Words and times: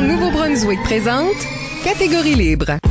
Nouveau-Brunswick 0.00 0.80
présente 0.84 1.34
Catégorie 1.82 2.34
libre. 2.34 2.89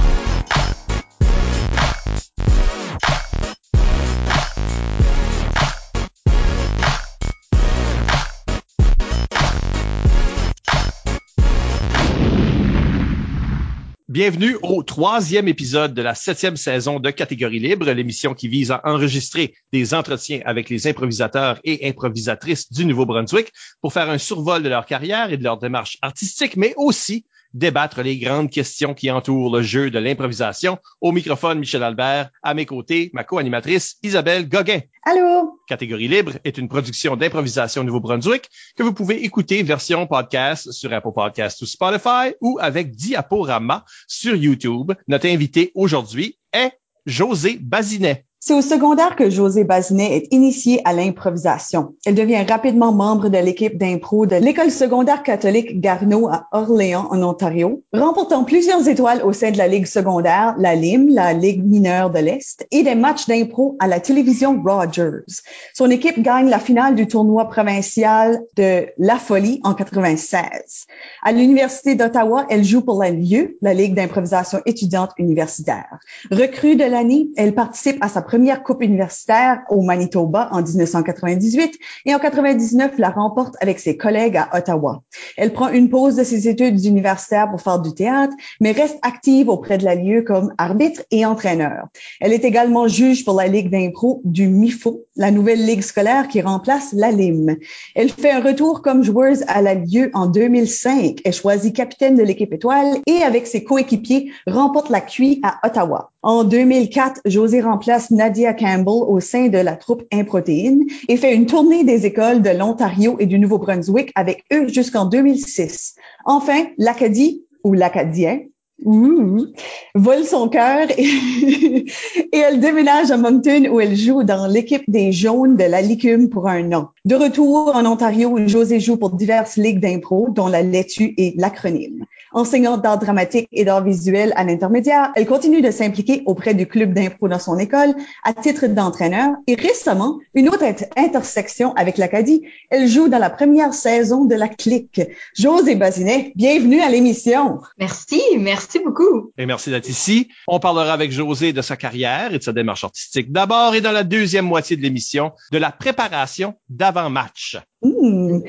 Bienvenue 14.20 14.57
au 14.63 14.83
troisième 14.83 15.47
épisode 15.47 15.93
de 15.93 16.01
la 16.01 16.13
septième 16.13 16.57
saison 16.57 16.99
de 16.99 17.09
Catégorie 17.09 17.59
Libre, 17.59 17.89
l'émission 17.89 18.33
qui 18.33 18.49
vise 18.49 18.69
à 18.69 18.81
enregistrer 18.83 19.54
des 19.71 19.93
entretiens 19.93 20.41
avec 20.43 20.69
les 20.69 20.88
improvisateurs 20.88 21.61
et 21.63 21.88
improvisatrices 21.88 22.69
du 22.69 22.83
Nouveau-Brunswick 22.83 23.54
pour 23.79 23.93
faire 23.93 24.09
un 24.09 24.18
survol 24.18 24.61
de 24.61 24.68
leur 24.68 24.86
carrière 24.86 25.32
et 25.32 25.37
de 25.37 25.43
leur 25.45 25.57
démarche 25.57 25.97
artistique, 26.01 26.57
mais 26.57 26.73
aussi 26.75 27.23
débattre 27.53 28.01
les 28.01 28.17
grandes 28.17 28.49
questions 28.49 28.93
qui 28.93 29.09
entourent 29.11 29.55
le 29.55 29.61
jeu 29.61 29.89
de 29.89 29.99
l'improvisation. 29.99 30.77
Au 31.01 31.11
microphone, 31.11 31.59
Michel 31.59 31.83
Albert. 31.83 32.30
À 32.44 32.53
mes 32.53 32.66
côtés, 32.66 33.09
ma 33.13 33.23
co-animatrice, 33.23 33.98
Isabelle 34.03 34.48
Gauguin. 34.48 34.81
Allô? 35.03 35.59
Catégorie 35.67 36.08
libre 36.08 36.34
est 36.44 36.58
une 36.58 36.67
production 36.67 37.16
d'improvisation 37.16 37.84
Nouveau-Brunswick 37.84 38.49
que 38.75 38.84
vous 38.84 38.94
pouvez 38.94 39.23
écouter 39.23 39.63
version 39.63 40.08
podcast 40.08 40.72
sur 40.72 40.91
Apple 40.94 41.13
Podcasts 41.13 41.62
ou 41.62 41.66
Spotify 41.66 42.34
ou 42.41 42.58
avec 42.62 42.95
Diaporama 42.95 43.86
sur 44.08 44.36
YouTube. 44.36 44.91
Notre 45.08 45.27
invité 45.27 45.72
aujourd'hui 45.75 46.38
est 46.53 46.72
José 47.05 47.58
Bazinet. 47.59 48.29
C'est 48.42 48.54
au 48.54 48.62
secondaire 48.62 49.18
que 49.18 49.30
José 49.30 49.66
Bazinet 49.66 50.16
est 50.16 50.34
initiée 50.34 50.80
à 50.86 50.94
l'improvisation. 50.94 51.96
Elle 52.06 52.16
devient 52.16 52.46
rapidement 52.48 52.94
membre 52.94 53.28
de 53.28 53.38
l'équipe 53.38 53.78
d'impro 53.78 54.26
de 54.26 54.38
l'école 54.38 54.72
secondaire 54.72 55.24
catholique 55.24 55.82
Garneau 55.82 56.30
à 56.30 56.48
Orléans, 56.54 57.10
en 57.12 57.22
Ontario, 57.22 57.84
remportant 57.92 58.46
plusieurs 58.46 58.88
étoiles 58.88 59.23
au 59.23 59.34
sein 59.34 59.52
de 59.52 59.58
la 59.58 59.68
Ligue 59.68 59.86
secondaire, 59.86 60.56
la 60.58 60.73
LIM, 60.76 61.08
la 61.09 61.34
Ligue 61.34 61.66
mineure 61.66 62.12
de 62.12 62.20
l'Est, 62.20 62.66
et 62.72 62.84
des 62.84 62.96
matchs 62.96 63.28
d'impro 63.28 63.76
à 63.80 63.88
la 63.88 64.00
télévision 64.00 64.64
Rogers. 64.66 65.26
Son 65.74 65.90
équipe 65.90 66.22
gagne 66.22 66.50
la 66.50 66.59
finale 66.59 66.96
du 66.96 67.08
tournoi 67.08 67.50
provincial 67.50 68.42
de 68.56 68.88
La 68.98 69.18
Folie 69.18 69.59
en 69.66 69.74
96. 69.74 70.86
À 71.24 71.34
l'Université 71.34 71.96
d'Ottawa, 71.96 72.46
elle 72.50 72.64
joue 72.64 72.86
pour 72.86 73.03
la 73.03 73.09
LIEU, 73.09 73.58
la 73.62 73.74
Ligue 73.74 73.96
d'improvisation 73.96 74.62
étudiante 74.66 75.12
universitaire. 75.18 76.00
Recrue 76.31 76.78
de 76.78 76.86
l'année, 76.86 77.28
elle 77.36 77.53
participe 77.53 77.98
à 78.02 78.08
sa 78.08 78.22
première 78.30 78.61
coupe 78.61 78.83
universitaire 78.83 79.61
au 79.69 79.81
Manitoba 79.81 80.49
en 80.52 80.61
1998 80.61 81.80
et 82.05 82.13
en 82.13 82.19
99 82.19 82.99
la 82.99 83.09
remporte 83.09 83.55
avec 83.59 83.80
ses 83.80 83.97
collègues 83.97 84.38
à 84.38 84.55
Ottawa. 84.55 85.02
Elle 85.35 85.52
prend 85.52 85.69
une 85.69 85.89
pause 85.89 86.16
de 86.16 86.23
ses 86.23 86.47
études 86.47 86.85
universitaires 86.85 87.50
pour 87.50 87.59
faire 87.59 87.80
du 87.80 87.91
théâtre, 87.95 88.35
mais 88.61 88.72
reste 88.72 89.00
active 89.02 89.50
auprès 89.50 89.80
de 89.80 89.83
la 89.83 89.95
lieu 89.95 90.22
comme 90.22 90.53
arbitre 90.59 91.02
et 91.09 91.25
entraîneur. 91.25 91.88
Elle 92.22 92.31
est 92.31 92.45
également 92.45 92.88
juge 92.88 93.25
pour 93.25 93.33
la 93.33 93.47
Ligue 93.47 93.72
d'impro 93.72 94.22
du 94.23 94.47
MIFO, 94.47 95.05
la 95.16 95.31
nouvelle 95.31 95.66
ligue 95.66 95.81
scolaire 95.81 96.27
qui 96.27 96.41
remplace 96.41 96.94
la 96.94 97.09
LIM. 97.09 97.55
Elle 97.95 98.11
fait 98.11 98.30
un 98.30 98.41
retour 98.41 98.83
comme 98.83 99.02
joueuse 99.02 99.44
à 99.47 99.63
la 99.63 99.73
lieu 99.73 100.11
en 100.13 100.27
2005. 100.27 101.22
Elle 101.25 101.33
choisit 101.33 101.75
capitaine 101.75 102.16
de 102.16 102.22
l'équipe 102.22 102.53
étoile 102.53 103.00
et 103.07 103.23
avec 103.23 103.47
ses 103.47 103.63
coéquipiers 103.63 104.31
remporte 104.45 104.91
la 104.91 105.02
QI 105.02 105.41
à 105.41 105.66
Ottawa. 105.66 106.11
En 106.22 106.44
2004, 106.44 107.22
José 107.25 107.62
remplace 107.62 108.12
Nadia 108.12 108.53
Campbell 108.53 109.03
au 109.08 109.22
sein 109.22 109.48
de 109.48 109.58
la 109.58 109.78
troupe 109.78 110.03
Improtéine 110.12 110.84
et 111.08 111.16
fait 111.16 111.34
une 111.34 111.45
tournée 111.45 111.86
des 111.86 112.06
écoles 112.06 112.42
de 112.42 112.50
l'Ontario 112.50 113.16
et 113.20 113.25
du 113.25 113.39
Nouveau-Brunswick 113.39 114.12
avec 114.16 114.44
eux 114.52 114.67
jusqu'en 114.67 115.06
2006. 115.06 115.95
Enfin, 116.25 116.66
l'Acadie 116.78 117.45
ou 117.64 117.73
l'Acadien 117.73 118.42
Ouh, 118.86 119.47
vole 119.94 120.23
son 120.23 120.47
cœur 120.47 120.88
et, 120.97 121.85
elle 122.31 122.62
déménage 122.62 123.12
à 123.12 123.18
Moncton 123.18 123.68
où 123.72 123.81
elle 123.81 123.96
joue 123.96 124.24
dans 124.24 124.47
l'équipe 124.47 124.84
des 124.88 125.12
jaunes 125.12 125.57
de 125.57 125.66
la 125.66 125.81
Licume 125.81 126.30
pour 126.30 126.47
un 126.47 126.72
an. 126.72 126.90
De 127.03 127.16
retour 127.16 127.75
en 127.75 127.86
Ontario, 127.86 128.38
José 128.47 128.80
joue 128.80 128.96
pour 128.96 129.12
diverses 129.12 129.57
ligues 129.57 129.81
d'impro, 129.81 130.30
dont 130.30 130.47
la 130.47 130.62
laitue 130.62 131.13
et 131.18 131.34
l'acronyme. 131.38 132.06
Enseignante 132.31 132.81
d'art 132.81 133.00
dramatique 133.00 133.47
et 133.51 133.66
d'art 133.66 133.84
visuel 133.84 134.34
à 134.35 134.44
l'intermédiaire, 134.44 135.12
elle 135.16 135.25
continue 135.25 135.62
de 135.62 135.72
s'impliquer 135.72 136.22
auprès 136.25 136.53
du 136.53 136.67
club 136.67 136.94
d'impro 136.94 137.28
dans 137.28 137.40
son 137.40 137.57
école 137.57 137.94
à 138.23 138.34
titre 138.34 138.67
d'entraîneur 138.67 139.31
et 139.47 139.56
récemment, 139.56 140.19
une 140.34 140.50
autre 140.50 140.63
intersection 140.95 141.73
avec 141.73 141.97
l'Acadie, 141.97 142.44
elle 142.69 142.88
joue 142.88 143.09
dans 143.09 143.18
la 143.18 143.29
première 143.29 143.73
saison 143.73 144.25
de 144.25 144.35
la 144.35 144.47
Clique. 144.47 145.01
José 145.35 145.75
Bazinet, 145.75 146.34
bienvenue 146.35 146.81
à 146.81 146.89
l'émission. 146.89 147.59
Merci, 147.79 148.22
merci 148.38 148.79
beaucoup. 148.79 149.31
Et 149.38 149.45
merci 149.45 149.69
d'être 149.72 149.89
ici. 149.89 150.29
On 150.47 150.59
parlera 150.59 150.94
avec 150.94 151.12
José 151.12 151.53
de 151.53 151.62
sa 151.62 151.78
carrière 151.78 152.34
et 152.34 152.38
de 152.38 152.44
sa 152.44 152.53
démarche 152.53 152.84
artistique 152.84 153.31
d'abord 153.31 153.75
et 153.75 153.81
dans 153.81 153.91
la 153.91 154.03
deuxième 154.03 154.45
moitié 154.45 154.75
de 154.75 154.81
l'émission, 154.81 155.31
de 155.51 155.57
la 155.57 155.72
préparation 155.72 156.56
d'avant-match. 156.69 157.57
Mmh. 157.81 158.39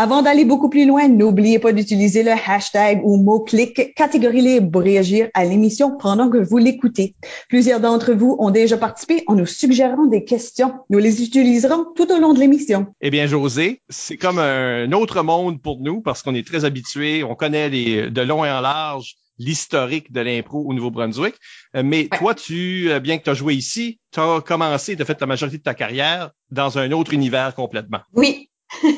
Avant 0.00 0.22
d'aller 0.22 0.44
beaucoup 0.44 0.68
plus 0.68 0.86
loin, 0.86 1.08
n'oubliez 1.08 1.58
pas 1.58 1.72
d'utiliser 1.72 2.22
le 2.22 2.30
hashtag 2.30 3.00
ou 3.02 3.16
mot-clic 3.16 3.96
catégorie 3.96 4.42
libre 4.42 4.70
pour 4.70 4.82
réagir 4.82 5.26
à 5.34 5.44
l'émission 5.44 5.96
pendant 5.98 6.30
que 6.30 6.38
vous 6.38 6.56
l'écoutez. 6.56 7.16
Plusieurs 7.48 7.80
d'entre 7.80 8.12
vous 8.12 8.36
ont 8.38 8.50
déjà 8.50 8.76
participé 8.76 9.24
en 9.26 9.34
nous 9.34 9.44
suggérant 9.44 10.06
des 10.06 10.24
questions. 10.24 10.72
Nous 10.88 11.00
les 11.00 11.24
utiliserons 11.24 11.84
tout 11.96 12.12
au 12.12 12.20
long 12.20 12.32
de 12.32 12.38
l'émission. 12.38 12.86
Eh 13.00 13.10
bien, 13.10 13.26
José, 13.26 13.82
c'est 13.88 14.16
comme 14.16 14.38
un 14.38 14.92
autre 14.92 15.24
monde 15.24 15.60
pour 15.60 15.80
nous 15.80 16.00
parce 16.00 16.22
qu'on 16.22 16.36
est 16.36 16.46
très 16.46 16.64
habitués, 16.64 17.24
on 17.24 17.34
connaît 17.34 17.68
les, 17.68 18.08
de 18.08 18.20
long 18.20 18.44
et 18.44 18.50
en 18.52 18.60
large 18.60 19.16
l'historique 19.40 20.12
de 20.12 20.20
l'impro 20.20 20.60
au 20.64 20.74
Nouveau-Brunswick. 20.74 21.34
Mais 21.74 22.02
ouais. 22.02 22.18
toi, 22.18 22.36
tu, 22.36 22.88
bien 23.02 23.18
que 23.18 23.24
tu 23.24 23.30
as 23.30 23.34
joué 23.34 23.54
ici, 23.54 23.98
tu 24.12 24.20
as 24.20 24.42
commencé, 24.46 24.96
as 24.96 25.04
fait 25.04 25.20
la 25.20 25.26
majorité 25.26 25.58
de 25.58 25.62
ta 25.64 25.74
carrière 25.74 26.30
dans 26.52 26.78
un 26.78 26.92
autre 26.92 27.12
univers 27.14 27.52
complètement. 27.56 28.02
Oui. 28.14 28.48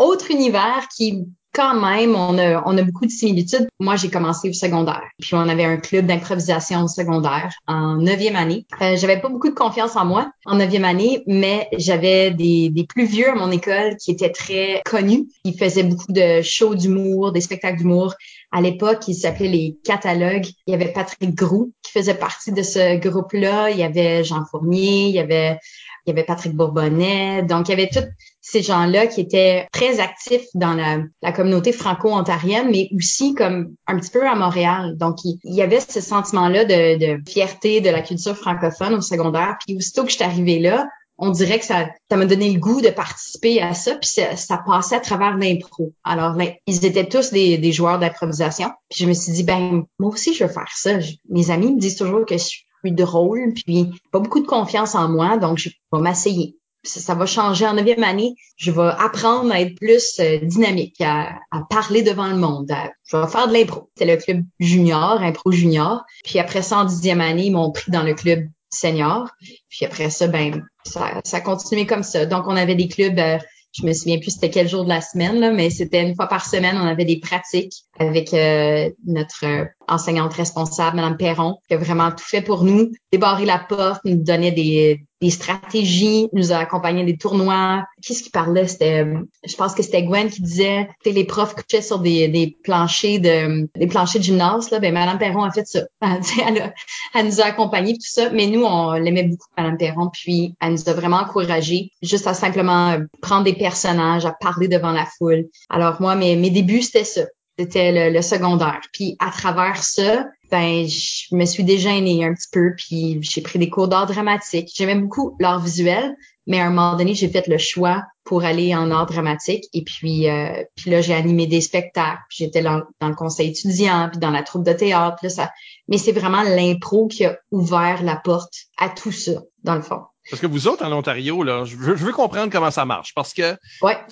Autre 0.00 0.30
univers 0.30 0.88
qui, 0.96 1.26
quand 1.52 1.78
même, 1.78 2.14
on 2.14 2.38
a, 2.38 2.62
on 2.64 2.78
a 2.78 2.82
beaucoup 2.82 3.04
de 3.04 3.10
similitudes. 3.10 3.68
Moi, 3.78 3.96
j'ai 3.96 4.08
commencé 4.08 4.48
au 4.48 4.54
secondaire. 4.54 5.02
Puis 5.20 5.34
on 5.34 5.46
avait 5.46 5.66
un 5.66 5.76
club 5.76 6.06
d'improvisation 6.06 6.84
au 6.84 6.88
secondaire 6.88 7.52
en 7.66 7.96
neuvième 7.96 8.34
année. 8.34 8.64
Euh, 8.80 8.96
j'avais 8.96 9.20
pas 9.20 9.28
beaucoup 9.28 9.50
de 9.50 9.54
confiance 9.54 9.96
en 9.96 10.06
moi 10.06 10.32
en 10.46 10.54
neuvième 10.54 10.86
année, 10.86 11.22
mais 11.26 11.68
j'avais 11.76 12.30
des, 12.30 12.70
des 12.70 12.84
plus 12.84 13.04
vieux 13.04 13.28
à 13.28 13.34
mon 13.34 13.50
école 13.50 13.96
qui 13.96 14.10
étaient 14.10 14.32
très 14.32 14.80
connus. 14.86 15.28
Ils 15.44 15.58
faisaient 15.58 15.82
beaucoup 15.82 16.12
de 16.12 16.40
shows 16.40 16.76
d'humour, 16.76 17.32
des 17.32 17.42
spectacles 17.42 17.80
d'humour. 17.80 18.14
À 18.52 18.62
l'époque, 18.62 19.06
ils 19.06 19.14
s'appelaient 19.14 19.48
les 19.48 19.78
catalogues. 19.84 20.46
Il 20.66 20.70
y 20.70 20.74
avait 20.74 20.92
Patrick 20.92 21.34
Groux 21.34 21.72
qui 21.82 21.92
faisait 21.92 22.14
partie 22.14 22.52
de 22.52 22.62
ce 22.62 22.96
groupe-là. 22.96 23.68
Il 23.70 23.76
y 23.76 23.82
avait 23.82 24.24
Jean 24.24 24.46
Fournier, 24.50 25.08
il 25.08 25.14
y 25.14 25.20
avait 25.20 25.58
il 26.06 26.10
y 26.10 26.12
avait 26.12 26.24
Patrick 26.24 26.54
Bourbonnet. 26.54 27.42
Donc, 27.42 27.68
il 27.68 27.70
y 27.70 27.74
avait 27.74 27.90
tous 27.92 28.06
ces 28.40 28.62
gens-là 28.62 29.06
qui 29.06 29.20
étaient 29.20 29.68
très 29.72 30.00
actifs 30.00 30.46
dans 30.54 30.74
la, 30.74 31.32
communauté 31.32 31.72
franco-ontarienne, 31.72 32.70
mais 32.70 32.88
aussi 32.96 33.34
comme 33.34 33.74
un 33.86 33.98
petit 33.98 34.10
peu 34.10 34.26
à 34.26 34.34
Montréal. 34.34 34.96
Donc, 34.96 35.18
il, 35.24 35.38
y 35.44 35.62
avait 35.62 35.80
ce 35.80 36.00
sentiment-là 36.00 36.64
de, 36.64 37.20
fierté 37.28 37.80
de 37.80 37.90
la 37.90 38.02
culture 38.02 38.36
francophone 38.36 38.94
au 38.94 39.00
secondaire. 39.00 39.56
Puis, 39.64 39.76
aussitôt 39.76 40.04
que 40.04 40.10
je 40.10 40.16
suis 40.16 40.24
arrivée 40.24 40.58
là, 40.58 40.86
on 41.22 41.30
dirait 41.30 41.58
que 41.58 41.66
ça 41.66 41.86
ça 42.10 42.16
m'a 42.16 42.24
donné 42.24 42.50
le 42.50 42.58
goût 42.58 42.80
de 42.80 42.88
participer 42.88 43.60
à 43.60 43.74
ça, 43.74 43.94
puis 43.94 44.08
ça, 44.08 44.62
passait 44.66 44.96
à 44.96 45.00
travers 45.00 45.36
l'impro. 45.36 45.92
Alors, 46.02 46.32
ben, 46.32 46.52
ils 46.66 46.84
étaient 46.84 47.06
tous 47.06 47.30
des, 47.30 47.72
joueurs 47.72 47.98
d'improvisation. 47.98 48.70
Puis 48.88 49.04
je 49.04 49.06
me 49.06 49.12
suis 49.12 49.32
dit, 49.32 49.44
ben 49.44 49.84
moi 49.98 50.10
aussi, 50.10 50.34
je 50.34 50.44
veux 50.44 50.50
faire 50.50 50.72
ça. 50.74 50.98
Mes 51.28 51.50
amis 51.50 51.74
me 51.74 51.78
disent 51.78 51.96
toujours 51.96 52.24
que 52.24 52.38
je 52.38 52.42
suis 52.42 52.64
drôle, 52.84 53.52
puis 53.54 53.90
pas 54.10 54.18
beaucoup 54.18 54.40
de 54.40 54.46
confiance 54.46 54.94
en 54.94 55.08
moi, 55.08 55.36
donc 55.36 55.58
je 55.58 55.68
vais 55.92 56.00
m'essayer. 56.00 56.56
Ça, 56.82 57.14
va 57.14 57.26
changer 57.26 57.66
en 57.66 57.74
neuvième 57.74 58.04
année. 58.04 58.36
Je 58.56 58.70
vais 58.70 58.90
apprendre 58.98 59.52
à 59.52 59.60
être 59.60 59.74
plus 59.74 60.18
euh, 60.18 60.38
dynamique, 60.38 60.98
à, 61.02 61.38
parler 61.68 62.02
devant 62.02 62.28
le 62.28 62.36
monde. 62.36 62.72
Je 63.04 63.18
vais 63.18 63.26
faire 63.26 63.48
de 63.48 63.52
l'impro. 63.52 63.90
C'est 63.98 64.06
le 64.06 64.16
club 64.16 64.44
junior, 64.58 65.20
impro 65.20 65.52
junior. 65.52 66.02
Puis 66.24 66.38
après 66.38 66.62
ça, 66.62 66.78
en 66.78 66.84
dixième 66.86 67.20
année, 67.20 67.46
ils 67.46 67.52
m'ont 67.52 67.70
pris 67.70 67.90
dans 67.90 68.02
le 68.02 68.14
club 68.14 68.48
senior. 68.70 69.28
Puis 69.68 69.84
après 69.84 70.08
ça, 70.08 70.26
ben 70.26 70.64
ça, 70.84 71.20
ça 71.22 71.36
a 71.36 71.40
continué 71.42 71.84
comme 71.84 72.02
ça. 72.02 72.24
Donc 72.24 72.44
on 72.46 72.56
avait 72.56 72.76
des 72.76 72.88
clubs. 72.88 73.18
Euh, 73.18 73.36
je 73.72 73.86
me 73.86 73.92
souviens 73.92 74.18
plus 74.18 74.32
c'était 74.32 74.50
quel 74.50 74.68
jour 74.68 74.84
de 74.84 74.88
la 74.88 75.00
semaine, 75.00 75.38
là, 75.38 75.52
mais 75.52 75.70
c'était 75.70 76.02
une 76.02 76.16
fois 76.16 76.26
par 76.26 76.44
semaine, 76.44 76.76
on 76.76 76.86
avait 76.86 77.04
des 77.04 77.20
pratiques 77.20 77.84
avec 78.00 78.32
euh, 78.32 78.90
notre 79.06 79.44
euh, 79.44 79.66
enseignante 79.86 80.32
responsable, 80.32 80.96
Madame 80.96 81.18
Perron, 81.18 81.58
qui 81.68 81.74
a 81.74 81.76
vraiment 81.76 82.10
tout 82.10 82.24
fait 82.24 82.40
pour 82.40 82.64
nous, 82.64 82.90
débarrer 83.12 83.44
la 83.44 83.58
porte, 83.58 84.00
nous 84.06 84.16
donnait 84.16 84.52
des, 84.52 85.02
des 85.20 85.28
stratégies, 85.28 86.28
nous 86.32 86.50
a 86.50 86.56
accompagné 86.56 87.04
des 87.04 87.18
tournois. 87.18 87.84
Qu'est-ce 88.02 88.22
qui 88.22 88.30
parlait? 88.30 88.66
C'était, 88.66 89.04
je 89.44 89.54
pense 89.54 89.74
que 89.74 89.82
c'était 89.82 90.02
Gwen 90.02 90.30
qui 90.30 90.40
disait, 90.40 90.88
les 91.04 91.24
profs 91.24 91.54
couchaient 91.54 91.82
sur 91.82 91.98
des, 91.98 92.28
des 92.28 92.56
planchers 92.64 93.20
de, 93.20 93.68
des 93.78 93.86
planchers 93.86 94.20
de 94.20 94.24
gymnase, 94.24 94.70
là. 94.70 94.78
Ben, 94.78 94.94
Madame 94.94 95.18
Perron 95.18 95.42
a 95.42 95.50
fait 95.50 95.66
ça. 95.66 95.80
Elle, 96.00 96.62
a, 96.62 96.72
elle 97.14 97.26
nous 97.26 97.40
a 97.42 97.44
accompagnés 97.44 97.92
tout 97.92 98.00
ça. 98.00 98.30
Mais 98.30 98.46
nous, 98.46 98.64
on 98.64 98.92
l'aimait 98.92 99.24
beaucoup, 99.24 99.48
Madame 99.58 99.76
Perron. 99.76 100.08
Puis, 100.10 100.54
elle 100.60 100.72
nous 100.72 100.88
a 100.88 100.94
vraiment 100.94 101.18
encouragés 101.18 101.90
juste 102.02 102.26
à 102.26 102.32
simplement 102.32 102.96
prendre 103.20 103.44
des 103.44 103.52
personnages, 103.52 104.24
à 104.24 104.32
parler 104.32 104.68
devant 104.68 104.92
la 104.92 105.04
foule. 105.04 105.48
Alors, 105.68 106.00
moi, 106.00 106.14
mes, 106.14 106.36
mes 106.36 106.50
débuts, 106.50 106.82
c'était 106.82 107.04
ça 107.04 107.22
C'était 107.60 108.10
le, 108.10 108.22
secondaire. 108.22 108.80
Puis 108.90 109.16
à 109.18 109.30
travers 109.30 109.82
ça, 109.82 110.24
ben 110.50 110.86
je 110.88 111.34
me 111.34 111.44
suis 111.44 111.62
déjeunée 111.62 112.24
un 112.24 112.32
petit 112.32 112.48
peu, 112.50 112.72
puis 112.74 113.18
j'ai 113.20 113.42
pris 113.42 113.58
des 113.58 113.68
cours 113.68 113.86
d'art 113.86 114.06
dramatique. 114.06 114.70
J'aimais 114.74 114.94
beaucoup 114.94 115.36
l'art 115.38 115.60
visuel, 115.60 116.16
mais 116.46 116.58
à 116.58 116.64
un 116.64 116.70
moment 116.70 116.96
donné, 116.96 117.12
j'ai 117.12 117.28
fait 117.28 117.46
le 117.48 117.58
choix 117.58 118.02
pour 118.24 118.44
aller 118.44 118.74
en 118.74 118.90
art 118.90 119.04
dramatique. 119.04 119.64
Et 119.74 119.84
puis, 119.84 120.30
euh, 120.30 120.64
puis 120.74 120.90
là, 120.90 121.02
j'ai 121.02 121.12
animé 121.12 121.46
des 121.46 121.60
spectacles. 121.60 122.22
J'étais 122.30 122.62
dans, 122.62 122.80
le 123.02 123.14
conseil 123.14 123.50
étudiant, 123.50 124.08
puis 124.10 124.18
dans 124.18 124.30
la 124.30 124.42
troupe 124.42 124.64
de 124.64 124.72
théâtre. 124.72 125.18
Là, 125.22 125.28
ça... 125.28 125.50
Mais 125.86 125.98
c'est 125.98 126.12
vraiment 126.12 126.42
l'impro 126.42 127.08
qui 127.08 127.26
a 127.26 127.36
ouvert 127.50 128.02
la 128.02 128.16
porte 128.16 128.54
à 128.78 128.88
tout 128.88 129.12
ça, 129.12 129.42
dans 129.64 129.74
le 129.74 129.82
fond. 129.82 130.00
Parce 130.30 130.40
que 130.40 130.46
vous 130.46 130.68
autres 130.68 130.84
en 130.84 130.92
Ontario, 130.92 131.42
là, 131.42 131.64
je 131.64 131.76
veux, 131.76 132.12
comprendre 132.12 132.50
comment 132.52 132.70
ça 132.70 132.84
marche. 132.84 133.12
Parce 133.14 133.34
que 133.34 133.56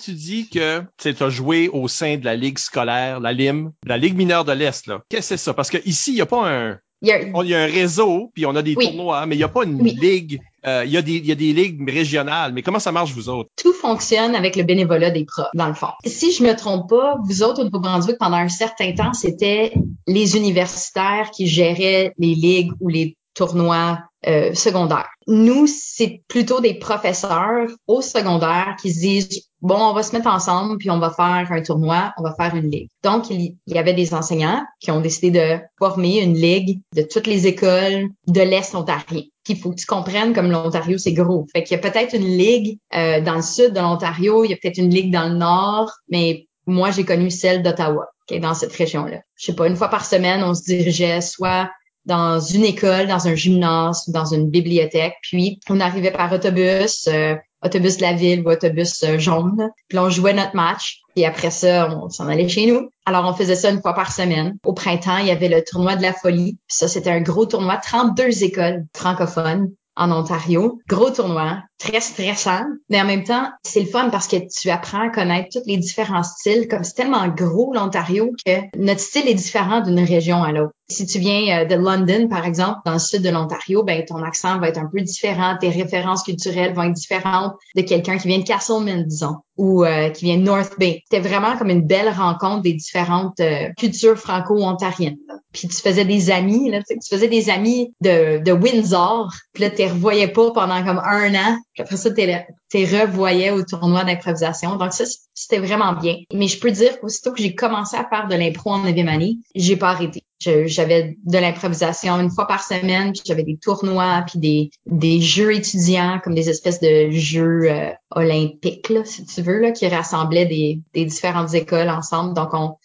tu 0.01 0.13
dis 0.13 0.49
que 0.49 0.83
tu 0.97 1.15
as 1.19 1.29
joué 1.29 1.69
au 1.69 1.87
sein 1.87 2.17
de 2.17 2.25
la 2.25 2.35
Ligue 2.35 2.57
scolaire, 2.57 3.19
la 3.19 3.33
LIM, 3.33 3.71
la 3.85 3.97
Ligue 3.97 4.15
mineure 4.15 4.45
de 4.45 4.51
l'Est. 4.51 4.91
Qu'est-ce 5.09 5.17
que 5.17 5.21
c'est 5.21 5.37
ça? 5.37 5.53
Parce 5.53 5.69
que 5.69 5.77
ici, 5.85 6.11
il 6.11 6.15
n'y 6.15 6.21
a 6.21 6.25
pas 6.25 6.49
un. 6.49 6.77
Il 7.01 7.07
y, 7.07 7.53
a... 7.53 7.61
un 7.61 7.65
réseau, 7.65 8.29
puis 8.33 8.45
on 8.45 8.53
a 8.57 8.61
des 8.61 8.75
tournois, 8.75 9.25
mais 9.25 9.35
il 9.35 9.37
n'y 9.37 9.43
a 9.45 9.49
pas 9.49 9.63
une 9.63 9.81
ligue. 9.81 10.41
Euh, 10.67 10.83
il, 10.85 10.91
y 10.91 10.97
a 10.97 11.01
des, 11.01 11.13
il 11.13 11.25
y 11.25 11.31
a 11.31 11.35
des 11.35 11.53
ligues 11.53 11.89
régionales. 11.89 12.51
Mais 12.51 12.61
comment 12.61 12.79
ça 12.79 12.91
marche, 12.91 13.13
vous 13.13 13.29
autres? 13.29 13.49
Tout 13.55 13.71
fonctionne 13.71 14.35
avec 14.35 14.57
le 14.57 14.63
bénévolat 14.63 15.09
des 15.09 15.23
profs, 15.23 15.47
dans 15.53 15.69
le 15.69 15.73
fond. 15.73 15.91
Si 16.05 16.33
je 16.33 16.43
me 16.43 16.53
trompe 16.57 16.89
pas, 16.89 17.15
vous 17.23 17.41
autres 17.41 17.61
au 17.61 17.63
Nouveau-Brunswick, 17.63 18.17
pendant 18.17 18.35
un 18.35 18.49
certain 18.49 18.91
temps, 18.93 19.13
c'était 19.13 19.71
les 20.07 20.35
universitaires 20.35 21.31
qui 21.31 21.47
géraient 21.47 22.13
les 22.17 22.35
ligues 22.35 22.73
ou 22.81 22.89
les 22.89 23.15
tournois 23.33 23.99
euh, 24.27 24.53
secondaires. 24.53 25.09
Nous, 25.27 25.65
c'est 25.67 26.21
plutôt 26.27 26.59
des 26.59 26.73
professeurs 26.73 27.67
au 27.87 28.01
secondaire 28.01 28.75
qui 28.81 28.93
se 28.93 28.99
disent 28.99 29.49
bon, 29.61 29.77
on 29.77 29.93
va 29.93 30.03
se 30.03 30.15
mettre 30.15 30.27
ensemble 30.27 30.77
puis 30.77 30.89
on 30.89 30.99
va 30.99 31.09
faire 31.09 31.47
un 31.51 31.61
tournoi, 31.61 32.13
on 32.17 32.23
va 32.23 32.33
faire 32.35 32.55
une 32.55 32.69
ligue. 32.69 32.89
Donc 33.03 33.29
il 33.29 33.55
y 33.67 33.77
avait 33.77 33.93
des 33.93 34.13
enseignants 34.13 34.63
qui 34.79 34.91
ont 34.91 35.01
décidé 35.01 35.31
de 35.31 35.59
former 35.77 36.21
une 36.21 36.35
ligue 36.35 36.81
de 36.95 37.01
toutes 37.01 37.27
les 37.27 37.47
écoles 37.47 38.09
de 38.27 38.41
l'est 38.41 38.75
ontarien. 38.75 39.23
Puis 39.43 39.55
faut 39.55 39.71
que 39.71 39.75
tu 39.75 39.85
comprennes 39.85 40.33
comme 40.33 40.51
l'Ontario 40.51 40.97
c'est 40.97 41.13
gros. 41.13 41.45
Fait 41.53 41.63
qu'il 41.63 41.77
y 41.77 41.79
a 41.79 41.89
peut-être 41.89 42.13
une 42.13 42.37
ligue 42.37 42.77
euh, 42.95 43.21
dans 43.21 43.35
le 43.35 43.41
sud 43.41 43.73
de 43.73 43.79
l'Ontario, 43.79 44.43
il 44.43 44.51
y 44.51 44.53
a 44.53 44.57
peut-être 44.61 44.77
une 44.77 44.93
ligue 44.93 45.13
dans 45.13 45.29
le 45.29 45.35
nord, 45.35 45.91
mais 46.09 46.47
moi 46.65 46.91
j'ai 46.91 47.05
connu 47.05 47.31
celle 47.31 47.63
d'Ottawa, 47.63 48.07
qui 48.27 48.35
est 48.35 48.39
dans 48.39 48.53
cette 48.53 48.73
région-là. 48.73 49.19
Je 49.37 49.45
sais 49.45 49.55
pas, 49.55 49.67
une 49.67 49.75
fois 49.75 49.87
par 49.87 50.05
semaine, 50.05 50.43
on 50.43 50.53
se 50.53 50.63
dirigeait 50.63 51.21
soit 51.21 51.69
dans 52.09 52.39
une 52.39 52.65
école, 52.65 53.07
dans 53.07 53.27
un 53.27 53.35
gymnase, 53.35 54.09
dans 54.09 54.25
une 54.25 54.49
bibliothèque. 54.49 55.13
Puis 55.21 55.59
on 55.69 55.79
arrivait 55.79 56.11
par 56.11 56.33
autobus, 56.33 57.07
euh, 57.07 57.35
autobus 57.63 57.97
de 57.97 58.01
la 58.01 58.13
ville 58.13 58.41
ou 58.41 58.49
autobus 58.49 59.03
euh, 59.03 59.19
jaune. 59.19 59.69
Puis 59.87 59.99
on 59.99 60.09
jouait 60.09 60.33
notre 60.33 60.55
match. 60.55 61.01
Et 61.15 61.27
après 61.27 61.51
ça, 61.51 61.87
on 61.95 62.09
s'en 62.09 62.27
allait 62.27 62.49
chez 62.49 62.65
nous. 62.65 62.89
Alors 63.05 63.25
on 63.25 63.33
faisait 63.33 63.55
ça 63.55 63.69
une 63.69 63.81
fois 63.81 63.93
par 63.93 64.11
semaine. 64.11 64.57
Au 64.65 64.73
printemps, 64.73 65.17
il 65.17 65.27
y 65.27 65.31
avait 65.31 65.49
le 65.49 65.63
tournoi 65.63 65.95
de 65.95 66.01
la 66.01 66.13
folie. 66.13 66.57
Puis 66.67 66.77
ça, 66.77 66.87
c'était 66.87 67.11
un 67.11 67.21
gros 67.21 67.45
tournoi, 67.45 67.77
32 67.77 68.43
écoles 68.43 68.85
francophones 68.95 69.71
en 69.95 70.11
Ontario. 70.11 70.79
Gros 70.87 71.11
tournoi, 71.11 71.59
très 71.79 72.01
stressant, 72.01 72.65
mais 72.89 73.01
en 73.01 73.05
même 73.05 73.23
temps, 73.23 73.49
c'est 73.63 73.79
le 73.79 73.87
fun 73.87 74.09
parce 74.09 74.27
que 74.27 74.35
tu 74.35 74.69
apprends 74.69 75.07
à 75.07 75.09
connaître 75.09 75.49
tous 75.53 75.65
les 75.65 75.77
différents 75.77 76.23
styles. 76.23 76.67
Comme 76.67 76.83
c'est 76.83 76.93
tellement 76.93 77.27
gros 77.29 77.73
l'Ontario 77.73 78.31
que 78.45 78.51
notre 78.77 78.99
style 78.99 79.27
est 79.27 79.33
différent 79.33 79.81
d'une 79.81 79.99
région 79.99 80.43
à 80.43 80.51
l'autre. 80.51 80.73
Si 80.91 81.05
tu 81.05 81.19
viens 81.19 81.59
euh, 81.59 81.65
de 81.65 81.75
London, 81.75 82.27
par 82.27 82.45
exemple, 82.45 82.79
dans 82.83 82.93
le 82.93 82.99
sud 82.99 83.21
de 83.21 83.29
l'Ontario, 83.29 83.83
ben 83.83 84.03
ton 84.05 84.23
accent 84.23 84.59
va 84.59 84.69
être 84.69 84.79
un 84.79 84.89
peu 84.91 85.01
différent, 85.01 85.55
tes 85.59 85.69
références 85.69 86.23
culturelles 86.23 86.73
vont 86.73 86.83
être 86.83 86.93
différentes 86.93 87.53
de 87.75 87.81
quelqu'un 87.81 88.17
qui 88.17 88.27
vient 88.27 88.39
de 88.39 88.43
Castleman, 88.43 89.05
disons, 89.05 89.35
ou 89.55 89.85
euh, 89.85 90.09
qui 90.09 90.25
vient 90.25 90.37
de 90.37 90.43
North 90.43 90.73
Bay. 90.79 91.03
C'était 91.09 91.27
vraiment 91.27 91.57
comme 91.57 91.69
une 91.69 91.85
belle 91.85 92.09
rencontre 92.09 92.63
des 92.63 92.73
différentes 92.73 93.39
euh, 93.39 93.69
cultures 93.77 94.17
franco-ontariennes. 94.17 95.17
Puis 95.53 95.67
tu 95.67 95.77
faisais 95.77 96.05
des 96.05 96.31
amis, 96.31 96.69
là, 96.69 96.81
tu, 96.87 96.97
faisais 97.07 97.27
des 97.27 97.49
amis 97.49 97.93
de, 98.01 98.51
Windsor, 98.51 99.31
puis 99.53 99.63
là, 99.63 99.69
tu 99.69 99.83
revoyais 99.83 100.27
pas 100.27 100.51
pendant 100.51 100.83
comme 100.83 100.99
un 100.99 101.33
an 101.35 101.57
après 101.79 101.97
ça, 101.97 102.09
tu 102.11 102.77
revoyais 102.77 103.51
au 103.51 103.63
tournoi 103.63 104.03
d'improvisation. 104.03 104.75
Donc 104.75 104.93
ça, 104.93 105.05
c'était 105.33 105.59
vraiment 105.59 105.93
bien. 105.93 106.17
Mais 106.33 106.47
je 106.47 106.59
peux 106.59 106.71
dire 106.71 106.99
qu'aussitôt 106.99 107.31
que 107.31 107.41
j'ai 107.41 107.55
commencé 107.55 107.95
à 107.95 108.07
faire 108.07 108.27
de 108.27 108.35
l'impro 108.35 108.71
en 108.71 108.79
neuvième 108.79 109.07
année, 109.07 109.37
j'ai 109.55 109.77
pas 109.77 109.89
arrêté. 109.89 110.23
J'avais 110.41 111.17
de 111.25 111.37
l'improvisation 111.37 112.13
une 112.21 112.29
fois 112.29 112.47
par 112.47 112.63
semaine, 112.63 113.11
puis 113.11 113.21
j'avais 113.25 113.43
des 113.43 113.57
tournois, 113.57 114.23
puis 114.25 114.39
des, 114.39 114.69
des 114.85 115.19
jeux 115.19 115.53
étudiants, 115.53 116.21
comme 116.23 116.33
des 116.33 116.49
espèces 116.49 116.79
de 116.79 117.09
jeux 117.11 117.69
euh, 117.69 117.91
olympiques, 118.11 118.87
là, 118.87 119.03
si 119.03 119.25
tu 119.25 119.41
veux, 119.41 119.59
là, 119.59 119.71
qui 119.71 119.85
rassemblaient 119.89 120.45
des, 120.45 120.79
des 120.93 121.03
différentes 121.03 121.53
écoles 121.55 121.89
ensemble. 121.89 122.33
Donc, 122.35 122.53
on, 122.53 122.75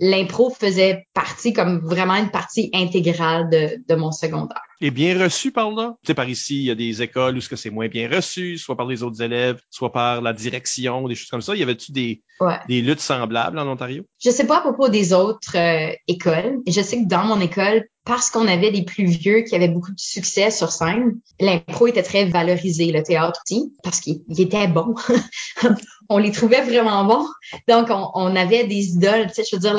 l'impro 0.00 0.48
faisait 0.48 1.06
partie 1.12 1.52
comme 1.52 1.80
vraiment 1.80 2.14
une 2.14 2.30
partie 2.30 2.70
intégrale 2.72 3.50
de, 3.50 3.82
de 3.86 3.94
mon 3.94 4.10
secondaire. 4.10 4.62
Et 4.80 4.90
bien 4.90 5.20
reçu 5.20 5.50
par 5.50 5.70
là? 5.72 5.96
Tu 6.02 6.08
sais, 6.08 6.14
par 6.14 6.28
ici, 6.28 6.56
il 6.56 6.64
y 6.64 6.70
a 6.70 6.74
des 6.74 7.02
écoles 7.02 7.36
où 7.36 7.40
ce 7.40 7.48
que 7.48 7.56
c'est 7.56 7.70
moins 7.70 7.88
bien 7.88 8.08
reçu, 8.08 8.58
soit 8.58 8.76
par 8.76 8.86
les 8.86 9.02
autres 9.02 9.20
élèves, 9.22 9.60
soit 9.70 9.92
par 9.92 10.20
la 10.22 10.32
direction, 10.32 11.08
des 11.08 11.14
choses 11.16 11.30
comme 11.30 11.40
ça. 11.40 11.56
Y 11.56 11.62
avait-tu 11.62 11.90
des, 11.92 12.22
des 12.68 12.80
luttes 12.80 13.00
semblables 13.00 13.58
en 13.58 13.66
Ontario? 13.66 14.04
Je 14.22 14.30
sais 14.30 14.46
pas 14.46 14.58
à 14.58 14.60
propos 14.60 14.88
des 14.88 15.12
autres 15.12 15.56
euh, 15.56 15.92
écoles. 16.06 16.58
Je 16.66 16.80
sais 16.80 17.02
que 17.02 17.08
dans 17.08 17.24
mon 17.24 17.40
école, 17.40 17.84
parce 18.04 18.30
qu'on 18.30 18.48
avait 18.48 18.70
des 18.70 18.84
plus 18.84 19.04
vieux 19.04 19.42
qui 19.42 19.54
avaient 19.54 19.68
beaucoup 19.68 19.90
de 19.90 20.00
succès 20.00 20.50
sur 20.50 20.72
scène, 20.72 21.20
l'impro 21.40 21.88
était 21.88 22.02
très 22.02 22.24
valorisé, 22.24 22.90
le 22.90 23.02
théâtre 23.02 23.40
aussi, 23.44 23.74
parce 23.82 24.00
qu'il 24.00 24.22
était 24.38 24.68
bon. 24.68 24.94
on 26.08 26.18
les 26.18 26.32
trouvait 26.32 26.62
vraiment 26.62 27.04
bons. 27.04 27.26
Donc, 27.68 27.88
on, 27.90 28.36
avait 28.36 28.64
des 28.64 28.92
idoles. 28.92 29.26
Tu 29.28 29.34
sais, 29.34 29.44
je 29.50 29.56
veux 29.56 29.60
dire, 29.60 29.76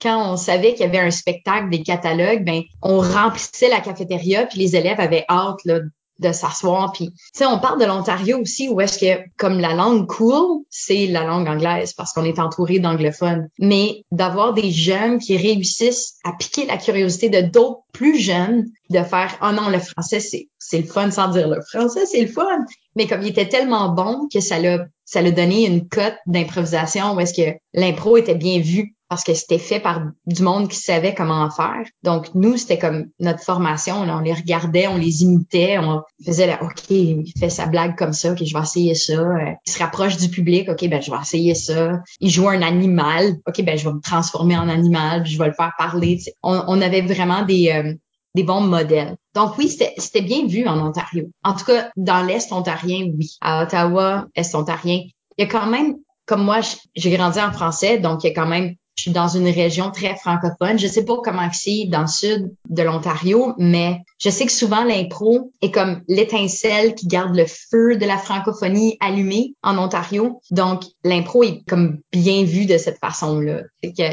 quand 0.00 0.32
on 0.32 0.36
savait 0.36 0.72
qu'il 0.72 0.82
y 0.82 0.88
avait 0.88 0.98
un 0.98 1.10
spectacle, 1.10 1.70
des 1.70 1.82
catalogues, 1.82 2.44
ben, 2.44 2.62
on 2.82 3.00
remplissait 3.00 3.68
la 3.68 3.80
cafétéria, 3.80 4.46
puis 4.46 4.58
les 4.58 4.76
élèves 4.76 5.00
avaient 5.00 5.24
hâte 5.28 5.64
là, 5.64 5.80
de 6.20 6.32
s'asseoir. 6.32 6.92
Puis, 6.92 7.10
tu 7.10 7.16
sais, 7.32 7.46
on 7.46 7.58
parle 7.58 7.80
de 7.80 7.86
l'Ontario 7.86 8.38
aussi, 8.38 8.68
où 8.68 8.80
est-ce 8.80 8.98
que, 8.98 9.22
comme 9.36 9.58
la 9.58 9.74
langue 9.74 10.06
cool, 10.06 10.62
c'est 10.70 11.06
la 11.06 11.24
langue 11.24 11.48
anglaise, 11.48 11.92
parce 11.92 12.12
qu'on 12.12 12.24
est 12.24 12.38
entouré 12.38 12.78
d'anglophones. 12.78 13.48
Mais 13.58 14.04
d'avoir 14.12 14.54
des 14.54 14.70
jeunes 14.70 15.18
qui 15.18 15.36
réussissent 15.36 16.18
à 16.24 16.32
piquer 16.32 16.66
la 16.66 16.76
curiosité 16.76 17.28
de 17.28 17.40
d'autres 17.40 17.80
plus 17.92 18.18
jeunes, 18.18 18.66
de 18.90 19.02
faire, 19.02 19.36
oh 19.42 19.52
non, 19.52 19.68
le 19.68 19.78
français, 19.78 20.20
c'est, 20.20 20.48
c'est 20.58 20.78
le 20.78 20.86
fun 20.86 21.10
sans 21.10 21.28
dire 21.28 21.48
le 21.48 21.60
français, 21.62 22.06
c'est 22.06 22.20
le 22.20 22.28
fun. 22.28 22.64
Mais 22.96 23.06
comme 23.06 23.22
il 23.22 23.28
était 23.28 23.48
tellement 23.48 23.90
bon 23.90 24.28
que 24.32 24.40
ça 24.40 24.58
l'a, 24.58 24.86
ça 25.04 25.22
l'a 25.22 25.30
donné 25.30 25.66
une 25.66 25.88
cote 25.88 26.16
d'improvisation 26.26 27.14
où 27.14 27.20
est-ce 27.20 27.34
que 27.34 27.56
l'impro 27.74 28.16
était 28.16 28.34
bien 28.34 28.60
vu 28.60 28.94
parce 29.10 29.24
que 29.24 29.34
c'était 29.34 29.58
fait 29.58 29.80
par 29.80 30.02
du 30.24 30.42
monde 30.44 30.68
qui 30.68 30.76
savait 30.76 31.14
comment 31.14 31.42
en 31.42 31.50
faire. 31.50 31.82
Donc 32.04 32.32
nous, 32.34 32.56
c'était 32.56 32.78
comme 32.78 33.08
notre 33.18 33.42
formation. 33.42 33.96
on 34.02 34.20
les 34.20 34.32
regardait, 34.32 34.86
on 34.86 34.96
les 34.96 35.24
imitait, 35.24 35.78
on 35.78 36.02
faisait 36.24 36.46
là, 36.46 36.60
ok, 36.62 36.90
il 36.90 37.32
fait 37.36 37.50
sa 37.50 37.66
blague 37.66 37.98
comme 37.98 38.12
ça, 38.12 38.30
ok, 38.30 38.38
je 38.44 38.54
vais 38.54 38.62
essayer 38.62 38.94
ça. 38.94 39.14
Euh, 39.14 39.50
il 39.66 39.72
se 39.72 39.80
rapproche 39.80 40.16
du 40.16 40.28
public, 40.28 40.68
ok, 40.68 40.88
ben 40.88 41.02
je 41.02 41.10
vais 41.10 41.16
essayer 41.20 41.56
ça. 41.56 42.00
Il 42.20 42.30
joue 42.30 42.48
un 42.48 42.62
animal, 42.62 43.34
ok, 43.48 43.64
ben 43.64 43.76
je 43.76 43.88
vais 43.88 43.94
me 43.94 44.00
transformer 44.00 44.56
en 44.56 44.68
animal, 44.68 45.26
je 45.26 45.36
vais 45.36 45.48
le 45.48 45.54
faire 45.54 45.72
parler. 45.76 46.20
On, 46.44 46.80
avait 46.80 47.02
vraiment 47.02 47.44
des 47.44 47.72
euh, 47.72 47.92
des 48.36 48.44
bons 48.44 48.60
modèles. 48.60 49.16
Donc 49.34 49.58
oui, 49.58 49.68
c'était 49.68 50.22
bien 50.22 50.46
vu 50.46 50.68
en 50.68 50.78
Ontario. 50.86 51.28
En 51.42 51.54
tout 51.54 51.64
cas, 51.64 51.90
dans 51.96 52.24
l'Est 52.24 52.52
ontarien, 52.52 53.10
oui. 53.18 53.36
À 53.40 53.64
Ottawa, 53.64 54.26
Est 54.36 54.54
ontarien, 54.54 55.02
il 55.36 55.42
y 55.42 55.42
a 55.42 55.46
quand 55.46 55.66
même, 55.66 55.96
comme 56.26 56.44
moi, 56.44 56.60
j'ai 56.94 57.10
grandi 57.10 57.40
en 57.40 57.50
français, 57.50 57.98
donc 57.98 58.22
il 58.22 58.28
y 58.28 58.30
a 58.30 58.34
quand 58.34 58.46
même 58.46 58.76
je 59.00 59.04
suis 59.04 59.12
dans 59.12 59.28
une 59.28 59.48
région 59.48 59.90
très 59.90 60.14
francophone. 60.14 60.78
Je 60.78 60.86
sais 60.86 61.06
pas 61.06 61.16
comment 61.24 61.48
c'est 61.54 61.86
dans 61.88 62.02
le 62.02 62.06
sud 62.06 62.54
de 62.68 62.82
l'Ontario, 62.82 63.54
mais 63.56 64.02
je 64.18 64.28
sais 64.28 64.44
que 64.44 64.52
souvent 64.52 64.84
l'impro 64.84 65.52
est 65.62 65.70
comme 65.70 66.02
l'étincelle 66.06 66.94
qui 66.94 67.06
garde 67.06 67.34
le 67.34 67.46
feu 67.46 67.96
de 67.96 68.04
la 68.04 68.18
francophonie 68.18 68.98
allumé 69.00 69.54
en 69.62 69.78
Ontario. 69.78 70.42
Donc 70.50 70.82
l'impro 71.02 71.42
est 71.44 71.62
comme 71.66 72.00
bien 72.12 72.44
vu 72.44 72.66
de 72.66 72.76
cette 72.76 72.98
façon-là. 72.98 73.62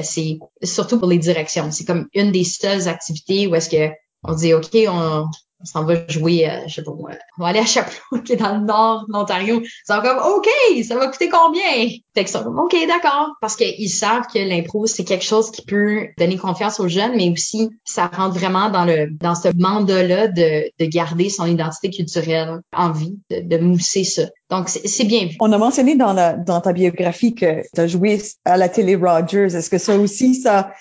C'est 0.04 0.40
surtout 0.64 1.00
pour 1.00 1.10
les 1.10 1.18
directions. 1.18 1.70
C'est 1.70 1.84
comme 1.84 2.08
une 2.14 2.32
des 2.32 2.46
seules 2.46 2.88
activités 2.88 3.46
où 3.46 3.56
est-ce 3.56 3.70
que 3.70 3.94
on 4.24 4.36
dit 4.36 4.54
OK, 4.54 4.70
on, 4.88 5.26
on 5.60 5.66
s'en 5.66 5.86
va 5.86 6.08
jouer, 6.08 6.50
euh, 6.50 6.68
je 6.68 6.76
sais 6.76 6.84
pas 6.84 6.92
moi, 6.92 7.12
on 7.38 7.44
va 7.44 7.50
aller 7.50 7.60
à 7.60 7.66
Chapleau, 7.66 8.22
qui 8.26 8.34
est 8.34 8.38
dans 8.38 8.58
le 8.58 8.66
nord 8.66 9.06
de 9.08 9.14
l'Ontario. 9.14 9.62
Ils 9.62 9.72
sont 9.86 10.02
comme, 10.02 10.18
OK, 10.18 10.48
ça 10.84 10.96
va 10.96 11.08
coûter 11.08 11.30
combien? 11.30 11.62
Fait 12.14 12.24
qu'ils 12.24 12.28
sont 12.28 12.44
comme, 12.44 12.60
OK, 12.60 12.76
d'accord. 12.88 13.32
Parce 13.42 13.56
qu'ils 13.56 13.90
savent 13.90 14.28
que 14.32 14.40
l'impro, 14.40 14.86
c'est 14.86 15.04
quelque 15.04 15.26
chose 15.26 15.52
qui 15.52 15.64
peut 15.64 16.08
donner 16.18 16.38
confiance 16.38 16.80
aux 16.80 16.88
jeunes, 16.88 17.16
mais 17.16 17.30
aussi, 17.32 17.70
ça 17.84 18.08
rentre 18.08 18.38
vraiment 18.38 18.70
dans 18.70 18.86
le, 18.86 19.10
dans 19.10 19.36
ce 19.36 19.50
mandat-là 19.56 20.28
de, 20.28 20.70
de 20.80 20.86
garder 20.86 21.30
son 21.30 21.46
identité 21.46 21.90
culturelle 21.90 22.62
en 22.74 22.92
vie, 22.92 23.18
de, 23.30 23.42
de 23.42 23.58
mousser 23.58 24.04
ça. 24.04 24.24
Donc, 24.50 24.70
c'est 24.70 25.04
bien 25.04 25.26
vu. 25.26 25.36
On 25.42 25.52
a 25.52 25.58
mentionné 25.58 25.96
dans, 25.96 26.14
la, 26.14 26.34
dans 26.34 26.62
ta 26.62 26.72
biographie 26.72 27.36
que 27.36 27.64
tu 27.74 27.82
as 27.82 27.88
joué 27.88 28.22
à 28.46 28.56
la 28.56 28.70
télé 28.70 28.96
Rogers. 28.96 29.56
Est-ce 29.56 29.70
que 29.70 29.78
ça 29.78 29.98
aussi, 29.98 30.36
ça, 30.36 30.72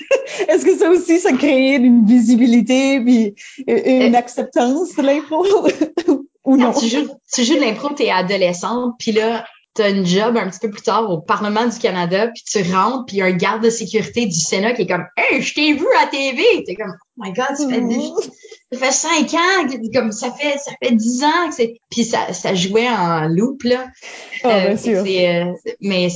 est-ce 0.48 0.64
que 0.64 0.76
ça 0.76 0.90
aussi, 0.90 1.18
ça 1.20 1.32
crée 1.32 1.76
une 1.76 2.04
visibilité 2.04 3.00
puis 3.00 3.34
une 3.66 4.14
euh, 4.14 4.18
acceptance 4.18 4.94
de 4.96 5.02
l'impro 5.02 5.42
ou 6.44 6.56
non? 6.58 6.72
tu 6.72 6.86
joues, 6.88 7.08
tu 7.32 7.44
joues 7.44 7.54
de 7.54 7.60
l'impro, 7.60 7.90
t'es 7.94 8.10
adolescente, 8.10 8.94
puis 8.98 9.12
là, 9.12 9.46
t'as 9.74 9.90
une 9.90 10.06
job 10.06 10.36
un 10.36 10.48
petit 10.48 10.60
peu 10.60 10.70
plus 10.70 10.82
tard 10.82 11.10
au 11.10 11.20
Parlement 11.20 11.66
du 11.66 11.78
Canada, 11.78 12.28
puis 12.28 12.44
tu 12.44 12.72
rentres, 12.72 13.06
puis 13.06 13.16
il 13.16 13.18
y 13.18 13.22
a 13.22 13.26
un 13.26 13.32
garde 13.32 13.62
de 13.62 13.70
sécurité 13.70 14.26
du 14.26 14.38
Sénat 14.38 14.72
qui 14.72 14.82
est 14.82 14.86
comme 14.86 15.04
«Hey, 15.16 15.42
je 15.42 15.54
t'ai 15.54 15.72
vu 15.72 15.86
à 16.00 16.06
TV!» 16.06 16.42
T'es 16.66 16.76
comme 16.76 16.94
«Oh 17.18 17.22
my 17.22 17.32
God, 17.32 17.56
ça 17.56 17.68
fait, 17.68 17.82
ça 18.72 18.78
fait 18.78 18.92
cinq 18.92 19.34
ans!» 19.34 19.68
Comme 19.94 20.12
ça 20.12 20.30
fait 20.32 20.58
ça 20.58 20.72
fait 20.80 20.94
dix 20.94 21.24
ans 21.24 21.48
que 21.48 21.54
c'est... 21.54 21.74
Puis 21.90 22.04
ça, 22.04 22.32
ça 22.32 22.54
jouait 22.54 22.88
en 22.88 23.26
loop, 23.28 23.64
là. 23.64 23.86
Oh, 24.44 24.48
bien 24.48 24.76
sûr. 24.76 25.04
Euh, 25.04 25.52
mais 25.80 26.08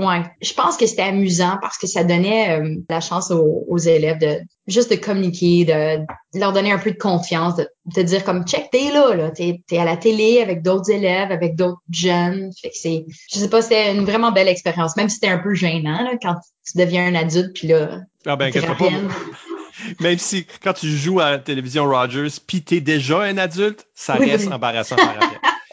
Ouais, 0.00 0.22
je 0.40 0.54
pense 0.54 0.78
que 0.78 0.86
c'était 0.86 1.02
amusant 1.02 1.58
parce 1.60 1.76
que 1.76 1.86
ça 1.86 2.04
donnait 2.04 2.58
euh, 2.58 2.76
la 2.88 3.02
chance 3.02 3.30
aux, 3.30 3.66
aux, 3.68 3.76
élèves 3.76 4.18
de 4.18 4.40
juste 4.66 4.90
de 4.90 4.96
communiquer, 4.96 5.66
de, 5.66 6.38
leur 6.38 6.54
donner 6.54 6.72
un 6.72 6.78
peu 6.78 6.90
de 6.90 6.96
confiance, 6.96 7.56
de, 7.56 7.68
de 7.94 8.00
dire 8.00 8.24
comme 8.24 8.46
check 8.46 8.70
t'es 8.70 8.90
là, 8.92 9.14
là, 9.14 9.30
t'es 9.30 9.62
es 9.70 9.78
à 9.78 9.84
la 9.84 9.98
télé 9.98 10.40
avec 10.40 10.62
d'autres 10.62 10.90
élèves, 10.90 11.30
avec 11.30 11.54
d'autres 11.54 11.82
jeunes. 11.90 12.50
Fait 12.62 12.70
que 12.70 12.76
c'est, 12.76 13.04
je 13.30 13.38
sais 13.38 13.50
pas, 13.50 13.60
c'était 13.60 13.94
une 13.94 14.06
vraiment 14.06 14.32
belle 14.32 14.48
expérience, 14.48 14.96
même 14.96 15.10
si 15.10 15.16
c'était 15.16 15.28
un 15.28 15.38
peu 15.38 15.52
gênant 15.52 16.02
là, 16.02 16.12
quand 16.22 16.36
tu 16.66 16.78
deviens 16.78 17.06
un 17.06 17.14
adulte 17.14 17.54
puis 17.54 17.68
là. 17.68 18.00
Ah 18.24 18.36
ben, 18.36 18.50
pas. 18.50 18.88
Même 20.00 20.18
si 20.18 20.46
quand 20.62 20.74
tu 20.74 20.88
joues 20.88 21.20
à 21.20 21.30
la 21.30 21.38
télévision 21.38 21.88
Rogers, 21.88 22.28
puis 22.46 22.62
t'es 22.62 22.82
déjà 22.82 23.22
un 23.22 23.38
adulte, 23.38 23.86
ça 23.94 24.14
reste 24.14 24.52
embarrassant 24.52 24.96
par. 24.96 25.16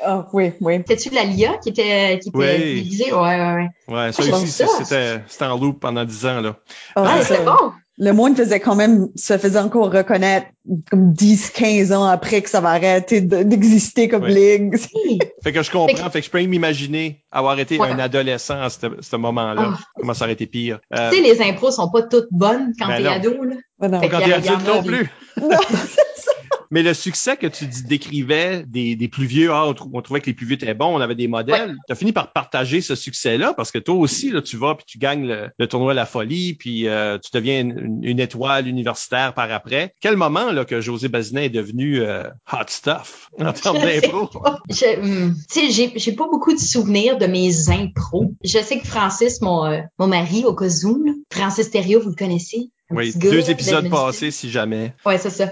Ah, 0.10 0.26
oui, 0.32 0.54
oui. 0.62 0.78
C'était-tu 0.78 1.10
la 1.10 1.26
LIA 1.26 1.58
qui 1.58 1.68
était, 1.70 2.18
qui 2.22 2.30
était 2.30 2.38
oui. 2.38 2.98
Ouais, 3.12 3.14
ouais, 3.14 3.54
ouais. 3.56 3.70
Ouais, 3.94 4.12
ça 4.14 4.24
aussi, 4.24 4.48
c'était, 4.48 5.22
c'était 5.28 5.46
en 5.46 5.60
loop 5.60 5.82
pendant 5.82 6.06
dix 6.06 6.26
ans, 6.26 6.40
là. 6.40 6.56
Ah, 6.96 7.04
ouais, 7.04 7.24
c'est 7.24 7.44
bon. 7.44 7.74
Le 7.98 8.12
monde 8.14 8.38
faisait 8.38 8.62
quand 8.62 8.76
même, 8.76 9.10
se 9.16 9.38
faisait 9.38 9.60
encore 9.60 9.92
reconnaître 9.92 10.48
comme 10.90 11.12
10, 11.12 11.50
15 11.50 11.92
ans 11.92 12.06
après 12.06 12.42
que 12.42 12.50
ça 12.50 12.62
va 12.62 12.70
arrêter 12.70 13.20
d'exister 13.20 14.08
comme 14.08 14.24
Oui. 14.24 14.34
ligue. 14.34 14.78
Fait 15.44 15.52
que 15.52 15.62
je 15.62 15.72
comprends, 15.72 16.10
fait 16.10 16.20
que 16.20 16.26
je 16.26 16.30
peux 16.30 16.38
même 16.40 16.50
m'imaginer 16.50 17.24
avoir 17.32 17.60
été 17.60 17.78
Ouais. 17.80 17.90
un 17.90 18.00
adolescent 18.00 18.62
à 18.62 18.70
ce, 18.70 19.16
moment-là. 19.16 19.74
Ah. 19.74 19.80
Comment 20.00 20.14
ça 20.14 20.26
aurait 20.26 20.34
été 20.34 20.46
pire? 20.46 20.80
Euh, 20.96 21.10
Tu 21.10 21.18
sais, 21.18 21.22
les 21.24 21.42
impros 21.42 21.72
sont 21.72 21.90
pas 21.90 22.04
toutes 22.04 22.28
bonnes 22.32 22.72
quand 22.80 22.88
Ben 22.88 23.02
t'es 23.02 23.08
ado, 23.10 23.44
là. 23.44 23.56
Ah 23.82 23.88
non. 23.88 24.00
Fait 24.00 24.10
quand 24.10 24.20
t'es 24.20 24.34
adulte 24.34 24.68
non 24.68 24.84
plus. 24.84 25.10
Non. 25.42 25.58
Mais 26.72 26.84
le 26.84 26.94
succès 26.94 27.38
que 27.38 27.48
tu 27.48 27.66
décrivais 27.88 28.64
des, 28.68 28.96
des 28.96 29.08
plus 29.08 29.26
vieux, 29.26 29.52
ah, 29.52 29.68
on, 29.68 29.74
trou- 29.74 29.90
on 29.94 30.02
trouvait 30.02 30.22
que 30.22 30.28
les 30.28 30.34
plus 30.34 30.46
vieux 30.46 30.56
étaient 30.56 30.74
bons, 30.74 30.96
on 30.96 31.00
avait 31.02 31.16
des 31.16 31.28
modèles. 31.28 31.76
Tu 31.88 31.94
as 31.94 31.96
fini 31.96 32.12
par 32.12 32.34
partager 32.34 32.82
ce 32.82 32.96
succès-là 32.96 33.54
parce 33.54 33.72
que 33.72 33.80
toi 33.80 33.96
aussi, 33.96 34.30
là, 34.32 34.42
tu 34.42 34.58
vas 34.58 34.76
puis 34.76 34.86
tu 34.88 34.98
gagnes 34.98 35.28
le, 35.28 35.50
le 35.58 35.68
tournoi 35.68 35.94
La 35.94 36.06
Folie, 36.06 36.54
puis 36.56 36.88
euh, 36.88 37.18
tu 37.18 37.30
deviens 37.34 37.62
une, 37.62 38.00
une 38.04 38.20
étoile 38.20 38.68
universitaire 38.68 39.34
par 39.34 39.52
après. 39.52 39.94
Quel 40.02 40.18
moment 40.18 40.52
là 40.52 40.66
que 40.66 40.82
José 40.82 41.08
Bazinet 41.08 41.46
est 41.46 41.50
devenu 41.50 42.02
euh, 42.02 42.24
hot 42.52 42.66
stuff 42.68 43.30
en 43.40 43.54
termes 43.54 43.80
d'impro? 43.80 44.30
sais, 45.50 45.72
j'ai, 45.72 45.94
j'ai 45.96 46.12
pas 46.14 46.28
beaucoup 46.30 46.54
de 46.54 46.60
souvenirs 46.60 47.18
de 47.18 47.26
mes 47.26 47.70
impros. 47.70 48.34
Je 48.44 48.60
sais 48.60 48.80
que 48.80 48.88
Francis, 48.88 49.42
mon, 49.42 49.66
euh, 49.66 49.80
mon 50.00 50.08
mari 50.08 50.44
au 50.46 50.54
cas 50.54 50.68
où, 50.86 51.04
là, 51.04 51.14
Francis 51.32 51.70
Thériault, 51.70 52.02
vous 52.02 52.10
le 52.10 52.16
connaissez? 52.16 52.70
Oui, 52.90 53.14
deux 53.16 53.50
épisodes 53.50 53.84
de- 53.86 53.90
passés 53.90 54.32
si 54.32 54.50
jamais. 54.50 54.94
Ouais, 55.06 55.18
c'est 55.18 55.30
ça. 55.30 55.48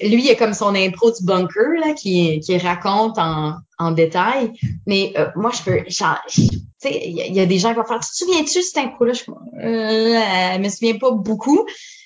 Lui, 0.00 0.24
il 0.24 0.30
a 0.30 0.34
comme 0.34 0.52
son 0.54 0.74
impro 0.74 1.10
du 1.12 1.24
bunker, 1.24 1.78
là, 1.80 1.94
qui, 1.94 2.40
qui 2.40 2.58
raconte 2.58 3.18
en, 3.18 3.54
en 3.78 3.90
détail. 3.92 4.52
Mais 4.86 5.12
euh, 5.16 5.28
moi, 5.36 5.52
je 5.56 5.62
peux... 5.62 5.78
genre, 5.88 6.18
Tu 6.28 6.42
sais, 6.78 7.00
il 7.06 7.16
y, 7.16 7.22
a- 7.22 7.26
il 7.26 7.34
y 7.34 7.40
a 7.40 7.46
des 7.46 7.58
gens 7.58 7.70
qui 7.70 7.76
vont 7.76 7.84
faire 7.84 8.00
«Tu 8.00 8.08
te 8.10 8.16
souviens-tu 8.16 8.58
de 8.58 8.62
cette 8.64 8.78
impro-là?» 8.78 9.12
Je 9.14 9.22
euh, 9.30 10.54
je 10.54 10.58
me 10.58 10.68
souviens 10.68 10.98
pas 10.98 11.10
beaucoup. 11.12 11.64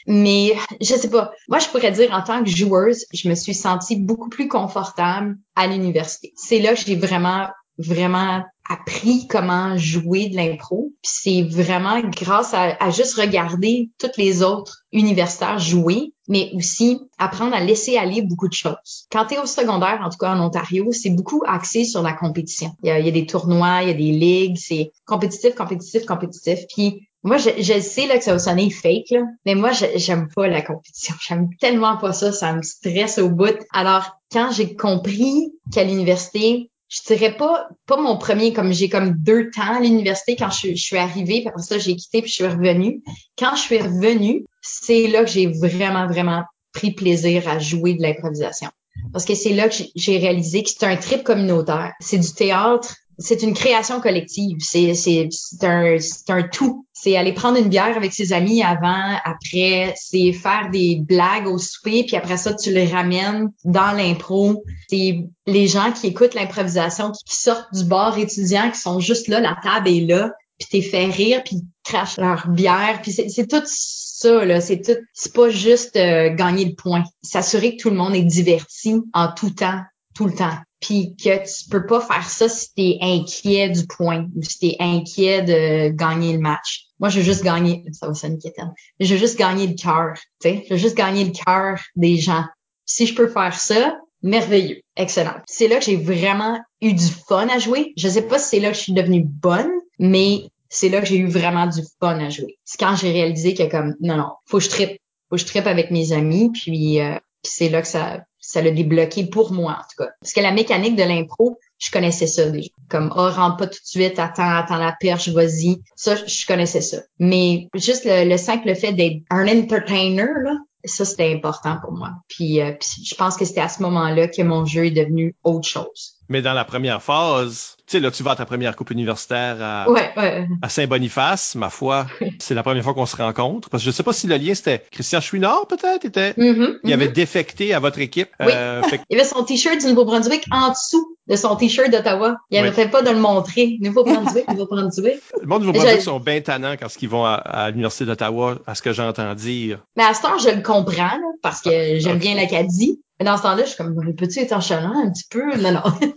Mais 0.09 0.55
je 0.81 0.95
sais 0.95 1.11
pas. 1.11 1.33
Moi, 1.49 1.59
je 1.59 1.67
pourrais 1.69 1.91
dire 1.91 2.13
en 2.13 2.23
tant 2.23 2.45
que 2.45 2.49
joueuse, 2.51 3.07
je 3.13 3.29
me 3.29 3.35
suis 3.35 3.55
sentie 3.55 3.97
beaucoup 3.97 4.29
plus 4.29 4.47
confortable 4.47 5.37
à 5.57 5.67
l'université. 5.67 6.33
C'est 6.37 6.61
là 6.61 6.75
que 6.75 6.81
j'ai 6.87 6.95
vraiment, 6.95 7.49
vraiment 7.79 8.43
appris 8.69 9.27
comment 9.29 9.77
jouer 9.77 10.29
de 10.29 10.37
l'impro. 10.37 10.93
Puis 11.03 11.13
c'est 11.23 11.43
vraiment 11.43 12.01
grâce 12.01 12.53
à, 12.55 12.77
à 12.81 12.91
juste 12.91 13.15
regarder 13.15 13.91
toutes 13.99 14.17
les 14.17 14.43
autres 14.43 14.83
universitaires 14.93 15.59
jouer, 15.59 16.13
mais 16.29 16.51
aussi 16.55 16.99
apprendre 17.19 17.55
à 17.55 17.61
laisser 17.61 17.97
aller 17.97 18.23
beaucoup 18.23 18.49
de 18.49 18.55
choses. 18.55 19.07
Quand 19.13 19.27
tu 19.27 19.35
es 19.35 19.39
au 19.39 19.47
secondaire, 19.47 20.01
en 20.05 20.11
tout 20.11 20.19
cas 20.19 20.35
en 20.35 20.41
Ontario, 20.41 20.89
c'est 20.91 21.11
beaucoup 21.11 21.43
axé 21.47 21.85
sur 21.85 22.03
la 22.03 22.13
compétition. 22.13 22.73
Il 22.83 22.89
y 22.89 22.91
a, 22.91 22.99
il 22.99 23.07
y 23.07 23.09
a 23.09 23.13
des 23.13 23.27
tournois, 23.27 23.83
il 23.83 23.89
y 23.89 23.93
a 23.93 23.95
des 23.95 24.13
ligues, 24.13 24.57
c'est 24.59 24.93
compétitif, 25.05 25.55
compétitif, 25.55 26.05
compétitif. 26.05 26.61
Puis 26.75 27.09
moi, 27.23 27.39
je, 27.39 27.51
je 27.59 27.81
sais 27.81 28.07
là, 28.07 28.19
que 28.19 28.25
ça 28.25 28.33
va 28.33 28.39
sonner 28.39 28.71
fake, 28.71 29.11
là, 29.11 29.23
mais 29.45 29.57
moi, 29.57 29.71
j'aime 29.73 30.29
pas 30.35 30.47
la 30.47 30.63
compétition. 30.63 31.15
J'aime 31.27 31.49
tellement 31.61 31.97
pas 31.97 32.13
ça, 32.13 32.31
ça 32.31 32.53
me 32.53 32.63
stresse 32.63 33.19
au 33.19 33.29
bout. 33.29 33.59
Alors, 33.73 34.17
quand 34.31 34.51
j'ai 34.53 34.77
compris 34.77 35.53
qu'à 35.73 35.83
l'université, 35.83 36.71
je 36.89 37.01
dirais 37.07 37.37
pas 37.37 37.69
pas 37.87 37.97
mon 38.01 38.17
premier 38.17 38.53
comme 38.53 38.73
j'ai 38.73 38.89
comme 38.89 39.13
deux 39.19 39.51
temps 39.51 39.77
à 39.77 39.81
l'université 39.81 40.37
quand 40.37 40.51
je, 40.51 40.57
suis- 40.59 40.77
je 40.77 40.85
suis 40.85 40.97
arrivée 40.97 41.41
puis 41.41 41.49
après 41.49 41.63
ça 41.63 41.79
j'ai 41.79 41.97
quitté 41.97 42.21
puis 42.23 42.31
je 42.31 42.35
suis 42.37 42.47
revenue. 42.47 43.03
Quand 43.39 43.57
je 43.57 43.63
suis 43.63 43.79
revenue 43.79 44.45
c'est 44.63 45.07
là 45.09 45.25
que 45.25 45.31
j'ai 45.31 45.47
vraiment 45.47 46.07
vraiment 46.07 46.45
pris 46.73 46.93
plaisir 46.93 47.49
à 47.49 47.59
jouer 47.59 47.95
de 47.95 48.03
l'improvisation. 48.03 48.69
Parce 49.13 49.25
que 49.25 49.35
c'est 49.35 49.53
là 49.53 49.69
que 49.69 49.75
j'ai- 49.75 49.91
j'ai 49.95 50.19
réalisé 50.19 50.63
que 50.63 50.71
c'est 50.71 50.85
un 50.85 50.97
trip 50.97 51.23
communautaire. 51.23 51.93
C'est 52.01 52.19
du 52.19 52.33
théâtre 52.33 52.97
c'est 53.19 53.43
une 53.43 53.55
création 53.55 54.01
collective. 54.01 54.59
C'est 54.61 54.95
c'est 54.95 55.29
c'est 55.31 55.67
un 55.67 55.99
c'est 55.99 56.31
un 56.31 56.43
tout. 56.43 56.87
C'est 56.93 57.17
aller 57.17 57.33
prendre 57.33 57.59
une 57.59 57.69
bière 57.69 57.97
avec 57.97 58.13
ses 58.13 58.33
amis 58.33 58.63
avant 58.63 59.19
après 59.25 59.95
c'est 59.97 60.33
faire 60.33 60.71
des 60.71 61.01
blagues 61.01 61.47
au 61.47 61.59
souper 61.59 62.05
puis 62.05 62.17
après 62.17 62.37
ça 62.37 62.55
tu 62.55 62.73
les 62.73 62.87
ramènes 62.87 63.51
dans 63.65 63.93
l'impro. 63.93 64.63
C'est 64.89 65.25
les 65.47 65.67
gens 65.67 65.93
qui 65.93 66.09
écoutent 66.09 66.35
l'improvisation, 66.35 67.13
qui, 67.13 67.37
sortent 67.37 67.73
du 67.73 67.85
bar 67.85 68.19
étudiant, 68.19 68.71
qui 68.71 68.79
sont 68.79 69.01
juste 69.01 69.29
là, 69.29 69.41
la 69.41 69.57
table 69.63 69.89
est 69.89 70.01
là, 70.01 70.33
puis 70.59 70.69
t'es 70.71 70.83
fait 70.83 71.07
rire, 71.07 71.43
puis 71.45 71.63
crachent 71.85 72.19
leur 72.19 72.49
bière, 72.49 73.01
puis 73.03 73.13
c'est 73.13 73.29
c'est 73.29 73.47
tout 73.47 73.63
ça 73.65 74.45
là, 74.45 74.61
c'est 74.61 74.81
tout, 74.81 74.99
c'est 75.13 75.33
pas 75.33 75.49
juste 75.49 75.97
euh, 75.97 76.35
gagner 76.35 76.65
le 76.65 76.75
point, 76.75 77.05
s'assurer 77.23 77.77
que 77.77 77.83
tout 77.83 77.91
le 77.91 77.97
monde 77.97 78.15
est 78.15 78.25
diverti 78.25 78.97
en 79.13 79.33
tout 79.33 79.51
temps, 79.51 79.81
tout 80.15 80.27
le 80.27 80.35
temps, 80.35 80.57
puis 80.81 81.17
que 81.17 81.39
tu 81.39 81.69
peux 81.71 81.87
pas 81.87 82.01
faire 82.01 82.29
ça 82.29 82.49
si 82.49 82.73
t'es 82.75 82.99
inquiet 83.01 83.71
du 83.71 83.87
point, 83.87 84.27
ou 84.37 84.43
si 84.43 84.59
t'es 84.59 84.77
inquiet 84.79 85.43
de 85.43 85.89
gagner 85.89 86.33
le 86.35 86.41
match. 86.41 86.87
Moi, 86.99 87.09
veux 87.09 87.23
juste 87.23 87.43
gagner, 87.43 87.85
ça 87.93 88.07
va 88.07 88.15
sonner 88.15 88.39
quétaine, 88.39 88.73
veux 89.01 89.07
juste 89.07 89.39
gagner 89.39 89.67
le 89.67 89.75
cœur, 89.75 90.15
tu 90.41 90.49
sais, 90.49 90.79
juste 90.79 90.97
gagner 90.97 91.25
le 91.25 91.33
cœur 91.33 91.79
des 91.95 92.17
gens. 92.17 92.45
Si 92.85 93.07
je 93.07 93.15
peux 93.15 93.29
faire 93.29 93.59
ça, 93.59 93.99
merveilleux, 94.23 94.81
excellent. 94.97 95.37
C'est 95.47 95.69
là 95.69 95.79
que 95.79 95.85
j'ai 95.85 95.97
vraiment 95.97 96.59
eu 96.81 96.93
du 96.93 97.07
fun 97.29 97.49
à 97.49 97.59
jouer. 97.59 97.93
Je 97.97 98.09
sais 98.09 98.23
pas 98.23 98.39
si 98.39 98.51
c'est 98.51 98.61
là 98.61 98.71
que 98.71 98.77
je 98.77 98.83
suis 98.83 98.93
devenue 98.93 99.25
bonne, 99.25 99.71
mais 99.99 100.49
c'est 100.69 100.89
là 100.89 101.01
que 101.01 101.07
j'ai 101.07 101.19
eu 101.19 101.29
vraiment 101.29 101.67
du 101.67 101.81
fun 102.01 102.19
à 102.19 102.29
jouer. 102.29 102.59
C'est 102.65 102.79
quand 102.79 102.97
j'ai 102.97 103.13
réalisé 103.13 103.55
que 103.55 103.69
comme 103.71 103.95
non 104.01 104.17
non, 104.17 104.31
faut 104.47 104.59
que 104.59 104.65
je 104.65 104.71
trippe, 104.71 104.99
faut 105.29 105.37
que 105.37 105.43
je 105.43 105.47
trippe 105.47 105.67
avec 105.67 105.91
mes 105.91 106.13
amis, 106.13 106.51
puis, 106.53 107.01
euh, 107.01 107.17
c'est 107.43 107.69
là 107.69 107.83
que 107.83 107.89
ça 107.89 108.25
ça 108.47 108.63
l'a 108.63 108.71
débloqué 108.71 109.27
pour 109.27 109.53
moi 109.53 109.73
en 109.73 109.83
tout 109.83 110.05
cas. 110.05 110.11
Parce 110.21 110.33
que 110.33 110.41
la 110.41 110.53
mécanique 110.53 110.97
de 110.97 111.03
l'impro, 111.03 111.59
je 111.79 111.91
connaissais 111.91 112.27
ça 112.27 112.49
déjà. 112.49 112.71
Comme 112.89 113.13
oh 113.17 113.29
rentre 113.31 113.57
pas 113.57 113.67
tout 113.67 113.81
de 113.83 113.89
suite, 113.89 114.19
attends 114.19 114.57
attends 114.57 114.79
la 114.79 114.95
perche, 114.99 115.29
vas-y. 115.29 115.81
Ça 115.97 116.15
je 116.15 116.47
connaissais 116.47 116.81
ça. 116.81 116.99
Mais 117.19 117.69
juste 117.75 118.05
le, 118.05 118.29
le 118.29 118.37
simple 118.37 118.75
fait 118.75 118.93
d'être 118.93 119.23
un 119.31 119.49
entertainer 119.49 120.29
là, 120.45 120.57
ça 120.85 121.05
c'était 121.05 121.33
important 121.35 121.79
pour 121.83 121.93
moi. 121.93 122.11
Puis, 122.29 122.61
euh, 122.61 122.73
puis 122.73 123.05
je 123.05 123.15
pense 123.15 123.37
que 123.37 123.45
c'était 123.45 123.61
à 123.61 123.69
ce 123.69 123.83
moment-là 123.83 124.29
que 124.29 124.43
mon 124.43 124.65
jeu 124.65 124.87
est 124.87 124.91
devenu 124.91 125.35
autre 125.43 125.69
chose. 125.69 126.16
Mais 126.29 126.43
dans 126.43 126.53
la 126.55 126.65
première 126.65 127.03
phase, 127.03 127.77
tu 127.87 127.93
sais, 127.99 128.01
là, 128.01 128.11
tu 128.11 128.23
vas 128.25 128.33
à 128.33 128.37
ta 128.37 128.47
première 128.47 128.75
coupe 128.75 128.91
universitaire 128.91 129.57
à, 129.61 129.89
Ouais, 129.89 130.11
ouais. 130.17 130.49
à 130.61 130.69
Saint-Boniface, 130.69 131.55
ma 131.55 131.71
foi. 131.71 132.07
C'est 132.41 132.55
la 132.55 132.63
première 132.65 132.83
fois 132.83 132.95
qu'on 132.95 133.07
se 133.07 133.15
rencontre. 133.17 133.71
Parce 133.71 133.83
que 133.85 133.91
je 133.91 133.95
sais 133.95 134.03
pas 134.03 134.13
si 134.13 134.27
le 134.27 134.37
lien, 134.37 134.55
c'était 134.55 134.83
Christian 134.91 135.21
Chouinard, 135.21 135.67
peut-être, 135.69 136.05
était, 136.05 136.35
Mhm, 136.37 136.79
il 136.85 136.93
avait 136.93 137.09
défecté 137.09 137.75
à 137.75 137.79
votre 137.79 138.01
équipe. 138.01 138.29
Oui. 138.41 138.47
Euh, 138.51 138.83
fait 138.83 139.01
Il 139.11 139.19
avait 139.21 139.29
son 139.29 139.45
t-shirt 139.45 139.79
du 139.79 139.87
Nouveau-Brunswick 139.87 140.45
en 140.51 140.71
dessous 140.71 141.17
de 141.29 141.37
son 141.37 141.55
t-shirt 141.57 141.91
d'Ottawa. 141.91 142.37
Il 142.51 142.59
avait 142.59 142.69
Oui. 142.71 142.75
fait 142.75 142.89
pas 142.89 143.03
de 143.03 143.11
le 143.11 143.19
montrer. 143.21 143.77
Nouveau-Brunswick, 143.81 144.49
Nouveau-Brunswick. 144.51 145.21
le 145.41 145.47
monde 145.47 145.61
du 145.63 145.67
Nouveau-Brunswick 145.69 146.03
sont 146.03 146.19
bien 146.21 146.41
tannants 146.41 146.75
quand 146.81 146.89
ils 147.01 147.09
vont 147.09 147.25
à, 147.25 147.35
à 147.35 147.71
l'Université 147.71 148.05
d'Ottawa, 148.05 148.57
à 148.67 148.75
ce 148.75 148.83
que 148.83 148.93
j'entends 148.93 149.35
dire. 149.35 149.79
Mais 149.97 150.03
à 150.05 150.13
ce 150.15 150.23
temps, 150.23 150.39
je 150.39 150.49
le 150.51 150.63
comprends, 150.63 150.93
là, 151.05 151.21
parce 151.43 151.61
que 151.61 151.99
j'aime 151.99 152.17
ok. 152.17 152.21
bien 152.23 152.35
l'Acadie. 152.35 153.01
Mais 153.19 153.25
dans 153.27 153.37
ce 153.37 153.43
temps-là, 153.43 153.63
je 153.65 153.69
suis 153.69 153.77
comme, 153.77 153.95
peux-tu 154.15 154.41
être 154.41 154.53
enchaînant 154.53 154.93
un 155.05 155.11
petit 155.11 155.25
peu? 155.31 155.57
Non, 155.57 155.73
non. 155.73 155.83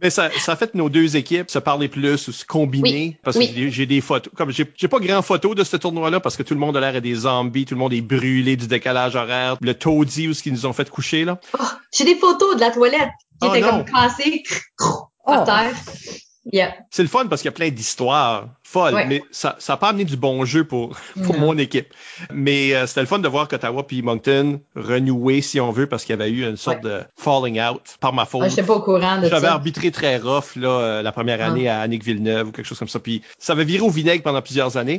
Mais 0.00 0.10
ça, 0.10 0.30
ça 0.40 0.52
a 0.52 0.56
fait 0.56 0.74
nos 0.74 0.88
deux 0.88 1.16
équipes 1.16 1.48
se 1.48 1.60
parler 1.60 1.86
plus 1.88 2.26
ou 2.26 2.32
se 2.32 2.44
combiner. 2.44 2.90
Oui, 2.90 3.16
Parce 3.22 3.36
que 3.36 3.42
oui. 3.44 3.52
j'ai- 3.54 3.70
j'ai 3.70 3.86
des 3.86 4.00
photos. 4.00 4.32
Comme 4.36 4.50
j'ai 4.50 4.64
pas 4.64 4.98
grand 4.98 5.22
photo 5.22 5.54
de 5.54 5.62
ce 5.62 5.76
tournoi-là 5.76 6.18
parce 6.18 6.36
que 6.36 6.42
tout 6.42 6.54
le 6.54 6.60
monde 6.60 6.76
a 6.76 6.80
l'air 6.80 7.00
des 7.00 7.14
zombies, 7.14 7.66
tout 7.66 7.74
le 7.74 7.78
monde 7.78 7.92
est 7.92 8.00
brûlé 8.00 8.56
du 8.56 8.66
décalage 8.66 9.14
horaire. 9.14 9.58
Le 9.60 9.74
taudis 9.74 10.26
où 10.26 10.34
ce 10.34 10.42
qu'ils 10.42 10.54
nous 10.54 10.66
ont 10.66 10.72
fait 10.72 10.90
coucher, 10.90 11.24
là. 11.24 11.38
Oh, 11.56 11.62
J'ai 11.96 12.04
des 12.04 12.16
photos 12.16 12.56
de 12.56 12.60
la 12.60 12.72
toilette 12.72 13.10
qui 13.40 13.48
Oh 13.48 13.54
étaient 13.54 13.60
non. 13.60 13.84
comme 13.84 13.84
cassées 13.84 14.42
par 14.76 15.42
Oh. 15.42 15.44
terre. 15.46 15.72
Yeah. 16.50 16.74
C'est 16.90 17.02
le 17.02 17.08
fun 17.08 17.26
parce 17.26 17.40
qu'il 17.42 17.50
y 17.50 17.54
a 17.54 17.56
plein 17.56 17.68
d'histoires 17.70 18.48
folles, 18.64 18.94
Ouais. 18.94 19.06
mais 19.06 19.22
ça 19.30 19.56
n'a 19.68 19.76
pas 19.76 19.90
amené 19.90 20.04
du 20.04 20.16
bon 20.16 20.44
jeu 20.44 20.64
pour, 20.64 20.96
pour 21.24 21.34
Non. 21.36 21.40
mon 21.40 21.58
équipe. 21.58 21.94
Mais 22.32 22.74
euh, 22.74 22.86
c'était 22.88 23.02
le 23.02 23.06
fun 23.06 23.20
de 23.20 23.28
voir 23.28 23.46
qu'Ottawa 23.46 23.86
puis 23.86 24.02
Moncton 24.02 24.60
renouer, 24.74 25.40
si 25.40 25.60
on 25.60 25.70
veut, 25.70 25.86
parce 25.86 26.04
qu'il 26.04 26.16
y 26.16 26.20
avait 26.20 26.30
eu 26.30 26.44
une 26.48 26.56
sorte 26.56 26.80
de 26.80 27.02
falling 27.16 27.60
out 27.60 27.82
par 28.00 28.12
ma 28.12 28.24
faute. 28.24 28.42
Ah, 28.44 28.48
j'étais 28.48 28.64
pas 28.64 28.74
au 28.74 28.80
courant 28.82 29.18
de 29.20 29.28
J'avais 29.28 29.46
ça. 29.46 29.52
arbitré 29.52 29.90
très 29.92 30.16
rough 30.16 30.56
là, 30.56 30.68
euh, 30.68 31.02
la 31.02 31.12
première 31.12 31.38
Ah. 31.42 31.46
année 31.46 31.68
à 31.68 31.80
Annick 31.80 32.02
Villeneuve 32.02 32.48
ou 32.48 32.50
quelque 32.52 32.66
chose 32.66 32.78
comme 32.78 32.88
ça. 32.88 32.98
Puis 32.98 33.22
ça 33.38 33.52
avait 33.52 33.64
viré 33.64 33.84
au 33.84 33.90
vinaigre 33.90 34.22
pendant 34.24 34.42
plusieurs 34.42 34.76
années. 34.76 34.98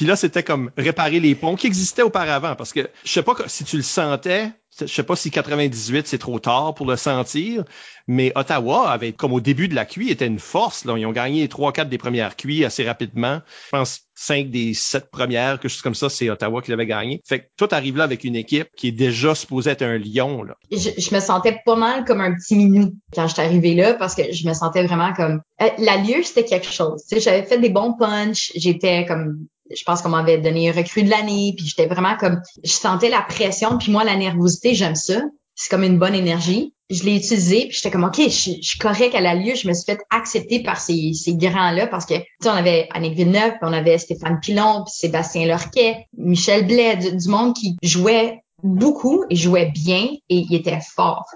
Puis 0.00 0.06
là, 0.06 0.16
c'était 0.16 0.42
comme 0.42 0.70
réparer 0.78 1.20
les 1.20 1.34
ponts 1.34 1.56
qui 1.56 1.66
existaient 1.66 2.00
auparavant. 2.00 2.56
Parce 2.56 2.72
que 2.72 2.88
je 3.04 3.12
sais 3.12 3.22
pas 3.22 3.34
si 3.48 3.64
tu 3.64 3.76
le 3.76 3.82
sentais, 3.82 4.50
je 4.80 4.86
sais 4.86 5.02
pas 5.02 5.14
si 5.14 5.30
98 5.30 6.06
c'est 6.06 6.16
trop 6.16 6.38
tard 6.38 6.72
pour 6.72 6.86
le 6.86 6.96
sentir, 6.96 7.64
mais 8.06 8.32
Ottawa 8.34 8.88
avait, 8.88 9.12
comme 9.12 9.34
au 9.34 9.42
début 9.42 9.68
de 9.68 9.74
la 9.74 9.84
QI, 9.84 10.10
était 10.10 10.26
une 10.26 10.38
force. 10.38 10.86
Là. 10.86 10.94
Ils 10.96 11.04
ont 11.04 11.12
gagné 11.12 11.46
trois, 11.48 11.74
quatre 11.74 11.90
des 11.90 11.98
premières 11.98 12.36
QI 12.36 12.64
assez 12.64 12.82
rapidement. 12.82 13.42
Je 13.66 13.76
pense 13.76 14.00
cinq 14.14 14.48
des 14.48 14.72
sept 14.72 15.10
premières, 15.10 15.60
quelque 15.60 15.70
chose 15.70 15.82
comme 15.82 15.94
ça, 15.94 16.08
c'est 16.08 16.30
Ottawa 16.30 16.62
qui 16.62 16.70
l'avait 16.70 16.86
gagné. 16.86 17.20
Fait 17.28 17.40
que 17.40 17.44
toi, 17.58 17.68
t'arrives 17.68 17.98
là 17.98 18.04
avec 18.04 18.24
une 18.24 18.36
équipe 18.36 18.68
qui 18.78 18.88
est 18.88 18.92
déjà 18.92 19.34
supposée 19.34 19.72
être 19.72 19.82
un 19.82 19.98
lion. 19.98 20.42
Là. 20.42 20.54
je, 20.72 20.88
je 20.96 21.14
me 21.14 21.20
sentais 21.20 21.60
pas 21.66 21.76
mal 21.76 22.06
comme 22.06 22.22
un 22.22 22.34
petit 22.34 22.56
minou 22.56 22.94
quand 23.14 23.28
j'étais 23.28 23.42
arrivée 23.42 23.74
là 23.74 23.92
parce 23.92 24.14
que 24.14 24.32
je 24.32 24.48
me 24.48 24.54
sentais 24.54 24.82
vraiment 24.82 25.12
comme 25.12 25.42
euh, 25.60 25.68
la 25.76 25.98
lieu 25.98 26.22
c'était 26.22 26.46
quelque 26.46 26.72
chose. 26.72 27.04
J'avais 27.10 27.42
fait 27.42 27.58
des 27.58 27.68
bons 27.68 27.92
punchs, 27.92 28.52
j'étais 28.54 29.04
comme 29.04 29.46
je 29.74 29.84
pense 29.84 30.02
qu'on 30.02 30.10
m'avait 30.10 30.38
donné 30.38 30.70
recrue 30.70 31.02
de 31.02 31.10
l'année, 31.10 31.54
puis 31.56 31.66
j'étais 31.66 31.86
vraiment 31.86 32.16
comme 32.16 32.40
je 32.62 32.70
sentais 32.70 33.08
la 33.08 33.22
pression, 33.22 33.78
puis 33.78 33.92
moi 33.92 34.04
la 34.04 34.16
nervosité, 34.16 34.74
j'aime 34.74 34.96
ça. 34.96 35.22
C'est 35.54 35.68
comme 35.68 35.82
une 35.82 35.98
bonne 35.98 36.14
énergie. 36.14 36.74
Je 36.88 37.04
l'ai 37.04 37.16
utilisé, 37.16 37.66
puis 37.66 37.72
j'étais 37.76 37.90
comme 37.90 38.04
OK, 38.04 38.16
je, 38.16 38.28
suis 38.28 38.78
à 38.82 39.20
la 39.20 39.34
lieu. 39.34 39.54
Je 39.54 39.68
me 39.68 39.74
suis 39.74 39.84
fait 39.84 40.00
accepter 40.10 40.62
par 40.62 40.80
ces, 40.80 41.12
grands-là 41.28 41.86
parce 41.86 42.06
que 42.06 42.14
tu 42.14 42.24
sais, 42.42 42.48
on 42.48 42.52
avait 42.52 42.88
Annick 42.92 43.14
Villeneuve, 43.14 43.50
puis 43.50 43.60
on 43.62 43.72
avait 43.72 43.98
Stéphane 43.98 44.40
Pilon, 44.40 44.84
puis 44.84 44.94
Sébastien 44.94 45.46
Lorquet, 45.46 46.06
Michel 46.16 46.66
Blais, 46.66 46.96
du, 46.96 47.28
monde 47.28 47.54
qui 47.54 47.76
jouait 47.82 48.40
beaucoup 48.62 49.24
et 49.30 49.36
jouait 49.36 49.70
bien 49.72 50.08
et 50.28 50.36
il 50.48 50.54
était 50.54 50.80
fort. 50.94 51.26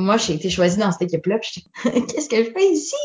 Moi, 0.00 0.16
j'ai 0.16 0.34
été 0.34 0.50
choisie 0.50 0.78
dans 0.78 0.90
cette 0.92 1.02
équipe-là, 1.02 1.38
qu'est-ce 1.84 2.28
que 2.28 2.44
je 2.44 2.50
fais 2.50 2.66
ici? 2.70 2.96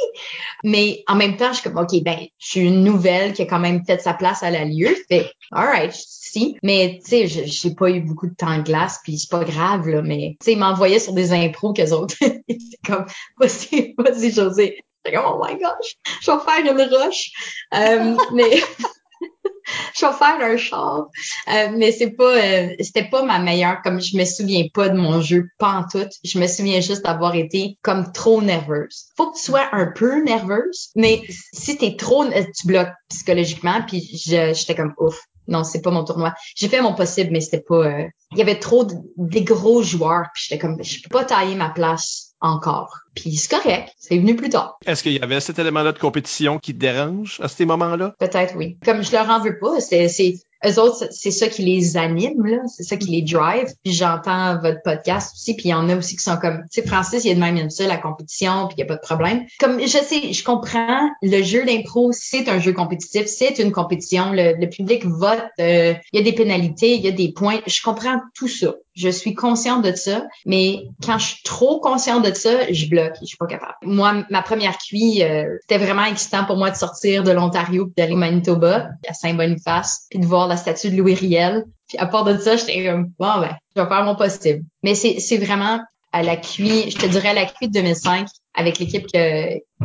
Mais 0.63 1.03
en 1.07 1.15
même 1.15 1.37
temps, 1.37 1.51
je 1.53 1.59
suis 1.59 1.69
comme, 1.69 1.77
OK, 1.81 2.01
ben, 2.03 2.17
je 2.39 2.47
suis 2.47 2.61
une 2.61 2.83
nouvelle 2.83 3.33
qui 3.33 3.43
a 3.43 3.45
quand 3.45 3.59
même 3.59 3.83
fait 3.85 4.01
sa 4.01 4.13
place 4.13 4.43
à 4.43 4.49
la 4.51 4.65
lieu. 4.65 4.95
Fait, 5.09 5.29
alright, 5.51 5.91
si. 5.93 6.57
Mais, 6.63 6.99
tu 7.03 7.09
sais, 7.09 7.27
je- 7.27 7.45
j'ai 7.45 7.75
pas 7.75 7.89
eu 7.89 8.01
beaucoup 8.01 8.27
de 8.27 8.35
temps 8.35 8.57
de 8.57 8.63
glace, 8.63 8.99
puis 9.03 9.17
c'est 9.17 9.29
pas 9.31 9.43
grave, 9.43 9.87
là, 9.87 10.01
mais, 10.01 10.35
tu 10.39 10.45
sais, 10.45 10.51
ils 10.53 10.59
m'envoyaient 10.59 10.99
sur 10.99 11.13
des 11.13 11.31
impros 11.33 11.73
qu'eux 11.73 11.91
autres. 11.91 12.15
Étaient 12.47 12.77
comme, 12.85 13.05
vas-y, 13.39 13.93
vas-y, 13.97 14.31
José. 14.31 14.79
J'étais 15.05 15.17
comme, 15.17 15.25
oh 15.27 15.41
my 15.45 15.53
gosh, 15.55 15.95
je 16.21 16.31
vais 16.31 16.37
faire 16.39 16.73
une 16.73 16.95
roche. 16.95 17.31
Euh, 17.73 18.15
mais, 18.33 18.49
je 19.95 20.05
vais 20.05 20.13
faire 20.13 20.37
un 20.41 20.57
char. 20.57 21.07
Euh, 21.53 21.69
mais 21.75 21.91
c'est 21.91 22.11
pas, 22.11 22.35
euh, 22.37 22.69
c'était 22.79 23.09
pas 23.09 23.23
ma 23.23 23.39
meilleure, 23.39 23.81
comme 23.83 23.99
je 24.01 24.17
me 24.17 24.25
souviens 24.25 24.65
pas 24.73 24.89
de 24.89 24.97
mon 24.97 25.21
jeu, 25.21 25.45
pas 25.57 25.71
en 25.73 25.83
tout. 25.87 26.07
Je 26.23 26.39
me 26.39 26.47
souviens 26.47 26.81
juste 26.81 27.03
d'avoir 27.03 27.35
été 27.35 27.77
comme 27.81 28.11
trop 28.11 28.41
nerveuse. 28.41 29.05
Faut 29.17 29.31
que 29.31 29.37
tu 29.37 29.43
sois 29.43 29.67
un 29.71 29.87
peu 29.95 30.23
nerveuse, 30.23 30.89
mais 30.95 31.21
si 31.53 31.77
t'es 31.77 31.95
trop, 31.97 32.23
euh, 32.23 32.43
tu 32.57 32.67
bloques 32.67 32.89
psychologiquement, 33.09 33.81
puis 33.87 34.01
je- 34.25 34.53
j'étais 34.53 34.75
comme 34.75 34.93
ouf. 34.99 35.19
Non, 35.47 35.63
c'est 35.63 35.81
pas 35.81 35.91
mon 35.91 36.03
tournoi. 36.03 36.33
J'ai 36.55 36.67
fait 36.69 36.81
mon 36.81 36.95
possible, 36.95 37.29
mais 37.31 37.39
c'était 37.41 37.61
pas. 37.61 37.99
Il 38.31 38.37
y 38.37 38.41
avait 38.41 38.59
trop 38.59 38.83
de, 38.83 38.95
des 39.17 39.43
gros 39.43 39.83
joueurs, 39.83 40.25
puis 40.33 40.43
j'étais 40.47 40.59
comme, 40.59 40.83
je 40.83 41.01
peux 41.03 41.09
pas 41.09 41.23
tailler 41.23 41.53
ma 41.55 41.69
place 41.69 42.33
encore. 42.45 42.99
Puis 43.15 43.35
c'est 43.35 43.49
correct, 43.49 43.91
c'est 43.97 44.17
venu 44.17 44.35
plus 44.35 44.49
tard. 44.49 44.77
Est-ce 44.85 45.01
qu'il 45.03 45.13
y 45.13 45.19
avait 45.21 45.39
cet 45.39 45.57
élément-là 45.59 45.93
de 45.93 45.99
compétition 45.99 46.59
qui 46.59 46.73
te 46.73 46.79
dérange 46.79 47.39
à 47.41 47.47
ces 47.47 47.65
moments-là? 47.65 48.13
Peut-être 48.19 48.55
oui. 48.57 48.77
Comme 48.83 49.03
je 49.03 49.11
leur 49.11 49.29
en 49.29 49.39
veux 49.39 49.57
pas, 49.57 49.79
c'est 49.79 50.09
c'est 50.09 50.35
eux 50.65 50.79
autres, 50.79 51.07
c'est- 51.11 51.31
ça 51.31 51.47
qui 51.47 51.61
les 51.63 51.95
anime 51.95 52.43
là, 52.45 52.57
c'est 52.67 52.83
ça 52.83 52.97
qui 52.97 53.07
les 53.11 53.21
drive. 53.21 53.67
Puis 53.83 53.93
j'entends 53.93 54.59
votre 54.59 54.81
podcast 54.83 55.33
aussi, 55.35 55.53
puis 55.53 55.65
il 55.65 55.71
y 55.71 55.73
en 55.73 55.87
a 55.89 55.95
aussi 55.95 56.15
qui 56.15 56.23
sont 56.23 56.37
comme, 56.37 56.63
tu 56.71 56.81
sais, 56.81 56.87
Francis, 56.87 57.23
il 57.23 57.27
y 57.27 57.31
a 57.31 57.35
de 57.35 57.39
même 57.39 57.55
aime 57.57 57.69
ça 57.69 57.85
la 57.87 57.97
compétition, 57.97 58.67
puis 58.67 58.75
il 58.77 58.81
y 58.81 58.83
a 58.83 58.87
pas 58.87 58.95
de 58.95 59.01
problème. 59.01 59.43
Comme 59.59 59.79
je 59.79 59.87
sais, 59.87 60.33
je 60.33 60.43
comprends, 60.43 61.09
le 61.21 61.41
jeu 61.43 61.63
d'impro, 61.65 62.11
c'est 62.13 62.49
un 62.49 62.59
jeu 62.59 62.73
compétitif, 62.73 63.27
c'est 63.27 63.59
une 63.59 63.71
compétition, 63.71 64.31
le, 64.31 64.55
le 64.59 64.69
public 64.69 65.05
vote, 65.05 65.43
euh, 65.59 65.93
il 66.11 66.19
y 66.19 66.21
a 66.21 66.23
des 66.23 66.33
pénalités, 66.33 66.95
il 66.95 67.01
y 67.01 67.07
a 67.07 67.11
des 67.11 67.31
points. 67.31 67.59
Je 67.67 67.81
comprends 67.83 68.19
tout 68.33 68.47
ça. 68.47 68.73
Je 68.95 69.09
suis 69.09 69.33
consciente 69.33 69.83
de 69.83 69.93
ça, 69.95 70.25
mais 70.45 70.87
quand 71.05 71.17
je 71.17 71.25
suis 71.25 71.43
trop 71.43 71.79
consciente 71.79 72.25
de 72.25 72.33
ça, 72.33 72.71
je 72.71 72.87
bloque, 72.87 73.15
je 73.21 73.25
suis 73.25 73.37
pas 73.37 73.47
capable. 73.47 73.75
Moi, 73.83 74.23
ma 74.29 74.41
première 74.41 74.77
cuit, 74.77 75.23
euh, 75.23 75.57
c'était 75.61 75.83
vraiment 75.83 76.05
excitant 76.05 76.45
pour 76.45 76.57
moi 76.57 76.71
de 76.71 76.75
sortir 76.75 77.23
de 77.23 77.31
l'Ontario 77.31 77.85
puis 77.85 77.93
d'aller 77.97 78.13
au 78.13 78.17
Manitoba, 78.17 78.89
à 79.07 79.13
Saint-Boniface, 79.13 80.07
puis 80.09 80.19
de 80.19 80.25
voir 80.25 80.47
la 80.47 80.57
statue 80.57 80.89
de 80.91 80.97
Louis 80.97 81.15
Riel. 81.15 81.65
Puis 81.87 81.97
à 81.97 82.05
part 82.07 82.23
de 82.23 82.37
ça, 82.37 82.55
j'étais 82.55 82.85
comme 82.85 83.11
bon 83.19 83.39
ben, 83.39 83.55
je 83.75 83.81
vais 83.81 83.87
faire 83.87 84.03
mon 84.03 84.15
possible. 84.15 84.63
Mais 84.81 84.95
c'est 84.95 85.19
c'est 85.19 85.37
vraiment 85.37 85.79
à 86.15 86.23
la 86.23 86.37
cuit, 86.37 86.89
je 86.89 86.95
te 86.95 87.05
dirais 87.07 87.29
à 87.29 87.33
la 87.33 87.45
cuit 87.45 87.67
de 87.67 87.73
2005 87.73 88.27
avec 88.53 88.79
l'équipe 88.79 89.05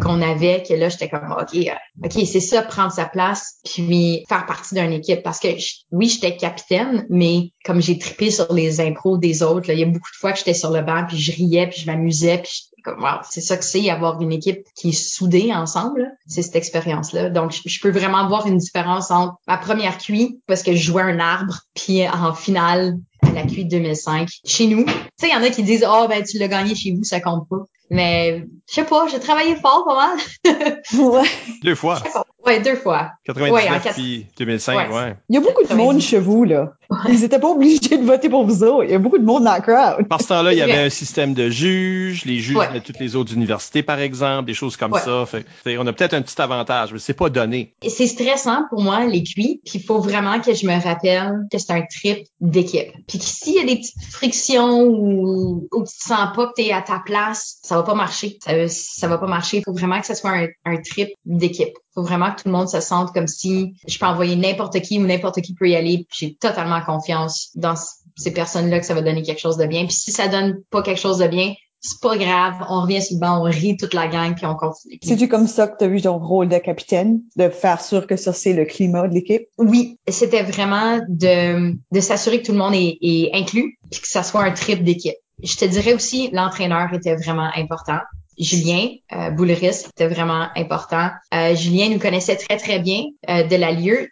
qu'on 0.01 0.23
avait 0.23 0.63
que 0.63 0.75
là 0.75 0.89
j'étais 0.89 1.09
comme 1.09 1.33
OK 1.33 1.57
euh, 1.57 2.05
OK, 2.05 2.13
c'est 2.25 2.39
ça 2.39 2.63
prendre 2.63 2.93
sa 2.93 3.05
place 3.05 3.57
puis 3.65 4.25
faire 4.29 4.47
partie 4.47 4.77
d'une 4.77 4.93
équipe 4.93 5.25
parce 5.25 5.41
que 5.41 5.49
oui, 5.91 6.09
j'étais 6.09 6.37
capitaine 6.37 7.05
mais 7.11 7.51
comme 7.65 7.83
j'ai 7.83 7.99
trippé 7.99 8.31
sur 8.31 8.53
les 8.53 8.81
impros 8.81 9.19
des 9.19 9.43
autres, 9.43 9.67
là, 9.67 9.75
il 9.75 9.81
y 9.81 9.83
a 9.83 9.87
beaucoup 9.87 10.13
de 10.13 10.17
fois 10.21 10.31
que 10.31 10.39
j'étais 10.39 10.55
sur 10.55 10.71
le 10.71 10.83
banc 10.83 11.05
puis 11.09 11.19
je 11.19 11.33
riais 11.33 11.67
puis 11.67 11.81
je 11.81 11.87
m'amusais 11.87 12.39
puis 12.39 12.71
comme 12.85 13.05
c'est 13.29 13.41
ça 13.41 13.57
que 13.57 13.65
c'est 13.65 13.91
avoir 13.91 14.23
une 14.23 14.33
équipe 14.33 14.65
qui 14.77 14.91
est 14.91 14.93
soudée 14.93 15.53
ensemble, 15.53 16.09
c'est 16.29 16.43
cette 16.43 16.55
expérience 16.55 17.13
là. 17.13 17.29
Donc 17.29 17.53
je, 17.67 17.81
peux 17.81 17.91
vraiment 17.91 18.29
voir 18.29 18.47
une 18.47 18.57
différence 18.57 19.11
entre 19.11 19.35
ma 19.49 19.59
première 19.59 19.99
cuit 19.99 20.41
parce 20.47 20.63
que 20.63 20.77
je 20.77 20.83
jouais 20.83 21.03
un 21.03 21.19
arbre 21.19 21.63
puis 21.75 22.09
en 22.09 22.33
finale 22.35 22.97
la 23.43 23.47
cuite 23.49 23.69
2005 23.69 24.29
chez 24.45 24.67
nous. 24.67 24.85
Tu 24.85 24.93
sais, 25.21 25.29
il 25.29 25.33
y 25.33 25.37
en 25.37 25.43
a 25.43 25.51
qui 25.51 25.63
disent 25.63 25.85
"Ah 25.87 26.07
ben 26.09 26.23
tu 26.23 26.39
l'as 26.39 26.49
gagné 26.49 26.75
chez 26.75 26.93
vous, 26.93 27.05
ça 27.05 27.21
compte 27.21 27.49
pas." 27.49 27.65
Mais 27.91 28.45
je 28.71 28.75
sais 28.77 28.85
pas, 28.85 29.07
j'ai 29.11 29.19
travaillé 29.21 29.57
fort 29.57 29.85
pas 29.85 29.97
mal. 29.97 30.19
Ouais. 30.99 31.29
Deux 31.63 31.75
fois. 31.75 32.03
ouais, 32.47 32.61
deux 32.61 32.77
fois. 32.77 33.11
99 33.25 33.85
Ouais, 33.85 33.93
puis 33.93 34.27
2005, 34.39 34.77
Ouais. 34.91 34.95
ouais. 34.97 35.17
Il 35.29 35.35
y 35.35 35.39
a 35.39 35.41
beaucoup 35.41 35.65
de 35.65 35.75
monde 35.75 36.01
chez 36.01 36.19
vous, 36.19 36.45
là. 36.45 36.73
Ils 37.09 37.23
étaient 37.23 37.39
pas 37.39 37.49
obligés 37.51 37.97
de 37.99 38.05
voter 38.05 38.29
pour 38.29 38.45
vous 38.45 38.65
autres. 38.65 38.85
Il 38.85 38.91
y 38.91 38.95
a 38.95 38.99
beaucoup 38.99 39.19
de 39.19 39.25
monde 39.25 39.45
dans 39.45 39.53
la 39.53 39.61
crowd. 39.61 40.09
Par 40.09 40.21
ce 40.21 40.27
temps-là, 40.29 40.53
il 40.53 40.59
y 40.59 40.63
avait 40.63 40.79
un 40.87 40.91
système 40.91 41.35
de 41.35 41.49
juges, 41.49 42.25
les 42.25 42.39
juges 42.41 42.57
Ouais. 42.57 42.73
de 42.75 42.79
toutes 42.81 42.99
les 42.99 43.15
autres 43.15 43.33
universités, 43.33 43.83
par 43.85 44.01
exemple, 44.01 44.47
des 44.47 44.55
choses 44.55 44.77
comme 44.77 44.93
Ouais. 44.93 45.01
ça. 45.01 45.25
Fait, 45.27 45.47
fait, 45.63 45.79
on 45.79 45.87
a 45.87 45.93
peut-être 45.93 46.15
un 46.15 46.23
petit 46.23 46.41
avantage, 46.43 46.93
mais 46.93 46.99
c'est 46.99 47.15
pas 47.15 47.29
donné. 47.31 47.75
C'est 47.87 48.09
stressant 48.09 48.65
pour 48.71 48.81
moi, 48.83 49.05
les 49.05 49.23
cuits. 49.23 49.61
Puis 49.65 49.75
il 49.79 49.83
faut 49.85 50.01
vraiment 50.01 50.41
que 50.41 50.53
je 50.53 50.67
me 50.67 50.83
rappelle 50.83 51.47
que 51.53 51.59
c'est 51.59 51.73
un 51.73 51.83
trip 51.83 52.27
d'équipe. 52.41 52.91
Puis 53.07 53.19
que 53.19 53.25
s'il 53.25 53.55
y 53.55 53.61
a 53.61 53.65
des 53.65 53.77
petites 53.77 54.03
frictions 54.11 54.81
ou, 54.83 55.69
ou 55.73 55.83
que 55.85 55.89
tu 55.89 55.97
te 55.97 56.03
sens 56.09 56.29
pas 56.35 56.47
que 56.49 56.53
t'es 56.57 56.73
à 56.73 56.83
ta 56.83 57.01
place, 57.05 57.59
ça 57.63 57.77
va 57.77 57.85
pas 57.85 57.95
marcher. 57.95 58.39
Ça, 58.45 58.60
ça 58.69 59.09
va 59.09 59.19
pas 59.19 59.27
marcher. 59.27 59.59
Il 59.59 59.63
faut 59.65 59.73
vraiment 59.73 60.01
que 60.01 60.07
ce 60.07 60.15
soit 60.15 60.31
un, 60.31 60.49
un 60.65 60.77
trip 60.77 61.09
d'équipe. 61.25 61.73
faut 61.95 62.03
vraiment 62.03 62.31
que 62.33 62.43
tout 62.43 62.49
le 62.49 62.53
monde 62.53 62.69
se 62.69 62.81
sente 62.81 63.13
comme 63.13 63.27
si 63.27 63.75
je 63.87 63.99
peux 63.99 64.07
envoyer 64.07 64.37
n'importe 64.37 64.81
qui 64.81 64.99
ou 64.99 65.07
n'importe 65.07 65.41
qui 65.41 65.55
peut 65.55 65.69
y 65.69 65.77
aller. 65.77 66.07
J'ai 66.13 66.35
totalement 66.37 66.81
confiance 66.81 67.51
dans 67.55 67.75
ces 68.17 68.33
personnes-là 68.33 68.81
que 68.81 68.87
ça 68.87 68.95
va 68.95 69.03
donner 69.03 69.23
quelque 69.23 69.41
chose 69.41 69.57
de 69.57 69.67
bien. 69.67 69.87
Puis 69.87 69.95
si 69.95 70.13
ça 70.13 70.29
donne 70.29 70.63
pas 70.71 70.83
quelque 70.83 71.01
chose 71.01 71.19
de 71.19 71.27
bien, 71.27 71.55
c'est 71.81 72.01
pas 72.01 72.17
grave. 72.17 72.55
On 72.69 72.83
revient 72.83 73.03
sur 73.03 73.17
le 73.17 73.21
banc, 73.21 73.41
on 73.41 73.45
rit 73.45 73.77
toute 73.77 73.95
la 73.95 74.07
gang, 74.07 74.35
puis 74.35 74.47
on 74.47 74.55
continue. 74.55 74.99
C'est-tu 75.03 75.29
comme 75.29 75.47
ça 75.47 75.67
que 75.67 75.79
tu 75.79 75.85
as 75.85 75.89
vu 75.89 76.03
ton 76.03 76.19
rôle 76.19 76.49
de 76.49 76.59
capitaine, 76.59 77.23
de 77.37 77.49
faire 77.49 77.81
sûr 77.81 78.07
que 78.07 78.17
ça, 78.17 78.33
c'est 78.33 78.53
le 78.53 78.67
climat 78.67 79.09
de 79.09 79.15
l'équipe? 79.15 79.47
Oui, 79.59 79.99
c'était 80.09 80.43
vraiment 80.43 81.01
de, 81.09 81.75
de 81.91 82.01
s'assurer 82.01 82.43
que 82.43 82.47
tout 82.47 82.53
le 82.53 82.59
monde 82.59 82.75
est, 82.75 82.99
est 83.01 83.31
inclus 83.33 83.79
puis 83.91 84.01
que 84.01 84.09
ça 84.09 84.23
soit 84.23 84.43
un 84.43 84.53
trip 84.53 84.85
d'équipe. 84.85 85.17
Je 85.43 85.57
te 85.57 85.65
dirais 85.65 85.95
aussi, 85.95 86.29
l'entraîneur 86.33 86.93
était 86.93 87.17
vraiment 87.17 87.49
important. 87.57 87.99
Julien 88.43 88.89
euh, 89.13 89.31
Boulris 89.31 89.85
était 89.87 90.09
vraiment 90.09 90.49
important. 90.57 91.11
Euh, 91.35 91.55
Julien 91.55 91.89
nous 91.91 91.99
connaissait 91.99 92.37
très, 92.37 92.57
très 92.57 92.79
bien 92.79 93.05
euh, 93.29 93.43
de 93.45 93.57
la 93.57 93.73
lieu. 93.73 94.09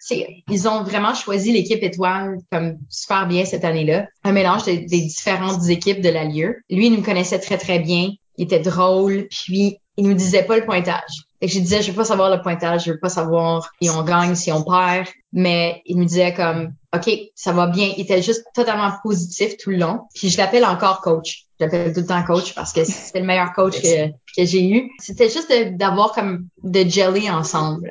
Ils 0.50 0.68
ont 0.68 0.82
vraiment 0.82 1.14
choisi 1.14 1.52
l'équipe 1.52 1.82
étoile 1.82 2.36
comme 2.52 2.76
super 2.90 3.26
bien 3.26 3.44
cette 3.44 3.64
année-là. 3.64 4.06
Un 4.24 4.32
mélange 4.32 4.64
de- 4.64 4.86
des 4.86 5.00
différentes 5.02 5.66
équipes 5.68 6.00
de 6.02 6.10
la 6.10 6.24
lieu. 6.24 6.56
Lui, 6.70 6.86
il 6.86 6.92
nous 6.92 7.02
connaissait 7.02 7.38
très, 7.38 7.58
très 7.58 7.78
bien. 7.78 8.10
Il 8.36 8.44
était 8.44 8.60
drôle, 8.60 9.26
puis 9.30 9.78
il 9.96 10.06
nous 10.06 10.14
disait 10.14 10.44
pas 10.44 10.56
le 10.58 10.64
pointage. 10.64 11.24
Que 11.40 11.48
je 11.48 11.58
disais, 11.60 11.82
je 11.82 11.90
veux 11.90 11.96
pas 11.96 12.04
savoir 12.04 12.30
le 12.34 12.40
pointage, 12.42 12.84
je 12.84 12.92
veux 12.92 12.98
pas 13.00 13.08
savoir 13.08 13.68
si 13.80 13.88
on 13.90 14.02
gagne, 14.02 14.34
si 14.34 14.52
on 14.52 14.62
perd. 14.62 15.06
Mais 15.32 15.82
il 15.86 15.98
me 15.98 16.04
disait 16.04 16.32
comme, 16.34 16.72
OK, 16.94 17.10
ça 17.34 17.52
va 17.52 17.66
bien. 17.66 17.92
Il 17.96 18.02
était 18.02 18.22
juste 18.22 18.44
totalement 18.54 18.90
positif 19.02 19.56
tout 19.58 19.70
le 19.70 19.76
long. 19.76 20.00
Puis 20.14 20.30
je 20.30 20.38
l'appelle 20.38 20.64
encore 20.64 21.02
coach. 21.02 21.44
Je 21.60 21.64
l'appelle 21.64 21.92
tout 21.92 22.00
le 22.00 22.06
temps 22.06 22.22
coach 22.22 22.54
parce 22.54 22.72
que 22.72 22.84
c'est 22.84 23.18
le 23.18 23.26
meilleur 23.26 23.52
coach 23.52 23.82
que, 23.82 24.08
que 24.08 24.44
j'ai 24.44 24.70
eu. 24.70 24.90
C'était 25.00 25.28
juste 25.28 25.52
d'avoir 25.72 26.12
comme 26.12 26.46
de 26.62 26.88
jelly 26.88 27.28
ensemble. 27.28 27.90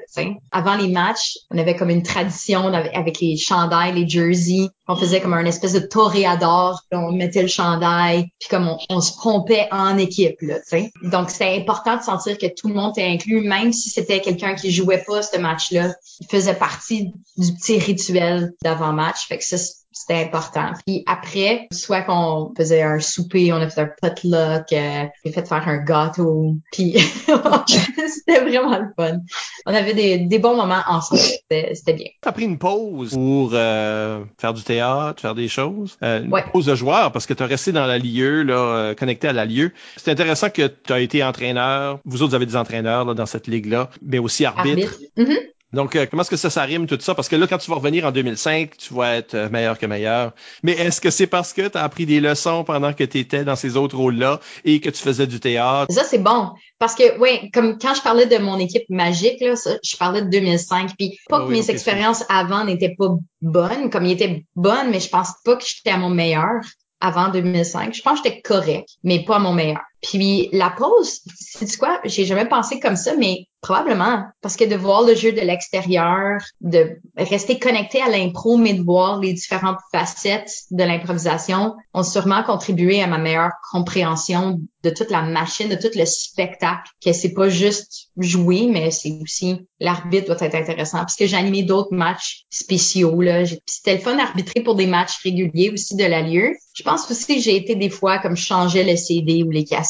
Avant 0.51 0.75
les 0.75 0.87
matchs, 0.87 1.37
on 1.51 1.57
avait 1.57 1.75
comme 1.75 1.89
une 1.89 2.01
tradition 2.01 2.73
avec 2.73 3.19
les 3.19 3.37
chandails, 3.37 3.93
les 3.93 4.07
jerseys. 4.07 4.69
On 4.87 4.95
faisait 4.95 5.19
comme 5.19 5.33
un 5.33 5.45
espèce 5.45 5.73
de 5.73 5.79
toréador. 5.79 6.81
On 6.91 7.11
mettait 7.11 7.41
le 7.41 7.49
chandail, 7.49 8.29
puis 8.39 8.49
comme 8.49 8.69
on, 8.69 8.77
on 8.89 9.01
se 9.01 9.11
pompait 9.21 9.67
en 9.69 9.97
équipe. 9.97 10.41
Là. 10.41 10.55
Donc 11.03 11.29
c'était 11.29 11.57
important 11.57 11.97
de 11.97 12.03
sentir 12.03 12.37
que 12.37 12.47
tout 12.47 12.69
le 12.69 12.73
monde 12.73 12.97
était 12.97 13.07
inclus, 13.07 13.41
même 13.41 13.73
si 13.73 13.89
c'était 13.89 14.21
quelqu'un 14.21 14.55
qui 14.55 14.71
jouait 14.71 15.03
pas 15.05 15.21
ce 15.21 15.37
match-là. 15.37 15.93
Il 16.21 16.27
faisait 16.27 16.55
partie 16.55 17.11
du 17.37 17.53
petit 17.53 17.79
rituel 17.79 18.53
d'avant 18.63 18.93
match. 18.93 19.27
Fait 19.27 19.37
que 19.37 19.43
ça, 19.45 19.57
c'était 19.97 20.21
important. 20.21 20.71
Puis 20.85 21.03
après, 21.05 21.67
soit 21.71 22.01
qu'on 22.01 22.53
faisait 22.55 22.81
un 22.81 22.99
souper, 22.99 23.51
on 23.51 23.57
a 23.57 23.69
fait 23.69 23.81
un 23.81 23.89
potluck, 24.01 24.71
euh, 24.71 25.05
j'ai 25.25 25.31
fait 25.31 25.47
faire 25.47 25.67
un 25.67 25.77
gâteau, 25.77 26.55
puis 26.71 26.97
c'était 27.67 28.41
vraiment 28.41 28.77
le 28.77 28.87
fun. 28.95 29.19
On 29.65 29.73
avait 29.73 29.93
des, 29.93 30.19
des 30.19 30.39
bons 30.39 30.55
moments 30.55 30.81
ensemble, 30.87 31.21
c'était 31.49 31.93
bien. 31.93 32.07
T'as 32.21 32.31
pris 32.31 32.45
une 32.45 32.57
pause 32.57 33.13
pour 33.13 33.51
euh, 33.53 34.23
faire 34.39 34.53
du 34.53 34.63
théâtre, 34.63 35.21
faire 35.21 35.35
des 35.35 35.47
choses, 35.47 35.97
euh, 36.03 36.23
une 36.23 36.51
pause 36.51 36.65
de 36.65 36.75
joueur 36.75 37.11
parce 37.11 37.25
que 37.25 37.33
t'as 37.33 37.47
resté 37.47 37.71
dans 37.71 37.85
la 37.85 37.97
lieu, 37.97 38.43
là, 38.43 38.53
euh, 38.53 38.93
connecté 38.93 39.27
à 39.27 39.33
la 39.33 39.45
lieu. 39.45 39.71
C'est 39.95 40.11
intéressant 40.11 40.49
que 40.49 40.67
tu 40.67 40.93
as 40.93 40.99
été 40.99 41.23
entraîneur. 41.23 41.99
Vous 42.05 42.21
autres 42.21 42.35
avez 42.35 42.45
des 42.45 42.55
entraîneurs 42.55 43.05
là, 43.05 43.13
dans 43.13 43.25
cette 43.25 43.47
ligue-là, 43.47 43.89
mais 44.01 44.19
aussi 44.19 44.45
arbitre. 44.45 44.93
arbitre. 44.93 44.99
Mm-hmm. 45.17 45.56
Donc, 45.73 45.95
euh, 45.95 46.05
comment 46.09 46.21
est-ce 46.21 46.29
que 46.29 46.37
ça 46.37 46.49
s'arrime 46.49 46.87
tout 46.87 46.97
ça? 46.99 47.13
Parce 47.13 47.27
que 47.27 47.35
là, 47.35 47.45
quand 47.45 47.57
tu 47.57 47.69
vas 47.69 47.75
revenir 47.75 48.05
en 48.05 48.11
2005, 48.11 48.77
tu 48.77 48.93
vas 48.93 49.17
être 49.17 49.33
euh, 49.33 49.49
meilleur 49.49 49.77
que 49.77 49.85
meilleur. 49.85 50.33
Mais 50.63 50.71
est-ce 50.71 51.01
que 51.01 51.09
c'est 51.09 51.27
parce 51.27 51.51
que 51.51 51.67
tu 51.67 51.77
as 51.77 51.83
appris 51.83 52.05
des 52.05 52.21
leçons 52.21 52.63
pendant 52.63 52.93
que 52.93 53.03
tu 53.03 53.19
étais 53.19 53.43
dans 53.43 53.57
ces 53.57 53.75
autres 53.75 53.97
rôles-là 53.97 54.39
et 54.63 54.79
que 54.79 54.89
tu 54.89 55.01
faisais 55.01 55.27
du 55.27 55.41
théâtre? 55.41 55.91
Ça, 55.91 56.05
c'est 56.05 56.19
bon. 56.19 56.51
Parce 56.79 56.95
que, 56.95 57.19
oui, 57.19 57.51
comme 57.51 57.77
quand 57.77 57.93
je 57.93 58.01
parlais 58.01 58.27
de 58.27 58.37
mon 58.37 58.57
équipe 58.59 58.89
magique, 58.89 59.41
là, 59.41 59.55
je 59.83 59.97
parlais 59.97 60.21
de 60.21 60.29
2005. 60.29 60.91
Puis, 60.97 61.19
pas 61.27 61.45
que 61.45 61.51
mes 61.51 61.69
expériences 61.69 62.23
avant 62.29 62.63
n'étaient 62.63 62.95
pas 62.97 63.09
bonnes, 63.41 63.89
comme 63.89 64.05
ils 64.05 64.13
étaient 64.13 64.45
bonnes, 64.55 64.89
mais 64.89 65.01
je 65.01 65.09
pense 65.09 65.33
pas 65.43 65.57
que 65.57 65.63
j'étais 65.65 65.91
à 65.91 65.97
mon 65.97 66.09
meilleur 66.09 66.61
avant 67.01 67.29
2005. 67.29 67.93
Je 67.93 68.01
pense 68.01 68.21
que 68.21 68.29
j'étais 68.29 68.41
correct, 68.41 68.89
mais 69.03 69.23
pas 69.25 69.35
à 69.35 69.39
mon 69.39 69.53
meilleur. 69.53 69.81
Puis 70.01 70.49
la 70.53 70.69
pause, 70.69 71.21
c'est 71.35 71.77
quoi? 71.77 71.99
J'ai 72.05 72.25
jamais 72.25 72.47
pensé 72.47 72.79
comme 72.79 72.95
ça, 72.95 73.15
mais 73.15 73.47
probablement 73.61 74.23
parce 74.41 74.55
que 74.55 74.63
de 74.63 74.75
voir 74.75 75.01
le 75.03 75.15
jeu 75.15 75.31
de 75.31 75.41
l'extérieur, 75.41 76.39
de 76.61 76.99
rester 77.17 77.57
connecté 77.57 78.01
à 78.01 78.09
l'impro, 78.09 78.57
mais 78.57 78.73
de 78.73 78.83
voir 78.83 79.19
les 79.19 79.33
différentes 79.33 79.79
facettes 79.91 80.51
de 80.71 80.83
l'improvisation, 80.83 81.75
ont 81.93 82.03
sûrement 82.03 82.43
contribué 82.43 83.01
à 83.01 83.07
ma 83.07 83.17
meilleure 83.17 83.51
compréhension 83.71 84.59
de 84.83 84.89
toute 84.91 85.09
la 85.09 85.23
machine, 85.23 85.69
de 85.69 85.75
tout 85.75 85.95
le 85.97 86.05
spectacle. 86.05 86.91
Que 87.03 87.11
c'est 87.13 87.33
pas 87.33 87.49
juste 87.49 88.09
jouer, 88.17 88.67
mais 88.71 88.91
c'est 88.91 89.17
aussi 89.21 89.67
l'arbitre 89.79 90.27
doit 90.27 90.47
être 90.47 90.55
intéressant 90.55 90.99
parce 90.99 91.15
que 91.15 91.25
j'ai 91.27 91.37
animé 91.37 91.63
d'autres 91.63 91.93
matchs 91.93 92.45
spéciaux 92.49 93.21
là. 93.21 93.43
C'était 93.65 93.95
le 93.95 94.01
fun 94.01 94.15
d'arbitrer 94.15 94.61
pour 94.61 94.75
des 94.75 94.87
matchs 94.87 95.17
réguliers 95.23 95.71
aussi 95.71 95.95
de 95.95 96.05
la 96.05 96.21
lieu. 96.21 96.51
Je 96.73 96.83
pense 96.83 97.09
aussi 97.09 97.35
que 97.35 97.41
j'ai 97.41 97.55
été 97.55 97.75
des 97.75 97.89
fois 97.89 98.19
comme 98.19 98.37
changer 98.37 98.83
le 98.83 98.95
CD 98.95 99.43
ou 99.43 99.49
les 99.49 99.65
cassettes 99.65 99.86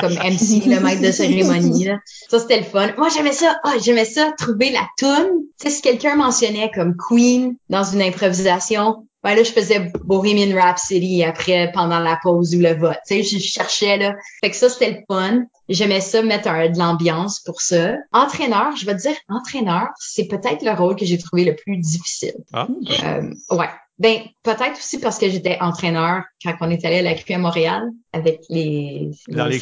comme 0.00 0.12
MC, 0.14 0.66
le 0.66 0.80
maître 0.80 1.02
de 1.02 1.12
cérémonie. 1.12 1.88
Ça, 2.28 2.38
c'était 2.38 2.58
le 2.58 2.64
fun. 2.64 2.88
Moi, 2.96 3.08
j'aimais 3.08 3.32
ça. 3.32 3.58
Ah, 3.64 3.74
j'aimais 3.82 4.04
ça, 4.04 4.32
trouver 4.38 4.70
la 4.70 4.86
toune. 4.98 5.42
Tu 5.60 5.68
sais, 5.68 5.70
si 5.70 5.82
quelqu'un 5.82 6.16
mentionnait 6.16 6.70
comme 6.74 6.94
Queen 6.96 7.56
dans 7.68 7.84
une 7.84 8.02
improvisation, 8.02 9.06
ben 9.26 9.34
là, 9.34 9.42
je 9.42 9.50
faisais 9.50 9.90
Bohemian 10.04 10.54
Rhapsody 10.54 11.24
après, 11.24 11.72
pendant 11.72 11.98
la 11.98 12.16
pause 12.22 12.54
ou 12.54 12.60
le 12.60 12.74
vote. 12.74 12.98
Tu 13.08 13.22
sais, 13.24 13.38
je 13.38 13.38
cherchais, 13.38 13.96
là. 13.96 14.14
Fait 14.40 14.50
que 14.50 14.56
ça, 14.56 14.68
c'était 14.68 14.90
le 14.90 14.98
fun. 15.08 15.46
J'aimais 15.68 16.00
ça, 16.00 16.22
mettre 16.22 16.48
un, 16.48 16.68
de 16.68 16.78
l'ambiance 16.78 17.40
pour 17.40 17.60
ça. 17.60 17.96
Entraîneur, 18.12 18.76
je 18.76 18.86
vais 18.86 18.94
te 18.94 19.02
dire, 19.02 19.16
entraîneur, 19.28 19.88
c'est 19.98 20.26
peut-être 20.26 20.62
le 20.62 20.70
rôle 20.72 20.94
que 20.94 21.04
j'ai 21.04 21.18
trouvé 21.18 21.44
le 21.44 21.56
plus 21.56 21.76
difficile. 21.78 22.36
Ah. 22.52 22.68
Euh, 23.04 23.56
ouais. 23.56 23.68
Ben, 23.98 24.18
peut-être 24.42 24.76
aussi 24.76 24.98
parce 24.98 25.18
que 25.18 25.28
j'étais 25.28 25.58
entraîneur 25.60 26.22
quand 26.44 26.54
on 26.60 26.70
est 26.70 26.84
allé 26.84 26.98
à 26.98 27.02
la 27.02 27.14
QP 27.14 27.30
à 27.30 27.38
Montréal 27.38 27.90
avec 28.12 28.40
les, 28.50 29.10
les, 29.28 29.60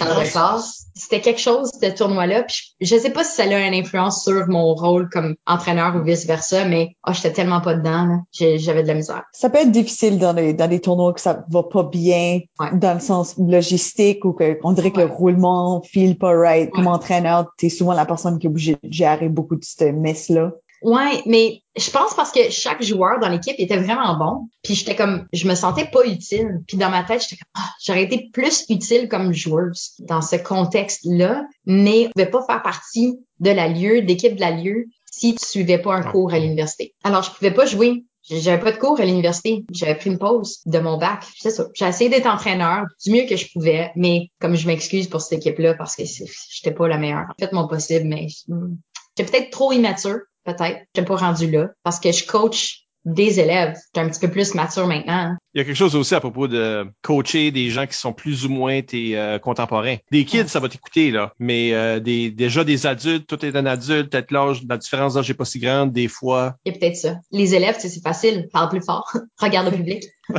C'était 0.95 1.21
quelque 1.21 1.41
chose, 1.41 1.71
ce 1.81 1.91
tournoi-là. 1.91 2.43
Puis 2.43 2.75
je, 2.81 2.97
sais 2.97 3.11
pas 3.11 3.23
si 3.25 3.37
ça 3.37 3.45
a 3.45 3.67
une 3.67 3.75
influence 3.75 4.25
sur 4.25 4.49
mon 4.49 4.75
rôle 4.75 5.09
comme 5.09 5.37
entraîneur 5.47 5.95
ou 5.97 6.03
vice-versa, 6.03 6.65
mais 6.65 6.97
oh, 7.07 7.13
j'étais 7.13 7.33
tellement 7.33 7.61
pas 7.61 7.75
dedans. 7.75 8.23
J'avais 8.33 8.83
de 8.83 8.89
la 8.89 8.95
misère. 8.95 9.23
Ça 9.33 9.51
peut 9.51 9.59
être 9.59 9.73
difficile 9.73 10.19
dans 10.19 10.33
les, 10.33 10.53
dans 10.53 10.69
les 10.69 10.81
tournois 10.81 11.13
que 11.13 11.21
ça 11.21 11.45
va 11.49 11.63
pas 11.63 11.85
bien 11.85 12.41
dans 12.73 12.95
le 12.95 13.01
sens 13.01 13.37
logistique 13.39 14.25
ou 14.25 14.33
qu'on 14.33 14.73
dirait 14.73 14.91
que 14.91 15.01
le 15.01 15.07
roulement 15.07 15.83
file 15.83 16.19
pas 16.19 16.33
right. 16.33 16.71
Comme 16.71 16.89
entraîneur, 16.89 17.47
tu 17.59 17.67
es 17.67 17.69
souvent 17.69 17.93
la 17.93 18.07
personne 18.07 18.39
qui 18.39 18.47
est 18.47 18.51
obligée 18.51 18.77
de 18.83 18.93
gérer 18.93 19.29
beaucoup 19.29 19.57
de 19.57 19.65
cette 19.65 19.95
messe-là. 19.95 20.53
Ouais, 20.85 21.23
mais 21.25 21.63
je 21.77 21.91
pense 21.91 22.13
parce 22.15 22.31
que 22.31 22.51
chaque 22.51 22.83
joueur 22.83 23.19
dans 23.19 23.31
l'équipe 23.31 23.55
était 23.59 23.79
vraiment 23.79 24.19
bon. 24.19 24.49
Puis 24.63 24.75
j'étais 24.75 24.95
comme, 24.95 25.27
je 25.33 25.49
me 25.49 25.55
sentais 25.55 25.87
pas 25.87 26.05
utile. 26.05 26.61
Puis 26.69 26.77
dans 26.77 26.91
ma 26.91 27.03
tête, 27.05 27.23
j'étais 27.23 27.37
comme, 27.37 27.63
ah, 27.65 27.71
j'aurais 27.83 28.03
été 28.03 28.29
plus 28.35 28.67
utile 28.69 29.09
comme 29.09 29.33
joueuse 29.33 29.93
dans 30.01 30.21
ce 30.21 30.37
contexte-là, 30.37 31.47
mais 31.65 32.05
je 32.05 32.09
pouvais 32.11 32.31
pas 32.31 32.45
faire 32.47 32.63
partie 32.63 33.19
de 33.41 33.51
la 33.51 33.69
lieu, 33.69 34.03
d'équipe 34.03 34.37
de 34.37 34.41
la 34.43 34.51
lieu, 34.51 34.85
si 35.11 35.35
tu 35.35 35.47
suivais 35.47 35.79
pas 35.79 35.95
un 35.95 36.03
cours 36.03 36.35
à 36.35 36.39
l'université. 36.39 36.95
Alors 37.03 37.23
je 37.23 37.31
pouvais 37.31 37.53
pas 37.53 37.65
jouer. 37.65 38.05
J'avais 38.29 38.63
pas 38.63 38.73
de 38.73 38.79
cours 38.79 39.01
à 39.01 39.07
l'université. 39.07 39.65
J'avais 39.71 39.95
pris 39.95 40.11
une 40.11 40.19
pause 40.19 40.61
de 40.67 40.79
mon 40.79 40.99
bac. 40.99 41.25
C'est 41.39 41.51
ça. 41.51 41.67
J'ai 41.75 41.87
essayé 41.87 42.11
d'être 42.11 42.27
entraîneur 42.27 42.85
du 43.05 43.11
mieux 43.11 43.27
que 43.27 43.37
je 43.37 43.47
pouvais, 43.53 43.91
mais 43.97 44.29
comme 44.39 44.55
je 44.55 44.67
m'excuse 44.67 45.09
pour 45.09 45.23
cette 45.23 45.39
équipe-là 45.39 45.75
parce 45.75 45.97
que 45.97 46.03
j'étais 46.05 46.75
pas 46.75 46.89
la 46.89 46.99
meilleure. 46.99 47.27
J'ai 47.39 47.47
fait 47.47 47.53
mon 47.53 47.69
possible, 47.69 48.07
mais 48.07 48.29
j'étais 48.29 49.31
peut-être 49.31 49.51
trop 49.51 49.73
immature 49.73 50.21
peut-être. 50.45 50.81
Je 50.95 51.01
suis 51.01 51.07
pas 51.07 51.17
rendu 51.17 51.51
là 51.51 51.69
parce 51.83 52.01
que 52.01 52.13
je 52.13 52.27
coach 52.27 52.85
des 53.05 53.39
élèves. 53.39 53.75
Je 53.75 54.01
suis 54.01 54.07
un 54.07 54.09
petit 54.09 54.21
peu 54.21 54.31
plus 54.31 54.55
mature 54.55 54.87
maintenant. 54.87 55.13
Hein. 55.13 55.39
Il 55.55 55.59
y 55.59 55.61
a 55.61 55.65
quelque 55.65 55.77
chose 55.77 55.95
aussi 55.95 56.15
à 56.15 56.21
propos 56.21 56.49
de 56.49 56.87
coacher 57.03 57.51
des 57.51 57.71
gens 57.71 57.87
qui 57.87 57.97
sont 57.97 58.13
plus 58.13 58.47
ou 58.47 58.49
moins 58.49 58.83
tes 58.83 59.17
euh, 59.17 59.39
contemporains. 59.39 59.97
Des 60.11 60.25
kids, 60.25 60.49
ça 60.49 60.61
va 60.61 60.69
t'écouter, 60.69 61.11
là. 61.11 61.33
Mais 61.39 61.75
euh, 61.75 62.01
des, 62.01 62.31
déjà 62.31 62.65
des 62.65 62.87
adultes, 62.87 63.27
tout 63.27 63.45
est 63.45 63.55
un 63.57 63.67
adulte, 63.67 64.11
peut-être 64.11 64.31
l'âge, 64.31 64.63
la 64.69 64.79
différence 64.79 65.15
d'âge 65.15 65.29
n'est 65.29 65.35
pas 65.35 65.45
si 65.45 65.59
grande, 65.59 65.93
des 65.93 66.09
fois. 66.09 66.57
Il 66.65 66.73
y 66.73 66.77
a 66.77 66.79
peut-être 66.79 66.97
ça. 66.97 67.17
Les 67.31 67.55
élèves, 67.55 67.77
c'est 67.79 68.03
facile. 68.03 68.49
Parle 68.53 68.71
plus 68.71 68.83
fort. 68.83 69.13
Regarde 69.39 69.71
le 69.71 69.77
public. 69.77 70.05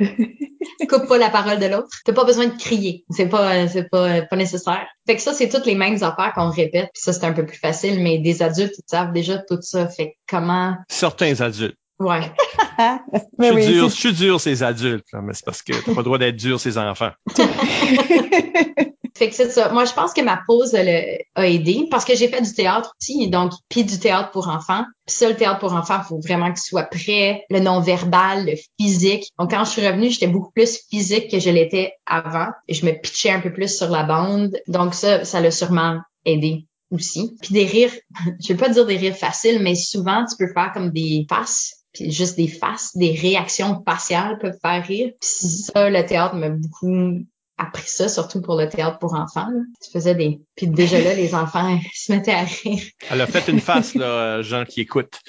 Coupe 0.88 1.06
pas 1.06 1.18
la 1.18 1.30
parole 1.30 1.58
de 1.58 1.66
l'autre. 1.66 1.88
T'as 2.04 2.12
pas 2.12 2.24
besoin 2.24 2.46
de 2.46 2.56
crier. 2.56 3.04
C'est 3.10 3.28
pas, 3.28 3.68
c'est 3.68 3.88
pas, 3.88 4.22
pas 4.22 4.36
nécessaire. 4.36 4.86
Fait 5.06 5.16
que 5.16 5.22
ça, 5.22 5.32
c'est 5.32 5.48
toutes 5.48 5.66
les 5.66 5.74
mêmes 5.74 6.02
affaires 6.02 6.32
qu'on 6.34 6.50
répète. 6.50 6.90
Puis 6.92 7.02
ça, 7.02 7.12
c'est 7.12 7.24
un 7.24 7.32
peu 7.32 7.46
plus 7.46 7.58
facile, 7.58 8.02
mais 8.02 8.18
des 8.18 8.42
adultes, 8.42 8.74
ils 8.78 8.84
savent 8.86 9.12
déjà 9.12 9.38
tout 9.38 9.58
ça. 9.60 9.88
Fait 9.88 10.16
comment? 10.28 10.76
Certains 10.88 11.40
adultes. 11.40 11.76
Ouais. 11.98 12.32
je, 13.38 13.60
suis 13.60 13.72
dur, 13.72 13.88
je 13.88 13.94
suis 13.94 14.12
dur, 14.14 14.40
ces 14.40 14.62
adultes, 14.62 15.06
mais 15.12 15.34
c'est 15.34 15.44
parce 15.44 15.62
que 15.62 15.72
t'as 15.72 15.92
pas 15.92 16.00
le 16.00 16.04
droit 16.04 16.18
d'être 16.18 16.36
dur, 16.36 16.58
ces 16.58 16.78
enfants. 16.78 17.10
Fait 19.16 19.28
que 19.28 19.34
c'est 19.34 19.50
ça. 19.50 19.70
Moi, 19.72 19.84
je 19.84 19.92
pense 19.92 20.12
que 20.12 20.20
ma 20.20 20.40
pause 20.46 20.74
a 20.74 21.46
aidé 21.46 21.86
parce 21.90 22.04
que 22.04 22.14
j'ai 22.14 22.28
fait 22.28 22.42
du 22.42 22.52
théâtre 22.52 22.94
aussi, 23.00 23.28
donc 23.28 23.52
puis 23.68 23.84
du 23.84 23.98
théâtre 23.98 24.30
pour 24.30 24.48
enfants. 24.48 24.84
Puis 25.06 25.16
ça, 25.16 25.28
le 25.28 25.36
théâtre 25.36 25.58
pour 25.58 25.72
enfants, 25.72 26.00
il 26.02 26.08
faut 26.08 26.20
vraiment 26.20 26.48
qu'il 26.48 26.62
soit 26.62 26.84
prêt, 26.84 27.44
le 27.50 27.60
non-verbal, 27.60 28.46
le 28.46 28.54
physique. 28.78 29.28
Donc 29.38 29.50
quand 29.50 29.64
je 29.64 29.70
suis 29.70 29.86
revenue, 29.86 30.10
j'étais 30.10 30.26
beaucoup 30.26 30.52
plus 30.52 30.80
physique 30.90 31.30
que 31.30 31.38
je 31.38 31.50
l'étais 31.50 31.92
avant 32.06 32.48
et 32.68 32.74
je 32.74 32.86
me 32.86 32.92
pitchais 32.92 33.30
un 33.30 33.40
peu 33.40 33.52
plus 33.52 33.76
sur 33.76 33.90
la 33.90 34.04
bande. 34.04 34.56
Donc 34.68 34.94
ça, 34.94 35.24
ça 35.24 35.40
l'a 35.40 35.50
sûrement 35.50 35.98
aidé 36.24 36.66
aussi. 36.90 37.36
Puis 37.40 37.52
des 37.52 37.64
rires, 37.64 37.92
je 38.42 38.48
vais 38.48 38.58
pas 38.58 38.68
dire 38.68 38.86
des 38.86 38.96
rires 38.96 39.16
faciles, 39.16 39.60
mais 39.62 39.74
souvent 39.74 40.24
tu 40.24 40.36
peux 40.36 40.52
faire 40.52 40.72
comme 40.72 40.90
des 40.90 41.26
faces 41.28 41.80
puis 41.92 42.10
juste 42.10 42.36
des 42.36 42.48
faces, 42.48 42.96
des 42.96 43.12
réactions 43.12 43.82
faciales 43.86 44.38
peuvent 44.38 44.58
faire 44.62 44.86
rire. 44.86 45.12
Puis 45.20 45.48
ça, 45.48 45.90
le 45.90 46.06
théâtre 46.06 46.36
m'a 46.36 46.50
beaucoup 46.50 47.18
appris 47.60 47.88
ça, 47.88 48.08
surtout 48.08 48.40
pour 48.40 48.56
le 48.56 48.68
théâtre 48.68 48.98
pour 48.98 49.14
enfants. 49.14 49.48
Tu 49.82 49.90
faisais 49.90 50.14
des... 50.14 50.40
Puis 50.56 50.66
déjà 50.66 51.00
là, 51.00 51.14
les 51.14 51.34
enfants 51.34 51.78
se 51.94 52.12
mettaient 52.12 52.32
à 52.32 52.44
rire. 52.44 52.82
Elle 53.10 53.20
a 53.20 53.26
fait 53.26 53.50
une 53.50 53.60
face, 53.60 53.94
là, 53.94 54.42
gens 54.42 54.64
qui 54.64 54.80
écoutent. 54.80 55.20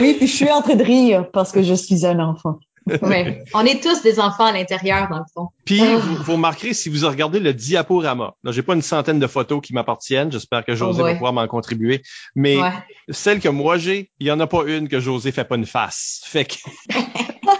Oui, 0.00 0.14
puis 0.14 0.26
je 0.26 0.34
suis 0.34 0.50
en 0.50 0.62
train 0.62 0.76
de 0.76 0.84
rire 0.84 1.30
parce 1.32 1.52
que 1.52 1.62
je 1.62 1.74
suis 1.74 2.06
un 2.06 2.20
enfant. 2.20 2.58
oui, 3.02 3.34
on 3.52 3.66
est 3.66 3.82
tous 3.82 4.02
des 4.02 4.18
enfants 4.18 4.46
à 4.46 4.52
l'intérieur, 4.52 5.08
dans 5.10 5.18
le 5.18 5.24
fond. 5.34 5.48
Puis, 5.66 5.82
ah. 5.82 5.96
vous, 5.98 6.16
vous, 6.16 6.32
remarquerez, 6.32 6.72
si 6.72 6.88
vous 6.88 7.06
regardez 7.06 7.38
le 7.38 7.52
diaporama, 7.52 8.34
là, 8.42 8.52
j'ai 8.52 8.62
pas 8.62 8.74
une 8.74 8.82
centaine 8.82 9.18
de 9.18 9.26
photos 9.26 9.60
qui 9.62 9.74
m'appartiennent, 9.74 10.32
j'espère 10.32 10.64
que 10.64 10.74
José 10.74 11.02
va 11.02 11.12
pouvoir 11.12 11.34
m'en 11.34 11.46
contribuer, 11.46 12.02
mais 12.34 12.56
celle 13.10 13.40
que 13.40 13.48
moi 13.48 13.76
j'ai, 13.76 14.10
il 14.20 14.26
y 14.26 14.30
en 14.30 14.40
a 14.40 14.46
pas 14.46 14.64
une 14.66 14.88
que 14.88 15.00
José 15.00 15.32
fait 15.32 15.44
pas 15.44 15.56
une 15.56 15.66
face. 15.66 16.22
Fait 16.24 16.46
que... 16.46 16.54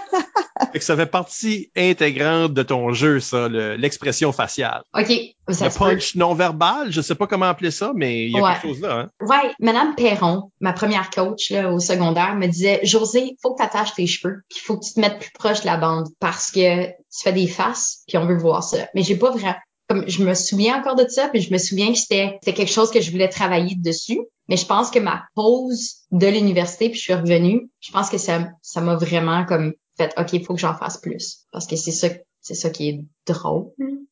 Fait 0.71 0.79
que 0.79 0.85
ça 0.85 0.95
fait 0.95 1.05
partie 1.05 1.71
intégrante 1.75 2.53
de 2.53 2.63
ton 2.63 2.93
jeu, 2.93 3.19
ça, 3.19 3.47
le- 3.47 3.75
l'expression 3.75 4.31
faciale. 4.31 4.81
OK, 4.93 5.11
ça 5.49 5.65
le 5.65 5.71
peut. 5.71 5.77
punch 5.79 6.15
non 6.15 6.33
verbal, 6.33 6.91
je 6.91 7.01
sais 7.01 7.15
pas 7.15 7.27
comment 7.27 7.45
appeler 7.47 7.71
ça, 7.71 7.91
mais 7.95 8.25
il 8.25 8.31
y 8.31 8.37
a 8.37 8.41
Ouais. 8.43 8.51
quelque 8.53 8.61
chose 8.67 8.81
là. 8.81 8.99
Hein? 8.99 9.09
Ouais, 9.25 9.51
Madame 9.59 9.95
Perron, 9.95 10.51
ma 10.59 10.73
première 10.73 11.09
coach 11.09 11.51
là, 11.51 11.71
au 11.71 11.79
secondaire, 11.79 12.35
me 12.35 12.47
disait 12.47 12.79
José, 12.83 13.35
faut 13.41 13.53
que 13.53 13.61
tu 13.61 13.65
attaches 13.65 13.93
tes 13.95 14.07
cheveux, 14.07 14.41
puis 14.49 14.59
faut 14.59 14.77
que 14.77 14.85
tu 14.85 14.93
te 14.93 14.99
mettes 14.99 15.19
plus 15.19 15.31
proche 15.33 15.61
de 15.61 15.65
la 15.65 15.77
bande 15.77 16.07
parce 16.19 16.51
que 16.51 16.85
tu 16.87 17.23
fais 17.23 17.33
des 17.33 17.47
faces, 17.47 18.03
puis 18.07 18.17
on 18.17 18.25
veut 18.25 18.37
voir 18.37 18.63
ça. 18.63 18.87
Mais 18.95 19.03
j'ai 19.03 19.15
pas 19.15 19.31
vraiment 19.31 19.55
comme 19.89 20.07
je 20.07 20.23
me 20.23 20.35
souviens 20.35 20.77
encore 20.79 20.95
de 20.95 21.07
ça, 21.07 21.29
puis 21.29 21.41
je 21.41 21.51
me 21.51 21.57
souviens 21.57 21.91
que 21.91 21.97
c'était 21.97 22.37
c'était 22.43 22.53
quelque 22.55 22.71
chose 22.71 22.91
que 22.91 23.01
je 23.01 23.09
voulais 23.09 23.27
travailler 23.29 23.75
dessus. 23.75 24.19
Mais 24.47 24.55
je 24.57 24.65
pense 24.67 24.91
que 24.91 24.99
ma 24.99 25.23
pause 25.35 25.95
de 26.11 26.27
l'université, 26.27 26.89
puis 26.89 26.97
je 26.99 27.03
suis 27.03 27.13
revenue, 27.13 27.69
je 27.79 27.91
pense 27.91 28.09
que 28.11 28.19
ça 28.19 28.49
ça 28.61 28.81
m'a 28.81 28.95
vraiment 28.95 29.45
comme 29.45 29.73
fait 29.99 30.13
OK, 30.17 30.33
il 30.33 30.45
faut 30.45 30.53
que 30.53 30.59
j'en 30.59 30.75
fasse 30.75 30.97
plus. 30.97 31.45
Parce 31.51 31.67
que 31.67 31.75
c'est 31.75 31.91
ça 31.91 32.09
c'est 32.41 32.55
ça 32.55 32.69
qui 32.69 32.89
est 32.89 33.05
drôle 33.27 33.67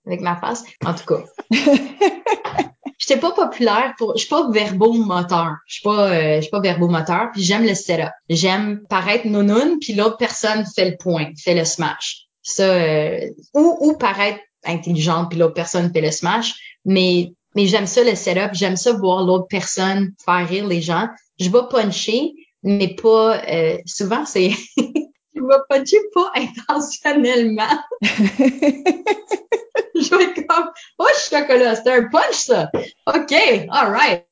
avec 0.06 0.22
ma 0.22 0.36
face. 0.36 0.64
En 0.86 0.94
tout 0.94 1.06
cas, 1.06 1.24
j'étais 2.98 3.20
pas 3.20 3.32
populaire 3.32 3.94
pour 3.98 4.14
je 4.16 4.22
suis 4.22 4.30
pas 4.30 4.50
verbomoteur. 4.52 5.56
Je 5.66 5.76
suis 5.76 5.84
pas 5.84 6.12
euh, 6.12 6.36
je 6.38 6.42
suis 6.42 6.50
pas 6.50 6.60
verbomoteur 6.60 7.30
puis 7.34 7.42
j'aime 7.42 7.66
le 7.66 7.74
setup. 7.74 8.12
J'aime 8.30 8.82
paraître 8.90 9.28
nounoun 9.28 9.80
puis 9.80 9.94
l'autre 9.94 10.18
personne 10.18 10.66
fait 10.66 10.90
le 10.90 10.98
point 10.98 11.32
fait 11.38 11.56
le 11.56 11.66
smash. 11.66 12.28
Ça 12.42 12.64
euh, 12.64 13.20
ou 13.54 13.78
ou 13.82 13.98
paraître 13.98 14.40
intelligente 14.66 15.30
puis 15.30 15.40
l'autre 15.40 15.54
personne 15.54 15.92
fait 15.94 16.02
le 16.02 16.12
smash. 16.12 16.56
Mais 16.86 17.32
mais 17.56 17.66
j'aime 17.66 17.88
ça 17.88 18.04
le 18.04 18.16
setup. 18.16 18.54
J'aime 18.54 18.78
ça 18.78 18.94
voir 18.94 19.24
l'autre 19.24 19.48
personne 19.50 20.12
faire 20.24 20.48
rire 20.48 20.68
les 20.68 20.82
gens. 20.82 21.08
Je 21.40 21.50
vais 21.50 21.68
puncher 21.70 22.34
mais 22.64 22.96
pas 22.96 23.42
euh, 23.48 23.78
souvent 23.86 24.26
c'est 24.26 24.52
je 25.38 25.44
vais 25.44 25.62
puncher 25.70 25.98
pas 26.14 26.32
intentionnellement 26.36 27.64
je 29.96 30.16
vais 30.16 30.34
comme 30.46 30.70
Oh, 31.00 31.06
chocolat, 31.30 31.76
c'est 31.76 31.92
un 31.92 32.08
punch, 32.10 32.36
ça. 32.36 32.70
OK, 33.08 33.34
all 33.70 33.92
right. 33.92 34.26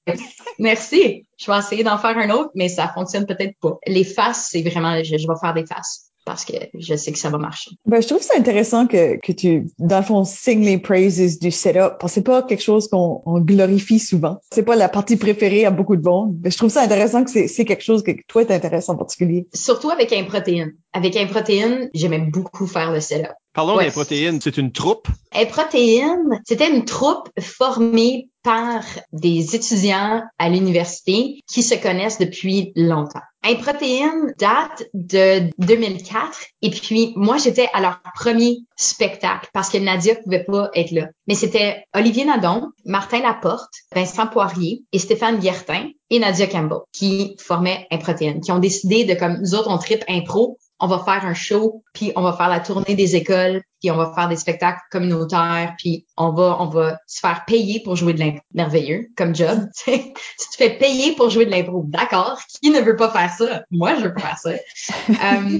Merci. 0.59 1.25
Je 1.37 1.51
vais 1.51 1.57
essayer 1.57 1.83
d'en 1.83 1.97
faire 1.97 2.17
un 2.17 2.29
autre, 2.29 2.51
mais 2.55 2.69
ça 2.69 2.91
fonctionne 2.93 3.25
peut-être 3.25 3.57
pas. 3.59 3.77
Les 3.87 4.03
faces, 4.03 4.49
c'est 4.51 4.61
vraiment, 4.61 4.97
je, 5.03 5.17
je 5.17 5.27
vais 5.27 5.39
faire 5.39 5.53
des 5.53 5.65
faces 5.65 6.11
parce 6.25 6.43
que 6.43 6.53
je 6.73 6.95
sais 6.95 7.11
que 7.11 7.19
ça 7.19 7.29
va 7.29 7.37
marcher. 7.37 7.71
Ben, 7.85 8.01
je 8.01 8.07
trouve 8.07 8.21
ça 8.21 8.33
intéressant 8.35 8.87
que, 8.87 9.17
que 9.19 9.31
tu, 9.31 9.67
dans 9.77 9.99
le 9.99 10.03
fond, 10.03 10.23
signes 10.23 10.65
les 10.65 10.79
praises 10.79 11.39
du 11.39 11.51
setup. 11.51 11.97
Parce 11.99 12.11
que 12.11 12.15
c'est 12.15 12.23
pas 12.23 12.41
quelque 12.41 12.63
chose 12.63 12.87
qu'on 12.87 13.21
on 13.25 13.39
glorifie 13.39 13.99
souvent. 13.99 14.39
C'est 14.51 14.63
pas 14.63 14.75
la 14.75 14.89
partie 14.89 15.17
préférée 15.17 15.65
à 15.65 15.71
beaucoup 15.71 15.95
de 15.95 16.03
monde. 16.03 16.37
Mais 16.43 16.49
je 16.49 16.57
trouve 16.57 16.71
ça 16.71 16.81
intéressant 16.81 17.23
que 17.23 17.29
c'est, 17.29 17.47
c'est 17.47 17.63
quelque 17.63 17.83
chose 17.83 18.01
que 18.03 18.11
toi 18.27 18.43
t'intéresse 18.43 18.89
en 18.89 18.97
particulier. 18.97 19.47
Surtout 19.53 19.91
avec 19.91 20.11
un 20.11 20.23
protéine. 20.23 20.73
Avec 20.95 21.17
un 21.17 21.25
protéine, 21.27 21.89
j'aimais 21.93 22.19
beaucoup 22.19 22.67
faire 22.67 22.89
le 22.93 23.01
setup. 23.01 23.33
Parlons 23.53 23.75
Ouais. 23.75 23.85
des 23.85 23.91
protéines. 23.91 24.39
C'est 24.41 24.55
une 24.57 24.71
troupe? 24.71 25.07
Un 25.33 25.45
protéine, 25.45 26.41
c'était 26.47 26.69
une 26.73 26.85
troupe 26.85 27.29
formée 27.41 28.29
par 28.43 28.81
des 29.11 29.55
étudiants 29.55 30.23
à 30.37 30.49
l'université 30.49 31.41
qui 31.51 31.63
se 31.63 31.75
connaissent 31.75 32.17
depuis 32.17 32.71
longtemps. 32.77 33.19
Un 33.43 33.55
protéine 33.55 34.33
date 34.39 34.85
de 34.93 35.49
2004 35.57 36.45
et 36.61 36.69
puis 36.69 37.11
moi 37.17 37.37
j'étais 37.37 37.67
à 37.73 37.81
leur 37.81 37.99
premier 38.15 38.59
spectacle 38.77 39.49
parce 39.53 39.69
que 39.69 39.77
Nadia 39.79 40.15
pouvait 40.15 40.43
pas 40.45 40.69
être 40.73 40.91
là. 40.91 41.07
Mais 41.27 41.35
c'était 41.35 41.83
Olivier 41.93 42.23
Nadon, 42.23 42.69
Martin 42.85 43.19
Laporte, 43.21 43.73
Vincent 43.93 44.27
Poirier 44.27 44.83
et 44.93 44.99
Stéphane 44.99 45.39
Guertin 45.39 45.89
et 46.09 46.19
Nadia 46.19 46.47
Campbell 46.47 46.79
qui 46.93 47.35
formaient 47.39 47.85
un 47.91 47.97
protéine, 47.97 48.39
qui 48.41 48.51
ont 48.53 48.59
décidé 48.59 49.03
de 49.03 49.13
comme 49.15 49.39
nous 49.41 49.55
autres 49.55 49.69
on 49.69 49.77
tripe 49.77 50.03
impro, 50.07 50.57
on 50.79 50.87
va 50.87 50.99
faire 50.99 51.25
un 51.25 51.33
show, 51.33 51.83
puis 51.93 52.11
on 52.15 52.21
va 52.21 52.33
faire 52.33 52.49
la 52.49 52.59
tournée 52.59 52.95
des 52.95 53.15
écoles, 53.15 53.61
puis 53.79 53.91
on 53.91 53.97
va 53.97 54.11
faire 54.13 54.27
des 54.27 54.35
spectacles 54.35 54.81
communautaires, 54.91 55.73
puis 55.77 56.05
on 56.17 56.31
va 56.31 56.57
on 56.59 56.67
va 56.67 56.97
se 57.07 57.19
faire 57.19 57.43
payer 57.45 57.81
pour 57.83 57.95
jouer 57.95 58.13
de 58.13 58.19
l'impro. 58.19 58.41
Merveilleux 58.53 59.09
comme 59.15 59.35
job. 59.35 59.67
si 59.73 59.93
tu 59.95 60.57
fais 60.57 60.77
payer 60.77 61.15
pour 61.15 61.29
jouer 61.29 61.45
de 61.45 61.51
l'impro, 61.51 61.83
d'accord. 61.87 62.39
Qui 62.61 62.69
ne 62.71 62.81
veut 62.81 62.95
pas 62.95 63.09
faire 63.09 63.31
ça? 63.31 63.63
Moi, 63.71 63.95
je 63.95 64.07
veux 64.07 64.13
faire 64.17 64.37
ça. 64.37 64.51
Euh, 65.09 65.59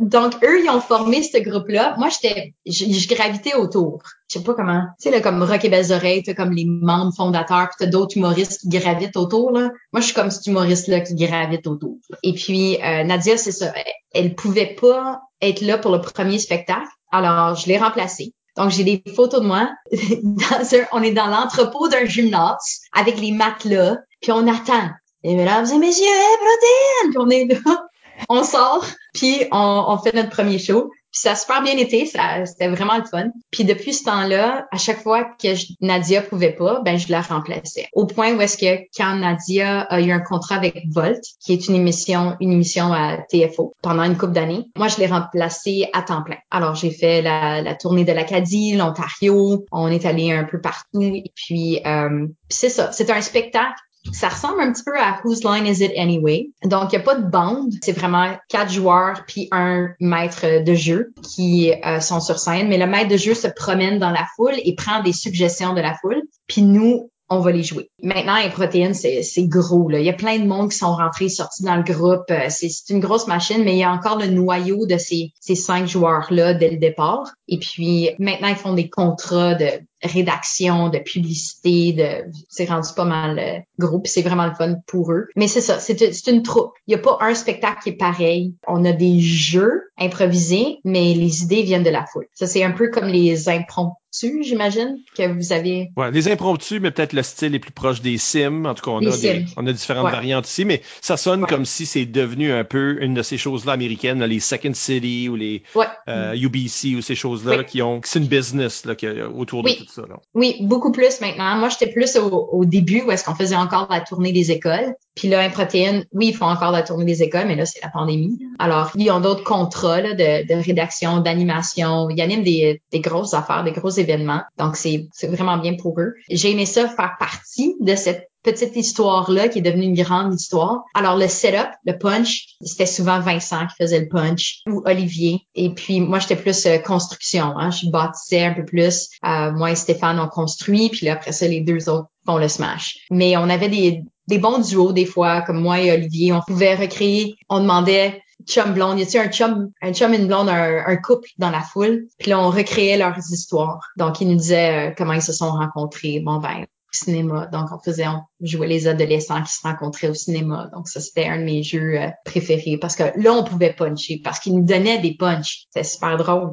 donc 0.00 0.34
eux, 0.44 0.62
ils 0.64 0.70
ont 0.70 0.80
formé 0.80 1.22
ce 1.22 1.38
groupe-là. 1.38 1.96
Moi, 1.98 2.08
j'étais, 2.08 2.54
je, 2.66 2.84
je 2.84 3.08
gravitais 3.08 3.54
autour. 3.54 4.02
Je 4.30 4.38
sais 4.38 4.44
pas 4.44 4.54
comment. 4.54 4.82
Tu 5.00 5.04
sais 5.04 5.10
là, 5.10 5.20
comme 5.20 5.42
Rock 5.42 5.64
et 5.64 5.68
Belles 5.68 5.92
Oreilles, 5.92 6.22
t'as 6.22 6.34
comme 6.34 6.52
les 6.52 6.66
membres 6.66 7.12
fondateurs, 7.16 7.68
puis 7.68 7.76
t'as 7.78 7.86
d'autres 7.86 8.16
humoristes 8.16 8.60
qui 8.60 8.68
gravitent 8.68 9.16
autour. 9.16 9.52
Moi, 9.52 9.70
je 9.96 10.00
suis 10.02 10.14
comme 10.14 10.30
cet 10.30 10.46
humoriste-là 10.46 11.00
qui 11.00 11.14
gravite 11.14 11.66
autour. 11.66 11.96
Et 12.22 12.34
puis 12.34 12.76
euh, 12.82 13.04
Nadia, 13.04 13.36
c'est 13.36 13.52
ça. 13.52 13.72
Elle, 14.12 14.34
pouvait 14.34 14.76
pas 14.80 15.20
être 15.40 15.62
là 15.62 15.78
pour 15.78 15.92
le 15.92 16.00
premier 16.00 16.38
spectacle, 16.38 16.88
alors 17.10 17.56
je 17.56 17.66
l'ai 17.66 17.78
remplacée. 17.78 18.34
Donc, 18.56 18.70
j'ai 18.70 18.84
des 18.84 19.02
photos 19.14 19.40
de 19.40 19.46
moi. 19.46 19.70
Dans 20.22 20.86
on 20.92 21.02
est 21.02 21.12
dans 21.12 21.28
l'entrepôt 21.28 21.88
d'un 21.88 22.04
gymnase 22.04 22.80
avec 22.92 23.20
les 23.20 23.30
matelas, 23.32 23.96
puis 24.20 24.32
on 24.32 24.46
attend. 24.48 24.90
Et 25.24 25.34
mesdames 25.34 25.66
et 25.66 25.78
messieurs, 25.78 26.06
protéines! 26.38 27.10
Puis 27.10 27.18
on 27.18 27.30
est 27.30 27.44
là, 27.46 27.87
on 28.28 28.42
sort, 28.44 28.84
puis 29.14 29.44
on, 29.52 29.98
fait 29.98 30.14
notre 30.14 30.30
premier 30.30 30.58
show. 30.58 30.90
Puis 31.10 31.22
ça 31.22 31.32
a 31.32 31.36
super 31.36 31.62
bien 31.62 31.78
été, 31.78 32.04
ça, 32.04 32.44
c'était 32.44 32.68
vraiment 32.68 32.98
le 32.98 33.04
fun. 33.04 33.30
Puis 33.50 33.64
depuis 33.64 33.94
ce 33.94 34.04
temps-là, 34.04 34.66
à 34.70 34.76
chaque 34.76 35.02
fois 35.02 35.24
que 35.42 35.54
je- 35.54 35.68
Nadia 35.80 36.20
pouvait 36.20 36.52
pas, 36.52 36.82
ben 36.84 36.98
je 36.98 37.10
la 37.10 37.22
remplaçais. 37.22 37.86
Au 37.94 38.04
point 38.04 38.34
où 38.34 38.40
est-ce 38.42 38.58
que 38.58 38.82
quand 38.94 39.16
Nadia 39.16 39.80
a 39.80 40.02
eu 40.02 40.10
un 40.12 40.20
contrat 40.20 40.56
avec 40.56 40.84
Volt, 40.92 41.22
qui 41.40 41.54
est 41.54 41.66
une 41.68 41.76
émission, 41.76 42.36
une 42.40 42.52
émission 42.52 42.92
à 42.92 43.16
TFO 43.30 43.72
pendant 43.80 44.02
une 44.02 44.18
couple 44.18 44.34
d'années, 44.34 44.66
moi 44.76 44.88
je 44.88 44.98
l'ai 44.98 45.06
remplacée 45.06 45.88
à 45.94 46.02
temps 46.02 46.22
plein. 46.22 46.36
Alors 46.50 46.74
j'ai 46.74 46.90
fait 46.90 47.22
la, 47.22 47.62
la 47.62 47.74
tournée 47.74 48.04
de 48.04 48.12
l'Acadie, 48.12 48.76
l'Ontario, 48.76 49.64
on 49.72 49.88
est 49.88 50.04
allé 50.04 50.30
un 50.30 50.44
peu 50.44 50.60
partout. 50.60 51.00
Et 51.00 51.32
puis, 51.34 51.80
euh, 51.86 52.26
puis 52.26 52.58
c'est 52.58 52.68
ça, 52.68 52.92
c'est 52.92 53.08
un 53.10 53.22
spectacle 53.22 53.80
ça 54.12 54.28
ressemble 54.28 54.60
un 54.60 54.72
petit 54.72 54.84
peu 54.84 54.96
à 54.98 55.20
Whose 55.24 55.44
Line 55.44 55.66
Is 55.66 55.84
It 55.84 55.92
Anyway? 55.96 56.50
Donc, 56.64 56.92
il 56.92 56.96
n'y 56.96 57.02
a 57.02 57.04
pas 57.04 57.16
de 57.16 57.28
bande. 57.28 57.72
C'est 57.82 57.92
vraiment 57.92 58.36
quatre 58.48 58.72
joueurs 58.72 59.24
puis 59.26 59.48
un 59.52 59.88
maître 60.00 60.62
de 60.62 60.74
jeu 60.74 61.12
qui 61.22 61.72
euh, 61.84 62.00
sont 62.00 62.20
sur 62.20 62.38
scène. 62.38 62.68
Mais 62.68 62.78
le 62.78 62.86
maître 62.86 63.08
de 63.08 63.16
jeu 63.16 63.34
se 63.34 63.48
promène 63.48 63.98
dans 63.98 64.10
la 64.10 64.26
foule 64.36 64.54
et 64.64 64.74
prend 64.74 65.02
des 65.02 65.12
suggestions 65.12 65.74
de 65.74 65.80
la 65.80 65.94
foule. 66.00 66.22
Puis 66.46 66.62
nous, 66.62 67.10
on 67.30 67.40
va 67.40 67.52
les 67.52 67.62
jouer. 67.62 67.90
Maintenant, 68.02 68.36
les 68.42 68.48
protéines, 68.48 68.94
c'est 68.94 69.22
gros. 69.46 69.88
Là. 69.90 69.98
Il 69.98 70.06
y 70.06 70.10
a 70.10 70.14
plein 70.14 70.38
de 70.38 70.46
monde 70.46 70.70
qui 70.70 70.78
sont 70.78 70.94
rentrés, 70.94 71.28
sortis 71.28 71.62
dans 71.62 71.76
le 71.76 71.82
groupe. 71.82 72.24
Euh, 72.30 72.46
C'est 72.48 72.70
c'est 72.70 72.92
une 72.92 73.00
grosse 73.00 73.26
machine, 73.26 73.62
mais 73.64 73.74
il 73.74 73.78
y 73.78 73.84
a 73.84 73.92
encore 73.92 74.18
le 74.18 74.28
noyau 74.28 74.86
de 74.86 74.96
ces, 74.96 75.32
ces 75.40 75.54
cinq 75.54 75.86
joueurs-là 75.86 76.54
dès 76.54 76.70
le 76.70 76.78
départ. 76.78 77.30
Et 77.46 77.58
puis, 77.58 78.10
maintenant, 78.18 78.48
ils 78.48 78.56
font 78.56 78.72
des 78.72 78.88
contrats 78.88 79.54
de 79.54 79.66
rédaction, 80.02 80.88
de 80.88 80.98
publicité, 80.98 81.92
de 81.92 82.30
c'est 82.48 82.66
rendu 82.66 82.88
pas 82.94 83.04
mal 83.04 83.38
euh, 83.38 83.58
gros, 83.78 84.00
puis 84.00 84.10
c'est 84.10 84.22
vraiment 84.22 84.46
le 84.46 84.54
fun 84.54 84.76
pour 84.86 85.12
eux. 85.12 85.28
Mais 85.36 85.48
c'est 85.48 85.60
ça, 85.60 85.78
c'est 85.78 86.26
une 86.26 86.42
troupe. 86.42 86.72
Il 86.86 86.92
y 86.92 86.94
a 86.94 86.98
pas 86.98 87.18
un 87.20 87.34
spectacle 87.34 87.82
qui 87.82 87.88
est 87.90 87.96
pareil. 87.96 88.54
On 88.66 88.84
a 88.84 88.92
des 88.92 89.20
jeux 89.20 89.82
improvisés, 89.98 90.78
mais 90.84 91.14
les 91.14 91.42
idées 91.42 91.62
viennent 91.62 91.82
de 91.82 91.90
la 91.90 92.06
foule. 92.06 92.26
Ça 92.34 92.46
c'est 92.46 92.62
un 92.62 92.72
peu 92.72 92.88
comme 92.88 93.06
les 93.06 93.48
impromptus, 93.48 93.97
j'imagine, 94.12 94.98
que 95.16 95.26
vous 95.32 95.52
avez. 95.52 95.90
Ouais, 95.96 96.10
les 96.10 96.28
impromptus, 96.28 96.80
mais 96.80 96.90
peut-être 96.90 97.12
le 97.12 97.22
style 97.22 97.54
est 97.54 97.58
plus 97.58 97.72
proche 97.72 98.00
des 98.00 98.18
sims. 98.18 98.64
En 98.66 98.74
tout 98.74 98.82
cas, 98.84 98.90
on, 98.90 98.98
Les 99.00 99.26
a, 99.28 99.32
des, 99.34 99.44
on 99.56 99.66
a 99.66 99.72
différentes 99.72 100.06
Ouais. 100.06 100.12
variantes 100.12 100.48
ici, 100.48 100.64
mais 100.64 100.82
ça 101.00 101.16
sonne 101.16 101.42
Ouais. 101.42 101.48
comme 101.48 101.64
si 101.64 101.86
c'est 101.86 102.06
devenu 102.06 102.52
un 102.52 102.64
peu 102.64 103.02
une 103.02 103.14
de 103.14 103.22
ces 103.22 103.36
choses-là 103.38 103.72
américaines, 103.72 104.24
les 104.24 104.40
Second 104.40 104.74
City 104.74 105.28
ou 105.28 105.36
les 105.36 105.62
Ouais. 105.74 105.86
euh, 106.08 106.34
UBC 106.34 106.94
ou 106.96 107.02
ces 107.02 107.14
choses-là 107.14 107.58
Oui. 107.58 107.64
qui 107.66 107.82
ont. 107.82 108.00
C'est 108.04 108.18
une 108.18 108.26
business 108.26 108.84
là, 108.84 108.94
qui- 108.94 109.08
autour 109.08 109.64
Oui. 109.64 109.74
de 109.78 109.84
tout 109.84 109.92
ça. 109.92 110.02
Là. 110.08 110.16
Oui, 110.34 110.56
beaucoup 110.62 110.92
plus 110.92 111.20
maintenant. 111.20 111.56
Moi, 111.56 111.68
j'étais 111.68 111.92
plus 111.92 112.16
au, 112.16 112.48
au 112.52 112.64
début 112.64 113.02
où 113.02 113.10
est-ce 113.10 113.24
qu'on 113.24 113.34
faisait 113.34 113.56
encore 113.56 113.88
la 113.90 114.00
tournée 114.00 114.32
des 114.32 114.50
écoles. 114.50 114.94
Puis 115.18 115.26
là, 115.26 115.40
Improtéine, 115.40 116.04
oui, 116.12 116.28
ils 116.28 116.36
font 116.36 116.46
encore 116.46 116.70
la 116.70 116.82
tournée 116.82 117.04
des 117.04 117.24
écoles, 117.24 117.48
mais 117.48 117.56
là, 117.56 117.66
c'est 117.66 117.82
la 117.82 117.88
pandémie. 117.88 118.38
Alors, 118.60 118.92
ils 118.94 119.10
ont 119.10 119.18
d'autres 119.18 119.42
contrats 119.42 120.00
là, 120.00 120.14
de, 120.14 120.46
de 120.46 120.54
rédaction, 120.62 121.18
d'animation. 121.18 122.08
Ils 122.08 122.20
animent 122.20 122.44
des, 122.44 122.80
des 122.92 123.00
grosses 123.00 123.34
affaires, 123.34 123.64
des 123.64 123.72
gros 123.72 123.90
événements. 123.90 124.42
Donc, 124.58 124.76
c'est 124.76 125.08
c'est 125.12 125.26
vraiment 125.26 125.58
bien 125.58 125.74
pour 125.74 125.98
eux. 126.00 126.14
J'ai 126.30 126.52
aimé 126.52 126.66
ça 126.66 126.86
faire 126.88 127.16
partie 127.18 127.74
de 127.80 127.96
cette 127.96 128.28
petite 128.44 128.76
histoire-là 128.76 129.48
qui 129.48 129.58
est 129.58 129.62
devenue 129.62 129.86
une 129.86 130.00
grande 130.00 130.32
histoire. 130.32 130.84
Alors, 130.94 131.16
le 131.16 131.26
setup, 131.26 131.70
le 131.84 131.98
punch, 131.98 132.46
c'était 132.62 132.86
souvent 132.86 133.18
Vincent 133.18 133.66
qui 133.66 133.82
faisait 133.82 133.98
le 133.98 134.08
punch 134.08 134.60
ou 134.68 134.82
Olivier. 134.86 135.40
Et 135.56 135.70
puis, 135.70 136.00
moi, 136.00 136.20
j'étais 136.20 136.36
plus 136.36 136.64
euh, 136.66 136.78
construction. 136.78 137.58
Hein? 137.58 137.72
Je 137.72 137.90
bâtissais 137.90 138.44
un 138.44 138.54
peu 138.54 138.64
plus. 138.64 139.08
Euh, 139.24 139.50
moi 139.50 139.72
et 139.72 139.74
Stéphane, 139.74 140.20
on 140.20 140.28
construit. 140.28 140.90
Puis 140.90 141.06
là, 141.06 141.14
après 141.14 141.32
ça, 141.32 141.48
les 141.48 141.60
deux 141.60 141.88
autres 141.88 142.06
font 142.24 142.38
le 142.38 142.46
smash. 142.46 142.98
Mais 143.10 143.36
on 143.36 143.48
avait 143.48 143.68
des, 143.68 144.04
des 144.28 144.38
bons 144.38 144.58
duos 144.58 144.92
des 144.92 145.06
fois, 145.06 145.42
comme 145.42 145.60
moi 145.60 145.80
et 145.80 145.90
Olivier. 145.90 146.32
On 146.32 146.42
pouvait 146.46 146.74
recréer. 146.74 147.36
On 147.48 147.60
demandait 147.60 148.22
chum 148.46 148.72
blonde, 148.72 148.98
y 148.98 149.02
a-t-il 149.02 149.20
un 149.20 149.30
chum, 149.30 149.70
un 149.82 149.92
chum 149.92 150.14
et 150.14 150.16
une 150.16 150.28
blonde, 150.28 150.48
un, 150.48 150.84
un 150.86 150.96
couple 150.96 151.28
dans 151.38 151.50
la 151.50 151.60
foule? 151.60 152.06
Puis 152.18 152.30
là, 152.30 152.38
on 152.38 152.50
recréait 152.50 152.96
leurs 152.96 153.18
histoires. 153.18 153.90
Donc, 153.96 154.20
ils 154.20 154.28
nous 154.28 154.36
disaient 154.36 154.90
euh, 154.90 154.94
comment 154.96 155.14
ils 155.14 155.22
se 155.22 155.32
sont 155.32 155.50
rencontrés. 155.50 156.20
Bon, 156.20 156.38
ben, 156.38 156.66
cinéma. 156.90 157.46
Donc, 157.52 157.68
on 157.72 157.78
faisait, 157.78 158.06
on 158.06 158.22
jouait 158.40 158.66
les 158.66 158.86
adolescents 158.88 159.42
qui 159.42 159.52
se 159.52 159.62
rencontraient 159.62 160.08
au 160.08 160.14
cinéma. 160.14 160.70
Donc, 160.74 160.88
ça, 160.88 161.00
c'était 161.00 161.26
un 161.26 161.38
de 161.38 161.44
mes 161.44 161.62
jeux 161.62 162.00
euh, 162.00 162.08
préférés 162.24 162.78
parce 162.80 162.96
que 162.96 163.04
là, 163.16 163.32
on 163.32 163.44
pouvait 163.44 163.72
puncher 163.72 164.20
parce 164.22 164.40
qu'ils 164.40 164.54
nous 164.54 164.64
donnaient 164.64 164.98
des 164.98 165.14
punches. 165.14 165.66
C'était 165.70 165.84
super 165.84 166.16
drôle. 166.16 166.52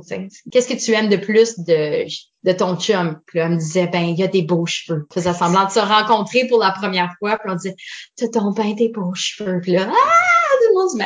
Qu'est-ce 0.51 0.67
que 0.67 0.83
tu 0.83 0.91
aimes 0.91 1.09
de 1.09 1.17
plus 1.17 1.59
de 1.59 2.05
de 2.43 2.51
ton 2.51 2.77
chum? 2.77 3.19
Puis 3.25 3.39
là, 3.39 3.45
elle 3.45 3.53
me 3.53 3.57
disait, 3.57 3.87
ben, 3.87 4.03
il 4.03 4.17
y 4.17 4.23
a 4.23 4.27
des 4.27 4.43
beaux 4.43 4.65
cheveux. 4.65 5.07
faisait 5.11 5.33
semblant 5.33 5.65
de 5.65 5.71
se 5.71 5.79
rencontrer 5.79 6.47
pour 6.47 6.59
la 6.59 6.71
première 6.71 7.11
fois. 7.19 7.37
Puis 7.37 7.49
on 7.51 7.55
disait, 7.55 7.75
t'as 8.17 8.27
ton 8.27 8.51
ben 8.51 8.75
des 8.75 8.89
beaux 8.89 9.13
cheveux. 9.15 9.59
Puis 9.61 9.71
là, 9.71 9.89
ah, 9.89 10.44
monde 10.75 10.89
se 10.89 10.97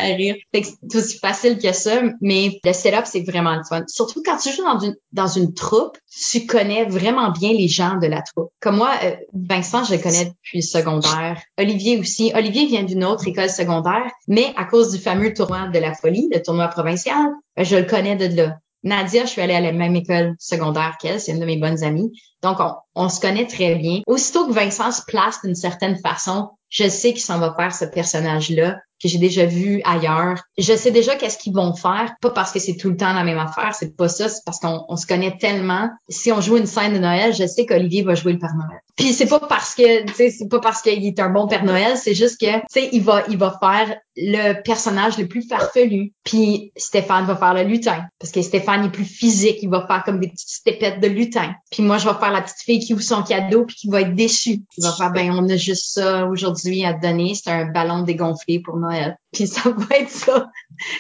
c'est 0.53 0.95
aussi 0.95 1.17
facile 1.19 1.57
que 1.57 1.71
ça, 1.73 2.01
mais 2.21 2.59
le 2.63 2.73
setup, 2.73 3.05
c'est 3.05 3.21
vraiment 3.21 3.55
le 3.55 3.63
fun. 3.63 3.83
Surtout 3.87 4.21
quand 4.25 4.37
tu 4.37 4.51
joues 4.51 4.63
dans 4.63 4.79
une, 4.79 4.95
dans 5.11 5.27
une 5.27 5.53
troupe, 5.53 5.97
tu 6.31 6.45
connais 6.45 6.85
vraiment 6.85 7.31
bien 7.31 7.53
les 7.53 7.67
gens 7.67 7.97
de 7.97 8.07
la 8.07 8.21
troupe. 8.21 8.49
Comme 8.59 8.77
moi, 8.77 8.91
euh, 9.03 9.15
Vincent, 9.33 9.83
je 9.83 9.95
le 9.95 10.01
connais 10.01 10.25
depuis 10.25 10.63
secondaire. 10.63 11.41
Olivier 11.57 11.99
aussi. 11.99 12.31
Olivier 12.35 12.65
vient 12.65 12.83
d'une 12.83 13.03
autre 13.03 13.27
école 13.27 13.49
secondaire, 13.49 14.11
mais 14.27 14.53
à 14.55 14.65
cause 14.65 14.91
du 14.91 14.99
fameux 14.99 15.33
tournoi 15.33 15.67
de 15.67 15.79
la 15.79 15.93
folie, 15.93 16.29
le 16.31 16.41
tournoi 16.41 16.67
provincial, 16.67 17.27
ben, 17.55 17.63
je 17.63 17.75
le 17.75 17.83
connais 17.83 18.15
de 18.15 18.35
là. 18.35 18.57
Nadia, 18.83 19.25
je 19.25 19.31
suis 19.31 19.41
allée 19.41 19.55
à 19.55 19.61
la 19.61 19.73
même 19.73 19.95
école 19.95 20.35
secondaire 20.39 20.97
qu'elle, 21.01 21.19
c'est 21.19 21.33
une 21.33 21.39
de 21.39 21.45
mes 21.45 21.57
bonnes 21.57 21.83
amies. 21.83 22.11
Donc, 22.41 22.59
on, 22.61 22.73
on, 22.95 23.09
se 23.09 23.19
connaît 23.19 23.45
très 23.45 23.75
bien. 23.75 23.99
Aussitôt 24.07 24.47
que 24.47 24.53
Vincent 24.53 24.91
se 24.91 25.01
place 25.05 25.41
d'une 25.43 25.55
certaine 25.55 25.97
façon, 25.97 26.51
je 26.69 26.87
sais 26.87 27.13
qu'il 27.13 27.21
s'en 27.21 27.39
va 27.39 27.55
faire 27.57 27.73
ce 27.73 27.85
personnage-là 27.85 28.77
que 29.01 29.07
j'ai 29.07 29.17
déjà 29.17 29.45
vu 29.45 29.81
ailleurs. 29.85 30.41
Je 30.57 30.75
sais 30.75 30.91
déjà 30.91 31.15
qu'est-ce 31.15 31.37
qu'ils 31.37 31.53
vont 31.53 31.73
faire, 31.73 32.15
pas 32.21 32.31
parce 32.31 32.51
que 32.51 32.59
c'est 32.59 32.75
tout 32.75 32.89
le 32.89 32.97
temps 32.97 33.13
la 33.13 33.23
même 33.23 33.37
affaire, 33.37 33.73
c'est 33.73 33.95
pas 33.95 34.09
ça, 34.09 34.27
c'est 34.27 34.41
parce 34.45 34.59
qu'on 34.59 34.95
se 34.97 35.07
connaît 35.07 35.37
tellement. 35.37 35.89
Si 36.09 36.31
on 36.31 36.41
joue 36.41 36.57
une 36.57 36.65
scène 36.65 36.93
de 36.93 36.99
Noël, 36.99 37.33
je 37.33 37.47
sais 37.47 37.65
qu'Olivier 37.65 38.03
va 38.03 38.15
jouer 38.15 38.33
le 38.33 38.39
Père 38.39 38.53
Noël. 38.55 38.81
Puis 38.97 39.13
c'est 39.13 39.27
pas 39.27 39.39
parce 39.39 39.75
que, 39.75 39.83
c'est 40.13 40.49
pas 40.49 40.59
parce 40.59 40.81
qu'il 40.81 41.05
est 41.05 41.19
un 41.19 41.29
bon 41.29 41.47
Père 41.47 41.63
Noël, 41.63 41.95
c'est 41.95 42.13
juste 42.13 42.39
que, 42.39 42.59
tu 42.59 42.65
sais, 42.69 42.89
il 42.91 43.01
va, 43.01 43.23
il 43.29 43.37
va 43.37 43.57
faire 43.57 43.95
le 44.17 44.61
personnage 44.63 45.17
le 45.17 45.27
plus 45.27 45.47
farfelu. 45.47 46.11
Puis 46.25 46.73
Stéphane 46.75 47.25
va 47.25 47.37
faire 47.37 47.53
le 47.53 47.63
lutin, 47.63 48.03
parce 48.19 48.33
que 48.33 48.41
Stéphane 48.41 48.85
est 48.85 48.91
plus 48.91 49.05
physique, 49.05 49.59
il 49.61 49.69
va 49.69 49.87
faire 49.87 50.03
comme 50.03 50.19
des 50.19 50.27
petites 50.27 50.49
stépettes 50.49 50.99
de 50.99 51.07
lutin. 51.07 51.53
Puis 51.71 51.83
moi, 51.83 51.97
je 51.97 52.09
vais 52.09 52.15
faire 52.19 52.31
la 52.31 52.41
petite 52.41 52.59
fille 52.59 52.79
qui 52.79 52.93
ouvre 52.93 53.01
son 53.01 53.23
cadeau 53.23 53.65
puis 53.65 53.77
qui 53.77 53.87
va 53.87 54.01
être 54.01 54.13
déçue. 54.13 54.59
Il 54.77 54.83
va 54.83 54.91
faire, 54.91 55.11
ben, 55.11 55.31
on 55.31 55.47
a 55.47 55.55
juste 55.55 55.93
ça 55.93 56.25
aujourd'hui 56.25 56.58
à 56.85 56.93
donner, 56.93 57.35
c'est 57.35 57.49
un 57.51 57.65
ballon 57.65 58.03
dégonflé 58.03 58.59
pour 58.59 58.77
Noël. 58.77 59.17
Puis 59.31 59.47
ça 59.47 59.69
va 59.69 59.97
être 59.97 60.09
ça. 60.09 60.49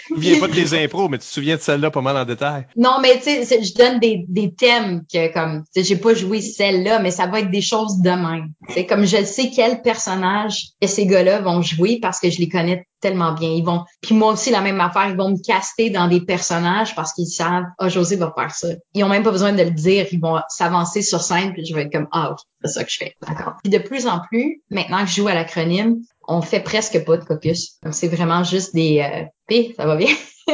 Tu 0.07 0.13
te 0.13 0.13
souviens 0.15 0.39
pas 0.39 0.47
de 0.47 0.53
tes 0.63 0.83
impros, 0.83 1.09
mais 1.09 1.17
tu 1.17 1.25
te 1.25 1.31
souviens 1.31 1.55
de 1.55 1.61
celle-là 1.61 1.89
pas 1.89 2.01
mal 2.01 2.17
en 2.17 2.25
détail. 2.25 2.67
Non, 2.75 2.99
mais 3.01 3.19
tu 3.19 3.43
sais, 3.45 3.63
je 3.63 3.73
donne 3.73 3.99
des, 3.99 4.25
des 4.27 4.53
thèmes 4.53 5.03
que 5.11 5.31
comme, 5.33 5.63
j'ai 5.75 5.95
pas 5.95 6.13
joué 6.13 6.41
celle-là, 6.41 6.99
mais 6.99 7.11
ça 7.11 7.27
va 7.27 7.39
être 7.39 7.51
des 7.51 7.61
choses 7.61 7.99
de 8.01 8.09
même. 8.09 8.51
C'est 8.69 8.85
comme 8.85 9.05
je 9.05 9.23
sais 9.23 9.51
quel 9.55 9.81
personnage 9.81 10.69
que 10.81 10.87
ces 10.87 11.05
gars-là 11.05 11.39
vont 11.39 11.61
jouer 11.61 11.99
parce 12.01 12.19
que 12.19 12.29
je 12.29 12.39
les 12.39 12.49
connais 12.49 12.85
tellement 12.99 13.33
bien. 13.33 13.49
Ils 13.49 13.63
vont, 13.63 13.83
puis 14.01 14.13
moi 14.15 14.33
aussi 14.33 14.51
la 14.51 14.61
même 14.61 14.79
affaire, 14.81 15.09
ils 15.09 15.15
vont 15.15 15.31
me 15.31 15.43
caster 15.43 15.89
dans 15.89 16.07
des 16.07 16.21
personnages 16.21 16.95
parce 16.95 17.13
qu'ils 17.13 17.27
savent, 17.27 17.65
ah 17.77 17.89
José 17.89 18.15
va 18.15 18.33
faire 18.37 18.53
ça. 18.53 18.67
Ils 18.93 19.03
ont 19.03 19.09
même 19.09 19.23
pas 19.23 19.31
besoin 19.31 19.53
de 19.53 19.63
le 19.63 19.71
dire, 19.71 20.05
ils 20.11 20.19
vont 20.19 20.39
s'avancer 20.49 21.01
sur 21.01 21.21
scène 21.21 21.53
puis 21.53 21.65
je 21.65 21.73
vais 21.73 21.83
être 21.83 21.91
comme 21.91 22.07
ah 22.11 22.31
ok, 22.31 22.39
c'est 22.63 22.71
ça 22.71 22.83
que 22.83 22.91
je 22.91 22.97
fais. 22.97 23.15
D'accord. 23.25 23.53
Puis 23.63 23.71
de 23.71 23.79
plus 23.79 24.07
en 24.07 24.19
plus, 24.19 24.61
maintenant 24.69 25.03
que 25.03 25.09
je 25.09 25.15
joue 25.15 25.27
à 25.27 25.33
l'acronyme, 25.33 26.01
on 26.29 26.41
fait 26.41 26.61
presque 26.61 27.03
pas 27.03 27.17
de 27.17 27.25
caucus. 27.25 27.79
C'est 27.91 28.07
vraiment 28.07 28.43
juste 28.43 28.73
des 28.73 28.99
euh, 28.99 29.25
P, 29.47 29.73
ça 29.75 29.85
va 29.85 29.95
bien? 29.95 30.13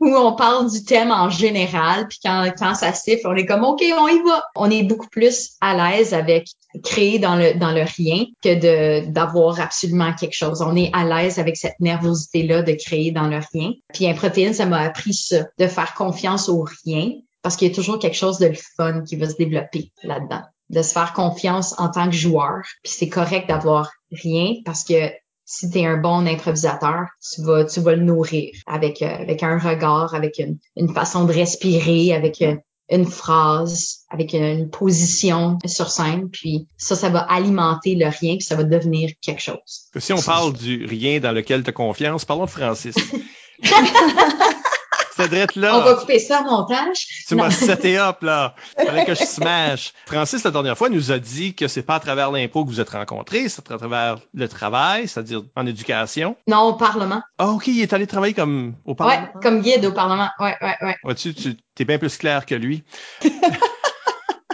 où 0.00 0.08
on 0.14 0.34
parle 0.34 0.70
du 0.70 0.82
thème 0.84 1.10
en 1.10 1.30
général, 1.30 2.08
puis 2.08 2.18
quand, 2.24 2.74
ça 2.74 2.92
siffle, 2.92 3.26
on 3.26 3.34
est 3.36 3.46
comme 3.46 3.64
OK, 3.64 3.82
on 3.82 4.08
y 4.08 4.22
va. 4.22 4.44
On 4.56 4.70
est 4.70 4.82
beaucoup 4.82 5.08
plus 5.08 5.52
à 5.60 5.74
l'aise 5.74 6.14
avec 6.14 6.48
créer 6.84 7.18
dans 7.18 7.36
le 7.36 7.54
dans 7.54 7.72
le 7.72 7.82
rien 7.82 8.26
que 8.42 9.06
d'avoir 9.06 9.60
absolument 9.60 10.12
quelque 10.14 10.34
chose. 10.34 10.62
On 10.62 10.76
est 10.76 10.90
à 10.92 11.04
l'aise 11.04 11.38
avec 11.38 11.56
cette 11.56 11.78
nervosité 11.80 12.42
là 12.42 12.62
de 12.62 12.72
créer 12.72 13.12
dans 13.12 13.28
le 13.28 13.40
rien. 13.52 13.72
Puis 13.94 14.08
un 14.08 14.14
protéine, 14.14 14.54
ça 14.54 14.66
m'a 14.66 14.80
appris 14.80 15.14
ça, 15.14 15.46
de 15.58 15.66
faire 15.66 15.94
confiance 15.94 16.48
au 16.48 16.66
rien, 16.84 17.12
parce 17.42 17.56
qu'il 17.56 17.68
y 17.68 17.70
a 17.70 17.74
toujours 17.74 17.98
quelque 17.98 18.16
chose 18.16 18.38
de 18.38 18.52
fun 18.76 19.02
qui 19.02 19.16
va 19.16 19.28
se 19.28 19.36
développer 19.36 19.92
là-dedans 20.02 20.42
de 20.70 20.82
se 20.82 20.92
faire 20.92 21.12
confiance 21.12 21.74
en 21.78 21.88
tant 21.88 22.06
que 22.06 22.16
joueur. 22.16 22.62
Puis 22.82 22.92
c'est 22.96 23.08
correct 23.08 23.48
d'avoir 23.48 23.90
rien 24.10 24.54
parce 24.64 24.84
que 24.84 25.10
si 25.44 25.70
tu 25.70 25.78
es 25.78 25.86
un 25.86 25.96
bon 25.96 26.26
improvisateur, 26.26 27.06
tu 27.32 27.42
vas 27.42 27.64
tu 27.64 27.80
vas 27.80 27.94
le 27.94 28.02
nourrir 28.02 28.50
avec 28.66 29.00
euh, 29.02 29.06
avec 29.06 29.42
un 29.42 29.58
regard, 29.58 30.14
avec 30.14 30.38
une, 30.38 30.58
une 30.76 30.92
façon 30.92 31.24
de 31.24 31.32
respirer, 31.32 32.12
avec 32.12 32.40
une, 32.40 32.60
une 32.88 33.06
phrase, 33.06 34.04
avec 34.10 34.32
une, 34.32 34.70
position 34.70 35.58
sur 35.64 35.90
scène, 35.90 36.30
puis 36.30 36.66
ça, 36.76 36.94
ça 36.94 37.08
va 37.08 37.20
alimenter 37.20 37.94
le 37.94 38.06
rien, 38.06 38.36
puis 38.36 38.44
ça 38.44 38.56
va 38.56 38.64
devenir 38.64 39.10
quelque 39.20 39.42
chose. 39.42 39.90
Si 39.96 40.12
on 40.12 40.22
parle 40.22 40.52
du 40.52 40.84
rien 40.84 41.20
dans 41.20 41.32
lequel 41.32 41.62
tu 41.62 41.70
as 41.70 41.72
confiance, 41.72 42.24
parlons 42.24 42.44
de 42.44 42.50
Francis. 42.50 42.94
là. 45.56 45.78
On 45.78 45.82
va 45.82 45.94
couper 45.94 46.18
ça 46.18 46.42
au 46.42 46.44
montage? 46.44 47.06
Tu 47.26 47.34
m'as 47.34 47.50
seté 47.50 47.98
up, 47.98 48.22
là. 48.22 48.54
Fallait 48.78 49.04
que 49.04 49.14
je 49.14 49.24
smash. 49.24 49.92
Francis, 50.06 50.44
la 50.44 50.50
dernière 50.50 50.76
fois, 50.76 50.88
nous 50.88 51.12
a 51.12 51.18
dit 51.18 51.54
que 51.54 51.68
c'est 51.68 51.82
pas 51.82 51.96
à 51.96 52.00
travers 52.00 52.30
l'impôt 52.30 52.64
que 52.64 52.70
vous 52.70 52.80
êtes 52.80 52.90
rencontrés, 52.90 53.48
c'est 53.48 53.70
à 53.70 53.78
travers 53.78 54.18
le 54.34 54.48
travail, 54.48 55.08
c'est-à-dire 55.08 55.42
en 55.56 55.66
éducation. 55.66 56.36
Non, 56.46 56.62
au 56.62 56.74
Parlement. 56.74 57.22
Ah, 57.38 57.48
OK, 57.48 57.66
il 57.68 57.80
est 57.80 57.92
allé 57.92 58.06
travailler 58.06 58.34
comme 58.34 58.74
au 58.84 58.94
Parlement. 58.94 59.22
Ouais, 59.22 59.40
comme 59.42 59.60
guide 59.60 59.84
au 59.84 59.92
Parlement. 59.92 60.28
Ouais, 60.38 60.56
ouais, 60.60 60.76
ouais. 60.82 60.96
Vois-tu, 61.02 61.34
tu 61.34 61.56
es 61.78 61.84
bien 61.84 61.98
plus 61.98 62.16
clair 62.16 62.46
que 62.46 62.54
lui. 62.54 62.84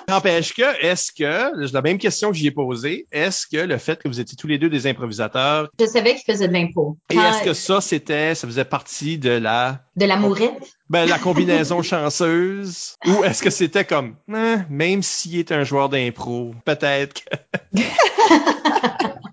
N'empêche 0.09 0.53
que, 0.53 0.85
est-ce 0.85 1.11
que, 1.11 1.73
la 1.73 1.81
même 1.81 1.97
question 1.97 2.31
que 2.31 2.37
j'y 2.37 2.47
ai 2.47 2.51
posée, 2.51 3.07
est-ce 3.13 3.47
que 3.47 3.57
le 3.57 3.79
fait 3.79 4.03
que 4.03 4.09
vous 4.09 4.21
étiez 4.21 4.37
tous 4.37 4.47
les 4.47 4.59
deux 4.59 4.69
des 4.69 4.87
improvisateurs. 4.87 5.71
Je 5.81 5.87
savais 5.87 6.15
qu'il 6.15 6.31
faisait 6.31 6.49
de 6.49 6.53
l'impro. 6.53 6.99
Et 7.11 7.17
est-ce 7.17 7.43
que 7.43 7.55
ça, 7.55 7.81
c'était, 7.81 8.35
ça 8.35 8.47
faisait 8.47 8.67
partie 8.67 9.17
de 9.17 9.31
la. 9.31 9.81
De 9.97 10.07
la 10.07 10.17
mourette? 10.17 10.75
Ben, 10.89 11.07
la 11.07 11.19
combinaison 11.19 11.83
chanceuse. 11.83 12.97
Ou 13.07 13.25
est-ce 13.25 13.43
que 13.43 13.51
c'était 13.51 13.85
comme, 13.85 14.17
hein, 14.33 14.65
même 14.71 15.03
s'il 15.03 15.39
est 15.39 15.53
un 15.53 15.65
joueur 15.65 15.89
d'impro, 15.89 16.55
peut-être 16.65 17.15
que. 17.15 17.37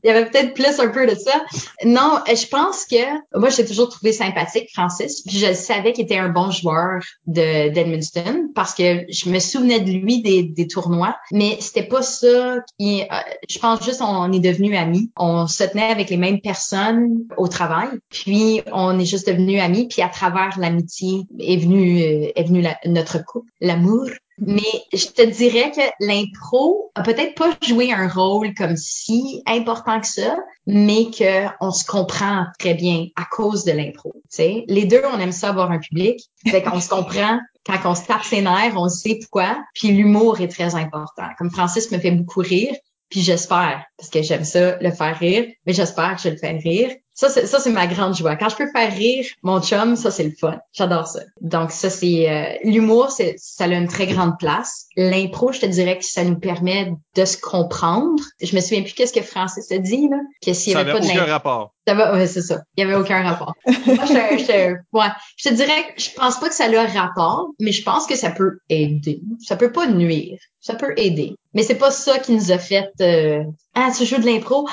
Il 0.03 0.07
y 0.07 0.11
avait 0.11 0.29
peut-être 0.29 0.53
plus 0.53 0.79
un 0.79 0.87
peu 0.87 1.05
de 1.05 1.15
ça. 1.15 1.43
Non, 1.83 2.19
je 2.27 2.47
pense 2.47 2.85
que 2.85 2.95
moi, 3.37 3.49
j'ai 3.49 3.65
toujours 3.65 3.89
trouvé 3.89 4.13
sympathique 4.13 4.69
Francis. 4.73 5.21
Puis 5.25 5.37
je 5.37 5.53
savais 5.53 5.93
qu'il 5.93 6.05
était 6.05 6.17
un 6.17 6.29
bon 6.29 6.51
joueur 6.51 7.01
de 7.27 7.69
d'Edmundston 7.69 8.49
parce 8.55 8.73
que 8.73 9.05
je 9.09 9.29
me 9.29 9.39
souvenais 9.39 9.79
de 9.79 9.91
lui 9.91 10.21
des, 10.21 10.43
des 10.43 10.67
tournois, 10.67 11.17
mais 11.31 11.57
c'était 11.59 11.83
pas 11.83 12.01
ça. 12.01 12.57
Qui, 12.77 13.01
euh, 13.01 13.15
je 13.49 13.59
pense 13.59 13.83
juste 13.83 14.01
on 14.01 14.31
est 14.31 14.39
devenus 14.39 14.77
amis. 14.77 15.11
On 15.17 15.47
se 15.47 15.63
tenait 15.63 15.91
avec 15.91 16.09
les 16.09 16.17
mêmes 16.17 16.39
personnes 16.39 17.25
au 17.37 17.47
travail, 17.47 17.89
puis 18.09 18.61
on 18.71 18.97
est 18.99 19.05
juste 19.05 19.27
devenus 19.27 19.61
amis. 19.61 19.87
Puis 19.87 20.01
à 20.01 20.09
travers 20.09 20.48
l'amitié 20.57 21.25
est 21.39 21.57
venu 21.57 22.01
euh, 22.01 22.31
est 22.35 22.43
venu 22.43 22.65
notre 22.85 23.23
couple, 23.23 23.49
l'amour. 23.61 24.07
Mais 24.41 24.61
je 24.93 25.07
te 25.07 25.21
dirais 25.21 25.71
que 25.71 25.81
l'impro 26.05 26.91
a 26.95 27.01
peut-être 27.01 27.35
pas 27.35 27.49
joué 27.61 27.91
un 27.91 28.07
rôle 28.07 28.53
comme 28.53 28.77
si 28.77 29.43
important 29.45 29.99
que 29.99 30.07
ça, 30.07 30.37
mais 30.65 31.07
qu'on 31.07 31.71
se 31.71 31.83
comprend 31.83 32.45
très 32.57 32.73
bien 32.73 33.07
à 33.17 33.25
cause 33.29 33.65
de 33.65 33.73
l'impro. 33.73 34.13
Les 34.37 34.85
deux, 34.85 35.01
on 35.13 35.19
aime 35.19 35.33
ça 35.33 35.49
avoir 35.49 35.71
un 35.71 35.79
public. 35.79 36.21
Fait 36.47 36.63
qu'on 36.63 36.79
se 36.79 36.87
comprend 36.87 37.39
quand 37.65 37.91
on 37.91 37.95
se 37.95 38.05
tape 38.05 38.23
ses 38.23 38.41
nerfs, 38.41 38.73
on 38.75 38.89
sait 38.89 39.19
pourquoi. 39.21 39.61
Puis 39.73 39.89
l'humour 39.89 40.39
est 40.41 40.47
très 40.47 40.75
important. 40.75 41.27
Comme 41.37 41.51
Francis 41.51 41.91
me 41.91 41.99
fait 41.99 42.11
beaucoup 42.11 42.39
rire, 42.39 42.73
puis 43.09 43.21
j'espère, 43.21 43.83
parce 43.97 44.09
que 44.09 44.21
j'aime 44.21 44.43
ça, 44.43 44.77
le 44.79 44.91
faire 44.91 45.17
rire, 45.17 45.45
mais 45.65 45.73
j'espère 45.73 46.15
que 46.15 46.21
je 46.21 46.29
le 46.29 46.37
fais 46.37 46.51
rire. 46.51 46.91
Ça, 47.19 47.27
c'est, 47.27 47.47
ça, 47.47 47.59
c'est 47.59 47.69
ma 47.69 47.85
grande 47.85 48.15
joie. 48.15 48.37
Quand 48.37 48.47
je 48.47 48.55
peux 48.55 48.71
faire 48.71 48.93
rire 48.93 49.25
mon 49.43 49.61
chum, 49.61 49.97
ça, 49.97 50.09
c'est 50.09 50.23
le 50.23 50.31
fun. 50.31 50.57
J'adore 50.71 51.05
ça. 51.05 51.19
Donc, 51.41 51.71
ça, 51.71 51.89
c'est 51.89 52.29
euh, 52.29 52.53
l'humour, 52.63 53.11
c'est, 53.11 53.35
ça 53.37 53.65
a 53.65 53.67
une 53.67 53.89
très 53.89 54.07
grande 54.07 54.39
place. 54.39 54.85
L'impro, 54.95 55.51
je 55.51 55.59
te 55.59 55.65
dirais 55.65 55.97
que 55.97 56.05
ça 56.05 56.23
nous 56.23 56.39
permet 56.39 56.93
de 57.17 57.25
se 57.25 57.35
comprendre. 57.35 58.23
Je 58.41 58.55
me 58.55 58.61
souviens 58.61 58.83
plus 58.83 58.93
qu'est-ce 58.93 59.11
que 59.11 59.21
Francis 59.21 59.69
a 59.69 59.79
dit, 59.79 60.07
là. 60.07 60.15
Que 60.41 60.53
s'il 60.53 60.71
y 60.71 60.75
avait, 60.77 60.93
pas 60.93 60.99
aucun 60.99 61.25
rapport. 61.25 61.73
Ça 61.85 61.93
va, 61.93 62.13
ouais, 62.13 62.25
c'est 62.25 62.41
ça. 62.41 62.61
Il 62.77 62.85
y 62.85 62.87
avait 62.87 62.95
aucun 62.95 63.21
rapport. 63.21 63.53
Moi, 63.65 64.05
je, 64.05 64.37
je, 64.37 64.75
ouais. 64.93 65.07
je 65.35 65.49
te 65.49 65.53
dirais 65.53 65.93
que 65.93 66.01
je 66.01 66.11
pense 66.11 66.39
pas 66.39 66.47
que 66.47 66.55
ça 66.55 66.67
a 66.67 67.01
rapport, 67.01 67.49
mais 67.59 67.73
je 67.73 67.83
pense 67.83 68.07
que 68.07 68.15
ça 68.15 68.31
peut 68.31 68.59
aider. 68.69 69.19
Ça 69.41 69.57
peut 69.57 69.73
pas 69.73 69.87
nuire. 69.87 70.37
Ça 70.61 70.73
peut 70.73 70.93
aider. 70.95 71.35
Mais 71.53 71.63
c'est 71.63 71.75
pas 71.75 71.91
ça 71.91 72.17
qui 72.19 72.31
nous 72.31 72.53
a 72.53 72.57
fait, 72.57 72.91
euh, 73.01 73.43
ah, 73.75 73.89
tu 73.93 74.05
joues 74.05 74.21
de 74.21 74.25
l'impro? 74.25 74.69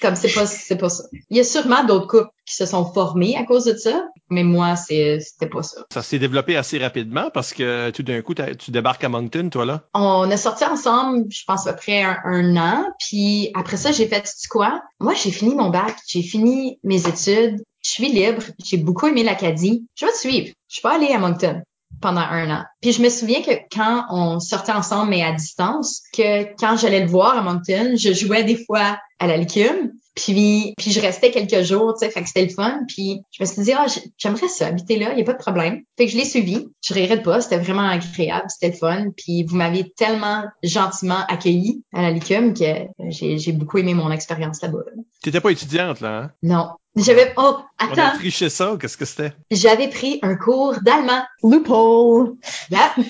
Comme 0.00 0.14
c'est 0.14 0.32
pas 0.32 0.46
c'est 0.46 0.76
pas 0.76 0.88
ça. 0.88 1.04
Il 1.30 1.36
y 1.36 1.40
a 1.40 1.44
sûrement 1.44 1.84
d'autres 1.84 2.06
couples 2.06 2.30
qui 2.46 2.54
se 2.54 2.66
sont 2.66 2.92
formés 2.92 3.36
à 3.36 3.44
cause 3.44 3.64
de 3.64 3.76
ça, 3.76 4.06
mais 4.30 4.44
moi 4.44 4.76
c'est 4.76 5.20
c'était 5.20 5.48
pas 5.48 5.62
ça. 5.62 5.84
Ça 5.92 6.02
s'est 6.02 6.18
développé 6.18 6.56
assez 6.56 6.78
rapidement 6.78 7.30
parce 7.32 7.52
que 7.52 7.90
tout 7.90 8.02
d'un 8.02 8.22
coup 8.22 8.34
tu 8.34 8.70
débarques 8.70 9.04
à 9.04 9.08
Moncton 9.08 9.48
toi 9.50 9.64
là. 9.64 9.84
On 9.94 10.30
a 10.30 10.36
sorti 10.36 10.64
ensemble, 10.64 11.24
je 11.30 11.42
pense 11.46 11.66
à 11.66 11.72
peu 11.72 11.80
près 11.80 12.02
un, 12.02 12.56
an, 12.56 12.84
puis 12.98 13.50
après 13.54 13.76
ça 13.76 13.92
j'ai 13.92 14.06
fait 14.06 14.22
tu 14.22 14.48
quoi? 14.48 14.82
Moi 15.00 15.14
j'ai 15.14 15.30
fini 15.30 15.54
mon 15.54 15.70
bac, 15.70 15.96
j'ai 16.06 16.22
fini 16.22 16.78
mes 16.82 17.06
études, 17.08 17.62
je 17.82 17.90
suis 17.90 18.08
libre, 18.08 18.42
j'ai 18.64 18.78
beaucoup 18.78 19.06
aimé 19.06 19.22
l'Acadie. 19.22 19.86
Je 19.94 20.06
vais 20.06 20.12
te 20.12 20.18
suivre. 20.18 20.54
Je 20.68 20.80
vais 20.82 20.94
aller 20.94 21.12
à 21.12 21.18
Moncton. 21.18 21.62
Pendant 22.00 22.20
un 22.20 22.50
an. 22.50 22.64
Puis 22.80 22.92
je 22.92 23.02
me 23.02 23.08
souviens 23.08 23.42
que 23.42 23.52
quand 23.74 24.04
on 24.10 24.40
sortait 24.40 24.72
ensemble, 24.72 25.10
mais 25.10 25.22
à 25.22 25.32
distance, 25.32 26.02
que 26.12 26.44
quand 26.56 26.76
j'allais 26.76 27.00
le 27.00 27.10
voir 27.10 27.36
à 27.36 27.42
Moncton, 27.42 27.94
je 27.96 28.12
jouais 28.12 28.44
des 28.44 28.62
fois 28.64 28.98
à 29.18 29.26
la 29.26 29.36
licume. 29.36 29.92
Puis, 30.14 30.72
puis 30.78 30.92
je 30.92 31.00
restais 31.00 31.30
quelques 31.30 31.62
jours, 31.62 31.92
tu 31.92 32.06
sais, 32.06 32.10
fait 32.10 32.22
que 32.22 32.28
c'était 32.28 32.46
le 32.46 32.50
fun. 32.50 32.80
Puis 32.88 33.20
je 33.32 33.42
me 33.42 33.46
suis 33.46 33.62
dit, 33.62 33.72
ah, 33.74 33.84
j'aimerais 34.16 34.48
ça, 34.48 34.68
habiter 34.68 34.98
là, 34.98 35.12
il 35.12 35.18
y 35.18 35.20
a 35.20 35.24
pas 35.24 35.34
de 35.34 35.38
problème. 35.38 35.82
Fait 35.98 36.06
que 36.06 36.12
je 36.12 36.16
l'ai 36.16 36.24
suivi. 36.24 36.66
Je 36.82 36.94
regrette 36.94 37.22
pas, 37.22 37.42
c'était 37.42 37.58
vraiment 37.58 37.86
agréable, 37.86 38.46
c'était 38.48 38.72
le 38.72 38.78
fun. 38.78 39.10
Puis 39.14 39.44
vous 39.44 39.56
m'aviez 39.56 39.92
tellement 39.94 40.44
gentiment 40.62 41.18
accueilli 41.28 41.82
à 41.92 42.00
la 42.00 42.12
Licume 42.12 42.54
que 42.54 42.86
j'ai 43.10 43.52
beaucoup 43.52 43.76
aimé 43.76 43.92
mon 43.92 44.10
expérience 44.10 44.62
là-bas. 44.62 44.84
T'étais 45.22 45.42
pas 45.42 45.50
étudiante, 45.50 46.00
là, 46.00 46.18
hein? 46.18 46.30
Non. 46.42 46.70
J'avais, 46.96 47.34
oh, 47.36 47.58
attends. 47.78 47.92
On 47.94 48.06
a 48.06 48.10
triché 48.12 48.48
ça 48.48 48.72
ou 48.72 48.78
qu'est-ce 48.78 48.96
que 48.96 49.04
c'était? 49.04 49.32
J'avais 49.50 49.88
pris 49.88 50.18
un 50.22 50.34
cours 50.34 50.76
d'allemand. 50.82 51.22
Loophole. 51.42 52.36
Yep. 52.70 53.06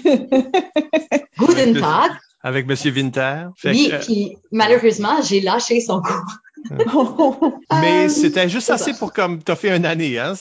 Guten 1.38 1.80
Tag. 1.80 2.10
Avec 2.42 2.66
Monsieur 2.66 2.92
Winter. 2.92 3.46
oui, 3.64 3.92
puis 4.02 4.36
malheureusement, 4.52 5.20
j'ai 5.22 5.40
lâché 5.40 5.80
son 5.80 6.00
cours. 6.00 6.36
Mais 7.70 8.06
euh, 8.06 8.08
c'était 8.08 8.48
juste 8.48 8.70
assez 8.70 8.92
pour 8.94 9.12
comme 9.12 9.42
t'as 9.42 9.56
fait 9.56 9.76
une 9.76 9.86
année, 9.86 10.18
hein? 10.18 10.34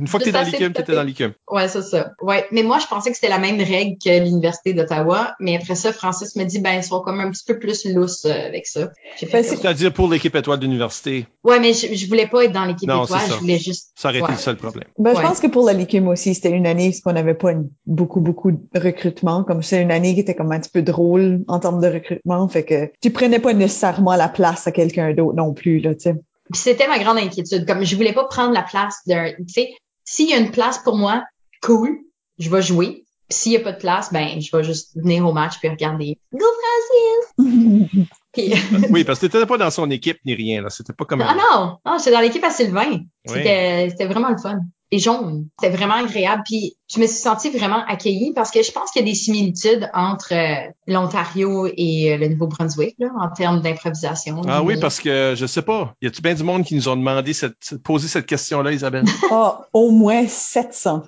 Une 0.00 0.06
fois 0.06 0.20
que 0.20 0.24
t'es 0.24 0.32
dans 0.32 0.42
l'ICUM, 0.42 0.72
t'étais 0.72 0.94
dans 0.94 1.02
l'ICUM. 1.02 1.32
Ouais, 1.50 1.68
c'est 1.68 1.82
ça. 1.82 2.10
Ouais. 2.20 2.46
Mais 2.52 2.62
moi, 2.62 2.78
je 2.78 2.86
pensais 2.86 3.10
que 3.10 3.16
c'était 3.16 3.28
la 3.28 3.38
même 3.38 3.58
règle 3.58 3.96
que 4.02 4.24
l'Université 4.24 4.74
d'Ottawa. 4.74 5.34
Mais 5.40 5.56
après 5.56 5.74
ça, 5.74 5.92
Francis 5.92 6.36
me 6.36 6.44
dit, 6.44 6.60
ben, 6.60 6.74
ils 6.74 6.84
sont 6.84 7.00
comme 7.00 7.20
un 7.20 7.30
petit 7.30 7.44
peu 7.46 7.58
plus 7.58 7.86
lousses 7.86 8.24
euh, 8.24 8.46
avec 8.46 8.66
ça. 8.66 8.90
Ben, 9.32 9.42
C'est-à-dire 9.42 9.92
pour 9.92 10.08
l'équipe 10.08 10.34
étoile 10.34 10.58
d'université. 10.58 11.26
Ouais, 11.44 11.60
mais 11.60 11.72
je, 11.72 11.94
je 11.94 12.06
voulais 12.06 12.26
pas 12.26 12.44
être 12.44 12.52
dans 12.52 12.64
l'équipe 12.64 12.88
étoile. 12.88 13.20
Je 13.28 13.34
voulais 13.34 13.58
juste. 13.58 13.90
Ça 13.94 14.08
aurait 14.08 14.18
été 14.18 14.32
le 14.32 14.38
seul 14.38 14.56
problème. 14.56 14.88
Ben, 14.98 15.14
je 15.14 15.20
pense 15.20 15.40
que 15.40 15.46
pour 15.46 15.66
la 15.66 15.72
LICUM 15.72 16.08
aussi, 16.08 16.34
c'était 16.34 16.50
une 16.50 16.66
année 16.66 16.90
parce 16.90 17.00
qu'on 17.00 17.12
n'avait 17.12 17.34
pas 17.34 17.52
beaucoup, 17.86 18.20
beaucoup 18.20 18.50
de 18.52 18.58
recrutement. 18.80 19.44
Comme 19.44 19.62
c'est 19.62 19.82
une 19.82 19.90
année 19.90 20.14
qui 20.14 20.20
était 20.20 20.34
comme 20.34 20.52
un 20.52 20.60
petit 20.60 20.70
peu 20.70 20.82
drôle 20.82 21.44
en 21.48 21.58
termes 21.58 21.80
de 21.80 21.88
recrutement. 21.88 22.46
Fait 22.48 22.64
que 22.64 22.90
tu 23.00 23.10
prenais 23.10 23.38
pas 23.38 23.52
nécessairement 23.52 24.14
la 24.16 24.28
place 24.28 24.66
à 24.66 24.72
quelqu'un 24.72 25.12
d'autre 25.12 25.36
non 25.36 25.52
plus, 25.52 25.65
là, 25.66 25.94
tu 25.94 26.00
sais. 26.00 26.14
Puis 26.52 26.60
c'était 26.60 26.88
ma 26.88 26.98
grande 26.98 27.18
inquiétude. 27.18 27.66
Comme 27.66 27.84
je 27.84 27.96
voulais 27.96 28.12
pas 28.12 28.24
prendre 28.24 28.52
la 28.52 28.62
place 28.62 28.98
d'un, 29.06 29.32
tu 29.32 29.44
sais, 29.48 29.70
s'il 30.04 30.30
y 30.30 30.34
a 30.34 30.38
une 30.38 30.50
place 30.50 30.78
pour 30.78 30.96
moi, 30.96 31.24
cool, 31.62 31.98
je 32.38 32.50
vais 32.50 32.62
jouer. 32.62 33.04
Puis 33.28 33.38
s'il 33.38 33.52
y 33.52 33.56
a 33.56 33.60
pas 33.60 33.72
de 33.72 33.78
place, 33.78 34.12
ben 34.12 34.40
je 34.40 34.56
vais 34.56 34.62
juste 34.62 34.96
venir 34.96 35.26
au 35.26 35.32
match 35.32 35.58
puis 35.58 35.68
regarder. 35.68 36.18
Go 36.32 36.46
Francis! 37.38 38.06
oui, 38.90 39.04
parce 39.04 39.18
que 39.18 39.26
t'étais 39.26 39.46
pas 39.46 39.56
dans 39.56 39.70
son 39.70 39.90
équipe 39.90 40.18
ni 40.24 40.34
rien 40.34 40.62
là. 40.62 40.70
C'était 40.70 40.92
pas 40.92 41.04
comme. 41.04 41.22
Ah 41.22 41.34
non, 41.34 41.78
non, 41.84 41.98
j'étais 41.98 42.12
dans 42.12 42.20
l'équipe 42.20 42.44
à 42.44 42.50
Sylvain. 42.50 43.00
C'était, 43.24 43.88
c'était 43.90 44.06
vraiment 44.06 44.28
le 44.28 44.36
fun 44.36 44.60
et 44.90 44.98
jaune. 44.98 45.48
C'était 45.60 45.74
vraiment 45.74 45.94
agréable. 45.94 46.42
Puis 46.44 46.76
je 46.92 47.00
me 47.00 47.06
suis 47.06 47.16
sentie 47.16 47.50
vraiment 47.50 47.84
accueillie 47.88 48.32
parce 48.34 48.50
que 48.50 48.62
je 48.62 48.70
pense 48.70 48.90
qu'il 48.90 49.02
y 49.02 49.04
a 49.04 49.08
des 49.08 49.16
similitudes 49.16 49.90
entre 49.92 50.32
euh, 50.32 50.70
l'Ontario 50.86 51.66
et 51.66 52.12
euh, 52.12 52.16
le 52.16 52.28
Nouveau-Brunswick 52.28 52.94
là, 52.98 53.08
en 53.18 53.28
termes 53.28 53.60
d'improvisation. 53.60 54.40
Ah 54.46 54.62
oui, 54.62 54.78
parce 54.80 55.00
que 55.00 55.34
je 55.36 55.46
sais 55.46 55.62
pas. 55.62 55.94
Y 56.00 56.06
a-tu 56.06 56.22
bien 56.22 56.34
du 56.34 56.44
monde 56.44 56.64
qui 56.64 56.76
nous 56.76 56.88
ont 56.88 56.96
demandé 56.96 57.32
cette, 57.32 57.78
poser 57.82 58.06
cette 58.08 58.26
question-là, 58.26 58.72
Isabelle? 58.72 59.04
Ah, 59.28 59.66
au 59.72 59.90
moins 59.90 60.26
700. 60.28 61.02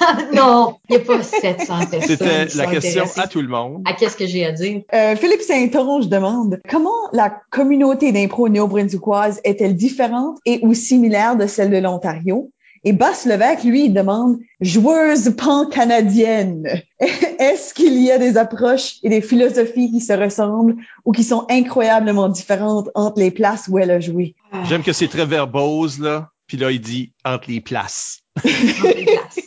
non, 0.34 0.76
il 0.88 0.96
n'y 0.96 1.02
a 1.02 1.04
pas 1.04 1.22
700 1.22 1.86
personnes. 1.86 2.00
C'était 2.02 2.46
la 2.56 2.66
question 2.66 3.04
à 3.16 3.26
tout 3.26 3.42
le 3.42 3.48
monde. 3.48 3.82
À 3.84 3.92
qu'est-ce 3.92 4.16
que 4.16 4.26
j'ai 4.26 4.46
à 4.46 4.52
dire? 4.52 4.82
Euh, 4.94 5.16
Philippe 5.16 5.42
Saint-Onge 5.42 6.08
demande 6.08 6.60
comment 6.68 6.90
la 7.12 7.30
communauté 7.50 8.10
d'impro 8.10 8.48
néo-brunswickoise 8.48 9.40
est-elle 9.44 9.76
différente 9.76 10.38
et 10.46 10.60
ou 10.62 10.72
similaire 10.74 11.36
de 11.36 11.46
celle 11.46 11.70
de 11.70 11.76
l'Ontario? 11.76 12.50
Et 12.84 12.92
Levesque, 12.92 13.62
lui, 13.62 13.84
il 13.86 13.94
demande 13.94 14.38
joueuse 14.60 15.34
pan-canadienne. 15.36 16.66
Est-ce 16.98 17.74
qu'il 17.74 18.02
y 18.02 18.10
a 18.10 18.18
des 18.18 18.36
approches 18.36 18.96
et 19.04 19.08
des 19.08 19.20
philosophies 19.20 19.90
qui 19.90 20.00
se 20.00 20.12
ressemblent 20.12 20.76
ou 21.04 21.12
qui 21.12 21.22
sont 21.22 21.46
incroyablement 21.48 22.28
différentes 22.28 22.90
entre 22.94 23.20
les 23.20 23.30
places 23.30 23.68
où 23.68 23.78
elle 23.78 23.90
a 23.92 24.00
joué? 24.00 24.34
J'aime 24.64 24.82
que 24.82 24.92
c'est 24.92 25.08
très 25.08 25.26
verbose, 25.26 26.00
là. 26.00 26.30
Puis 26.48 26.56
là, 26.56 26.70
il 26.72 26.80
dit 26.80 27.12
entre 27.24 27.48
les 27.48 27.60
places. 27.60 28.22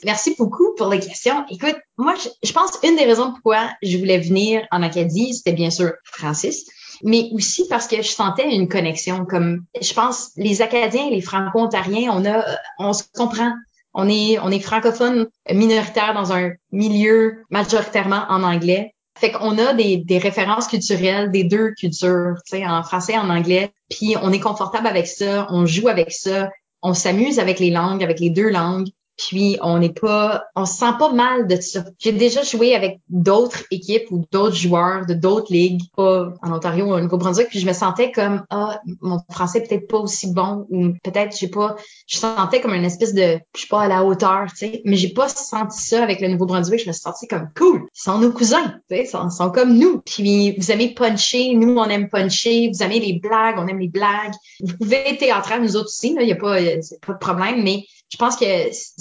Merci 0.05 0.35
beaucoup 0.37 0.73
pour 0.77 0.87
les 0.87 0.99
questions. 0.99 1.45
Écoute, 1.49 1.75
moi, 1.97 2.13
je, 2.15 2.29
je 2.47 2.53
pense 2.53 2.71
une 2.83 2.95
des 2.95 3.03
raisons 3.03 3.31
pourquoi 3.31 3.69
je 3.83 3.97
voulais 3.97 4.19
venir 4.19 4.65
en 4.71 4.81
Acadie, 4.81 5.33
c'était 5.33 5.53
bien 5.53 5.71
sûr 5.71 5.91
Francis 6.03 6.65
mais 7.05 7.29
aussi 7.33 7.67
parce 7.69 7.87
que 7.87 7.97
je 7.97 8.09
sentais 8.09 8.53
une 8.53 8.67
connexion. 8.67 9.25
Comme 9.25 9.63
je 9.79 9.93
pense, 9.93 10.31
les 10.37 10.63
Acadiens, 10.63 11.09
les 11.11 11.21
Franco-Ontariens, 11.21 12.09
on 12.11 12.25
a, 12.25 12.43
on 12.79 12.93
se 12.93 13.03
comprend. 13.13 13.53
On 13.93 14.09
est, 14.09 14.39
on 14.39 14.49
est 14.49 14.59
francophone 14.59 15.27
minoritaire 15.49 16.13
dans 16.15 16.33
un 16.33 16.51
milieu 16.71 17.43
majoritairement 17.51 18.25
en 18.27 18.43
anglais. 18.43 18.93
Fait 19.17 19.31
qu'on 19.31 19.57
a 19.59 19.73
des, 19.73 19.97
des 19.97 20.17
références 20.17 20.67
culturelles 20.67 21.31
des 21.31 21.45
deux 21.45 21.71
cultures, 21.75 22.35
tu 22.45 22.57
sais, 22.57 22.65
en 22.65 22.83
français 22.83 23.17
en 23.17 23.29
anglais. 23.29 23.71
Puis 23.89 24.15
on 24.21 24.33
est 24.33 24.41
confortable 24.41 24.87
avec 24.87 25.07
ça, 25.07 25.47
on 25.51 25.65
joue 25.67 25.87
avec 25.87 26.11
ça, 26.11 26.49
on 26.81 26.95
s'amuse 26.95 27.39
avec 27.39 27.59
les 27.59 27.69
langues, 27.69 28.03
avec 28.03 28.19
les 28.19 28.31
deux 28.31 28.49
langues. 28.49 28.89
Puis 29.17 29.57
on 29.61 29.79
n'est 29.79 29.93
pas, 29.93 30.45
on 30.55 30.65
se 30.65 30.75
sent 30.75 30.93
pas 30.99 31.11
mal 31.11 31.47
de 31.47 31.55
ça. 31.61 31.85
J'ai 31.99 32.11
déjà 32.11 32.43
joué 32.43 32.75
avec 32.75 32.99
d'autres 33.09 33.63
équipes 33.71 34.11
ou 34.11 34.25
d'autres 34.31 34.55
joueurs 34.55 35.05
de 35.05 35.13
d'autres 35.13 35.51
ligues, 35.51 35.81
pas 35.95 36.33
en 36.41 36.51
Ontario 36.51 36.85
ou 36.85 36.93
au 36.93 36.99
Nouveau-Brunswick, 36.99 37.47
puis 37.49 37.59
je 37.59 37.67
me 37.67 37.73
sentais 37.73 38.11
comme 38.11 38.43
ah 38.49 38.79
mon 39.01 39.19
français 39.31 39.61
peut-être 39.61 39.87
pas 39.87 39.99
aussi 39.99 40.33
bon 40.33 40.67
ou 40.69 40.93
peut-être 41.03 41.33
je 41.33 41.37
sais 41.37 41.49
pas, 41.49 41.75
je 42.07 42.17
sentais 42.17 42.59
comme 42.59 42.73
une 42.73 42.83
espèce 42.83 43.13
de 43.13 43.39
je 43.53 43.59
suis 43.59 43.69
pas 43.69 43.83
à 43.83 43.87
la 43.87 44.03
hauteur, 44.03 44.47
tu 44.49 44.57
sais, 44.57 44.81
mais 44.83 44.97
j'ai 44.97 45.13
pas 45.13 45.29
senti 45.29 45.81
ça 45.81 46.03
avec 46.03 46.19
le 46.19 46.27
Nouveau-Brunswick, 46.27 46.81
je 46.81 46.87
me 46.87 46.93
suis 46.93 47.27
comme 47.29 47.49
cool, 47.57 47.83
ils 47.83 48.01
sont 48.01 48.19
nos 48.19 48.31
cousins, 48.31 48.75
tu 48.89 48.95
sais, 48.95 49.03
ils 49.03 49.31
sont, 49.31 49.49
comme 49.51 49.77
nous. 49.77 50.01
Puis 50.01 50.55
vous 50.57 50.71
aimez 50.71 50.93
puncher, 50.93 51.53
nous 51.55 51.77
on 51.77 51.85
aime 51.85 52.09
puncher, 52.09 52.69
vous 52.73 52.83
aimez 52.83 52.99
les 52.99 53.19
blagues, 53.19 53.55
on 53.57 53.67
aime 53.67 53.79
les 53.79 53.87
blagues. 53.87 54.33
Vous 54.61 54.75
pouvez 54.77 55.09
être 55.09 55.19
théâtral 55.19 55.61
nous 55.61 55.75
autres 55.75 55.87
aussi, 55.87 56.15
il 56.19 56.27
y 56.27 56.31
a 56.31 56.35
pas 56.35 56.57
pas 57.05 57.13
de 57.13 57.17
problème, 57.19 57.63
mais 57.63 57.85
je 58.09 58.17
pense 58.17 58.35
que 58.35 58.45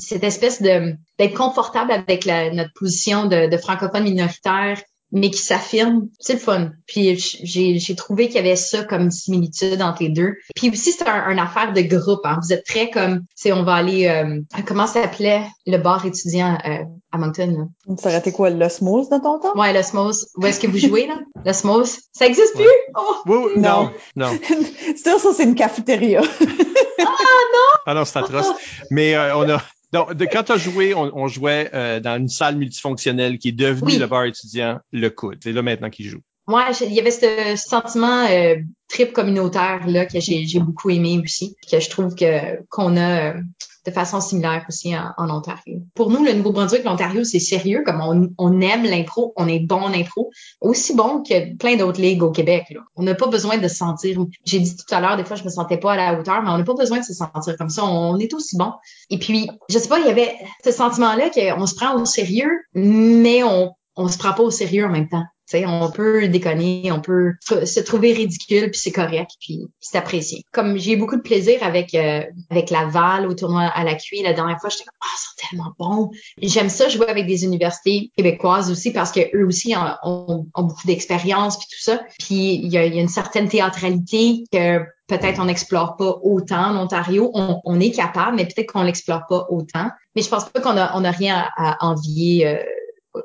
cette 0.04 0.24
espèce 0.24 0.62
de 0.62 0.94
d'être 1.18 1.34
confortable 1.34 1.92
avec 1.92 2.24
la, 2.24 2.52
notre 2.52 2.72
position 2.74 3.26
de, 3.26 3.48
de 3.48 3.56
francophone 3.56 4.04
minoritaire, 4.04 4.78
mais 5.14 5.30
qui 5.30 5.38
s'affirme, 5.38 6.08
c'est 6.18 6.34
le 6.34 6.38
fun. 6.40 6.72
Puis 6.86 7.16
j'ai 7.16 7.94
trouvé 7.94 8.26
qu'il 8.26 8.36
y 8.36 8.40
avait 8.40 8.56
ça 8.56 8.82
comme 8.82 9.12
similitude 9.12 9.80
entre 9.80 10.02
les 10.02 10.08
deux. 10.08 10.34
Puis 10.56 10.70
aussi, 10.70 10.90
c'est 10.90 11.08
un, 11.08 11.30
une 11.30 11.38
affaire 11.38 11.72
de 11.72 11.80
groupe. 11.82 12.20
Hein. 12.24 12.38
Vous 12.42 12.52
êtes 12.52 12.66
très 12.66 12.90
comme, 12.90 13.20
c'est 13.36 13.52
on 13.52 13.62
va 13.62 13.74
aller, 13.74 14.08
euh, 14.08 14.40
comment 14.66 14.88
ça 14.88 15.02
s'appelait? 15.02 15.42
Le 15.66 15.78
bar 15.78 16.04
étudiant 16.04 16.58
euh, 16.66 16.78
à 17.12 17.18
Moncton? 17.18 17.68
Là? 17.86 17.96
Ça 17.96 18.08
aurait 18.08 18.18
été 18.18 18.32
quoi, 18.32 18.50
l'osmose 18.50 19.08
dans 19.08 19.20
ton 19.20 19.38
temps? 19.38 19.56
Ouais, 19.56 19.72
l'osmose. 19.72 20.26
Où 20.36 20.46
est-ce 20.46 20.58
que 20.58 20.66
vous 20.66 20.78
jouez, 20.78 21.06
là? 21.06 21.20
L'osmose. 21.46 21.98
Ça 22.12 22.26
existe 22.26 22.54
plus? 22.54 22.66
Oh! 22.96 23.14
Oui, 23.26 23.36
oui, 23.36 23.60
non. 23.60 23.92
Non. 24.16 24.32
non. 24.32 24.38
ça, 24.96 25.16
c'est 25.32 25.44
une 25.44 25.54
cafétéria. 25.54 26.22
ah 26.24 27.04
non! 27.04 27.78
Ah 27.86 27.94
non, 27.94 28.04
c'est 28.04 28.18
atroce. 28.18 28.50
Mais 28.90 29.14
euh, 29.14 29.36
on 29.36 29.48
a 29.48 29.62
donc, 29.94 30.12
de, 30.14 30.24
quand 30.24 30.42
tu 30.42 30.52
as 30.52 30.56
joué, 30.56 30.92
on, 30.92 31.28
jouait 31.28 31.70
euh, 31.72 32.00
dans 32.00 32.16
une 32.16 32.28
salle 32.28 32.56
multifonctionnelle 32.56 33.38
qui 33.38 33.50
est 33.50 33.52
devenue 33.52 33.96
le 33.96 34.06
bar 34.08 34.24
étudiant 34.24 34.80
Le 34.90 35.08
Coude. 35.08 35.38
C'est 35.40 35.52
là 35.52 35.62
maintenant 35.62 35.88
qu'il 35.88 36.08
joue. 36.08 36.18
Moi, 36.48 36.66
il 36.80 36.92
y 36.92 36.98
avait 36.98 37.12
ce 37.12 37.54
sentiment 37.56 38.26
euh, 38.28 38.56
trip 38.88 39.12
communautaire 39.12 39.86
là 39.86 40.04
que 40.04 40.18
j'ai 40.18 40.58
beaucoup 40.58 40.90
aimé 40.90 41.20
aussi, 41.22 41.54
que 41.70 41.78
je 41.78 41.88
trouve 41.88 42.16
que 42.16 42.60
qu'on 42.70 42.96
a 42.96 43.34
euh, 43.34 43.40
de 43.86 43.90
façon 43.90 44.20
similaire 44.20 44.64
aussi 44.68 44.94
en, 44.96 45.30
Ontario. 45.30 45.80
Pour 45.94 46.10
nous, 46.10 46.24
le 46.24 46.32
Nouveau-Brunswick, 46.32 46.84
l'Ontario, 46.84 47.24
c'est 47.24 47.38
sérieux, 47.38 47.82
comme 47.84 48.00
on, 48.38 48.60
aime 48.60 48.84
l'impro, 48.84 49.32
on 49.36 49.46
est 49.46 49.60
bon 49.60 49.80
en 49.80 49.92
impro, 49.92 50.30
aussi 50.60 50.94
bon 50.94 51.22
que 51.22 51.56
plein 51.56 51.76
d'autres 51.76 52.00
ligues 52.00 52.22
au 52.22 52.30
Québec. 52.30 52.66
Là. 52.70 52.80
On 52.96 53.02
n'a 53.02 53.14
pas 53.14 53.26
besoin 53.26 53.58
de 53.58 53.68
se 53.68 53.76
sentir, 53.76 54.18
j'ai 54.44 54.60
dit 54.60 54.76
tout 54.76 54.94
à 54.94 55.00
l'heure, 55.00 55.16
des 55.16 55.24
fois, 55.24 55.36
je 55.36 55.44
me 55.44 55.50
sentais 55.50 55.78
pas 55.78 55.92
à 55.92 55.96
la 55.96 56.18
hauteur, 56.18 56.42
mais 56.42 56.50
on 56.50 56.58
n'a 56.58 56.64
pas 56.64 56.74
besoin 56.74 57.00
de 57.00 57.04
se 57.04 57.14
sentir 57.14 57.56
comme 57.56 57.70
ça, 57.70 57.84
on, 57.84 58.18
est 58.18 58.32
aussi 58.32 58.56
bon. 58.56 58.72
Et 59.10 59.18
puis, 59.18 59.48
je 59.68 59.78
sais 59.78 59.88
pas, 59.88 59.98
il 59.98 60.06
y 60.06 60.10
avait 60.10 60.34
ce 60.64 60.70
sentiment-là 60.70 61.30
qu'on 61.30 61.66
se 61.66 61.74
prend 61.74 61.94
au 62.00 62.04
sérieux, 62.04 62.50
mais 62.74 63.42
on 63.42 63.72
on 63.96 64.08
se 64.08 64.18
prend 64.18 64.32
pas 64.32 64.42
au 64.42 64.50
sérieux 64.50 64.86
en 64.86 64.90
même 64.90 65.08
temps 65.08 65.24
on 65.66 65.90
peut 65.90 66.28
déconner, 66.28 66.90
on 66.92 67.00
peut 67.00 67.32
se 67.40 67.80
trouver 67.80 68.12
ridicule, 68.12 68.70
puis 68.70 68.80
c'est 68.80 68.92
correct, 68.92 69.30
puis 69.40 69.66
c'est 69.80 69.98
apprécié. 69.98 70.44
Comme 70.52 70.78
j'ai 70.78 70.96
beaucoup 70.96 71.16
de 71.16 71.22
plaisir 71.22 71.62
avec 71.62 71.94
euh, 71.94 72.22
avec 72.50 72.70
Laval 72.70 73.26
au 73.26 73.34
tournoi 73.34 73.62
à 73.62 73.84
la 73.84 73.94
cuit 73.94 74.22
la 74.22 74.32
dernière 74.32 74.60
fois, 74.60 74.70
j'étais 74.70 74.84
comme 74.84 74.98
ah 75.02 75.16
c'est 75.18 75.48
tellement 75.48 75.72
bon. 75.78 76.10
J'aime 76.40 76.68
ça 76.68 76.88
jouer 76.88 77.08
avec 77.08 77.26
des 77.26 77.44
universités 77.44 78.10
québécoises 78.16 78.70
aussi 78.70 78.92
parce 78.92 79.12
que 79.12 79.20
eux 79.36 79.46
aussi 79.46 79.74
ont, 80.02 80.46
beaucoup 80.56 80.86
d'expérience 80.86 81.58
puis 81.58 81.66
tout 81.70 81.82
ça. 81.82 82.00
Puis 82.18 82.54
il 82.54 82.68
y 82.68 82.78
a, 82.78 82.84
une 82.86 83.08
certaine 83.08 83.48
théâtralité 83.48 84.44
que 84.50 84.78
peut-être 85.06 85.40
on 85.40 85.44
n'explore 85.44 85.96
pas 85.96 86.18
autant 86.22 86.70
en 86.70 86.76
Ontario. 86.76 87.30
On, 87.34 87.80
est 87.80 87.90
capable, 87.90 88.36
mais 88.36 88.46
peut-être 88.46 88.72
qu'on 88.72 88.82
l'explore 88.82 89.26
pas 89.28 89.46
autant. 89.50 89.90
Mais 90.16 90.22
je 90.22 90.28
pense 90.28 90.48
pas 90.48 90.60
qu'on 90.60 90.76
a 90.76 90.92
on 90.96 91.04
a 91.04 91.10
rien 91.10 91.46
à, 91.56 91.84
envier. 91.84 92.46
Euh, 92.46 92.62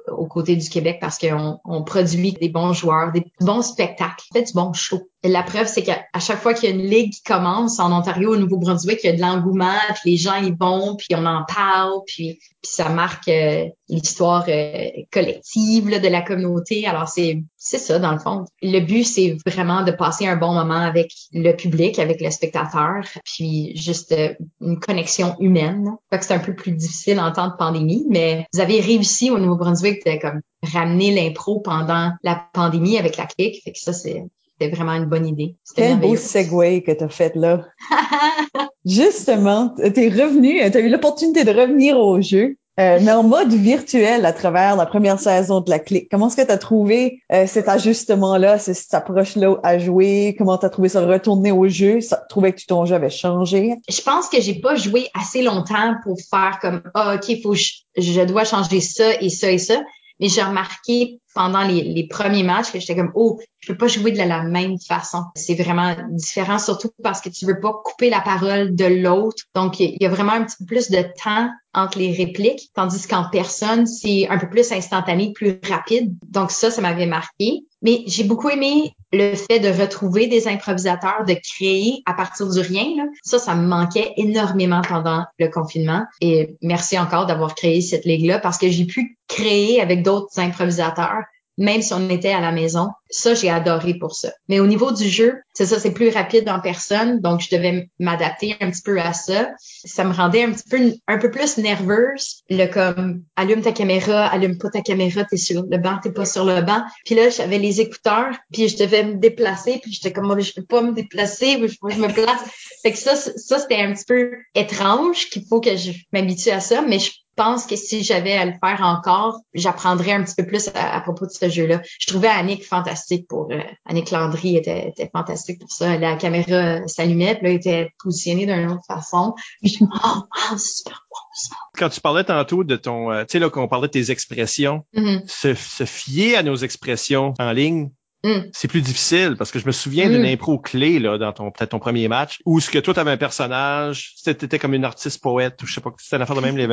aux 0.08 0.28
côtés 0.28 0.56
du 0.56 0.70
Québec 0.70 0.98
parce 1.02 1.18
qu'on 1.18 1.60
on 1.66 1.84
produit 1.84 2.34
des 2.34 2.50
bons 2.50 2.74
joueurs, 2.74 3.12
des 3.12 3.26
bons 3.42 3.62
spectacles, 3.62 4.26
fait 4.32 4.44
du 4.44 4.54
bon 4.54 4.74
show. 4.74 5.10
La 5.24 5.44
preuve, 5.44 5.68
c'est 5.68 5.84
qu'à 5.84 6.02
chaque 6.20 6.40
fois 6.40 6.54
qu'il 6.54 6.70
y 6.70 6.72
a 6.72 6.76
une 6.76 6.90
ligue 6.90 7.12
qui 7.12 7.24
commence 7.24 7.80
en 7.80 7.92
Ontario, 7.92 8.34
au 8.34 8.38
Nouveau-Brunswick, 8.38 9.02
il 9.04 9.08
y 9.08 9.10
a 9.10 9.16
de 9.16 9.22
l'engouement, 9.22 9.80
puis 9.96 10.12
les 10.12 10.18
gens 10.18 10.36
y 10.36 10.52
vont, 10.52 10.96
puis 10.96 11.08
on 11.14 11.26
en 11.26 11.44
parle, 11.44 11.92
puis, 12.06 12.40
ça 12.62 12.90
marque 12.90 13.28
euh, 13.30 13.66
l'histoire 13.88 14.46
euh, 14.50 14.90
collective 15.12 15.90
là, 15.90 16.00
de 16.00 16.08
la 16.08 16.22
communauté. 16.22 16.86
Alors 16.86 17.08
c'est 17.08 17.42
c'est 17.56 17.78
ça 17.78 18.00
dans 18.00 18.12
le 18.12 18.20
fond. 18.20 18.46
Le 18.62 18.80
but, 18.82 19.06
c'est 19.06 19.38
vraiment 19.46 19.84
de 19.84 19.92
passer 19.92 20.28
un 20.28 20.36
bon 20.36 20.54
moment 20.54 20.76
avec 20.76 21.14
le 21.32 21.54
public, 21.54 22.00
avec 22.00 22.20
le 22.22 22.30
spectateur, 22.32 23.04
puis 23.24 23.76
juste 23.78 24.12
euh, 24.12 24.34
une 24.62 24.80
connexion 24.80 25.36
humaine. 25.40 25.96
Fait 26.10 26.20
que 26.20 26.26
c'est 26.26 26.34
un 26.34 26.40
peu 26.40 26.54
plus 26.54 26.72
difficile 26.72 27.20
en 27.20 27.32
temps 27.32 27.48
de 27.48 27.56
pandémie, 27.58 28.06
mais 28.10 28.46
vous 28.54 28.60
avez 28.60 28.82
réussi 28.82 29.32
au 29.32 29.38
Nouveau-Brunswick 29.38 30.06
de 30.06 30.20
comme 30.20 30.42
ramener 30.62 31.12
l'impro 31.16 31.62
pendant 31.62 32.12
la 32.24 32.44
pandémie 32.54 32.98
avec 32.98 33.16
la 33.16 33.26
clique. 33.26 33.62
Fait 33.64 33.72
que 33.72 33.80
ça, 33.80 33.94
c'est 33.94 34.24
c'était 34.60 34.76
vraiment 34.76 34.94
une 34.94 35.06
bonne 35.06 35.28
idée. 35.28 35.56
Quel 35.76 36.00
beau 36.00 36.16
segue 36.16 36.84
que 36.84 36.92
tu 36.92 37.04
as 37.04 37.10
fait 37.10 37.36
là. 37.36 37.66
Justement, 38.86 39.74
tu 39.78 40.04
es 40.04 40.10
revenu, 40.10 40.60
tu 40.72 40.78
as 40.78 40.82
eu 40.82 40.90
l'opportunité 40.90 41.44
de 41.44 41.52
revenir 41.52 41.98
au 41.98 42.22
jeu. 42.22 42.58
Euh, 42.80 42.98
mais 43.02 43.12
en 43.12 43.24
mode 43.24 43.52
virtuel 43.52 44.26
à 44.26 44.32
travers 44.32 44.78
la 44.78 44.86
première 44.86 45.20
saison 45.20 45.60
de 45.60 45.70
la 45.70 45.80
clique. 45.80 46.08
Comment 46.10 46.28
est-ce 46.28 46.38
que 46.38 46.46
tu 46.46 46.52
as 46.52 46.58
trouvé 46.58 47.22
euh, 47.30 47.46
cet 47.46 47.68
ajustement-là, 47.68 48.58
cette 48.58 48.94
approche-là 48.94 49.58
à 49.64 49.78
jouer? 49.80 50.34
Comment 50.38 50.58
tu 50.58 50.66
as 50.66 50.70
trouvé 50.70 50.88
ça 50.88 51.06
retourner 51.06 51.52
au 51.52 51.68
jeu? 51.68 52.00
Ça 52.00 52.16
trouvais 52.30 52.54
que 52.54 52.62
ton 52.66 52.86
jeu 52.86 52.96
avait 52.96 53.10
changé? 53.10 53.76
Je 53.90 54.02
pense 54.02 54.30
que 54.30 54.40
j'ai 54.40 54.62
pas 54.62 54.76
joué 54.76 55.10
assez 55.14 55.42
longtemps 55.42 55.96
pour 56.06 56.16
faire 56.30 56.60
comme 56.62 56.82
ah, 56.94 57.16
OK, 57.16 57.42
faut 57.44 57.54
je, 57.54 57.72
je 57.98 58.22
dois 58.24 58.46
changer 58.46 58.80
ça 58.80 59.12
et 59.20 59.30
ça 59.30 59.52
et 59.52 59.58
ça. 59.58 59.82
Mais 60.20 60.28
j'ai 60.28 60.44
remarqué 60.44 61.20
pendant 61.34 61.64
les, 61.64 62.08
premiers 62.10 62.44
matchs 62.44 62.72
que 62.72 62.80
j'étais 62.80 62.96
comme 62.96 63.12
oh 63.16 63.40
je 63.60 63.72
peux 63.72 63.78
pas 63.78 63.88
jouer 63.88 64.12
de 64.12 64.18
la, 64.18 64.44
même 64.44 64.78
façon. 64.80 65.24
C'est 65.36 65.56
vraiment 65.56 65.96
différent 66.10 66.60
surtout 66.60 66.90
parce 67.04 67.22
que 67.22 67.30
tu 67.30 67.46
veux 67.46 67.60
pas 67.60 67.74
couper 67.84 68.10
la 68.10 68.22
parole 68.22 68.76
de 68.76 68.86
l'autre. 68.86 69.44
Donc 69.54 69.80
il 69.80 69.98
y 70.00 70.06
a 70.06 70.10
vraiment 70.10 70.34
un 70.34 70.44
petit 70.44 70.58
peu 70.60 70.66
plus 70.66 70.90
de 70.90 71.04
temps 71.24 71.50
entre 71.74 72.00
les 72.00 72.12
répliques 72.12 72.70
tandis 72.74 73.08
qu'en 73.08 73.30
personne 73.30 73.86
c'est 73.86 74.28
un 74.28 74.38
peu 74.38 74.50
plus 74.50 74.72
instantané 74.72 75.32
plus 75.34 75.60
rapide. 75.68 76.14
Donc 76.28 76.52
ça 76.52 76.72
ça 76.72 76.82
m'avait 76.82 77.06
marqué 77.06 77.64
mais 77.82 78.04
j'ai 78.08 78.24
beaucoup 78.24 78.50
aimé 78.50 78.94
le 79.12 79.34
fait 79.36 79.60
de 79.60 79.70
retrouver 79.70 80.28
des 80.28 80.48
improvisateurs, 80.48 81.26
de 81.26 81.34
créer 81.34 82.02
à 82.06 82.14
partir 82.14 82.50
du 82.50 82.60
rien. 82.60 82.96
Là. 82.98 83.04
Ça, 83.24 83.40
ça 83.40 83.56
me 83.56 83.68
manquait 83.68 84.14
énormément 84.18 84.82
pendant 84.88 85.26
le 85.40 85.48
confinement. 85.48 86.04
Et 86.22 86.56
merci 86.62 87.00
encore 87.00 87.26
d'avoir 87.26 87.56
créé 87.56 87.82
cette 87.82 88.06
ligue-là 88.06 88.40
parce 88.40 88.58
que 88.58 88.70
j'ai 88.70 88.86
pu 88.86 89.18
créer 89.28 89.82
avec 89.82 90.04
d'autres 90.04 90.40
improvisateurs 90.40 91.24
même 91.60 91.82
si 91.82 91.94
on 91.94 92.10
était 92.10 92.32
à 92.32 92.40
la 92.40 92.52
maison. 92.52 92.88
Ça, 93.12 93.34
j'ai 93.34 93.50
adoré 93.50 93.96
pour 93.96 94.16
ça. 94.16 94.32
Mais 94.48 94.60
au 94.60 94.68
niveau 94.68 94.92
du 94.92 95.08
jeu, 95.08 95.36
c'est 95.54 95.66
ça, 95.66 95.78
c'est 95.80 95.92
plus 95.92 96.10
rapide 96.10 96.48
en 96.48 96.62
personne, 96.62 97.20
donc 97.20 97.42
je 97.42 97.56
devais 97.56 97.90
m'adapter 98.00 98.56
un 98.62 98.72
petit 98.72 98.82
peu 98.82 99.00
à 99.00 99.14
ça. 99.14 99.50
Ça 99.60 100.06
me 100.06 100.14
rendait 100.14 100.44
un 100.44 100.52
petit 100.52 100.70
peu 100.70 100.94
un 101.08 101.18
peu 101.18 101.30
plus 101.30 101.58
nerveuse, 101.58 102.44
le 102.50 102.68
comme 102.68 103.24
allume 103.36 103.62
ta 103.62 103.74
caméra, 103.74 104.28
allume 104.28 104.58
pas 104.58 104.70
ta 104.70 104.82
caméra, 104.82 105.26
t'es 105.26 105.38
sur 105.38 105.64
le 105.70 105.78
banc, 105.78 106.00
t'es 106.02 106.12
pas 106.12 106.26
sur 106.26 106.46
le 106.46 106.62
banc. 106.62 106.82
Puis 107.06 107.16
là, 107.16 107.30
j'avais 107.30 107.58
les 107.58 107.82
écouteurs, 107.82 108.38
puis 108.54 108.70
je 108.70 108.78
devais 108.78 109.04
me 109.04 109.16
déplacer, 109.16 109.80
puis 109.82 109.92
j'étais 109.92 110.14
comme 110.14 110.40
je 110.40 110.54
peux 110.54 110.66
pas 110.66 110.82
me 110.82 110.94
déplacer, 110.94 111.60
je, 111.62 111.68
je 111.68 112.00
me 112.00 112.14
place. 112.14 112.40
Fait 112.82 112.94
que 112.94 112.98
ça, 112.98 113.16
ça 113.16 113.60
c'était 113.60 113.82
un 113.82 113.94
petit 113.94 114.06
peu 114.08 114.32
étrange, 114.56 115.30
qu'il 115.30 115.44
faut 115.46 115.60
que 115.60 115.76
je 115.76 115.92
m'habitue 116.14 116.52
à 116.52 116.62
ça, 116.62 116.82
mais 116.82 117.00
je 117.00 117.12
pense 117.40 117.66
que 117.66 117.78
si 117.78 118.04
j'avais 118.04 118.34
à 118.34 118.46
le 118.46 118.52
faire 118.62 118.82
encore, 118.82 119.40
j'apprendrais 119.54 120.12
un 120.12 120.24
petit 120.26 120.36
peu 120.36 120.46
plus 120.46 120.70
à, 120.76 121.00
propos 121.00 121.26
de 121.26 121.32
ce 121.32 121.48
jeu-là. 121.48 121.82
Je 121.98 122.08
trouvais 122.08 122.28
Annick 122.28 122.66
fantastique 122.66 123.30
pour 123.30 123.48
euh, 123.50 123.62
Annick 123.86 124.12
Landry 124.12 124.58
était, 124.58 124.90
était, 124.90 125.10
fantastique 125.10 125.60
pour 125.60 125.72
ça. 125.72 125.98
La 125.98 126.18
caméra 126.18 126.86
s'allumait, 126.86 127.36
puis 127.36 127.44
là, 127.46 127.50
elle 127.52 127.56
était 127.56 127.92
positionnée 128.04 128.46
d'une 128.46 128.70
autre 128.70 128.84
façon. 128.86 129.36
Puis 129.62 129.78
je 129.80 129.86
me 129.86 129.90
oh, 129.90 130.24
oh 130.52 130.58
super 130.58 131.06
bon 131.10 131.56
Quand 131.78 131.88
tu 131.88 132.02
parlais 132.02 132.26
tantôt 132.26 132.66
de 132.66 132.76
ton, 132.76 133.10
euh, 133.10 133.22
tu 133.22 133.28
sais 133.32 133.40
là, 133.40 133.50
qu'on 133.50 133.70
parlait 133.70 133.88
de 133.88 133.94
tes 133.94 134.12
expressions, 134.12 134.84
mm-hmm. 134.94 135.26
se, 135.26 135.54
se 135.54 135.86
fier 135.86 136.36
à 136.36 136.44
nos 136.44 136.58
expressions 136.58 137.36
en 137.40 137.54
ligne, 137.54 137.90
Mm. 138.24 138.50
C'est 138.52 138.68
plus 138.68 138.82
difficile 138.82 139.36
parce 139.38 139.52
que 139.52 139.60
je 139.60 139.66
me 139.66 139.72
souviens 139.72 140.10
d'une 140.10 140.24
mm. 140.24 140.34
impro 140.34 140.60
clé 140.60 141.00
là 141.00 141.18
dans 141.18 141.32
ton 141.32 141.52
peut-être 141.52 141.72
ton 141.72 141.80
premier 141.80 142.08
match 142.08 142.40
où 142.46 142.60
ce 142.60 142.70
que 142.70 142.80
toi 142.80 142.94
t'avais 142.94 143.12
un 143.12 143.18
personnage, 143.18 144.14
c'était 144.18 144.60
comme 144.60 144.74
une 144.74 144.84
artiste 144.84 145.22
poète 145.22 145.62
ou 145.64 145.68
je 145.68 145.74
sais 145.74 145.82
pas, 145.82 145.92
c'était 145.98 146.18
une 146.18 146.22
affaire 146.24 146.36
de 146.36 146.42
même 146.42 146.58
les 146.58 146.68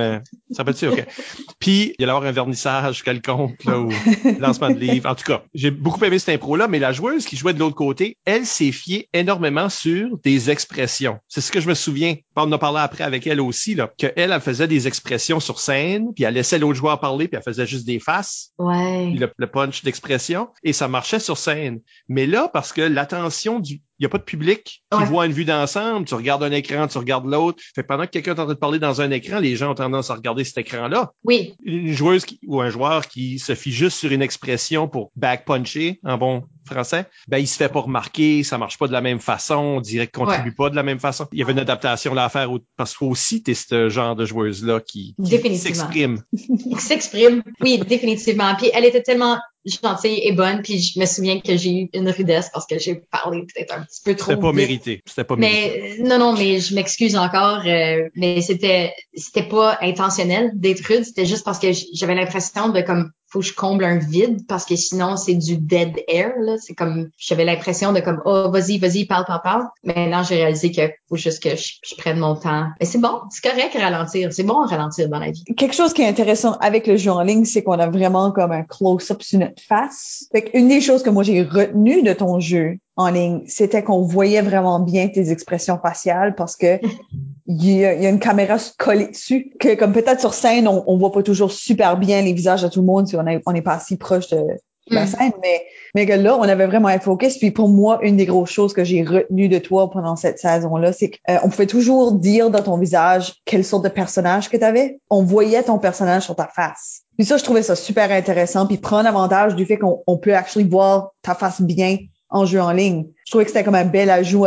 ça 0.51 0.65
peut-tu 0.65 0.89
OK. 0.89 1.07
Puis 1.61 1.95
il 1.99 2.01
y 2.01 2.03
allait 2.03 2.13
avoir 2.13 2.29
un 2.29 2.33
vernissage 2.33 3.03
quelconque 3.03 3.65
là 3.65 3.79
ou 3.79 3.91
lancement 4.39 4.71
de 4.71 4.79
livre. 4.79 5.09
En 5.09 5.15
tout 5.15 5.25
cas, 5.25 5.43
j'ai 5.55 5.71
beaucoup 5.71 6.05
aimé 6.05 6.19
cette 6.19 6.35
impro 6.35 6.57
là, 6.57 6.69
mais 6.69 6.79
la 6.79 6.93
joueuse 6.93 7.25
qui 7.25 7.37
jouait 7.37 7.55
de 7.55 7.59
l'autre 7.59 7.77
côté, 7.77 8.19
elle 8.25 8.45
s'est 8.45 8.73
fiée 8.73 9.09
énormément 9.13 9.69
sur 9.69 10.19
des 10.25 10.51
expressions. 10.51 11.19
C'est 11.29 11.41
ce 11.41 11.53
que 11.53 11.61
je 11.61 11.69
me 11.69 11.75
souviens. 11.75 12.17
On 12.35 12.43
en 12.43 12.53
a 12.53 12.59
parlé 12.59 12.81
après 12.81 13.05
avec 13.05 13.27
elle 13.27 13.41
aussi 13.41 13.75
là, 13.75 13.91
que 13.99 14.09
elle, 14.17 14.33
elle 14.33 14.41
faisait 14.41 14.69
des 14.69 14.87
expressions 14.87 15.41
sur 15.41 15.61
scène, 15.61 16.09
puis 16.15 16.25
elle 16.25 16.35
laissait 16.35 16.59
l'autre 16.59 16.75
joueur 16.75 17.01
parler, 17.01 17.29
puis 17.29 17.37
elle 17.37 17.43
faisait 17.43 17.67
juste 17.67 17.87
des 17.87 17.99
faces. 17.99 18.51
Ouais. 18.59 19.09
Puis 19.11 19.19
le, 19.19 19.31
le 19.37 19.47
punch 19.47 19.83
d'expression 19.83 20.49
et 20.63 20.73
ça 20.73 20.89
marchait 20.89 21.19
sur 21.19 21.36
scène. 21.37 21.80
Mais 22.09 22.26
là, 22.26 22.51
parce 22.53 22.72
que 22.72 22.82
l'attention 22.82 23.61
du, 23.61 23.82
il 23.99 24.03
n'y 24.03 24.07
a 24.07 24.09
pas 24.11 24.18
de 24.18 24.24
public 24.24 24.84
qui 24.93 25.05
voit 25.05 25.26
une 25.26 25.32
vue 25.32 25.45
d'ensemble. 25.45 26.07
Tu 26.07 26.14
regardes 26.14 26.43
un 26.43 26.51
écran, 26.51 26.87
tu 26.87 26.99
regardes 26.99 27.26
l'autre. 27.26 27.62
Fait 27.74 27.82
pendant 27.82 28.05
que 28.05 28.11
quelqu'un 28.11 28.34
est 28.34 28.41
en 28.41 28.45
train 28.45 28.55
de 28.55 28.59
parler 28.59 28.78
dans 28.78 29.01
un 29.01 29.11
écran, 29.11 29.39
les 29.39 29.57
gens 29.57 29.70
ont 29.70 29.74
tendance 29.74 30.11
à 30.11 30.14
regarder 30.14 30.45
cet 30.45 30.59
écran-là. 30.59 31.12
Oui. 31.24 31.55
Une 31.64 31.93
joueuse 31.93 32.26
ou 32.47 32.61
un 32.61 32.68
joueur 32.68 33.07
qui 33.09 33.39
se 33.39 33.55
fie 33.55 33.72
juste 33.72 33.99
sur 33.99 34.12
une 34.12 34.22
expression 34.22 34.87
pour 34.89 35.12
back 35.16 35.47
puncher 35.47 35.99
en 36.05 36.18
bon 36.18 36.45
français, 36.66 37.07
ben 37.28 37.39
il 37.39 37.47
se 37.47 37.57
fait 37.57 37.68
pas 37.68 37.80
remarquer, 37.80 38.43
ça 38.43 38.59
marche 38.59 38.76
pas 38.76 38.89
de 38.89 38.93
la 38.93 39.01
même 39.01 39.20
façon, 39.20 39.55
on 39.55 39.80
dirait 39.80 40.09
qu'il 40.09 40.20
contribue 40.20 40.53
pas 40.53 40.68
de 40.68 40.74
la 40.74 40.82
même 40.82 40.99
façon. 40.99 41.26
Il 41.32 41.39
y 41.39 41.43
avait 41.43 41.53
une 41.53 41.61
adaptation 41.61 42.12
là 42.12 42.24
à 42.24 42.28
faire 42.28 42.51
parce 42.76 42.91
qu'il 42.91 42.99
faut 42.99 43.07
aussi 43.07 43.43
t'es 43.43 43.55
ce 43.55 43.89
genre 43.89 44.16
de 44.16 44.24
joueuse 44.26 44.64
là 44.64 44.80
qui, 44.80 45.14
qui 45.24 45.57
s'exprime. 45.57 46.22
Qui 46.32 46.80
s'exprime. 46.80 47.43
Oui, 47.61 47.78
définitivement. 47.78 48.55
Puis 48.57 48.70
elle 48.74 48.84
était 48.84 49.03
tellement 49.03 49.39
gentille 49.67 50.21
et 50.23 50.33
bonne, 50.33 50.62
puis 50.62 50.79
je 50.79 50.99
me 50.99 51.07
souviens 51.07 51.41
que 51.41 51.57
j'ai 51.57 51.71
eu 51.71 51.91
une 51.93 52.09
rudesse 52.09 52.51
parce 52.53 52.67
que 52.67 52.79
j'ai 52.79 52.95
parlé 53.11 53.43
peut-être 53.43 53.75
un 53.75 53.83
petit 53.83 54.01
peu 54.05 54.14
trop. 54.14 54.31
C'était 54.31 54.41
pas 54.41 54.53
mérité. 54.53 55.03
C'était 55.07 55.25
pas 55.25 55.37
mérité. 55.37 55.97
Mais 55.99 56.09
non, 56.09 56.19
non, 56.19 56.33
mais 56.35 56.61
je 56.61 56.75
m'excuse 56.75 57.17
encore. 57.17 57.62
Euh, 57.67 58.09
mais 58.14 58.41
c'était 58.41 58.95
c'était 59.14 59.43
pas 59.43 59.79
intentionnel 59.83 60.53
d'être 60.55 60.85
rude. 60.87 61.05
C'était 61.05 61.27
juste 61.27 61.45
parce 61.45 61.59
que 61.59 61.69
j'avais 61.95 62.14
l'impression 62.14 62.69
de 62.69 62.81
comme 62.81 63.11
faut 63.37 63.41
que 63.41 63.47
je 63.47 63.55
comble 63.55 63.84
un 63.84 63.99
vide 63.99 64.47
parce 64.49 64.64
que 64.64 64.76
sinon 64.76 65.16
c'est 65.18 65.34
du 65.34 65.59
dead 65.59 65.95
air 66.09 66.32
là. 66.41 66.57
C'est 66.59 66.74
comme 66.74 67.11
j'avais 67.18 67.45
l'impression 67.45 67.93
de 67.93 68.01
comme 68.01 68.22
oh 68.24 68.51
vas-y 68.51 68.78
vas-y 68.78 69.05
parle 69.05 69.26
parle 69.26 69.43
parle. 69.43 69.64
Mais 69.84 70.09
non 70.09 70.22
j'ai 70.22 70.37
réalisé 70.37 70.72
que 70.72 70.82
faut 71.09 71.16
juste 71.16 71.43
que 71.43 71.51
je, 71.55 71.95
prenne 71.99 72.18
mon 72.18 72.34
temps. 72.34 72.68
Mais 72.80 72.87
c'est 72.87 72.99
bon 72.99 73.20
c'est 73.30 73.47
correct 73.47 73.76
ralentir. 73.78 74.32
C'est 74.32 74.43
bon 74.43 74.64
ralentir 74.64 75.11
dans 75.11 75.18
la 75.18 75.30
vie. 75.30 75.45
Quelque 75.57 75.74
chose 75.74 75.93
qui 75.93 76.01
est 76.01 76.09
intéressant 76.09 76.53
avec 76.61 76.87
le 76.87 76.97
jeu 76.97 77.11
en 77.11 77.22
ligne 77.22 77.45
c'est 77.45 77.62
qu'on 77.62 77.78
a 77.78 77.89
vraiment 77.89 78.32
comme 78.32 78.53
un 78.53 78.62
close-up 78.62 79.22
sur 79.22 79.39
notre 79.39 79.62
face. 79.62 80.24
Fait 80.32 80.51
une 80.55 80.68
des 80.68 80.80
choses 80.80 81.03
que 81.03 81.11
moi 81.11 81.22
j'ai 81.22 81.43
retenu 81.43 82.03
de 82.03 82.14
ton 82.14 82.41
jeu 82.41 82.78
en 82.97 83.11
ligne, 83.11 83.43
c'était 83.47 83.83
qu'on 83.83 84.03
voyait 84.03 84.41
vraiment 84.41 84.81
bien 84.81 85.09
tes 85.09 85.31
expressions 85.31 85.79
faciales 85.79 86.35
parce 86.35 86.57
que 86.57 86.81
il 87.47 87.71
y, 87.71 87.85
a, 87.85 88.09
une 88.09 88.19
caméra 88.19 88.57
collée 88.79 89.09
dessus 89.09 89.53
que 89.61 89.75
comme 89.75 89.93
peut-être 89.93 90.21
sur 90.21 90.35
scène 90.35 90.67
on, 90.67 90.83
on 90.87 90.97
voit 90.97 91.13
pas 91.13 91.23
toujours 91.23 91.53
super 91.53 91.97
bien 91.99 92.23
les 92.23 92.33
visages 92.33 92.63
de 92.63 92.69
tout 92.69 92.81
le 92.81 92.87
monde 92.87 93.07
si 93.07 93.15
on 93.17 93.23
n'est 93.23 93.41
on 93.47 93.55
est 93.55 93.63
pas 93.63 93.79
si 93.79 93.97
proche 93.97 94.31
de, 94.31 94.41
la 94.89 95.05
mm. 95.05 95.07
scène 95.07 95.33
mais 95.43 95.63
mais 95.95 96.07
que 96.07 96.13
là 96.13 96.37
on 96.37 96.43
avait 96.43 96.67
vraiment 96.67 96.89
un 96.89 96.99
focus. 96.99 97.39
Puis 97.39 97.51
pour 97.51 97.69
moi 97.69 97.99
une 98.03 98.17
des 98.17 98.27
grosses 98.27 98.51
choses 98.51 98.73
que 98.73 98.85
j'ai 98.85 99.03
retenu 99.03 99.49
de 99.49 99.59
toi 99.59 99.91
pendant 99.91 100.17
cette 100.17 100.39
saison 100.39 100.77
là 100.77 100.93
c'est 100.93 101.11
qu'on 101.11 101.35
euh, 101.35 101.49
pouvait 101.49 101.67
toujours 101.67 102.13
dire 102.13 102.51
dans 102.51 102.63
ton 102.63 102.79
visage 102.79 103.35
quelle 103.45 103.65
sorte 103.65 103.85
de 103.85 103.89
personnage 103.89 104.49
que 104.49 104.57
tu 104.57 104.65
avais 104.65 105.01
on 105.11 105.23
voyait 105.23 105.63
ton 105.63 105.79
personnage 105.79 106.25
sur 106.25 106.37
ta 106.37 106.49
face. 106.49 107.03
Puis 107.17 107.27
ça 107.27 107.37
je 107.37 107.45
trouvais 107.45 107.63
ça 107.63 107.77
super 107.77 108.11
intéressant. 108.11 108.67
Puis 108.67 108.79
prendre 108.79 109.09
avantage 109.09 109.55
du 109.55 109.67
fait 109.67 109.79
qu'on 109.79 110.19
peut 110.19 110.35
actually 110.35 110.69
voir 110.69 111.11
ta 111.23 111.35
face 111.35 111.61
bien 111.61 111.99
en 112.29 112.45
jeu 112.45 112.61
en 112.61 112.72
ligne. 112.72 113.07
Je 113.24 113.33
trouvais 113.33 113.45
que 113.45 113.51
c'était 113.51 113.64
comme 113.64 113.74
un 113.74 113.85
bel 113.85 114.11
ajout 114.11 114.47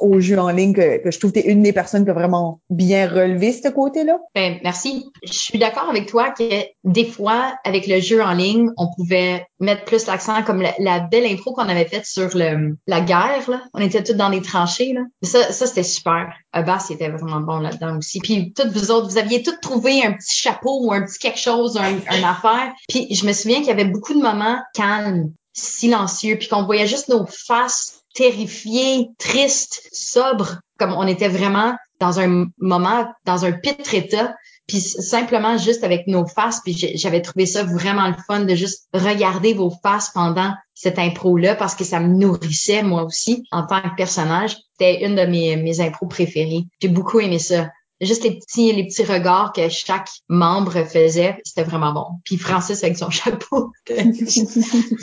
au 0.00 0.20
jeu 0.20 0.38
en 0.38 0.50
ligne 0.50 0.72
que, 0.72 1.00
je 1.04 1.18
trouve 1.18 1.32
que 1.32 1.40
tu 1.40 1.46
es 1.46 1.50
une 1.50 1.62
des 1.62 1.72
personnes 1.72 2.04
qui 2.04 2.10
a 2.10 2.14
vraiment 2.14 2.60
bien 2.70 3.08
relevé 3.08 3.52
ce 3.52 3.68
côté-là. 3.68 4.18
Ben, 4.34 4.58
merci. 4.62 5.06
Je 5.24 5.32
suis 5.32 5.58
d'accord 5.58 5.88
avec 5.88 6.06
toi 6.06 6.30
que 6.30 6.44
des 6.84 7.04
fois, 7.04 7.54
avec 7.64 7.86
le 7.86 8.00
jeu 8.00 8.22
en 8.22 8.32
ligne, 8.32 8.70
on 8.76 8.88
pouvait 8.96 9.46
mettre 9.60 9.84
plus 9.84 10.06
l'accent 10.06 10.42
comme 10.42 10.62
la, 10.78 11.00
belle 11.00 11.24
intro 11.24 11.52
qu'on 11.52 11.68
avait 11.68 11.84
faite 11.84 12.04
sur 12.04 12.36
le, 12.36 12.76
la 12.86 13.00
guerre. 13.00 13.48
Là. 13.48 13.62
On 13.74 13.80
était 13.80 14.02
tous 14.02 14.14
dans 14.14 14.28
les 14.28 14.42
tranchées. 14.42 14.92
Là. 14.92 15.02
Ça, 15.22 15.52
ça 15.52 15.66
c'était 15.66 15.82
super. 15.82 16.32
Abbas, 16.52 16.88
était 16.90 17.08
vraiment 17.08 17.40
bon 17.40 17.58
là-dedans 17.58 17.98
aussi. 17.98 18.18
Puis 18.20 18.52
toutes 18.54 18.68
vous 18.68 18.90
autres, 18.90 19.08
vous 19.08 19.18
aviez 19.18 19.42
tous 19.42 19.58
trouvé 19.60 20.04
un 20.04 20.12
petit 20.12 20.36
chapeau 20.36 20.84
ou 20.84 20.92
un 20.92 21.02
petit 21.02 21.18
quelque 21.18 21.38
chose, 21.38 21.76
un, 21.76 21.98
un 22.08 22.22
affaire. 22.28 22.72
Puis 22.88 23.14
je 23.14 23.26
me 23.26 23.32
souviens 23.32 23.58
qu'il 23.58 23.68
y 23.68 23.70
avait 23.70 23.84
beaucoup 23.84 24.14
de 24.14 24.22
moments 24.22 24.58
calmes 24.74 25.32
silencieux, 25.56 26.36
puis 26.36 26.48
qu'on 26.48 26.64
voyait 26.64 26.86
juste 26.86 27.08
nos 27.08 27.26
faces 27.26 28.02
terrifiées, 28.14 29.08
tristes, 29.18 29.88
sobres, 29.92 30.60
comme 30.78 30.92
on 30.92 31.06
était 31.06 31.28
vraiment 31.28 31.74
dans 32.00 32.20
un 32.20 32.46
moment, 32.58 33.06
dans 33.24 33.44
un 33.44 33.52
pitre 33.52 33.94
état. 33.94 34.34
puis 34.66 34.80
simplement 34.80 35.58
juste 35.58 35.84
avec 35.84 36.08
nos 36.08 36.26
faces, 36.26 36.60
puis 36.64 36.74
j'avais 36.96 37.22
trouvé 37.22 37.46
ça 37.46 37.62
vraiment 37.62 38.08
le 38.08 38.16
fun 38.26 38.40
de 38.40 38.54
juste 38.56 38.88
regarder 38.92 39.54
vos 39.54 39.70
faces 39.82 40.10
pendant 40.12 40.52
cette 40.74 40.98
impro-là 40.98 41.54
parce 41.54 41.76
que 41.76 41.84
ça 41.84 42.00
me 42.00 42.08
nourrissait 42.08 42.82
moi 42.82 43.04
aussi 43.04 43.44
en 43.52 43.64
tant 43.64 43.80
que 43.80 43.94
personnage. 43.96 44.56
C'était 44.72 45.04
une 45.04 45.14
de 45.14 45.22
mes, 45.22 45.56
mes 45.56 45.80
impros 45.80 46.08
préférées. 46.08 46.64
J'ai 46.80 46.88
beaucoup 46.88 47.20
aimé 47.20 47.38
ça 47.38 47.68
juste 48.00 48.24
les 48.24 48.38
petits 48.38 48.72
les 48.72 48.84
petits 48.84 49.04
regards 49.04 49.52
que 49.52 49.68
chaque 49.68 50.08
membre 50.28 50.84
faisait, 50.84 51.38
c'était 51.44 51.64
vraiment 51.64 51.92
bon. 51.92 52.06
Puis 52.24 52.36
Francis 52.36 52.82
avec 52.84 52.96
son 52.96 53.10
chapeau, 53.10 53.72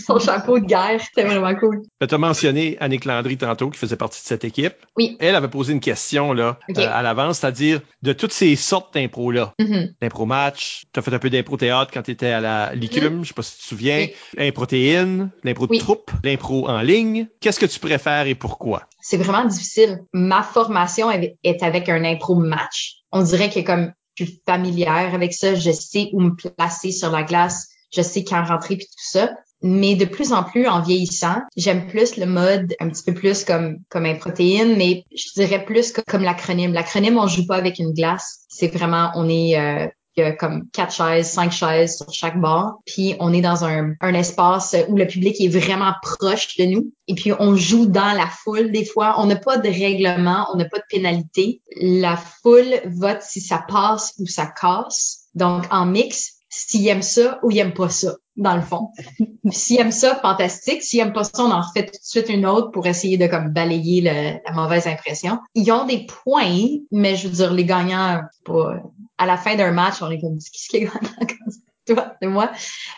son 0.06 0.20
chapeau 0.20 0.60
de 0.60 0.66
guerre, 0.66 1.02
c'était 1.02 1.28
vraiment 1.28 1.56
cool. 1.56 1.82
Tu 2.08 2.14
as 2.14 2.18
mentionné 2.18 2.78
Annick 2.80 3.06
Landry 3.06 3.38
tantôt 3.38 3.70
qui 3.70 3.80
faisait 3.80 3.96
partie 3.96 4.22
de 4.22 4.28
cette 4.28 4.44
équipe. 4.44 4.76
Oui. 4.98 5.18
Elle 5.20 5.36
avait 5.36 5.48
posé 5.48 5.74
une 5.74 5.80
question 5.80 6.34
là 6.34 6.60
euh, 6.78 6.88
à 6.92 7.02
l'avance, 7.02 7.40
c'est-à-dire 7.40 7.82
de 8.02 8.14
toutes 8.14 8.34
ces 8.34 8.56
sortes 8.56 8.94
d'impro 8.94 9.32
là, 9.32 9.54
mm-hmm. 9.60 9.94
l'impro 10.02 10.26
match, 10.26 10.84
tu 10.94 11.00
as 11.00 11.04
fait 11.04 11.14
un 11.14 11.20
peu 11.20 11.30
d'impro 11.30 11.58
théâtre 11.58 11.92
quand 11.94 12.04
tu 12.04 12.12
étais 12.12 12.28
à 12.28 12.42
la 12.42 12.76
Licume, 12.76 13.22
mm-hmm. 13.22 13.24
je 13.24 13.28
sais 13.30 13.34
pas 13.34 13.44
si 13.44 13.56
tu 13.58 13.64
te 13.64 13.68
souviens, 13.68 14.08
oui. 14.38 14.48
improtéine, 14.48 15.32
l'impro 15.44 15.68
de 15.68 15.78
troupe, 15.78 16.12
l'impro 16.24 16.68
en 16.70 16.82
ligne. 16.82 17.28
Qu'est-ce 17.40 17.60
que 17.60 17.66
tu 17.66 17.80
préfères 17.80 18.28
et 18.28 18.36
pourquoi? 18.36 18.84
C'est 19.02 19.18
vraiment 19.18 19.46
difficile. 19.46 20.04
Ma 20.14 20.44
formation 20.44 21.10
est 21.12 21.64
avec 21.64 21.90
un 21.90 22.04
impro 22.06 22.36
match. 22.36 22.83
On 23.14 23.22
dirait 23.22 23.50
que 23.50 23.62
comme 23.62 23.94
je 24.16 24.26
suis 24.26 24.42
familière 24.46 25.14
avec 25.14 25.34
ça, 25.34 25.56
je 25.56 25.72
sais 25.72 26.10
où 26.14 26.20
me 26.20 26.36
placer 26.36 26.92
sur 26.92 27.12
la 27.12 27.24
glace, 27.24 27.70
je 27.96 28.02
sais 28.02 28.24
quand 28.24 28.44
rentrer 28.44 28.76
puis 28.76 28.86
tout 28.86 29.12
ça. 29.12 29.32
Mais 29.66 29.96
de 29.96 30.04
plus 30.04 30.34
en 30.34 30.44
plus, 30.44 30.68
en 30.68 30.82
vieillissant, 30.82 31.38
j'aime 31.56 31.88
plus 31.88 32.18
le 32.18 32.26
mode 32.26 32.76
un 32.82 32.90
petit 32.90 33.04
peu 33.04 33.14
plus 33.14 33.46
comme 33.46 33.78
comme 33.88 34.06
un 34.06 34.16
protéine, 34.16 34.76
mais 34.76 35.06
je 35.16 35.32
dirais 35.36 35.64
plus 35.64 35.94
comme 36.06 36.24
l'acronyme. 36.24 36.74
L'acronyme, 36.74 37.18
on 37.18 37.28
joue 37.28 37.48
pas 37.48 37.56
avec 37.56 37.80
une 37.80 37.94
glace. 37.94 38.42
C'est 38.50 38.68
vraiment, 38.68 39.12
on 39.16 39.30
est 39.30 39.58
euh, 39.58 39.88
y 40.22 40.22
a 40.24 40.32
comme 40.34 40.70
quatre 40.72 40.94
chaises, 40.94 41.28
cinq 41.28 41.52
chaises 41.52 41.98
sur 41.98 42.12
chaque 42.12 42.40
bord. 42.40 42.82
Puis 42.86 43.16
on 43.20 43.34
est 43.34 43.42
dans 43.42 43.66
un, 43.66 43.94
un 44.00 44.14
espace 44.14 44.76
où 44.88 44.96
le 44.96 45.08
public 45.08 45.40
est 45.40 45.48
vraiment 45.48 45.94
proche 46.02 46.56
de 46.58 46.66
nous. 46.66 46.92
Et 47.08 47.16
puis 47.16 47.32
on 47.38 47.56
joue 47.56 47.86
dans 47.86 48.14
la 48.14 48.28
foule 48.28 48.72
des 48.72 48.86
fois. 48.86 49.16
On 49.18 49.26
n'a 49.26 49.36
pas 49.36 49.58
de 49.58 49.70
règlement, 49.70 50.48
on 50.54 50.58
n'a 50.58 50.66
pas 50.66 50.80
de 50.80 50.86
pénalité. 50.90 51.62
La 51.76 52.18
foule 52.18 52.82
vote 52.86 53.22
si 53.22 53.42
ça 53.42 53.64
passe 53.68 54.14
ou 54.20 54.28
ça 54.28 54.46
casse. 54.48 55.24
Donc 55.36 55.66
en 55.72 55.86
mix, 55.86 56.43
s'il 56.56 56.88
aime 56.88 57.02
ça 57.02 57.40
ou 57.42 57.50
il 57.50 57.58
aime 57.58 57.74
pas 57.74 57.90
ça, 57.90 58.16
dans 58.36 58.56
le 58.56 58.62
fond. 58.62 58.90
s'il 59.52 59.80
aime 59.80 59.92
ça, 59.92 60.16
fantastique. 60.16 60.84
S'il 60.84 61.00
aime 61.00 61.14
pas 61.14 61.24
ça, 61.24 61.44
on 61.44 61.52
en 61.52 61.62
refait 61.62 61.86
tout 61.86 61.92
de 61.92 62.04
suite 62.04 62.30
une 62.30 62.46
autre 62.46 62.72
pour 62.72 62.86
essayer 62.86 63.18
de 63.18 63.28
comme 63.28 63.50
balayer 63.50 64.02
la 64.02 64.52
mauvaise 64.54 64.88
impression. 64.88 65.40
Ils 65.56 65.72
ont 65.72 65.86
des 65.86 66.06
points, 66.06 66.68
mais 66.92 67.16
je 67.16 67.28
veux 67.28 67.34
dire, 67.34 67.54
les 67.54 67.66
gagnants, 67.66 68.22
pas, 68.46 68.76
à 69.18 69.26
la 69.26 69.38
fin 69.38 69.56
d'un 69.56 69.72
match, 69.72 70.02
on 70.02 70.12
est 70.12 70.20
comme, 70.20 70.38
qu'est-ce 70.38 70.70
qui 70.70 70.78
est 70.78 70.82
gagnant 70.82 71.00
toi 71.86 72.14
et 72.22 72.28
moi. 72.28 72.52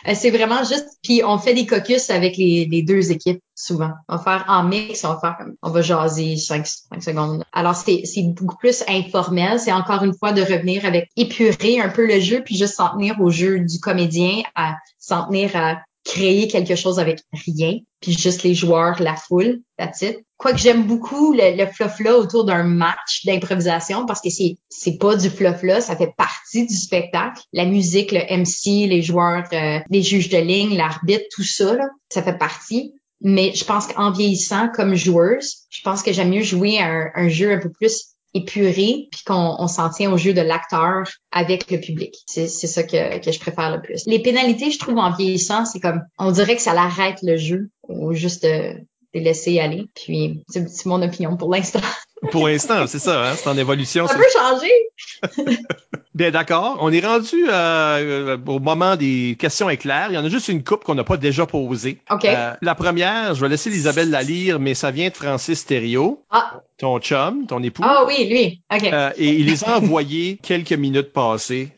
Euh, 0.06 0.12
c'est 0.14 0.30
vraiment 0.30 0.64
juste, 0.64 0.88
puis 1.02 1.22
on 1.24 1.38
fait 1.38 1.54
des 1.54 1.66
caucus 1.66 2.10
avec 2.10 2.36
les, 2.36 2.82
deux 2.82 3.10
équipes 3.10 3.42
souvent. 3.54 3.92
On 4.08 4.16
va 4.16 4.22
faire 4.22 4.44
en 4.48 4.62
mix, 4.64 5.04
on 5.04 5.14
va 5.14 5.20
faire 5.20 5.36
comme, 5.38 5.54
on 5.62 5.70
va 5.70 5.82
jaser 5.82 6.36
5, 6.36 6.66
secondes. 7.00 7.44
Alors 7.52 7.74
c'est, 7.74 8.02
c'est 8.04 8.22
beaucoup 8.22 8.56
plus 8.56 8.84
informel. 8.88 9.58
C'est 9.58 9.72
encore 9.72 10.04
une 10.04 10.14
fois 10.14 10.32
de 10.32 10.42
revenir 10.42 10.84
avec 10.84 11.10
épurer 11.16 11.80
un 11.80 11.88
peu 11.88 12.06
le 12.06 12.20
jeu, 12.20 12.42
puis 12.44 12.56
juste 12.56 12.74
s'en 12.74 12.90
tenir 12.90 13.20
au 13.20 13.30
jeu 13.30 13.60
du 13.60 13.80
comédien, 13.80 14.42
à 14.54 14.74
s'en 14.98 15.26
tenir 15.26 15.56
à 15.56 15.78
créer 16.06 16.46
quelque 16.48 16.76
chose 16.76 16.98
avec 16.98 17.20
rien, 17.46 17.78
puis 18.00 18.12
juste 18.12 18.44
les 18.44 18.54
joueurs, 18.54 19.02
la 19.02 19.16
foule, 19.16 19.60
that's 19.76 20.02
it. 20.02 20.18
Quoique 20.38 20.58
j'aime 20.58 20.86
beaucoup 20.86 21.32
le, 21.32 21.56
le 21.56 21.66
fluff-là 21.66 22.16
autour 22.16 22.44
d'un 22.44 22.62
match 22.62 23.24
d'improvisation 23.24 24.06
parce 24.06 24.20
que 24.20 24.30
c'est 24.30 24.56
c'est 24.68 24.98
pas 24.98 25.16
du 25.16 25.28
fluff-là, 25.28 25.80
ça 25.80 25.96
fait 25.96 26.12
partie 26.16 26.66
du 26.66 26.74
spectacle. 26.74 27.42
La 27.52 27.64
musique, 27.64 28.12
le 28.12 28.20
MC, 28.20 28.88
les 28.88 29.02
joueurs, 29.02 29.44
euh, 29.52 29.80
les 29.90 30.02
juges 30.02 30.28
de 30.28 30.38
ligne, 30.38 30.76
l'arbitre, 30.76 31.24
tout 31.34 31.44
ça, 31.44 31.74
là, 31.74 31.88
ça 32.08 32.22
fait 32.22 32.38
partie. 32.38 32.94
Mais 33.22 33.52
je 33.54 33.64
pense 33.64 33.86
qu'en 33.86 34.12
vieillissant 34.12 34.68
comme 34.68 34.94
joueuse, 34.94 35.66
je 35.70 35.80
pense 35.82 36.02
que 36.02 36.12
j'aime 36.12 36.30
mieux 36.30 36.42
jouer 36.42 36.78
un, 36.78 37.10
un 37.14 37.28
jeu 37.28 37.50
un 37.50 37.58
peu 37.58 37.70
plus 37.70 38.15
épuré, 38.36 39.08
puis 39.10 39.22
qu'on 39.26 39.56
on 39.58 39.68
s'en 39.68 39.90
tient 39.90 40.12
au 40.12 40.16
jeu 40.16 40.32
de 40.32 40.40
l'acteur 40.40 41.04
avec 41.32 41.70
le 41.70 41.80
public. 41.80 42.14
C'est, 42.26 42.48
c'est 42.48 42.66
ça 42.66 42.82
que, 42.82 43.18
que 43.18 43.32
je 43.32 43.40
préfère 43.40 43.74
le 43.74 43.80
plus. 43.80 44.04
Les 44.06 44.20
pénalités, 44.20 44.70
je 44.70 44.78
trouve, 44.78 44.98
en 44.98 45.10
vieillissant, 45.10 45.64
c'est 45.64 45.80
comme, 45.80 46.02
on 46.18 46.30
dirait 46.30 46.56
que 46.56 46.62
ça 46.62 46.74
l'arrête 46.74 47.18
le 47.22 47.36
jeu, 47.36 47.70
ou 47.88 48.12
juste 48.12 48.44
euh, 48.44 48.74
de 49.14 49.20
laisser 49.20 49.58
aller. 49.60 49.86
Puis, 49.94 50.42
c'est, 50.48 50.86
mon 50.86 51.02
opinion 51.02 51.36
pour 51.36 51.52
l'instant. 51.52 51.80
Pour 52.30 52.48
l'instant, 52.48 52.86
c'est 52.86 52.98
ça, 52.98 53.28
hein? 53.28 53.34
c'est 53.36 53.46
en 53.46 53.58
évolution. 53.58 54.06
Ça 54.08 54.14
peut 54.14 54.24
changer. 54.32 55.58
Bien 56.14 56.30
d'accord. 56.30 56.78
On 56.80 56.90
est 56.90 57.04
rendu 57.06 57.44
euh, 57.46 58.38
au 58.46 58.58
moment 58.58 58.96
des 58.96 59.36
questions 59.38 59.68
éclairs. 59.68 60.06
Il 60.08 60.14
y 60.14 60.18
en 60.18 60.24
a 60.24 60.30
juste 60.30 60.48
une 60.48 60.64
coupe 60.64 60.82
qu'on 60.82 60.94
n'a 60.94 61.04
pas 61.04 61.18
déjà 61.18 61.44
posée. 61.44 61.98
Okay. 62.08 62.34
Euh, 62.34 62.54
la 62.62 62.74
première, 62.74 63.34
je 63.34 63.42
vais 63.42 63.50
laisser 63.50 63.68
Isabelle 63.68 64.08
la 64.08 64.22
lire, 64.22 64.58
mais 64.58 64.72
ça 64.72 64.90
vient 64.90 65.10
de 65.10 65.14
Francis 65.14 65.66
Thériault, 65.66 66.24
ah. 66.30 66.62
ton 66.78 66.98
chum, 67.00 67.46
ton 67.46 67.62
époux. 67.62 67.82
Ah 67.84 68.04
oui, 68.06 68.26
lui. 68.30 68.62
OK. 68.74 68.90
Euh, 68.90 69.10
et 69.18 69.28
il 69.28 69.44
les 69.44 69.64
a 69.64 69.76
envoyés 69.76 70.38
quelques 70.42 70.72
minutes 70.72 71.12
passées. 71.12 71.72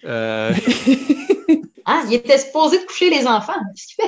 Euh, 2.08 2.12
il 2.12 2.14
était 2.16 2.38
supposé 2.38 2.78
de 2.78 2.84
coucher 2.84 3.10
les 3.10 3.26
enfants. 3.26 3.52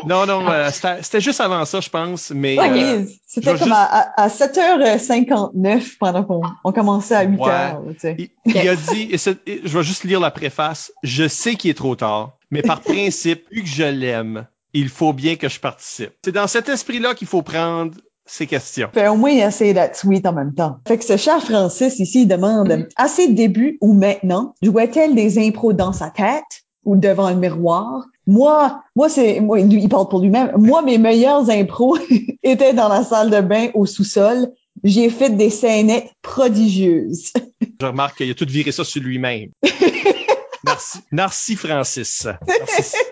Non, 0.07 0.27
non, 0.27 0.49
euh, 0.51 0.71
c'était 0.71 1.21
juste 1.21 1.41
avant 1.41 1.65
ça, 1.65 1.81
je 1.81 1.89
pense. 1.89 2.31
Mais 2.31 2.59
okay. 2.59 2.85
euh, 2.85 3.05
c'était 3.27 3.57
comme 3.59 3.73
à, 3.73 4.13
à, 4.17 4.29
7h59 4.29 5.99
pendant 5.99 6.25
qu'on 6.25 6.43
on 6.65 6.73
commençait 6.73 7.15
à 7.15 7.27
8h. 7.27 7.93
tu 7.95 7.99
sais. 7.99 8.17
il, 8.19 8.31
il, 8.47 8.69
a 8.69 8.77
dit, 8.77 9.11
et 9.13 9.61
je 9.65 9.79
vais 9.79 9.85
juste 9.85 10.05
lire 10.05 10.21
la 10.21 10.31
préface. 10.31 10.93
Je 11.03 11.29
sais 11.29 11.55
qu'il 11.55 11.71
est 11.71 11.75
trop 11.75 11.97
tard, 11.97 12.37
mais 12.51 12.63
par 12.63 12.81
principe, 12.83 13.45
vu 13.51 13.63
que 13.63 13.69
je 13.69 13.85
l'aime, 13.85 14.47
il 14.73 14.89
faut 14.89 15.13
bien 15.13 15.37
que 15.37 15.49
je 15.49 15.61
participe. 15.61 16.13
C'est 16.25 16.33
dans 16.33 16.47
cet 16.47 16.69
esprit-là 16.69 17.15
qu'il 17.15 17.29
faut 17.29 17.43
prendre 17.43 17.93
ces 18.27 18.47
questions. 18.47 18.89
Fait 18.95 19.09
au 19.09 19.17
moins 19.17 19.31
essayer 19.31 19.75
d'être 19.75 19.97
sweet 19.97 20.25
en 20.27 20.33
même 20.33 20.55
temps. 20.55 20.77
Fait 20.87 20.99
que 20.99 21.05
ce 21.05 21.17
cher 21.17 21.43
Francis 21.43 21.99
ici 21.99 22.23
il 22.23 22.29
demande 22.29 22.69
mm 22.69 22.83
-hmm. 22.83 22.89
à 22.97 23.09
ses 23.09 23.29
débuts 23.29 23.77
ou 23.81 23.93
maintenant, 23.93 24.55
jouait-elle 24.63 25.15
des 25.15 25.39
impros 25.45 25.73
dans 25.73 25.93
sa 25.93 26.11
tête? 26.11 26.65
Ou 26.91 26.97
devant 26.97 27.27
un 27.27 27.35
miroir. 27.35 28.05
Moi, 28.27 28.83
moi 28.97 29.09
c'est 29.09 29.39
moi 29.41 29.61
il 29.61 29.89
parle 29.89 30.09
pour 30.09 30.21
lui-même. 30.21 30.53
Moi 30.57 30.83
mes 30.83 30.99
meilleurs 30.99 31.49
impros 31.49 31.99
étaient 32.43 32.75
dans 32.75 32.89
la 32.89 33.05
salle 33.05 33.31
de 33.31 33.41
bain 33.41 33.69
au 33.75 33.87
sous-sol. 33.87 34.49
J'ai 34.83 35.09
fait 35.09 35.31
des 35.31 35.51
scénettes 35.51 36.11
prodigieuses. 36.21 37.33
Je 37.81 37.87
remarque 37.87 38.17
qu'il 38.19 38.31
a 38.31 38.35
tout 38.35 38.47
viré 38.49 38.73
ça 38.73 38.83
sur 38.85 39.03
lui-même. 39.03 39.51
Merci, 40.65 40.99
merci 41.11 41.57
Francis. 41.57 42.27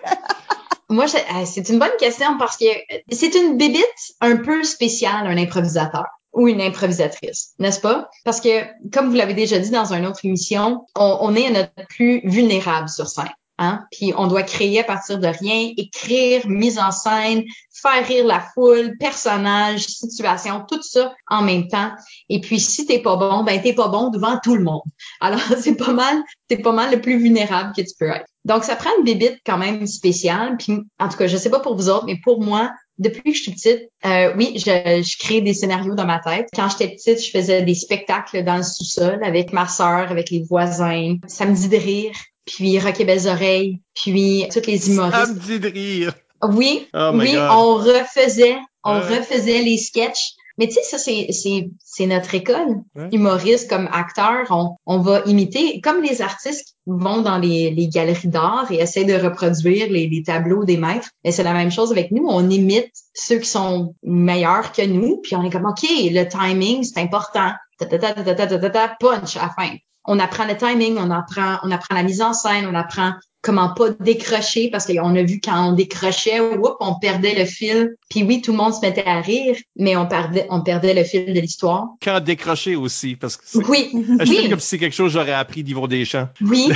Moi, 0.89 1.05
c'est 1.07 1.69
une 1.69 1.79
bonne 1.79 1.97
question 1.99 2.37
parce 2.37 2.57
que 2.57 2.65
c'est 3.11 3.33
une 3.33 3.57
bébite 3.57 3.83
un 4.21 4.37
peu 4.37 4.63
spéciale, 4.63 5.25
un 5.25 5.37
improvisateur 5.37 6.05
ou 6.31 6.47
une 6.47 6.61
improvisatrice, 6.61 7.53
n'est-ce 7.57 7.79
pas? 7.79 8.07
Parce 8.23 8.39
que, 8.39 8.61
comme 8.91 9.09
vous 9.09 9.15
l'avez 9.15 9.33
déjà 9.33 9.57
dit 9.57 9.71
dans 9.71 9.91
une 9.93 10.05
autre 10.05 10.23
émission, 10.23 10.85
on, 10.95 11.17
on 11.21 11.35
est 11.35 11.49
notre 11.49 11.87
plus 11.89 12.21
vulnérable 12.23 12.87
sur 12.87 13.07
scène. 13.07 13.29
Hein? 13.61 13.81
Puis 13.91 14.13
on 14.17 14.27
doit 14.27 14.43
créer 14.43 14.79
à 14.79 14.83
partir 14.85 15.19
de 15.19 15.27
rien, 15.27 15.71
écrire, 15.75 16.47
mise 16.47 16.79
en 16.79 16.91
scène, 16.91 17.43
faire 17.73 18.07
rire 18.07 18.25
la 18.25 18.39
foule, 18.39 18.95
personnage, 18.97 19.81
situation, 19.85 20.63
tout 20.65 20.81
ça 20.81 21.13
en 21.27 21.41
même 21.41 21.67
temps. 21.67 21.91
Et 22.29 22.39
puis 22.39 22.61
si 22.61 22.85
t'es 22.85 22.99
pas 22.99 23.17
bon, 23.17 23.43
ben 23.43 23.61
t'es 23.61 23.73
pas 23.73 23.89
bon 23.89 24.11
devant 24.11 24.39
tout 24.41 24.55
le 24.55 24.63
monde. 24.63 24.83
Alors 25.19 25.41
c'est 25.59 25.75
pas 25.75 25.91
mal, 25.91 26.23
c'est 26.49 26.61
pas 26.61 26.71
mal 26.71 26.89
le 26.91 27.01
plus 27.01 27.17
vulnérable 27.17 27.73
que 27.75 27.81
tu 27.81 27.93
peux 27.99 28.09
être. 28.09 28.25
Donc 28.45 28.63
ça 28.63 28.77
prend 28.77 28.89
une 28.97 29.03
bébite 29.03 29.39
quand 29.45 29.57
même 29.57 29.85
spéciale. 29.85 30.55
Puis 30.57 30.79
en 30.97 31.09
tout 31.09 31.17
cas, 31.17 31.27
je 31.27 31.35
sais 31.35 31.49
pas 31.49 31.59
pour 31.59 31.75
vous 31.75 31.89
autres, 31.89 32.05
mais 32.05 32.17
pour 32.23 32.41
moi, 32.41 32.71
depuis 32.97 33.31
que 33.31 33.37
je 33.37 33.43
suis 33.43 33.51
petite, 33.51 33.89
euh, 34.05 34.33
oui, 34.37 34.53
je, 34.55 35.01
je 35.03 35.17
crée 35.17 35.41
des 35.41 35.53
scénarios 35.53 35.95
dans 35.95 36.05
ma 36.05 36.19
tête. 36.19 36.47
Quand 36.55 36.69
j'étais 36.69 36.95
petite, 36.95 37.21
je 37.21 37.29
faisais 37.29 37.61
des 37.63 37.75
spectacles 37.75 38.43
dans 38.45 38.57
le 38.57 38.63
sous-sol 38.63 39.19
avec 39.21 39.51
ma 39.51 39.67
sœur, 39.67 40.11
avec 40.11 40.29
les 40.29 40.43
voisins. 40.43 41.15
Ça 41.27 41.45
me 41.45 41.53
dit 41.53 41.67
de 41.67 41.77
rire 41.77 42.13
puis 42.49 42.79
Rock 42.79 42.99
et 42.99 43.05
Belles 43.05 43.27
Oreilles, 43.27 43.79
puis 43.93 44.45
toutes 44.51 44.67
les 44.67 44.89
humoristes. 44.89 45.25
Ça 45.25 45.33
me 45.33 45.39
dit 45.39 45.59
de 45.59 45.69
rire. 45.69 46.13
Oui, 46.41 46.87
oh 46.93 47.11
oui, 47.13 47.33
God. 47.33 47.49
on 47.51 47.75
refaisait, 47.75 48.57
on 48.83 48.99
ouais. 48.99 49.19
refaisait 49.19 49.61
les 49.61 49.77
sketchs. 49.77 50.33
Mais 50.57 50.67
tu 50.67 50.73
sais, 50.73 50.83
ça, 50.83 50.97
c'est, 50.97 51.27
c'est, 51.31 51.69
c'est 51.81 52.05
notre 52.05 52.35
école. 52.35 52.81
Ouais. 52.93 53.07
Humoriste 53.13 53.69
comme 53.69 53.87
acteur, 53.93 54.45
on, 54.49 54.75
on 54.85 54.99
va 54.99 55.21
imiter, 55.25 55.79
comme 55.79 56.01
les 56.01 56.21
artistes 56.21 56.75
vont 56.85 57.21
dans 57.21 57.37
les, 57.37 57.71
les 57.71 57.87
galeries 57.87 58.27
d'art 58.27 58.67
et 58.69 58.75
essaient 58.75 59.05
de 59.05 59.13
reproduire 59.13 59.89
les, 59.89 60.07
les 60.09 60.23
tableaux 60.23 60.65
des 60.65 60.75
maîtres. 60.75 61.09
Et 61.23 61.31
c'est 61.31 61.43
la 61.43 61.53
même 61.53 61.71
chose 61.71 61.93
avec 61.93 62.11
nous. 62.11 62.25
On 62.27 62.49
imite 62.49 62.91
ceux 63.13 63.37
qui 63.37 63.47
sont 63.47 63.95
meilleurs 64.03 64.73
que 64.73 64.85
nous, 64.85 65.21
puis 65.23 65.35
on 65.37 65.43
est 65.43 65.49
comme, 65.49 65.65
OK, 65.65 65.83
le 65.87 66.25
timing, 66.25 66.83
c'est 66.83 66.99
important. 66.99 67.51
Ta, 67.77 67.85
ta, 67.85 67.97
ta, 67.97 68.13
ta, 68.13 68.23
ta, 68.23 68.35
ta, 68.35 68.59
ta, 68.59 68.69
ta, 68.69 68.97
punch 68.99 69.37
à 69.37 69.43
la 69.43 69.49
fin 69.49 69.75
on 70.09 70.17
apprend 70.17 70.45
le 70.45 70.57
timing, 70.57 70.97
on 70.97 71.11
apprend, 71.11 71.59
on 71.63 71.69
apprend 71.69 71.93
la 71.95 72.01
mise 72.01 72.21
en 72.23 72.33
scène, 72.33 72.65
on 72.67 72.73
apprend 72.73 73.13
comment 73.43 73.75
pas 73.75 73.91
décrocher 73.91 74.69
parce 74.71 74.87
qu'on 74.87 75.15
a 75.15 75.21
vu 75.21 75.39
quand 75.39 75.69
on 75.69 75.73
décrochait, 75.73 76.39
whoop, 76.39 76.77
on 76.79 76.97
perdait 76.99 77.37
le 77.37 77.45
fil. 77.45 77.95
Puis 78.09 78.23
oui, 78.23 78.41
tout 78.41 78.51
le 78.51 78.57
monde 78.57 78.73
se 78.73 78.81
mettait 78.81 79.05
à 79.05 79.21
rire, 79.21 79.55
mais 79.75 79.95
on 79.95 80.07
perdait, 80.07 80.47
on 80.49 80.61
perdait 80.61 80.95
le 80.95 81.03
fil 81.03 81.31
de 81.31 81.39
l'histoire. 81.39 81.89
Quand 82.01 82.19
décrocher 82.21 82.75
aussi, 82.75 83.15
parce 83.15 83.37
que 83.37 83.43
oui, 83.69 83.91
je 83.93 84.29
oui. 84.29 84.49
comme 84.49 84.59
si 84.59 84.67
c'est 84.69 84.79
quelque 84.79 84.95
chose 84.95 85.13
que 85.13 85.19
j'aurais 85.19 85.33
appris 85.33 85.63
d'Yvon 85.63 85.85
Deschamps. 85.85 86.27
Oui. 86.41 86.69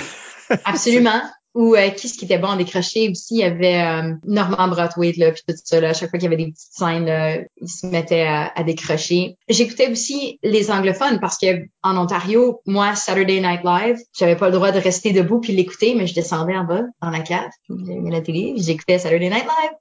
Absolument. 0.65 1.23
Ou 1.55 1.75
euh, 1.75 1.89
qui 1.89 2.09
ce 2.09 2.17
qui 2.17 2.25
était 2.25 2.37
bon 2.37 2.49
en 2.49 2.55
décroché 2.55 3.09
aussi, 3.09 3.35
il 3.35 3.39
y 3.39 3.43
avait 3.43 3.81
euh, 3.81 4.13
Norman 4.25 4.67
Broadway 4.67 5.13
là, 5.17 5.31
puis 5.31 5.43
tout 5.47 5.53
ça 5.63 5.79
là, 5.79 5.89
à 5.89 5.93
chaque 5.93 6.09
fois 6.09 6.19
qu'il 6.19 6.29
y 6.29 6.33
avait 6.33 6.43
des 6.43 6.51
petites 6.51 6.73
scènes, 6.73 7.05
là, 7.05 7.37
il 7.61 7.69
se 7.69 7.85
mettait 7.85 8.21
à, 8.23 8.51
à 8.55 8.63
décrocher. 8.63 9.37
J'écoutais 9.49 9.91
aussi 9.91 10.39
les 10.43 10.71
anglophones 10.71 11.19
parce 11.19 11.37
que 11.37 11.65
en 11.83 11.97
Ontario, 11.97 12.61
moi 12.65 12.95
Saturday 12.95 13.39
Night 13.39 13.61
Live, 13.63 13.97
j'avais 14.17 14.35
pas 14.35 14.47
le 14.47 14.53
droit 14.53 14.71
de 14.71 14.79
rester 14.79 15.11
debout 15.11 15.39
puis 15.39 15.53
l'écouter, 15.53 15.95
mais 15.95 16.07
je 16.07 16.15
descendais 16.15 16.55
en 16.55 16.63
bas 16.63 16.83
dans 17.01 17.09
la 17.09 17.19
cave, 17.19 17.49
il 17.69 18.09
la 18.09 18.21
télé, 18.21 18.53
j'écoutais 18.57 18.99
Saturday 18.99 19.29
Night 19.29 19.43
Live. 19.43 19.71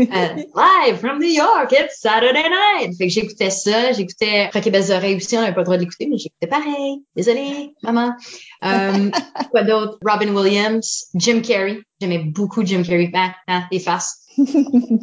Euh, 0.00 0.04
live 0.04 0.98
from 0.98 1.18
New 1.20 1.28
York, 1.28 1.72
it's 1.72 2.00
Saturday 2.00 2.48
night. 2.48 2.96
Fait 2.96 3.06
que 3.06 3.12
j'écoutais 3.12 3.50
ça, 3.50 3.92
j'écoutais 3.92 4.50
Rocky 4.52 4.70
Belles 4.70 4.90
Oreilles 4.90 5.16
aussi, 5.16 5.36
on 5.36 5.40
n'avait 5.40 5.54
pas 5.54 5.60
le 5.60 5.64
droit 5.64 5.76
de 5.76 5.82
l'écouter, 5.82 6.08
mais 6.10 6.18
j'écoutais 6.18 6.48
pareil. 6.48 7.02
Désolée, 7.14 7.74
maman. 7.82 8.12
Euh, 8.64 9.10
quoi 9.50 9.62
d'autre? 9.62 9.98
Robin 10.04 10.34
Williams, 10.34 11.06
Jim 11.14 11.40
Carrey. 11.40 11.80
J'aimais 12.00 12.18
beaucoup 12.18 12.64
Jim 12.64 12.82
Carrey. 12.82 13.10
Ah, 13.14 13.34
ah, 13.46 13.62
des 13.70 13.78
faces. 13.78 14.20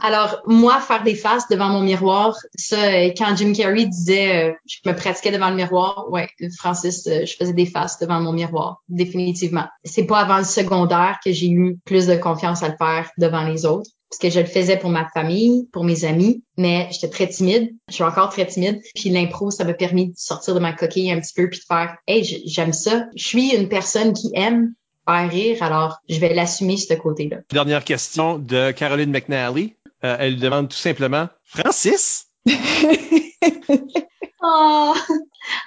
Alors, 0.02 0.42
moi, 0.48 0.80
faire 0.80 1.04
des 1.04 1.16
faces 1.16 1.48
devant 1.50 1.70
mon 1.70 1.82
miroir, 1.82 2.36
ça, 2.56 2.78
euh, 2.78 3.12
quand 3.18 3.36
Jim 3.36 3.54
Carrey 3.54 3.86
disait, 3.86 4.50
euh, 4.50 4.54
je 4.66 4.90
me 4.90 4.96
pratiquais 4.96 5.32
devant 5.32 5.50
le 5.50 5.56
miroir, 5.56 6.06
ouais, 6.10 6.30
Francis, 6.58 7.06
euh, 7.08 7.26
je 7.26 7.36
faisais 7.36 7.54
des 7.54 7.66
faces 7.66 8.00
devant 8.00 8.20
mon 8.20 8.34
miroir, 8.34 8.82
définitivement. 8.90 9.66
C'est 9.84 10.06
pas 10.06 10.20
avant 10.20 10.38
le 10.38 10.44
secondaire 10.44 11.20
que 11.24 11.32
j'ai 11.32 11.50
eu 11.50 11.78
plus 11.86 12.08
de 12.08 12.16
confiance 12.16 12.64
à 12.64 12.70
le 12.70 12.76
faire 12.78 13.10
devant 13.18 13.44
les 13.44 13.66
autres 13.66 13.92
parce 14.10 14.20
que 14.20 14.30
je 14.30 14.40
le 14.40 14.46
faisais 14.46 14.78
pour 14.78 14.90
ma 14.90 15.08
famille, 15.10 15.68
pour 15.72 15.84
mes 15.84 16.06
amis, 16.06 16.44
mais 16.58 16.88
j'étais 16.92 17.10
très 17.10 17.28
timide. 17.28 17.76
Je 17.90 17.96
suis 17.96 18.04
encore 18.04 18.30
très 18.30 18.46
timide. 18.46 18.82
Puis 18.96 19.10
l'impro, 19.10 19.52
ça 19.52 19.64
m'a 19.64 19.74
permis 19.74 20.10
de 20.10 20.14
sortir 20.16 20.56
de 20.56 20.60
ma 20.60 20.74
coquille 20.74 21.12
un 21.12 21.20
petit 21.20 21.34
peu 21.34 21.50
puis 21.50 21.60
de 21.60 21.66
faire, 21.66 21.98
hey, 22.08 22.24
j'aime 22.46 22.74
ça. 22.74 23.06
Je 23.16 23.28
suis 23.28 23.56
une 23.56 23.68
personne 23.70 24.14
qui 24.14 24.32
aime 24.34 24.74
faire 25.08 25.30
rire, 25.30 25.64
alors 25.64 26.00
je 26.10 26.20
vais 26.20 26.34
l'assumer 26.34 26.78
ce 26.78 26.94
côté-là. 26.94 27.38
Dernière 27.52 27.84
question 27.84 28.40
de 28.40 28.72
Caroline 28.72 29.12
McNally. 29.12 29.76
Euh, 30.04 30.16
elle 30.20 30.38
demande 30.38 30.70
tout 30.70 30.78
simplement, 30.78 31.28
Francis? 31.44 32.27
oh. 34.44 34.94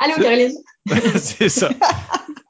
Allô, 0.01 0.15
Caroline? 0.17 0.55
C'est 1.17 1.49
ça. 1.49 1.71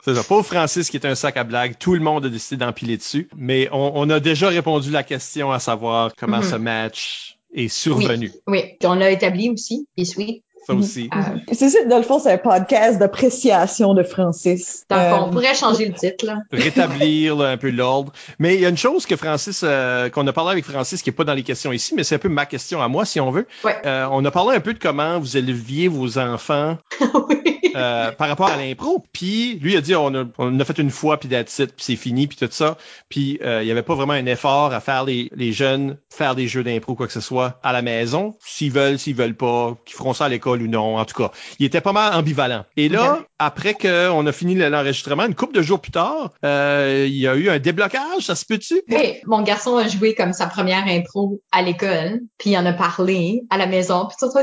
C'est 0.05 0.15
ça. 0.15 0.23
Pauvre 0.25 0.47
Francis 0.47 0.91
qui 0.91 0.97
est 0.97 1.07
un 1.07 1.15
sac 1.15 1.37
à 1.37 1.45
blagues. 1.45 1.77
Tout 1.79 1.95
le 1.95 2.01
monde 2.01 2.27
a 2.27 2.29
décidé 2.29 2.65
d'empiler 2.65 2.97
dessus. 2.97 3.29
Mais 3.37 3.69
on, 3.73 3.93
on, 3.95 4.11
a 4.11 4.21
déjà 4.21 4.49
répondu 4.49 4.91
la 4.91 5.03
question 5.03 5.53
à 5.53 5.59
savoir 5.59 6.13
comment 6.17 6.39
mm 6.39 6.43
-hmm. 6.43 6.51
ce 6.51 6.57
match 6.57 7.39
est 7.55 7.69
survenu. 7.69 8.33
Oui, 8.47 8.63
oui. 8.63 8.77
on 8.85 8.95
l'a 8.95 9.11
établi 9.11 9.51
aussi. 9.51 9.87
Et 9.97 10.05
oui. 10.17 10.43
Ça 10.67 10.75
aussi. 10.75 11.09
Euh, 11.15 11.39
c'est 11.53 11.71
ça, 11.71 11.85
dans 11.85 11.97
le 11.97 12.03
fond, 12.03 12.19
c'est 12.19 12.33
un 12.33 12.39
podcast 12.39 12.99
d'appréciation 12.99 13.95
de 13.95 14.03
Francis. 14.03 14.85
Dans 14.89 14.97
le 14.97 15.11
fond, 15.11 15.25
on 15.27 15.31
pourrait 15.31 15.55
changer 15.55 15.87
le 15.87 15.95
titre. 15.95 16.27
Là. 16.27 16.39
Rétablir 16.53 17.37
là, 17.37 17.49
un 17.49 17.57
peu 17.57 17.71
l'ordre. 17.71 18.13
Mais 18.39 18.55
il 18.55 18.61
y 18.61 18.67
a 18.67 18.69
une 18.69 18.77
chose 18.77 19.07
que 19.07 19.17
Francis, 19.17 19.63
euh, 19.65 20.11
qu'on 20.11 20.27
a 20.27 20.33
parlé 20.33 20.53
avec 20.53 20.65
Francis, 20.65 21.03
qui 21.03 21.11
est 21.11 21.15
pas 21.15 21.25
dans 21.25 21.35
les 21.35 21.43
questions 21.43 21.73
ici, 21.73 21.95
mais 21.95 22.05
c'est 22.05 22.17
un 22.17 22.19
peu 22.19 22.29
ma 22.29 22.47
question 22.47 22.83
à 22.83 22.89
moi, 22.89 23.05
si 23.05 23.21
on 23.21 23.31
veut. 23.31 23.47
Ouais. 23.65 23.77
Euh, 23.87 24.07
on 24.11 24.25
a 24.25 24.31
parlé 24.31 24.57
un 24.57 24.61
peu 24.61 24.75
de 24.75 24.79
comment 24.79 25.19
vous 25.19 25.37
éleviez 25.37 25.89
vos 25.89 26.19
enfants 26.19 26.77
oui. 27.29 27.61
euh, 27.75 28.13
par 28.13 28.29
rapport 28.29 28.49
à 28.49 28.57
l'impro. 28.57 29.05
Puis 29.13 29.59
lui 29.63 29.77
a 29.77 29.81
dit, 29.81 29.95
on 29.95 30.15
a, 30.15 30.25
on 30.39 30.61
a 30.61 30.65
fait 30.65 30.79
une 30.79 30.91
fois, 30.91 31.19
puis 31.19 31.29
that's 31.29 31.59
it, 31.59 31.75
puis 31.75 31.85
c'est 31.85 31.97
fini, 31.97 32.27
puis 32.27 32.37
tout 32.37 32.49
ça. 32.51 32.77
Puis 33.09 33.39
il 33.43 33.65
y 33.67 33.71
avait 33.71 33.83
pas 33.83 33.95
vraiment 33.95 34.13
un 34.13 34.27
effort 34.27 34.73
à 34.73 34.81
faire 34.81 35.05
les, 35.05 35.31
les 35.35 35.53
jeunes 35.53 35.97
faire 36.21 36.35
des 36.35 36.49
jeux 36.49 36.63
d'impro, 36.63 36.95
quoi 36.95 37.07
que 37.07 37.13
ce 37.13 37.21
soit, 37.21 37.59
à 37.63 37.73
la 37.73 37.81
maison. 37.83 38.37
S'ils 38.45 38.73
veulent, 38.73 38.99
s'ils 38.99 39.15
veulent 39.15 39.35
pas, 39.35 39.77
qu'ils 39.87 39.97
feront 39.97 40.13
ça 40.13 40.27
à 40.27 40.29
l'école 40.29 40.50
ou 40.59 40.69
non. 40.69 40.97
En 40.97 41.05
tout 41.05 41.23
cas, 41.23 41.31
il 41.59 41.67
était 41.67 41.81
pas 41.81 41.93
mal 41.93 42.15
ambivalent. 42.15 42.65
Et 42.77 42.89
là, 42.89 43.15
okay. 43.15 43.25
après 43.39 43.75
qu'on 43.75 44.27
a 44.27 44.33
fini 44.33 44.55
l'enregistrement, 44.55 45.25
une 45.25 45.35
couple 45.35 45.55
de 45.55 45.63
jours 45.63 45.81
plus 45.81 45.93
tard, 45.93 46.33
euh, 46.45 47.07
il 47.09 47.17
y 47.17 47.29
a 47.29 47.35
eu 47.35 47.49
un 47.49 47.59
déblocage, 47.59 48.23
ça 48.27 48.35
se 48.35 48.45
peut-tu? 48.45 48.83
Oui, 48.89 49.17
mon 49.27 49.43
garçon 49.43 49.77
a 49.77 49.89
joué 49.89 50.15
comme 50.15 50.33
sa 50.33 50.47
première 50.47 50.87
impro 50.87 51.41
à 51.53 51.63
l'école, 51.63 52.21
puis 52.39 52.51
il 52.51 52.59
en 52.59 52.67
a 52.67 52.73
parlé 52.73 53.43
à 53.51 53.59
la 53.59 53.67
maison, 53.67 54.07
puis 54.07 54.17
tout 54.19 54.31
ça, 54.31 54.41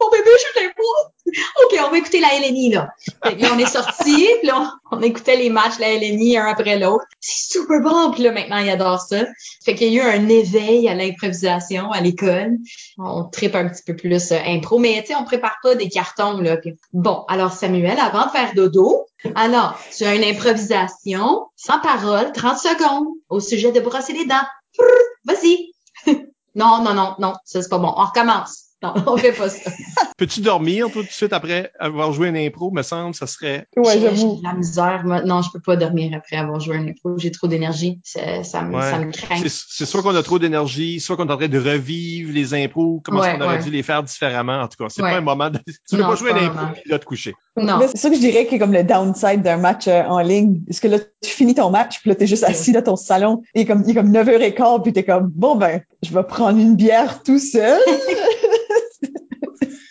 mon 0.00 0.10
bébé 0.10 0.30
joue 0.30 0.60
de 0.60 0.64
l'impro! 0.64 0.84
On 1.86 1.90
va 1.90 1.98
écouter 1.98 2.20
la 2.20 2.28
LNI, 2.38 2.70
là. 2.70 2.88
Fait 3.24 3.36
là, 3.36 3.48
on 3.54 3.58
est 3.58 3.66
sorti, 3.66 4.26
puis 4.40 4.48
là, 4.48 4.72
on, 4.90 5.00
écoutait 5.00 5.36
les 5.36 5.50
matchs 5.50 5.78
la 5.78 5.94
LNI 5.94 6.36
un 6.38 6.46
après 6.46 6.78
l'autre. 6.78 7.04
C'est 7.20 7.58
super 7.58 7.80
bon, 7.80 8.10
puis 8.12 8.22
là, 8.22 8.32
maintenant, 8.32 8.58
il 8.58 8.70
adore 8.70 9.00
ça. 9.00 9.24
Fait 9.64 9.74
qu'il 9.74 9.92
y 9.92 10.00
a 10.00 10.04
eu 10.04 10.06
un 10.06 10.28
éveil 10.28 10.88
à 10.88 10.94
l'improvisation 10.94 11.90
à 11.90 12.00
l'école. 12.00 12.58
On 12.98 13.24
tripe 13.24 13.54
un 13.54 13.68
petit 13.68 13.82
peu 13.84 13.96
plus 13.96 14.32
euh, 14.32 14.38
impro, 14.46 14.78
mais 14.78 15.02
tu 15.02 15.08
sais, 15.08 15.14
on 15.18 15.24
prépare 15.24 15.56
pas 15.62 15.74
des 15.74 15.88
cartons, 15.88 16.38
là. 16.38 16.56
Bon, 16.92 17.24
alors 17.28 17.52
Samuel, 17.52 17.98
avant 17.98 18.26
de 18.26 18.30
faire 18.30 18.54
dodo, 18.54 19.06
alors, 19.34 19.78
tu 19.96 20.04
as 20.04 20.14
une 20.14 20.24
improvisation 20.24 21.46
sans 21.56 21.80
parole, 21.80 22.32
30 22.32 22.58
secondes, 22.58 23.06
au 23.28 23.40
sujet 23.40 23.72
de 23.72 23.80
brosser 23.80 24.12
les 24.12 24.26
dents. 24.26 24.44
Vas-y. 25.24 25.72
non, 26.54 26.82
non, 26.82 26.94
non, 26.94 27.14
non, 27.18 27.34
ça 27.44 27.62
c'est 27.62 27.68
pas 27.68 27.78
bon. 27.78 27.92
On 27.96 28.04
recommence. 28.04 28.64
Non, 28.84 28.92
on 29.06 29.16
fait 29.16 29.32
pas 29.32 29.48
ça. 29.48 29.70
Peux-tu 30.18 30.42
dormir 30.42 30.88
tout 30.92 31.02
de 31.02 31.08
suite 31.08 31.32
après 31.32 31.72
avoir 31.78 32.12
joué 32.12 32.28
un 32.28 32.34
impro, 32.34 32.70
me 32.70 32.82
semble, 32.82 33.14
ça 33.14 33.26
serait. 33.26 33.66
Ouais, 33.76 33.98
j'avoue. 33.98 34.40
la 34.42 34.52
misère. 34.52 35.04
Non, 35.24 35.40
je 35.40 35.50
peux 35.50 35.60
pas 35.60 35.76
dormir 35.76 36.12
après 36.14 36.36
avoir 36.36 36.60
joué 36.60 36.76
un 36.76 36.86
impro. 36.86 37.16
J'ai 37.16 37.30
trop 37.30 37.46
d'énergie. 37.46 38.00
Ça, 38.04 38.44
ça, 38.44 38.62
me, 38.62 38.76
ouais. 38.76 38.90
ça 38.90 38.98
me 38.98 39.10
craint. 39.10 39.42
C'est 39.46 39.86
soit 39.86 40.02
qu'on 40.02 40.14
a 40.14 40.22
trop 40.22 40.38
d'énergie, 40.38 41.00
soit 41.00 41.16
qu'on 41.16 41.26
est 41.28 41.32
en 41.32 41.36
train 41.36 41.48
de 41.48 41.58
revivre 41.58 42.30
les 42.32 42.52
impros, 42.52 43.00
comment 43.02 43.20
ouais, 43.20 43.30
est-ce 43.30 43.38
qu'on 43.38 43.44
aurait 43.44 43.56
ouais. 43.56 43.62
dû 43.62 43.70
les 43.70 43.82
faire 43.82 44.02
différemment. 44.02 44.60
En 44.60 44.68
tout 44.68 44.76
cas, 44.82 44.90
c'est 44.90 45.02
pas 45.02 45.16
un 45.16 45.20
moment 45.22 45.50
de. 45.50 45.58
Tu 45.88 45.96
veux 45.96 46.02
pas 46.02 46.14
jouer 46.16 46.32
un 46.32 46.46
impro 46.46 46.66
et 46.84 46.88
là 46.88 46.98
te 46.98 47.04
coucher. 47.04 47.34
Non. 47.56 47.78
C'est 47.88 47.96
ça 47.96 48.10
que 48.10 48.16
je 48.16 48.20
dirais 48.20 48.46
qui 48.46 48.56
est 48.56 48.58
comme 48.58 48.72
le 48.72 48.84
downside 48.84 49.42
d'un 49.42 49.56
match 49.56 49.86
euh, 49.86 50.02
en 50.02 50.20
ligne. 50.20 50.60
Parce 50.66 50.80
que 50.80 50.88
là, 50.88 50.98
tu 50.98 51.30
finis 51.30 51.54
ton 51.54 51.70
match, 51.70 52.00
puis 52.00 52.10
là, 52.10 52.16
t'es 52.16 52.26
juste 52.26 52.44
assis 52.44 52.72
dans 52.72 52.82
ton 52.82 52.96
salon, 52.96 53.42
et 53.54 53.60
il 53.60 53.62
est 53.62 53.66
comme, 53.66 53.84
il 53.86 53.90
est 53.90 53.94
comme 53.94 54.12
9h15, 54.12 54.82
puis 54.82 54.92
t'es 54.92 55.04
comme, 55.04 55.30
bon 55.34 55.54
ben, 55.54 55.80
je 56.02 56.12
vais 56.12 56.24
prendre 56.24 56.58
une 56.58 56.74
bière 56.74 57.22
tout 57.22 57.38
seul. 57.38 57.80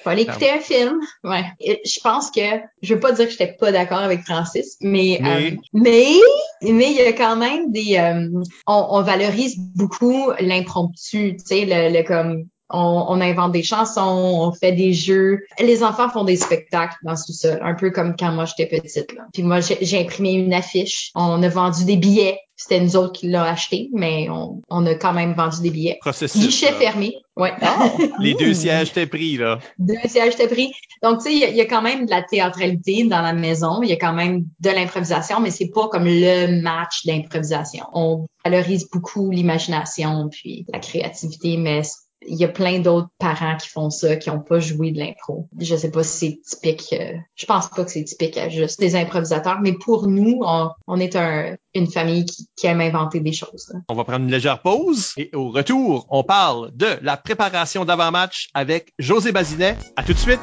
Faut 0.04 0.10
aller 0.10 0.24
écouter 0.24 0.50
un 0.50 0.60
film. 0.60 1.00
Ouais. 1.24 1.46
Et 1.60 1.82
je 1.86 2.00
pense 2.02 2.30
que 2.30 2.42
je 2.82 2.94
veux 2.94 3.00
pas 3.00 3.14
dire 3.14 3.26
que 3.26 3.32
j'étais 3.32 3.54
pas 3.54 3.72
d'accord 3.72 4.00
avec 4.00 4.22
Francis, 4.24 4.78
mais 4.82 5.20
mais 5.22 5.52
euh, 5.52 5.56
mais, 5.74 6.14
mais 6.62 6.92
il 6.92 6.98
y 6.98 7.02
a 7.02 7.14
quand 7.14 7.36
même 7.36 7.72
des 7.72 7.98
euh, 7.98 8.30
on, 8.68 8.88
on, 8.90 9.02
valorise 9.02 9.56
beaucoup 9.58 10.32
l'impromptu, 10.40 11.38
tu 11.38 11.46
sais 11.46 11.66
le, 11.66 11.98
le 11.98 12.04
comme 12.04 12.46
on, 12.70 13.06
on, 13.08 13.22
invente 13.22 13.52
des 13.52 13.64
chansons, 13.64 14.02
on 14.02 14.52
fait 14.52 14.72
des 14.72 14.94
jeux. 14.94 15.40
Les 15.60 15.84
enfants 15.84 16.10
font 16.10 16.24
des 16.24 16.36
spectacles 16.36 16.96
dans 17.04 17.16
tout 17.16 17.32
ça, 17.32 17.58
un 17.62 17.76
peu 17.76 17.92
comme 17.92 18.16
quand 18.18 18.32
moi 18.32 18.46
j'étais 18.46 18.66
petite. 18.66 19.14
Là. 19.14 19.24
Puis 19.32 19.44
moi, 19.44 19.60
j'ai 19.60 20.02
imprimé 20.02 20.34
une 20.34 20.54
affiche. 20.54 21.12
On 21.16 21.42
a 21.44 21.50
vendu 21.50 21.86
des 21.86 21.98
billets. 21.98 22.40
C'était 22.56 22.80
nous 22.80 22.96
autres 22.96 23.14
qui 23.14 23.30
l'ont 23.30 23.42
acheté, 23.42 23.90
mais 23.94 24.30
on, 24.30 24.62
on, 24.70 24.86
a 24.86 24.94
quand 24.96 25.14
même 25.14 25.34
vendu 25.34 25.62
des 25.62 25.72
billets. 25.72 25.98
Processus. 26.02 26.40
Guichet 26.40 26.72
là. 26.72 26.78
fermé. 26.78 27.16
Ouais. 27.36 27.52
Oh. 27.62 28.04
Les 28.20 28.36
deux 28.36 28.54
sièges 28.54 28.90
étaient 28.90 29.08
pris, 29.08 29.38
là. 29.38 29.60
Deux 29.80 29.96
sièges 30.06 30.36
étaient 30.36 30.48
pris. 30.48 30.72
Donc, 31.02 31.18
tu 31.18 31.24
sais, 31.24 31.34
il 31.34 31.56
y, 31.56 31.58
y, 31.58 31.62
a 31.62 31.66
quand 31.66 31.82
même 31.82 32.06
de 32.06 32.12
la 32.12 32.22
théâtralité 32.22 33.06
dans 33.06 33.22
la 33.22 33.34
maison. 33.34 33.82
Il 33.82 33.90
y 33.90 33.94
a 33.94 33.98
quand 33.98 34.14
même 34.14 34.46
de 34.60 34.70
l'improvisation, 34.70 35.40
mais 35.40 35.50
c'est 35.50 35.72
pas 35.74 35.88
comme 35.88 36.06
le 36.06 36.62
match 36.62 37.06
d'improvisation. 37.06 37.86
On 37.94 38.28
valorise 38.46 38.88
beaucoup 38.92 39.32
l'imagination 39.32 40.30
puis 40.30 40.66
la 40.72 40.80
créativité, 40.80 41.58
mais 41.58 41.82
il 42.28 42.36
y 42.36 42.46
a 42.46 42.48
plein 42.48 42.80
d'autres 42.80 43.10
parents 43.20 43.58
qui 43.58 43.70
font 43.70 43.90
ça, 43.90 44.16
qui 44.16 44.30
n'ont 44.30 44.40
pas 44.40 44.60
joué 44.60 44.92
de 44.92 45.00
l'impro. 45.00 45.48
Je 45.60 45.76
sais 45.76 45.92
pas 45.92 46.04
si 46.04 46.42
c'est 46.44 46.58
typique. 46.58 46.94
Euh, 46.94 47.14
je 47.36 47.46
pense 47.46 47.70
pas 47.70 47.84
que 47.84 47.92
c'est 47.92 48.04
typique 48.04 48.38
à 48.38 48.50
juste 48.50 48.80
des 48.80 48.96
improvisateurs, 48.96 49.60
mais 49.62 49.74
pour 49.74 50.08
nous, 50.08 50.40
on, 50.44 50.70
on 50.88 51.00
est 51.00 51.16
un, 51.16 51.56
une 51.74 51.88
famille 51.88 52.26
qui, 52.26 52.48
qui, 52.56 52.68
aime 52.68 52.82
inventer 52.82 53.20
des 53.20 53.34
choses. 53.34 53.74
On 53.90 53.96
va 53.96 54.04
prendre 54.04 54.26
une 54.26 54.32
légère 54.32 54.62
pause 54.62 55.14
et 55.18 55.30
au 55.34 55.50
retour, 55.50 56.06
on 56.10 56.24
parle 56.24 56.72
de 56.76 56.88
la 57.02 57.18
préparation 57.18 57.86
d'avant-match 57.86 58.50
avec 58.54 58.94
José 59.00 59.32
Bazinet. 59.32 59.78
À 59.96 60.04
tout 60.04 60.14
de 60.14 60.20
suite. 60.20 60.42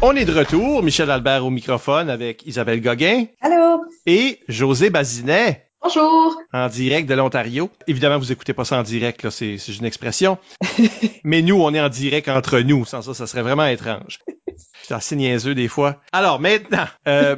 On 0.00 0.14
est 0.14 0.24
de 0.24 0.32
retour, 0.32 0.84
Michel 0.84 1.10
Albert 1.10 1.44
au 1.44 1.50
microphone 1.50 2.08
avec 2.08 2.46
Isabelle 2.46 2.80
Gauguin. 2.80 3.24
Allô? 3.40 3.82
Et 4.06 4.38
José 4.46 4.90
Bazinet. 4.90 5.66
Bonjour. 5.82 6.36
En 6.52 6.68
direct 6.68 7.08
de 7.08 7.14
l'Ontario. 7.14 7.68
Évidemment, 7.88 8.16
vous 8.18 8.30
écoutez 8.30 8.52
pas 8.52 8.64
ça 8.64 8.78
en 8.78 8.84
direct, 8.84 9.24
là, 9.24 9.32
c'est, 9.32 9.58
c'est 9.58 9.74
une 9.74 9.84
expression. 9.84 10.38
Mais 11.24 11.42
nous, 11.42 11.60
on 11.60 11.74
est 11.74 11.80
en 11.80 11.88
direct 11.88 12.28
entre 12.28 12.60
nous. 12.60 12.84
Sans 12.84 13.02
ça, 13.02 13.12
ça 13.12 13.26
serait 13.26 13.42
vraiment 13.42 13.66
étrange. 13.66 14.20
C'est 14.84 14.94
assez 14.94 15.16
niaiseux 15.16 15.56
des 15.56 15.66
fois. 15.66 16.00
Alors, 16.12 16.38
maintenant, 16.38 16.86
euh, 17.08 17.34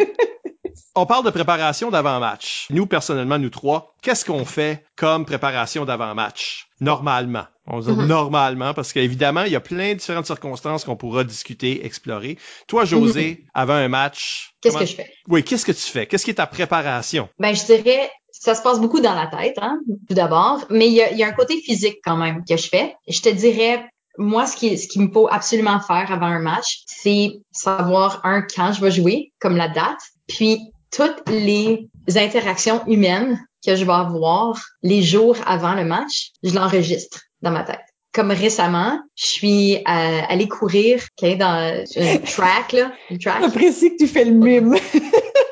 On 0.96 1.06
parle 1.06 1.24
de 1.24 1.30
préparation 1.30 1.90
d'avant-match. 1.90 2.66
Nous, 2.70 2.84
personnellement, 2.84 3.38
nous 3.38 3.48
trois, 3.50 3.94
qu'est-ce 4.02 4.24
qu'on 4.24 4.44
fait 4.44 4.84
comme 4.96 5.24
préparation 5.24 5.84
d'avant-match? 5.84 6.66
Normalement. 6.80 7.44
On 7.68 7.78
va 7.78 7.92
dire 7.92 8.02
Mhm. 8.02 8.08
normalement 8.08 8.74
parce 8.74 8.92
qu'évidemment, 8.92 9.42
il 9.44 9.52
y 9.52 9.56
a 9.56 9.60
plein 9.60 9.90
de 9.92 9.98
différentes 9.98 10.26
circonstances 10.26 10.84
qu'on 10.84 10.96
pourra 10.96 11.22
discuter, 11.22 11.86
explorer. 11.86 12.38
Toi, 12.66 12.84
José, 12.84 13.44
avant 13.54 13.74
un 13.74 13.86
match, 13.86 14.50
Mhm. 14.52 14.58
Qu'est-ce 14.62 14.72
comment- 14.74 14.84
que 14.84 14.90
je 14.90 14.96
fais? 14.96 15.12
Oui, 15.28 15.44
qu'est-ce 15.44 15.64
que 15.64 15.70
tu 15.72 15.78
fais? 15.82 16.06
Qu'est-ce 16.06 16.24
qui 16.24 16.32
est 16.32 16.34
ta 16.34 16.48
préparation? 16.48 17.28
Ben, 17.38 17.54
je 17.54 17.64
dirais, 17.66 18.10
ça 18.32 18.56
se 18.56 18.62
passe 18.62 18.80
beaucoup 18.80 18.98
dans 19.00 19.14
la 19.14 19.28
tête, 19.28 19.58
hein, 19.62 19.78
tout 20.08 20.14
d'abord, 20.14 20.64
mais 20.70 20.88
il 20.88 20.94
y 20.94 21.02
a, 21.02 21.12
il 21.12 21.18
y 21.18 21.22
a 21.22 21.28
un 21.28 21.32
côté 21.32 21.60
physique 21.60 21.98
quand 22.04 22.16
même 22.16 22.42
que 22.48 22.56
je 22.56 22.66
fais. 22.68 22.96
Je 23.06 23.20
te 23.20 23.28
dirais, 23.28 23.84
moi, 24.18 24.44
ce 24.48 24.56
qui, 24.56 24.76
ce 24.76 24.88
qu'il 24.88 25.02
me 25.02 25.12
faut 25.12 25.28
absolument 25.30 25.78
faire 25.80 26.10
avant 26.10 26.26
un 26.26 26.40
match, 26.40 26.80
c'est 26.86 27.30
savoir, 27.52 28.20
un, 28.24 28.42
quand 28.42 28.72
je 28.72 28.80
vais 28.80 28.90
jouer, 28.90 29.32
comme 29.38 29.56
la 29.56 29.68
date, 29.68 30.00
puis 30.26 30.58
toutes 30.92 31.28
les 31.28 31.88
interactions 32.16 32.84
humaines 32.86 33.40
que 33.64 33.76
je 33.76 33.84
vais 33.84 33.92
avoir 33.92 34.60
les 34.82 35.02
jours 35.02 35.36
avant 35.46 35.74
le 35.74 35.84
match, 35.84 36.30
je 36.42 36.54
l'enregistre 36.54 37.20
dans 37.42 37.50
ma 37.50 37.62
tête. 37.62 37.80
Comme 38.12 38.32
récemment, 38.32 38.98
je 39.14 39.26
suis 39.26 39.76
euh, 39.76 39.82
allée 39.86 40.48
courir 40.48 41.06
dans 41.22 41.84
un 41.96 42.18
track, 42.18 42.72
là, 42.72 42.92
un 43.10 43.16
track. 43.18 43.42
J'apprécie 43.42 43.90
que 43.90 43.98
tu 43.98 44.08
fais 44.08 44.24
le 44.24 44.32
mime. 44.32 44.76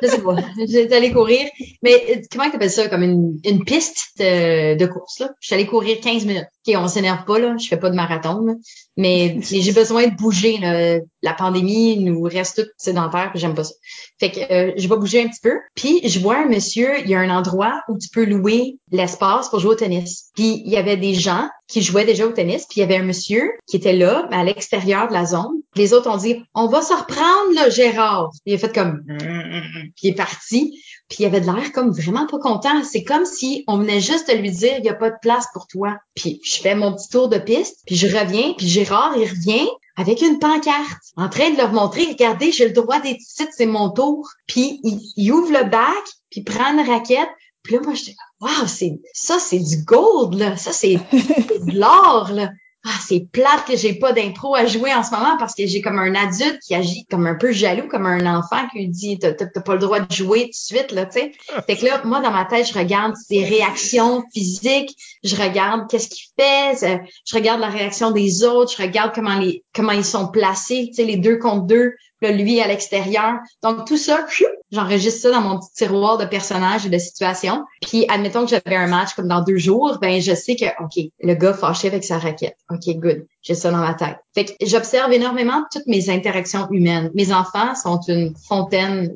Je 0.02 0.08
sais 0.08 0.22
pas. 0.22 0.36
J'étais 0.66 0.96
allée 0.96 1.12
courir. 1.12 1.46
Mais 1.82 2.04
euh, 2.10 2.20
comment 2.32 2.50
tu 2.50 2.56
appelles 2.56 2.70
ça? 2.70 2.88
Comme 2.88 3.02
une, 3.02 3.38
une 3.44 3.64
piste 3.64 4.08
de, 4.18 4.76
de 4.76 4.86
course, 4.86 5.20
là. 5.20 5.30
Je 5.40 5.46
suis 5.46 5.54
allée 5.54 5.66
courir 5.66 5.98
15 6.00 6.24
minutes. 6.24 6.48
OK, 6.68 6.76
on 6.76 6.88
s'énerve 6.88 7.24
pas, 7.24 7.38
là. 7.38 7.56
Je 7.58 7.68
fais 7.68 7.76
pas 7.76 7.90
de 7.90 7.96
marathon, 7.96 8.44
là. 8.44 8.54
Mais, 8.96 9.38
j'ai 9.42 9.72
besoin 9.72 10.06
de 10.06 10.14
bouger, 10.14 10.58
là. 10.58 10.98
La 11.22 11.34
pandémie 11.34 11.98
nous 11.98 12.22
reste 12.22 12.62
tout 12.62 12.70
sédentaire, 12.76 13.30
puis 13.30 13.40
j'aime 13.40 13.54
pas 13.54 13.64
ça. 13.64 13.74
Fait 14.20 14.30
que 14.30 14.40
euh, 14.52 14.72
je 14.76 14.88
vais 14.88 14.96
bouger 14.96 15.22
un 15.22 15.28
petit 15.28 15.40
peu. 15.40 15.54
Puis 15.74 16.00
je 16.08 16.18
vois 16.18 16.38
un 16.38 16.46
monsieur, 16.46 17.00
il 17.00 17.08
y 17.08 17.14
a 17.14 17.20
un 17.20 17.30
endroit 17.30 17.82
où 17.88 17.98
tu 17.98 18.08
peux 18.08 18.24
louer 18.24 18.78
l'espace 18.90 19.48
pour 19.48 19.60
jouer 19.60 19.72
au 19.72 19.76
tennis. 19.76 20.30
Puis 20.34 20.62
il 20.64 20.70
y 20.70 20.76
avait 20.76 20.96
des 20.96 21.14
gens 21.14 21.48
qui 21.68 21.82
jouaient 21.82 22.04
déjà 22.04 22.26
au 22.26 22.32
tennis, 22.32 22.66
puis 22.66 22.78
il 22.78 22.80
y 22.80 22.82
avait 22.82 22.96
un 22.96 23.04
monsieur 23.04 23.52
qui 23.66 23.76
était 23.76 23.92
là, 23.92 24.26
mais 24.30 24.36
à 24.36 24.44
l'extérieur 24.44 25.08
de 25.08 25.12
la 25.12 25.26
zone. 25.26 25.60
Les 25.76 25.92
autres 25.92 26.10
ont 26.10 26.16
dit 26.16 26.42
"On 26.54 26.66
va 26.66 26.82
se 26.82 26.94
reprendre 26.94 27.54
là, 27.54 27.68
Gérard." 27.68 28.30
Il 28.46 28.54
a 28.54 28.58
fait 28.58 28.74
comme 28.74 29.04
puis 29.06 29.92
il 30.02 30.10
est 30.10 30.14
parti, 30.14 30.80
puis 31.08 31.18
il 31.20 31.26
avait 31.26 31.40
de 31.40 31.46
l'air 31.46 31.72
comme 31.72 31.90
vraiment 31.90 32.26
pas 32.26 32.38
content. 32.38 32.84
C'est 32.84 33.04
comme 33.04 33.24
si 33.24 33.64
on 33.66 33.78
venait 33.78 34.00
juste 34.00 34.30
de 34.30 34.36
lui 34.36 34.50
dire 34.50 34.76
"Il 34.78 34.84
y 34.84 34.90
a 34.90 34.94
pas 34.94 35.10
de 35.10 35.16
place 35.20 35.46
pour 35.52 35.66
toi." 35.66 35.96
Puis 36.14 36.40
je 36.44 36.60
fais 36.60 36.74
mon 36.74 36.94
petit 36.94 37.08
tour 37.08 37.28
de 37.28 37.38
piste, 37.38 37.80
puis 37.86 37.96
je 37.96 38.06
reviens, 38.06 38.54
puis 38.56 38.68
Gérard, 38.68 39.16
il 39.16 39.28
revient 39.28 39.68
avec 39.98 40.22
une 40.22 40.38
pancarte, 40.38 41.02
en 41.16 41.28
train 41.28 41.50
de 41.50 41.56
leur 41.56 41.72
montrer, 41.72 42.06
regardez, 42.06 42.52
j'ai 42.52 42.66
le 42.66 42.72
droit 42.72 43.00
des 43.00 43.16
titres, 43.16 43.52
c'est 43.52 43.66
mon 43.66 43.90
tour. 43.90 44.30
Puis 44.46 44.80
il, 45.16 45.32
ouvre 45.32 45.50
le 45.50 45.68
bac, 45.68 46.04
puis 46.30 46.40
il 46.40 46.44
prend 46.44 46.72
une 46.72 46.88
raquette. 46.88 47.28
Puis 47.64 47.74
là, 47.74 47.80
moi, 47.82 47.94
j'étais 47.94 48.14
comme, 48.14 48.48
wow, 48.48 48.66
ça, 49.12 49.38
c'est 49.40 49.58
du 49.58 49.82
gold, 49.82 50.34
là. 50.34 50.56
Ça, 50.56 50.72
c'est 50.72 50.94
de 50.94 51.76
l'or, 51.76 52.30
là. 52.32 52.50
Ah, 52.84 52.90
c'est 53.04 53.26
plate 53.32 53.64
que 53.66 53.76
j'ai 53.76 53.94
pas 53.94 54.12
d'impro 54.12 54.54
à 54.54 54.64
jouer 54.64 54.94
en 54.94 55.02
ce 55.02 55.10
moment 55.10 55.36
parce 55.36 55.54
que 55.54 55.66
j'ai 55.66 55.82
comme 55.82 55.98
un 55.98 56.14
adulte 56.14 56.60
qui 56.64 56.76
agit 56.76 57.04
comme 57.06 57.26
un 57.26 57.34
peu 57.34 57.50
jaloux, 57.50 57.88
comme 57.88 58.06
un 58.06 58.24
enfant 58.38 58.68
qui 58.70 58.78
lui 58.78 58.88
dit 58.88 59.18
t'as, 59.18 59.32
pas 59.32 59.74
le 59.74 59.80
droit 59.80 59.98
de 59.98 60.12
jouer 60.12 60.44
tout 60.44 60.50
de 60.50 60.78
suite, 60.78 60.92
là, 60.92 61.04
tu 61.04 61.18
sais. 61.18 61.32
Fait 61.66 61.76
que 61.76 61.84
là, 61.84 62.00
moi, 62.04 62.20
dans 62.20 62.30
ma 62.30 62.44
tête, 62.44 62.68
je 62.68 62.78
regarde 62.78 63.14
ses 63.16 63.44
réactions 63.44 64.22
physiques, 64.32 64.96
je 65.24 65.34
regarde 65.34 65.90
qu'est-ce 65.90 66.08
qu'il 66.08 66.28
fait, 66.38 67.02
je 67.26 67.34
regarde 67.34 67.60
la 67.60 67.68
réaction 67.68 68.12
des 68.12 68.44
autres, 68.44 68.72
je 68.76 68.82
regarde 68.82 69.12
comment 69.12 69.38
les 69.38 69.64
comment 69.74 69.92
ils 69.92 70.04
sont 70.04 70.28
placés, 70.28 70.86
tu 70.88 70.94
sais, 70.94 71.04
les 71.04 71.16
deux 71.16 71.38
contre 71.38 71.66
deux, 71.66 71.94
là, 72.20 72.32
lui 72.32 72.60
à 72.60 72.68
l'extérieur. 72.68 73.34
Donc 73.62 73.86
tout 73.86 73.96
ça, 73.96 74.26
j'enregistre 74.70 75.20
ça 75.22 75.30
dans 75.30 75.40
mon 75.40 75.58
petit 75.58 75.72
tiroir 75.74 76.18
de 76.18 76.24
personnages 76.24 76.86
et 76.86 76.90
de 76.90 76.98
situations. 76.98 77.64
Puis 77.82 78.06
admettons 78.08 78.44
que 78.44 78.50
j'avais 78.50 78.76
un 78.76 78.86
match 78.86 79.14
comme 79.14 79.28
dans 79.28 79.42
deux 79.42 79.58
jours, 79.58 79.98
ben 80.00 80.20
je 80.20 80.34
sais 80.34 80.56
que 80.56 80.66
OK, 80.82 81.04
le 81.20 81.34
gars 81.34 81.54
fâché 81.54 81.88
avec 81.88 82.04
sa 82.04 82.18
raquette. 82.18 82.56
OK, 82.70 82.96
good. 82.96 83.26
J'ai 83.42 83.54
ça 83.54 83.70
dans 83.70 83.78
ma 83.78 83.94
tête. 83.94 84.16
Fait 84.34 84.44
que 84.44 84.52
j'observe 84.66 85.12
énormément 85.12 85.64
toutes 85.72 85.86
mes 85.86 86.10
interactions 86.10 86.68
humaines. 86.70 87.10
Mes 87.14 87.32
enfants 87.32 87.74
sont 87.74 88.00
une 88.08 88.34
fontaine 88.48 89.12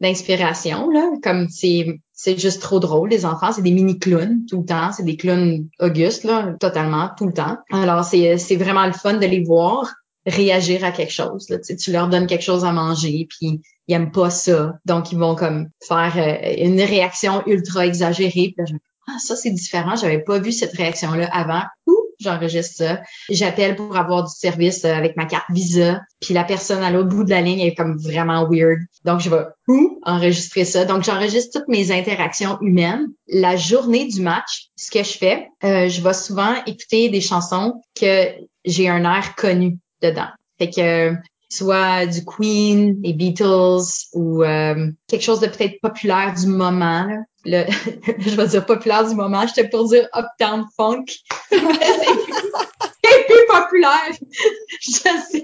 d'inspiration 0.00 0.90
là, 0.90 1.10
comme 1.22 1.48
c'est 1.48 2.00
c'est 2.20 2.36
juste 2.36 2.60
trop 2.60 2.80
drôle, 2.80 3.10
les 3.10 3.24
enfants. 3.24 3.52
C'est 3.52 3.62
des 3.62 3.70
mini-clowns 3.70 4.44
tout 4.50 4.58
le 4.58 4.66
temps. 4.66 4.90
C'est 4.90 5.04
des 5.04 5.16
clowns 5.16 5.68
augustes, 5.78 6.24
là, 6.24 6.52
totalement, 6.58 7.10
tout 7.16 7.26
le 7.26 7.32
temps. 7.32 7.58
Alors, 7.70 8.04
c'est, 8.04 8.38
c'est 8.38 8.56
vraiment 8.56 8.86
le 8.86 8.92
fun 8.92 9.14
de 9.14 9.24
les 9.24 9.44
voir 9.44 9.94
réagir 10.28 10.84
à 10.84 10.92
quelque 10.92 11.12
chose. 11.12 11.48
Là. 11.50 11.58
Tu, 11.58 11.78
sais, 11.78 11.90
leur 11.90 12.08
donnes 12.08 12.26
quelque 12.26 12.44
chose 12.44 12.64
à 12.64 12.72
manger, 12.72 13.26
puis 13.28 13.60
ils 13.88 13.94
aiment 13.94 14.12
pas 14.12 14.30
ça. 14.30 14.74
Donc, 14.84 15.12
ils 15.12 15.18
vont 15.18 15.34
comme 15.34 15.68
faire 15.86 16.14
euh, 16.16 16.64
une 16.64 16.80
réaction 16.80 17.42
ultra 17.46 17.86
exagérée. 17.86 18.52
Puis 18.52 18.54
là, 18.58 18.64
je 18.66 18.74
me 18.74 18.78
dis, 18.78 18.84
ah, 19.08 19.18
ça, 19.18 19.36
c'est 19.36 19.50
différent. 19.50 19.96
J'avais 19.96 20.20
pas 20.20 20.38
vu 20.38 20.52
cette 20.52 20.72
réaction-là 20.72 21.28
avant. 21.32 21.62
Ouh, 21.86 22.04
j'enregistre 22.20 22.76
ça. 22.76 23.00
J'appelle 23.30 23.76
pour 23.76 23.96
avoir 23.96 24.24
du 24.24 24.32
service 24.34 24.84
euh, 24.84 24.92
avec 24.92 25.16
ma 25.16 25.24
carte 25.24 25.46
Visa. 25.50 26.00
Puis 26.20 26.34
la 26.34 26.44
personne 26.44 26.82
à 26.82 26.90
l'autre 26.90 27.08
bout 27.08 27.24
de 27.24 27.30
la 27.30 27.40
ligne 27.40 27.60
est 27.60 27.74
comme 27.74 27.96
vraiment 27.96 28.46
weird. 28.50 28.80
Donc, 29.04 29.20
je 29.20 29.30
vais 29.30 29.44
ouh, 29.68 29.98
enregistrer 30.02 30.66
ça. 30.66 30.84
Donc, 30.84 31.04
j'enregistre 31.04 31.58
toutes 31.58 31.68
mes 31.68 31.90
interactions 31.90 32.58
humaines. 32.60 33.06
La 33.26 33.56
journée 33.56 34.06
du 34.06 34.20
match, 34.20 34.68
ce 34.76 34.90
que 34.90 35.02
je 35.02 35.16
fais, 35.16 35.48
euh, 35.64 35.88
je 35.88 36.02
vais 36.02 36.14
souvent 36.14 36.54
écouter 36.66 37.08
des 37.08 37.22
chansons 37.22 37.80
que 37.98 38.26
j'ai 38.66 38.90
un 38.90 39.04
air 39.04 39.34
connu 39.34 39.78
dedans. 40.02 40.28
Fait 40.58 40.70
que 40.70 40.80
euh, 40.80 41.14
soit 41.48 42.06
du 42.06 42.24
Queen, 42.24 43.00
des 43.00 43.12
Beatles 43.12 43.82
ou 44.12 44.42
euh, 44.42 44.90
quelque 45.06 45.22
chose 45.22 45.40
de 45.40 45.46
peut-être 45.46 45.80
populaire 45.80 46.34
du 46.34 46.46
moment. 46.46 47.06
Là. 47.44 47.66
Je 48.18 48.36
vais 48.36 48.48
dire 48.48 48.66
populaire 48.66 49.08
du 49.08 49.14
moment, 49.14 49.46
j'étais 49.46 49.68
pour 49.68 49.88
dire 49.88 50.08
Uptown 50.14 50.66
Funk. 50.76 51.04
plus 53.28 53.46
populaire. 53.48 54.12
Je 54.80 54.90
sais, 54.90 55.42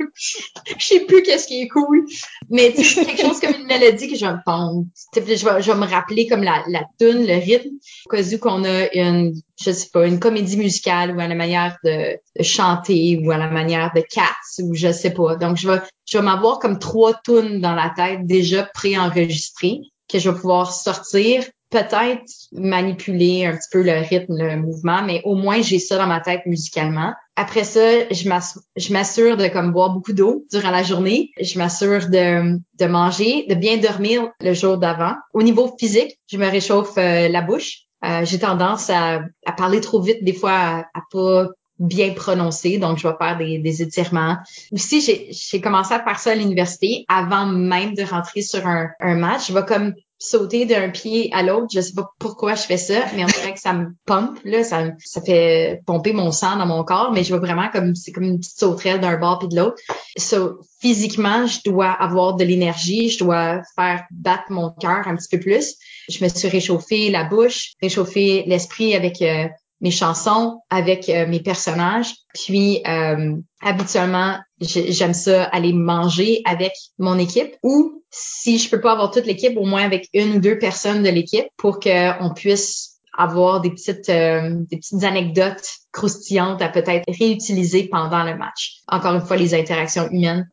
je 0.78 0.85
sais 0.85 1.01
plus 1.07 1.22
qu'est-ce 1.22 1.47
qui 1.49 1.62
est 1.62 1.68
cool. 1.68 2.07
Mais 2.51 2.72
tu 2.72 2.85
sais, 2.85 3.05
quelque 3.05 3.22
chose 3.22 3.41
comme 3.41 3.55
une 3.61 3.66
mélodie 3.66 4.09
que 4.09 4.16
je 4.16 4.24
vais 4.24 4.32
me 4.32 4.45
pondre. 4.45 4.85
Je 5.14 5.20
vais, 5.20 5.62
je 5.62 5.72
vais 5.72 5.78
me 5.78 5.87
rappeler 5.87 6.26
comme 6.28 6.43
la, 6.43 6.62
la 6.68 6.85
tune, 6.99 7.26
le 7.26 7.35
rythme. 7.35 7.76
Au 8.07 8.11
cas 8.11 8.22
où 8.22 8.39
qu'on 8.39 8.64
a 8.64 8.93
une, 8.95 9.35
je 9.61 9.70
sais 9.72 9.89
pas, 9.93 10.07
une 10.07 10.20
comédie 10.20 10.57
musicale 10.57 11.16
ou 11.16 11.20
à 11.20 11.26
la 11.26 11.35
manière 11.35 11.76
de, 11.85 12.16
de 12.39 12.43
chanter 12.45 13.20
ou 13.24 13.30
à 13.32 13.39
la 13.39 13.49
manière 13.49 13.91
de 13.95 14.03
Cats 14.09 14.62
ou 14.62 14.74
je 14.74 14.93
sais 14.93 15.12
pas. 15.12 15.37
Donc, 15.37 15.57
je 15.57 15.68
vais, 15.68 15.80
je 16.07 16.18
vais 16.18 16.24
m'avoir 16.24 16.59
comme 16.59 16.78
trois 16.78 17.14
tunes 17.24 17.61
dans 17.61 17.74
la 17.74 17.93
tête 17.97 18.26
déjà 18.26 18.62
préenregistrées 18.74 19.80
que 20.09 20.18
je 20.18 20.30
vais 20.30 20.37
pouvoir 20.37 20.72
sortir 20.72 21.45
peut-être 21.75 22.31
manipuler 22.53 23.47
un 23.47 23.57
petit 23.57 23.68
peu 23.72 23.83
le 23.83 23.99
rythme, 24.09 24.37
le 24.37 24.57
mouvement, 24.57 25.03
mais 25.03 25.20
au 25.25 25.35
moins 25.35 25.61
j'ai 25.61 25.81
ça 25.81 25.99
dans 25.99 26.07
ma 26.07 26.20
tête 26.20 26.43
musicalement. 26.47 27.12
Après 27.35 27.64
ça, 27.64 28.09
je 28.12 28.93
m'assure 28.93 29.37
de 29.37 29.49
comme 29.49 29.72
boire 29.72 29.91
beaucoup 29.91 30.12
d'eau 30.12 30.45
durant 30.53 30.70
la 30.70 30.85
journée. 30.85 31.31
Je 31.41 31.59
m'assure 31.59 32.09
de, 32.09 32.61
de 32.79 32.87
manger, 32.87 33.47
de 33.49 33.57
bien 33.57 33.79
dormir 33.79 34.31
le 34.41 34.55
jour 34.55 34.79
d'avant. 34.79 35.14
Au 35.33 35.43
niveau 35.43 35.75
physique, 35.77 36.16
je 36.31 36.39
me 36.39 36.49
réchauffe 36.49 36.97
euh, 36.97 37.29
la 37.29 37.43
bouche. 37.43 37.81
Euh, 38.05 38.25
j'ai 38.25 38.39
tendance 38.39 38.89
à, 38.91 39.22
à, 39.45 39.53
parler 39.53 39.81
trop 39.81 40.01
vite, 40.01 40.22
des 40.22 40.35
fois 40.35 40.53
à, 40.53 40.79
à 40.95 41.01
pas 41.11 41.49
bien 41.81 42.12
prononcer, 42.12 42.79
donc 42.79 42.99
je 42.99 43.09
vais 43.09 43.14
faire 43.18 43.37
des, 43.37 43.59
des 43.59 43.83
étirements. 43.83 44.37
Aussi, 44.70 45.01
j'ai 45.01 45.61
commencé 45.61 45.93
à 45.93 46.05
faire 46.05 46.20
ça 46.20 46.31
à 46.31 46.35
l'université 46.37 47.05
avant 47.09 47.47
même 47.47 47.95
de 47.95 48.05
rentrer 48.05 48.43
sur 48.43 48.64
un, 48.64 48.91
un 49.01 49.16
match. 49.16 49.49
Je 49.49 49.55
vais 49.55 49.64
comme 49.64 49.95
sauter 50.25 50.66
d'un 50.66 50.89
pied 50.89 51.31
à 51.33 51.43
l'autre. 51.43 51.66
Je 51.72 51.81
sais 51.81 51.93
pas 51.95 52.09
pourquoi 52.18 52.55
je 52.55 52.62
fais 52.62 52.77
ça, 52.77 53.05
mais 53.14 53.25
on 53.25 53.29
dirait 53.29 53.53
que 53.53 53.61
ça 53.61 53.72
me 53.72 53.95
pompe, 54.07 54.39
là, 54.45 54.64
ça, 54.64 54.91
ça 54.99 55.20
fait 55.20 55.83
pomper 55.87 56.12
mon 56.12 56.33
sang 56.33 56.57
dans 56.57 56.66
mon 56.66 56.83
corps, 56.85 57.12
mais 57.12 57.25
je 57.25 57.35
vais 57.35 57.41
vraiment 57.41 57.68
comme, 57.72 57.95
c'est 57.95 58.12
comme 58.12 58.25
une 58.25 58.39
petite 58.39 58.59
sauterelle 58.59 59.01
d'un 59.01 59.16
bord 59.16 59.39
puis 59.39 59.49
de 59.49 59.57
l'autre. 59.57 59.77
So, 60.16 60.61
physiquement, 60.81 61.47
je 61.47 61.59
dois 61.64 61.91
avoir 61.91 62.37
de 62.37 62.45
l'énergie, 62.45 63.11
je 63.11 63.18
dois 63.18 63.62
faire 63.77 64.05
battre 64.11 64.51
mon 64.51 64.70
cœur 64.70 65.07
un 65.07 65.16
petit 65.16 65.29
peu 65.31 65.41
plus. 65.41 65.77
Je 66.09 66.22
me 66.25 66.29
suis 66.29 66.49
réchauffé 66.49 67.11
la 67.11 67.25
bouche, 67.25 67.72
réchauffé 67.83 68.45
l'esprit 68.47 68.95
avec 68.95 69.20
euh, 69.22 69.47
mes 69.81 69.91
chansons, 69.91 70.61
avec 70.70 71.09
euh, 71.09 71.27
mes 71.27 71.41
personnages. 71.41 72.14
Puis 72.35 72.83
euh, 72.87 73.37
habituellement, 73.61 74.39
j'aime 74.61 75.14
ça 75.14 75.45
aller 75.45 75.72
manger 75.72 76.43
avec 76.45 76.72
mon 76.99 77.18
équipe 77.18 77.55
ou 77.62 78.03
si 78.11 78.59
je 78.59 78.70
peux 78.70 78.81
pas 78.81 78.93
avoir 78.93 79.11
toute 79.11 79.27
l'équipe, 79.27 79.57
au 79.57 79.64
moins 79.64 79.85
avec 79.85 80.09
une 80.14 80.37
ou 80.37 80.39
deux 80.41 80.59
personnes 80.59 81.03
de 81.03 81.09
l'équipe 81.09 81.47
pour 81.57 81.81
qu'on 81.81 82.33
puisse 82.35 83.01
avoir 83.16 83.61
des 83.61 83.70
petites 83.70 84.09
euh, 84.09 84.57
des 84.70 84.77
petites 84.77 85.05
anecdotes 85.05 85.68
croustillantes 85.93 86.62
à 86.62 86.68
peut-être 86.68 87.05
réutiliser 87.09 87.89
pendant 87.89 88.25
le 88.25 88.37
match. 88.37 88.81
Encore 88.89 89.14
une 89.14 89.20
fois, 89.20 89.37
les 89.37 89.55
interactions 89.55 90.09
humaines, 90.11 90.49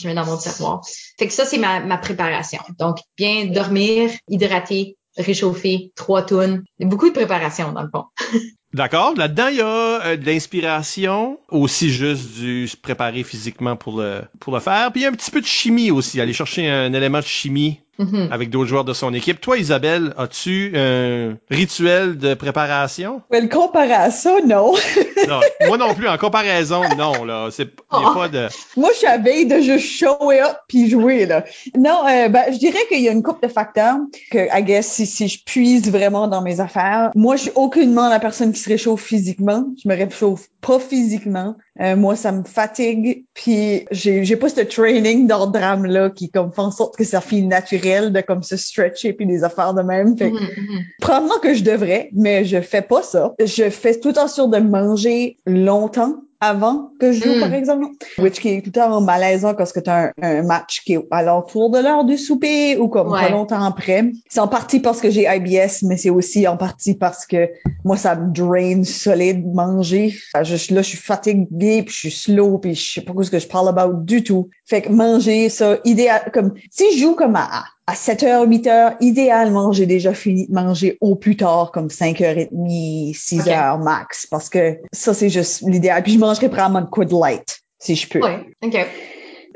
je 0.00 0.08
mets 0.08 0.14
dans 0.14 0.26
mon 0.26 0.36
tiroir. 0.36 0.82
Fait 1.18 1.26
que 1.26 1.32
ça, 1.32 1.44
c'est 1.44 1.58
ma, 1.58 1.80
ma 1.80 1.98
préparation. 1.98 2.60
Donc, 2.78 2.98
bien 3.16 3.46
dormir, 3.46 4.10
hydrater, 4.28 4.96
réchauffer, 5.16 5.92
trois 5.94 6.22
tonnes. 6.22 6.64
Beaucoup 6.80 7.08
de 7.08 7.14
préparation, 7.14 7.72
dans 7.72 7.82
le 7.82 7.88
fond. 7.88 8.04
D'accord. 8.72 9.14
Là-dedans, 9.16 9.48
il 9.48 9.56
y 9.56 9.62
a 9.62 10.06
euh, 10.06 10.16
de 10.16 10.26
l'inspiration, 10.26 11.38
aussi 11.48 11.90
juste 11.90 12.34
du 12.34 12.68
se 12.68 12.76
préparer 12.76 13.22
physiquement 13.22 13.74
pour 13.74 13.98
le 13.98 14.22
pour 14.38 14.52
le 14.52 14.60
faire. 14.60 14.92
Puis 14.92 15.00
il 15.00 15.04
y 15.04 15.06
a 15.06 15.10
un 15.10 15.14
petit 15.14 15.30
peu 15.30 15.40
de 15.40 15.46
chimie 15.46 15.90
aussi, 15.90 16.20
aller 16.20 16.34
chercher 16.34 16.68
un 16.68 16.92
élément 16.92 17.20
de 17.20 17.24
chimie 17.24 17.80
Mhm. 17.98 18.28
avec 18.30 18.50
d'autres 18.50 18.68
joueurs 18.68 18.84
de 18.84 18.92
son 18.92 19.14
équipe. 19.14 19.40
Toi, 19.40 19.58
Isabelle, 19.58 20.12
as-tu 20.18 20.72
un 20.76 21.34
rituel 21.50 22.18
de 22.18 22.34
préparation? 22.34 23.22
À 23.32 24.10
ça, 24.10 24.36
non. 24.46 24.74
Non, 25.28 25.40
moi 25.66 25.78
non 25.78 25.94
plus. 25.94 26.06
En 26.08 26.18
comparaison, 26.18 26.82
non. 26.96 27.24
Là, 27.24 27.48
c'est 27.50 27.62
il 27.64 28.00
y 28.00 28.04
a 28.04 28.10
Oh. 28.10 28.14
pas 28.14 28.28
de. 28.28 28.48
Moi, 28.76 28.90
je 28.92 28.98
suis 28.98 29.06
à 29.06 29.18
veille 29.18 29.46
de 29.46 29.60
juste 29.60 29.86
show 29.98 30.30
up 30.30 30.56
puis 30.68 30.88
jouer, 30.90 31.26
là. 31.26 31.44
Non, 31.76 32.02
euh, 32.06 32.28
ben, 32.28 32.44
je 32.52 32.58
dirais 32.58 32.78
qu'il 32.88 33.00
y 33.00 33.08
a 33.08 33.12
une 33.12 33.22
couple 33.22 33.46
de 33.46 33.52
facteurs 33.52 33.96
que, 34.30 34.38
I 34.56 34.62
guess, 34.62 34.86
si, 34.86 35.06
si 35.06 35.28
je 35.28 35.42
puise 35.44 35.90
vraiment 35.90 36.28
dans 36.28 36.42
mes 36.42 36.60
affaires, 36.60 37.10
moi, 37.14 37.36
je 37.36 37.42
suis 37.42 37.52
aucunement 37.54 38.08
la 38.08 38.20
personne 38.20 38.52
qui 38.52 38.60
se 38.60 38.68
réchauffe 38.68 39.02
physiquement. 39.02 39.64
Je 39.82 39.88
me 39.88 39.96
réchauffe 39.96 40.48
pas 40.66 40.80
physiquement. 40.80 41.54
Euh, 41.80 41.94
moi, 41.94 42.16
ça 42.16 42.32
me 42.32 42.42
fatigue, 42.42 43.24
puis 43.34 43.86
j'ai 43.90 44.24
j'ai 44.24 44.36
pas 44.36 44.48
ce 44.48 44.60
training 44.62 45.26
d'ordre 45.28 45.52
drame 45.52 45.86
là 45.86 46.10
qui 46.10 46.28
comme 46.30 46.52
fait 46.52 46.60
en 46.60 46.70
sorte 46.70 46.96
que 46.96 47.04
ça 47.04 47.20
finit 47.20 47.46
naturel 47.46 48.12
de 48.12 48.20
comme 48.20 48.42
se 48.42 48.56
stretcher 48.56 49.12
puis 49.12 49.26
des 49.26 49.44
affaires 49.44 49.74
de 49.74 49.82
même. 49.82 50.16
Fait 50.18 50.30
que 50.30 50.36
Mhm, 50.36 50.42
mhm. 50.42 50.80
Probablement 51.00 51.38
que 51.38 51.54
je 51.54 51.62
devrais, 51.62 52.10
mais 52.12 52.44
je 52.44 52.60
fais 52.60 52.82
pas 52.82 53.02
ça. 53.02 53.34
Je 53.38 53.70
fais 53.70 53.98
tout 53.98 54.18
en 54.18 54.28
sorte 54.28 54.50
de 54.50 54.58
manger 54.58 55.38
longtemps 55.46 56.16
avant 56.40 56.90
que 57.00 57.12
je 57.12 57.24
joue, 57.24 57.36
Mm. 57.36 57.40
par 57.40 57.54
exemple. 57.54 57.86
Which 58.18 58.40
qui 58.40 58.48
est 58.50 58.60
tout 58.60 58.66
le 58.66 58.72
temps 58.72 59.00
malaisant 59.00 59.54
parce 59.54 59.72
que 59.72 59.80
tu 59.80 59.90
as 59.90 60.12
un, 60.20 60.22
un 60.22 60.42
match 60.42 60.82
qui 60.84 60.94
est 60.94 61.06
à 61.10 61.22
l'entour 61.22 61.70
de 61.70 61.78
l'heure 61.78 62.04
du 62.04 62.16
souper 62.18 62.76
ou 62.76 62.88
comme 62.88 63.10
pas 63.10 63.28
longtemps 63.30 63.62
après. 63.62 64.10
C'est 64.28 64.40
en 64.40 64.48
partie 64.48 64.80
parce 64.80 65.00
que 65.00 65.10
j'ai 65.10 65.26
IBS, 65.28 65.82
mais 65.84 65.96
c'est 65.96 66.10
aussi 66.10 66.46
en 66.46 66.56
partie 66.56 66.94
parce 66.94 67.26
que 67.26 67.48
moi, 67.84 67.96
ça 67.96 68.14
me 68.16 68.32
drain 68.32 68.82
solide 68.84 69.46
manger. 69.46 70.14
Je- 70.42 70.74
là, 70.74 70.82
je 70.82 70.88
suis 70.88 70.98
fatiguée, 70.98 71.82
puis 71.82 71.94
je 71.94 71.98
suis 71.98 72.10
slow, 72.10 72.58
puis 72.58 72.74
je 72.74 72.94
sais 72.94 73.00
pas 73.00 73.12
ce 73.22 73.30
que 73.30 73.38
je 73.38 73.48
parle 73.48 73.68
about 73.68 73.94
du 74.02 74.22
tout. 74.22 74.48
Fait 74.66 74.82
que 74.82 74.90
manger 74.90 75.48
ça, 75.48 75.78
idéal, 75.84 76.30
comme, 76.34 76.52
si 76.70 76.84
je 76.92 76.98
joue 77.02 77.14
comme 77.14 77.36
à, 77.36 77.64
à 77.86 77.94
7h, 77.94 78.46
8h, 78.48 78.96
idéalement, 79.00 79.70
j'ai 79.72 79.86
déjà 79.86 80.12
fini 80.12 80.46
de 80.48 80.52
manger 80.52 80.98
au 81.00 81.14
plus 81.14 81.36
tard, 81.36 81.70
comme 81.72 81.86
5h30, 81.88 83.14
6h 83.16 83.82
max, 83.82 84.26
parce 84.26 84.48
que 84.48 84.78
ça, 84.92 85.14
c'est 85.14 85.28
juste 85.30 85.62
l'idéal. 85.66 86.02
Puis 86.02 86.14
je 86.14 86.18
mangerai 86.18 86.48
probablement 86.48 86.82
de 86.82 86.90
quoi 86.90 87.04
de 87.04 87.14
light, 87.14 87.60
si 87.78 87.94
je 87.94 88.08
peux. 88.08 88.20
Ouais, 88.20 88.44
ok. 88.62 88.76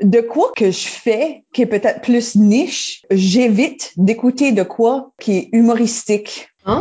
De 0.01 0.21
quoi 0.21 0.51
que 0.55 0.71
je 0.71 0.87
fais, 0.87 1.43
qui 1.53 1.61
est 1.61 1.67
peut-être 1.67 2.01
plus 2.01 2.35
niche, 2.35 3.03
j'évite 3.11 3.91
d'écouter 3.97 4.51
de 4.51 4.63
quoi 4.63 5.11
qui 5.19 5.37
est 5.37 5.49
humoristique. 5.51 6.47
Oh, 6.65 6.71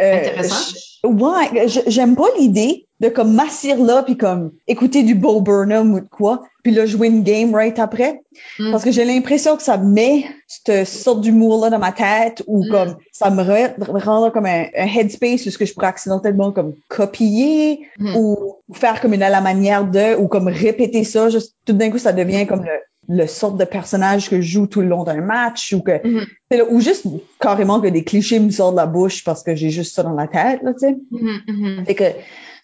Euh, 0.00 0.16
intéressant. 0.18 0.74
je- 1.04 1.08
ouais, 1.08 1.66
j'aime 1.86 2.16
pas 2.16 2.26
l'idée 2.38 2.85
de 3.00 3.08
comme 3.08 3.34
m'assire 3.34 3.78
là 3.82 4.02
puis 4.02 4.16
comme 4.16 4.52
écouter 4.66 5.02
du 5.02 5.14
Bo 5.14 5.40
Burnham 5.40 5.92
ou 5.94 6.00
de 6.00 6.08
quoi, 6.08 6.44
puis 6.62 6.72
là 6.72 6.86
jouer 6.86 7.08
une 7.08 7.22
game 7.22 7.54
right 7.54 7.78
après. 7.78 8.22
Mm. 8.58 8.70
Parce 8.72 8.84
que 8.84 8.90
j'ai 8.90 9.04
l'impression 9.04 9.56
que 9.56 9.62
ça 9.62 9.76
met 9.76 10.24
cette 10.46 10.86
sorte 10.86 11.20
d'humour 11.20 11.62
là 11.64 11.70
dans 11.70 11.78
ma 11.78 11.92
tête 11.92 12.42
ou 12.46 12.64
Mm. 12.64 12.70
comme 12.70 12.96
ça 13.12 13.30
me 13.30 13.42
re- 13.42 13.74
rend 14.00 14.30
comme 14.30 14.46
un, 14.46 14.64
un 14.76 14.86
headspace 14.86 15.44
où 15.46 15.50
ce 15.50 15.58
que 15.58 15.66
je 15.66 15.74
pourrais 15.74 15.88
accidentellement 15.88 16.52
comme 16.52 16.72
copier 16.88 17.86
Mm. 17.98 18.16
ou 18.16 18.56
faire 18.72 19.00
comme 19.00 19.14
une 19.14 19.22
à 19.22 19.30
la 19.30 19.40
manière 19.40 19.84
de 19.86 20.16
ou 20.16 20.26
comme 20.28 20.48
répéter 20.48 21.04
ça 21.04 21.28
juste 21.28 21.54
tout 21.64 21.72
d'un 21.72 21.90
coup 21.90 21.98
ça 21.98 22.12
devient 22.12 22.46
comme 22.46 22.64
le 22.64 22.70
le 23.08 23.28
sorte 23.28 23.56
de 23.56 23.64
personnage 23.64 24.28
que 24.28 24.40
je 24.40 24.48
joue 24.54 24.66
tout 24.66 24.80
le 24.80 24.88
long 24.88 25.04
d'un 25.04 25.20
match 25.20 25.72
ou 25.72 25.80
que 25.80 26.04
Mhm. 26.04 26.26
c'est 26.50 26.56
là, 26.58 26.64
ou 26.68 26.80
juste 26.80 27.04
carrément 27.38 27.80
que 27.80 27.86
des 27.86 28.02
clichés 28.02 28.40
me 28.40 28.50
sortent 28.50 28.74
de 28.74 28.80
la 28.80 28.86
bouche 28.86 29.22
parce 29.22 29.44
que 29.44 29.54
j'ai 29.54 29.70
juste 29.70 29.94
ça 29.94 30.02
dans 30.02 30.14
la 30.14 30.26
tête 30.26 30.60
là 30.64 30.72
tu 30.72 30.80
sais 30.80 30.96
Mhm, 31.12 31.40
mhm. 31.46 31.84
fait 31.86 31.94
que 31.94 32.04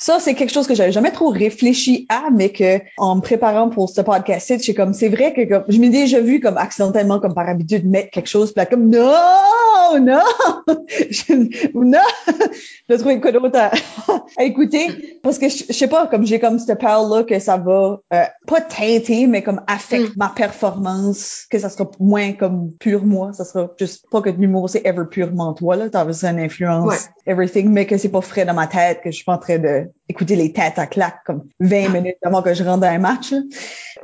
ça, 0.03 0.19
c'est 0.19 0.35
quelque 0.35 0.53
chose 0.53 0.67
que 0.67 0.75
j'avais 0.75 0.91
jamais 0.93 1.13
trop 1.13 1.29
réfléchi 1.29 2.07
à, 2.09 2.25
mais 2.33 2.49
que 2.51 2.81
en 2.99 3.17
me 3.17 3.21
préparant 3.21 3.69
pour 3.69 3.89
ce 3.89 4.01
podcast, 4.01 4.53
c'est 4.61 4.75
comme 4.75 4.95
c'est 4.95 5.09
vrai 5.09 5.33
que 5.33 5.49
comme, 5.49 5.65
je 5.69 5.79
m'ai 5.79 5.91
déjà 5.91 6.21
vu 6.21 6.41
comme 6.41 6.57
accidentellement, 6.59 7.21
comme 7.21 7.35
par 7.35 7.49
habitude, 7.49 7.89
mettre 7.89 8.11
quelque 8.11 8.29
chose, 8.29 8.53
puis 8.53 8.61
là, 8.61 8.67
comme 8.67 8.89
non, 8.91 10.01
non, 10.01 10.21
Je- 11.11 11.69
non, 11.75 11.99
je 12.89 12.95
trouvé 12.97 13.21
quoi 13.21 13.31
d'autre 13.33 13.59
à, 13.59 13.71
à 14.39 14.43
écouter 14.45 15.19
parce 15.23 15.39
que 15.39 15.49
je, 15.49 15.65
je 15.69 15.73
sais 15.73 15.87
pas, 15.89 16.07
comme 16.09 16.27
j'ai 16.27 16.41
comme 16.41 16.59
cette 16.59 16.81
peur 16.81 17.09
là 17.09 17.23
que 17.23 17.39
ça 17.39 17.57
va 17.57 18.01
euh, 18.13 18.23
pas 18.47 18.61
teinter, 18.61 19.27
mais 19.29 19.43
comme 19.43 19.61
affecter 19.67 19.93
Mm. 20.03 20.13
ma 20.17 20.29
performance, 20.31 21.47
que 21.51 21.59
ça 21.59 21.69
sera 21.69 21.89
moins 22.01 22.33
comme 22.33 22.73
pur 22.81 23.05
moi, 23.05 23.33
ça 23.33 23.45
sera 23.45 23.71
juste 23.79 24.07
pas 24.11 24.21
que 24.21 24.31
l'humour 24.31 24.69
c'est 24.69 24.85
ever 24.85 25.05
purement 25.11 25.53
toi 25.53 25.77
là, 25.77 25.89
t'as 25.91 26.05
une 26.05 26.41
influence 26.41 26.87
Ouais. 26.89 26.97
everything, 27.27 27.69
mais 27.69 27.87
que 27.87 27.97
c'est 27.99 28.09
pas 28.09 28.21
frais 28.21 28.45
dans 28.45 28.55
ma 28.55 28.67
tête, 28.67 29.01
que 29.05 29.11
je 29.11 29.17
suis 29.17 29.25
pas 29.25 29.35
en 29.35 29.39
train 29.39 29.59
de 29.59 29.85
écouter 30.09 30.37
les 30.37 30.53
têtes 30.53 30.79
à 30.79 30.87
claque 30.87 31.25
comme 31.25 31.45
20 31.61 31.89
minutes 31.89 32.19
avant 32.23 32.43
que 32.43 32.55
je 32.55 32.65
rentre 32.65 32.81
dans 32.81 32.89
un 32.89 32.99
match. 32.99 33.35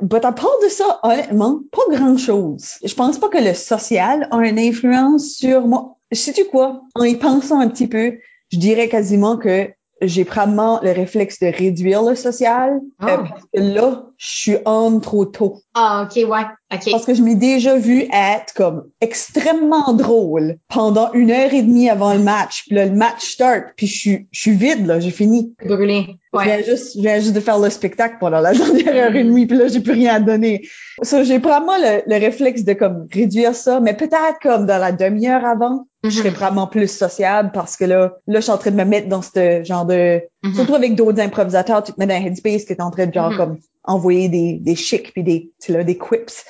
But 0.01 0.25
à 0.25 0.31
part 0.31 0.49
de 0.63 0.69
ça, 0.69 0.99
honnêtement, 1.03 1.61
pas 1.71 1.95
grand 1.95 2.17
chose. 2.17 2.75
Je 2.83 2.93
pense 2.93 3.19
pas 3.19 3.29
que 3.29 3.37
le 3.37 3.53
social 3.53 4.27
a 4.31 4.37
une 4.37 4.59
influence 4.59 5.35
sur 5.35 5.67
moi. 5.67 5.97
Sais-tu 6.11 6.45
quoi? 6.45 6.81
En 6.95 7.03
y 7.03 7.15
pensant 7.15 7.59
un 7.59 7.67
petit 7.67 7.87
peu, 7.87 8.17
je 8.51 8.57
dirais 8.57 8.89
quasiment 8.89 9.37
que 9.37 9.69
j'ai 10.01 10.25
probablement 10.25 10.79
le 10.81 10.91
réflexe 10.91 11.39
de 11.39 11.47
réduire 11.47 12.03
le 12.03 12.15
social. 12.15 12.79
Ah. 12.99 13.07
euh, 13.13 13.17
parce 13.17 13.43
que 13.53 13.59
là, 13.59 14.05
je 14.17 14.27
suis 14.27 14.57
en 14.65 14.99
trop 14.99 15.25
tôt. 15.25 15.57
Ah, 15.73 16.05
ok, 16.09 16.15
ouais, 16.29 16.45
ok. 16.73 16.91
Parce 16.91 17.05
que 17.05 17.13
je 17.13 17.21
m'ai 17.21 17.35
déjà 17.35 17.77
vu 17.77 18.05
être 18.13 18.53
comme 18.53 18.85
extrêmement 19.01 19.93
drôle 19.93 20.57
pendant 20.67 21.11
une 21.13 21.31
heure 21.31 21.53
et 21.53 21.61
demie 21.61 21.89
avant 21.89 22.13
le 22.13 22.19
match. 22.19 22.63
Puis 22.67 22.75
là, 22.75 22.85
le 22.85 22.91
match 22.91 23.23
start, 23.33 23.65
puis 23.75 23.87
je 23.87 23.97
suis, 23.97 24.27
je 24.31 24.41
suis 24.41 24.51
vide, 24.51 24.85
là, 24.87 24.99
j'ai 24.99 25.11
fini. 25.11 25.53
Brûlé. 25.65 26.15
Je 26.33 26.39
viens 26.39 26.57
Ouais. 26.57 26.63
juste, 26.63 26.95
je 26.95 27.01
viens 27.01 27.19
juste 27.19 27.33
de 27.33 27.39
faire 27.39 27.57
le 27.59 27.69
spectacle 27.69 28.17
pendant 28.19 28.39
la 28.41 28.53
dernière 28.53 28.95
heure 28.95 29.15
et 29.15 29.23
demie, 29.23 29.45
puis 29.47 29.57
là, 29.57 29.67
j'ai 29.67 29.79
plus 29.79 29.93
rien 29.93 30.15
à 30.15 30.19
donner. 30.19 30.61
Ça, 31.01 31.23
j'ai 31.23 31.39
probablement 31.39 31.77
le, 31.77 32.01
le 32.05 32.19
réflexe 32.19 32.63
de 32.63 32.73
comme 32.73 33.07
réduire 33.11 33.55
ça, 33.55 33.79
mais 33.79 33.93
peut-être 33.95 34.39
comme 34.41 34.65
dans 34.65 34.77
la 34.77 34.91
demi-heure 34.91 35.45
avant, 35.45 35.87
je 36.03 36.09
serais 36.09 36.29
Mhm. 36.29 36.35
probablement 36.35 36.67
plus 36.67 36.87
sociable 36.87 37.51
parce 37.53 37.75
que 37.77 37.85
là, 37.85 38.13
là, 38.27 38.39
je 38.39 38.43
suis 38.43 38.51
en 38.51 38.57
train 38.57 38.71
de 38.71 38.75
me 38.77 38.85
mettre 38.85 39.09
dans 39.09 39.21
ce 39.21 39.63
genre 39.63 39.85
de, 39.85 40.21
Mhm. 40.43 40.53
surtout 40.55 40.75
avec 40.75 40.95
d'autres 40.95 41.19
improvisateurs, 41.19 41.83
tu 41.83 41.91
te 41.93 41.99
mets 41.99 42.07
dans 42.07 42.15
un 42.15 42.25
headspace, 42.25 42.65
tu 42.65 42.73
es 42.73 42.81
en 42.81 42.91
train 42.91 43.05
de 43.07 43.13
genre 43.13 43.31
Mhm. 43.31 43.37
comme 43.37 43.57
envoyer 43.85 44.29
des, 44.29 44.53
des 44.61 44.75
chics 44.75 45.11
puis 45.13 45.23
des, 45.23 45.51
tu 45.59 45.67
sais, 45.67 45.73
là, 45.73 45.83
des 45.83 45.97
quips. 45.97 46.45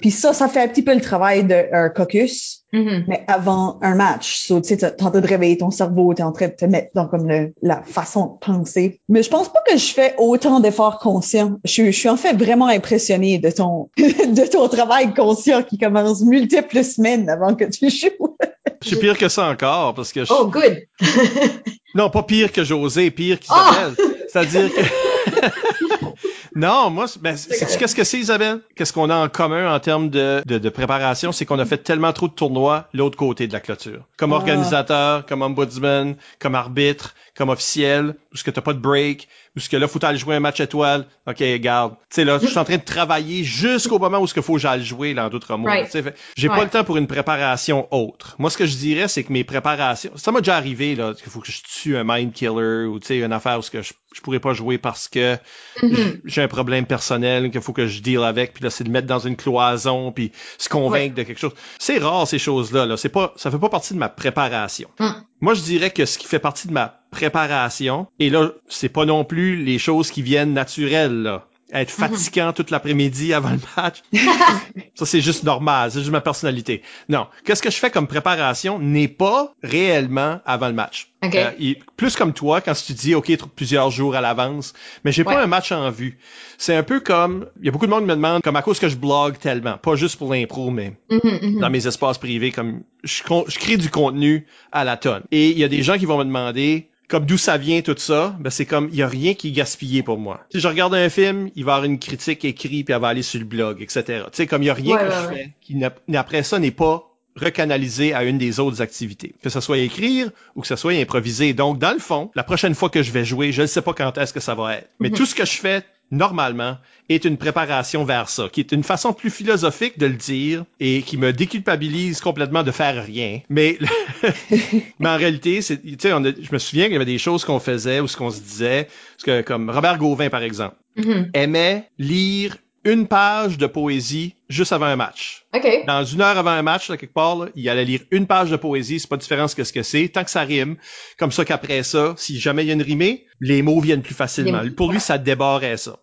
Puis 0.00 0.10
ça, 0.10 0.32
ça 0.32 0.48
fait 0.48 0.60
un 0.60 0.66
petit 0.68 0.82
peu 0.82 0.92
le 0.94 1.00
travail 1.00 1.44
d'un 1.44 1.88
caucus, 1.90 2.64
mais 2.72 3.24
avant 3.28 3.78
un 3.82 3.94
match. 3.94 4.46
So, 4.46 4.60
tu 4.60 4.68
sais, 4.70 4.76
t'es 4.78 5.02
en 5.04 5.10
train 5.10 5.20
de 5.20 5.26
réveiller 5.28 5.58
ton 5.58 5.70
cerveau, 5.70 6.12
t'es 6.14 6.22
en 6.24 6.32
train 6.32 6.48
de 6.48 6.54
te 6.54 6.64
mettre 6.64 6.88
dans 6.94 7.06
comme 7.06 7.28
le, 7.28 7.52
la 7.62 7.82
façon 7.82 8.26
de 8.26 8.38
penser. 8.44 9.00
Mais 9.08 9.22
je 9.22 9.30
pense 9.30 9.48
pas 9.52 9.60
que 9.70 9.76
je 9.76 9.92
fais 9.92 10.14
autant 10.18 10.58
d'efforts 10.60 10.98
conscients. 10.98 11.58
Je, 11.64 11.70
suis- 11.70 11.92
je 11.92 11.98
suis 11.98 12.08
en 12.08 12.16
fait 12.16 12.32
vraiment 12.34 12.66
impressionnée 12.66 13.38
de 13.38 13.50
ton, 13.50 13.90
de 13.98 14.50
ton 14.50 14.66
travail 14.68 15.14
conscient 15.14 15.62
qui 15.62 15.78
commence 15.78 16.22
multiples 16.22 16.82
semaines 16.82 17.28
avant 17.28 17.54
que 17.54 17.64
tu 17.66 17.90
joues. 17.90 18.36
C'est 18.82 18.98
pire 18.98 19.16
que 19.18 19.28
ça 19.28 19.48
encore, 19.48 19.94
parce 19.94 20.12
que 20.12 20.24
je- 20.24 20.32
Oh, 20.32 20.46
good. 20.46 20.78
non, 21.94 22.10
pas 22.10 22.22
pire 22.22 22.52
que 22.52 22.64
José, 22.64 23.10
pire 23.10 23.38
qu'Isabelle. 23.40 23.94
C'est-à-dire 24.28 24.70
que 24.74 24.80
non, 26.54 26.90
moi, 26.90 27.06
ben, 27.20 27.34
qu'est-ce 27.34 27.94
que 27.96 28.04
c'est, 28.04 28.18
Isabelle? 28.18 28.60
Qu'est-ce 28.76 28.92
qu'on 28.92 29.08
a 29.10 29.16
en 29.16 29.28
commun 29.28 29.74
en 29.74 29.80
termes 29.80 30.10
de, 30.10 30.42
de, 30.46 30.58
de 30.58 30.68
préparation, 30.68 31.32
c'est 31.32 31.44
qu'on 31.46 31.58
a 31.58 31.64
fait 31.64 31.78
tellement 31.78 32.12
trop 32.12 32.28
de 32.28 32.32
tournois 32.34 32.88
l'autre 32.92 33.16
côté 33.16 33.46
de 33.46 33.52
la 33.52 33.60
clôture, 33.60 34.00
comme 34.18 34.32
Ah. 34.32 34.36
organisateur, 34.36 35.26
comme 35.26 35.42
ombudsman, 35.42 36.16
comme 36.38 36.54
arbitre, 36.54 37.14
comme 37.42 37.50
officiel, 37.50 38.14
où 38.32 38.36
ce 38.36 38.44
que 38.44 38.52
t'as 38.52 38.60
pas 38.60 38.72
de 38.72 38.78
break, 38.78 39.26
où 39.56 39.60
ce 39.60 39.68
que 39.68 39.76
là 39.76 39.88
faut 39.88 40.02
aller 40.04 40.16
jouer 40.16 40.36
un 40.36 40.40
match 40.40 40.60
étoile. 40.60 41.06
Ok, 41.26 41.38
regarde, 41.40 41.94
tu 41.94 42.04
sais 42.10 42.24
là, 42.24 42.38
je 42.40 42.46
suis 42.46 42.56
en 42.58 42.64
train 42.64 42.76
de 42.76 42.84
travailler 42.84 43.42
jusqu'au 43.42 43.98
moment 43.98 44.20
où 44.20 44.28
ce 44.28 44.32
qu'il 44.34 44.44
faut 44.44 44.54
que 44.54 44.60
j'aille 44.60 44.84
jouer, 44.84 45.12
là, 45.12 45.26
en 45.26 45.28
d'autres 45.28 45.56
mots. 45.56 45.66
Right. 45.66 45.90
J'ai 46.36 46.48
pas 46.48 46.62
le 46.62 46.70
temps 46.70 46.84
pour 46.84 46.96
une 46.98 47.08
préparation 47.08 47.88
autre. 47.90 48.36
Moi, 48.38 48.48
ce 48.48 48.56
que 48.56 48.64
je 48.66 48.76
dirais, 48.76 49.08
c'est 49.08 49.24
que 49.24 49.32
mes 49.32 49.42
préparations, 49.42 50.12
ça 50.14 50.30
m'a 50.30 50.38
déjà 50.40 50.56
arrivé 50.56 50.94
là, 50.94 51.14
qu'il 51.14 51.30
faut 51.32 51.40
que 51.40 51.50
je 51.50 51.62
tue 51.62 51.96
un 51.96 52.04
mind 52.04 52.32
killer 52.32 52.84
ou 52.86 53.00
tu 53.00 53.08
sais 53.08 53.18
une 53.18 53.32
affaire 53.32 53.58
où 53.58 53.62
ce 53.62 53.72
que 53.72 53.82
je, 53.82 53.92
je 54.14 54.20
pourrais 54.20 54.38
pas 54.40 54.52
jouer 54.54 54.78
parce 54.78 55.08
que 55.08 55.36
Mhm. 55.82 56.20
j'ai 56.24 56.42
un 56.42 56.48
problème 56.48 56.86
personnel 56.86 57.50
qu'il 57.50 57.60
faut 57.60 57.72
que 57.72 57.88
je 57.88 58.00
deal 58.02 58.22
avec, 58.22 58.52
puis 58.54 58.62
là 58.62 58.70
c'est 58.70 58.84
de 58.84 58.90
mettre 58.90 59.08
dans 59.08 59.18
une 59.18 59.34
cloison, 59.36 60.12
puis 60.12 60.30
se 60.58 60.68
convaincre 60.68 61.14
de 61.16 61.24
quelque 61.24 61.40
chose. 61.40 61.54
C'est 61.80 61.98
rare 61.98 62.28
ces 62.28 62.38
choses-là. 62.38 62.86
Là, 62.86 62.96
c'est 62.96 63.08
pas, 63.08 63.32
ça 63.36 63.50
fait 63.50 63.58
pas 63.58 63.68
partie 63.68 63.94
de 63.94 63.98
ma 63.98 64.08
préparation. 64.08 64.88
Mm. 65.00 65.08
Moi, 65.40 65.54
je 65.54 65.62
dirais 65.62 65.90
que 65.90 66.04
ce 66.06 66.18
qui 66.18 66.26
fait 66.28 66.38
partie 66.38 66.68
de 66.68 66.72
ma 66.72 67.01
préparation, 67.12 68.08
et 68.18 68.30
là, 68.30 68.50
c'est 68.68 68.88
pas 68.88 69.04
non 69.04 69.24
plus 69.24 69.56
les 69.62 69.78
choses 69.78 70.10
qui 70.10 70.22
viennent 70.22 70.52
naturelles. 70.54 71.22
Là. 71.22 71.46
Être 71.74 71.90
fatigant 71.90 72.52
toute 72.52 72.70
l'après-midi 72.70 73.32
avant 73.32 73.48
le 73.50 73.58
match. 73.78 74.02
Ça, 74.94 75.06
c'est 75.06 75.22
juste 75.22 75.42
normal. 75.44 75.90
C'est 75.90 76.00
juste 76.00 76.10
ma 76.10 76.20
personnalité. 76.20 76.82
Non. 77.08 77.28
Qu'est-ce 77.46 77.62
que 77.62 77.70
je 77.70 77.76
fais 77.78 77.90
comme 77.90 78.06
préparation 78.06 78.78
n'est 78.78 79.08
pas 79.08 79.54
réellement 79.62 80.40
avant 80.44 80.66
le 80.68 80.74
match. 80.74 81.08
OK. 81.24 81.34
Euh, 81.34 81.50
plus 81.96 82.14
comme 82.14 82.34
toi, 82.34 82.60
quand 82.60 82.74
tu 82.74 82.92
dis, 82.92 83.14
OK, 83.14 83.32
plusieurs 83.56 83.90
jours 83.90 84.14
à 84.16 84.20
l'avance, 84.20 84.74
mais 85.02 85.12
j'ai 85.12 85.22
Ouais. 85.22 85.32
pas 85.32 85.42
un 85.42 85.46
match 85.46 85.72
en 85.72 85.90
vue. 85.90 86.18
C'est 86.58 86.74
un 86.76 86.82
peu 86.82 87.00
comme, 87.00 87.46
il 87.60 87.64
y 87.64 87.68
a 87.70 87.72
beaucoup 87.72 87.86
de 87.86 87.90
monde 87.90 88.02
qui 88.02 88.08
me 88.10 88.16
demande, 88.16 88.42
comme 88.42 88.56
à 88.56 88.62
cause 88.62 88.78
que 88.78 88.90
je 88.90 88.96
blogue 88.96 89.38
tellement, 89.38 89.78
pas 89.78 89.96
juste 89.96 90.16
pour 90.18 90.30
l'impro, 90.34 90.70
mais 90.70 90.98
Mhm, 91.10 91.20
mhm. 91.24 91.60
dans 91.60 91.70
mes 91.70 91.86
espaces 91.86 92.18
privés, 92.18 92.50
comme 92.52 92.82
je 93.02 93.22
crée 93.22 93.78
du 93.78 93.88
contenu 93.88 94.46
à 94.72 94.84
la 94.84 94.98
tonne. 94.98 95.22
Et 95.30 95.48
il 95.52 95.58
y 95.58 95.64
a 95.64 95.68
des 95.68 95.82
gens 95.82 95.96
qui 95.96 96.04
vont 96.04 96.18
me 96.18 96.24
demander, 96.24 96.90
comme 97.12 97.26
d'où 97.26 97.36
ça 97.36 97.58
vient 97.58 97.82
tout 97.82 97.94
ça, 97.98 98.34
ben 98.40 98.48
c'est 98.48 98.64
comme 98.64 98.88
il 98.90 98.96
y 98.96 99.02
a 99.02 99.06
rien 99.06 99.34
qui 99.34 99.48
est 99.48 99.52
gaspillé 99.52 100.02
pour 100.02 100.16
moi. 100.18 100.40
Si 100.50 100.60
je 100.60 100.66
regarde 100.66 100.94
un 100.94 101.10
film, 101.10 101.50
il 101.54 101.64
va 101.66 101.72
y 101.72 101.74
avoir 101.74 101.84
une 101.84 101.98
critique 101.98 102.42
écrite 102.46 102.86
puis 102.86 102.94
elle 102.94 103.00
va 103.02 103.08
aller 103.08 103.20
sur 103.22 103.38
le 103.38 103.44
blog, 103.44 103.82
etc. 103.82 104.02
Tu 104.06 104.14
sais 104.32 104.46
comme 104.46 104.62
il 104.62 104.66
y 104.66 104.70
a 104.70 104.74
rien 104.74 104.96
Ouais, 104.96 105.02
que 105.02 105.08
ouais, 105.08 105.14
je 105.22 105.28
ouais. 105.28 105.34
fais 105.34 105.50
qui 105.60 106.16
après 106.16 106.42
ça 106.42 106.58
n'est 106.58 106.70
pas 106.70 107.04
recanaliser 107.36 108.14
à 108.14 108.24
une 108.24 108.38
des 108.38 108.60
autres 108.60 108.80
activités. 108.82 109.34
Que 109.42 109.50
ce 109.50 109.60
soit 109.60 109.78
écrire 109.78 110.30
ou 110.54 110.62
que 110.62 110.66
ce 110.66 110.76
soit 110.76 110.92
improviser. 110.92 111.52
Donc, 111.54 111.78
dans 111.78 111.92
le 111.92 111.98
fond, 111.98 112.30
la 112.34 112.44
prochaine 112.44 112.74
fois 112.74 112.90
que 112.90 113.02
je 113.02 113.10
vais 113.10 113.24
jouer, 113.24 113.52
je 113.52 113.62
ne 113.62 113.66
sais 113.66 113.82
pas 113.82 113.94
quand 113.94 114.16
est-ce 114.18 114.32
que 114.32 114.40
ça 114.40 114.54
va 114.54 114.76
être. 114.76 114.88
Mais 115.00 115.08
Mhm. 115.10 115.16
tout 115.16 115.26
ce 115.26 115.34
que 115.34 115.44
je 115.46 115.52
fais 115.58 115.82
normalement 116.12 116.78
est 117.08 117.24
une 117.24 117.36
préparation 117.36 118.04
vers 118.04 118.28
ça, 118.28 118.48
qui 118.52 118.60
est 118.60 118.70
une 118.72 118.84
façon 118.84 119.12
plus 119.12 119.30
philosophique 119.30 119.98
de 119.98 120.06
le 120.06 120.14
dire 120.14 120.64
et 120.78 121.02
qui 121.02 121.16
me 121.16 121.32
déculpabilise 121.32 122.20
complètement 122.20 122.62
de 122.62 122.70
faire 122.70 123.04
rien. 123.04 123.40
Mais, 123.48 123.78
mais 124.98 125.08
en 125.08 125.16
réalité, 125.16 125.62
c'est, 125.62 125.82
tu 125.82 125.96
sais, 125.98 126.12
on 126.12 126.24
a- 126.24 126.30
je 126.40 126.52
me 126.52 126.58
souviens 126.58 126.84
qu'il 126.84 126.92
y 126.92 126.96
avait 126.96 127.04
des 127.04 127.18
choses 127.18 127.44
qu'on 127.44 127.58
faisait 127.60 128.00
ou 128.00 128.06
ce 128.08 128.16
qu'on 128.16 128.30
se 128.30 128.40
disait, 128.40 128.88
parce 129.16 129.24
que 129.24 129.42
comme 129.42 129.70
Robert 129.70 129.98
Gauvin 129.98 130.30
par 130.30 130.42
exemple 130.42 130.76
Mhm. 130.94 131.30
aimait 131.32 131.88
lire 131.98 132.56
une 132.84 133.06
page 133.06 133.58
de 133.58 133.66
poésie 133.66 134.34
juste 134.48 134.72
avant 134.72 134.86
un 134.86 134.96
match. 134.96 135.46
OK. 135.54 135.84
Dans 135.86 136.04
une 136.04 136.20
heure 136.20 136.36
avant 136.36 136.50
un 136.50 136.62
match, 136.62 136.88
là, 136.88 136.96
quelque 136.96 137.14
part, 137.14 137.36
là, 137.36 137.48
il 137.54 137.68
allait 137.68 137.84
lire 137.84 138.00
une 138.10 138.26
page 138.26 138.50
de 138.50 138.56
poésie, 138.56 139.00
c'est 139.00 139.08
pas 139.08 139.16
différent 139.16 139.46
que 139.46 139.64
ce 139.64 139.72
que 139.72 139.82
c'est, 139.82 140.08
tant 140.08 140.24
que 140.24 140.30
ça 140.30 140.42
rime. 140.42 140.76
Comme 141.18 141.32
ça 141.32 141.44
qu'après 141.44 141.82
ça, 141.82 142.14
si 142.16 142.38
jamais 142.38 142.64
il 142.64 142.68
y 142.68 142.70
a 142.70 142.74
une 142.74 142.82
rimée, 142.82 143.26
les 143.40 143.62
mots 143.62 143.80
viennent 143.80 144.02
plus 144.02 144.14
facilement. 144.14 144.62
Pour 144.76 144.92
lui, 144.92 145.00
ça 145.00 145.18
débarrait 145.18 145.76
ça. 145.76 145.98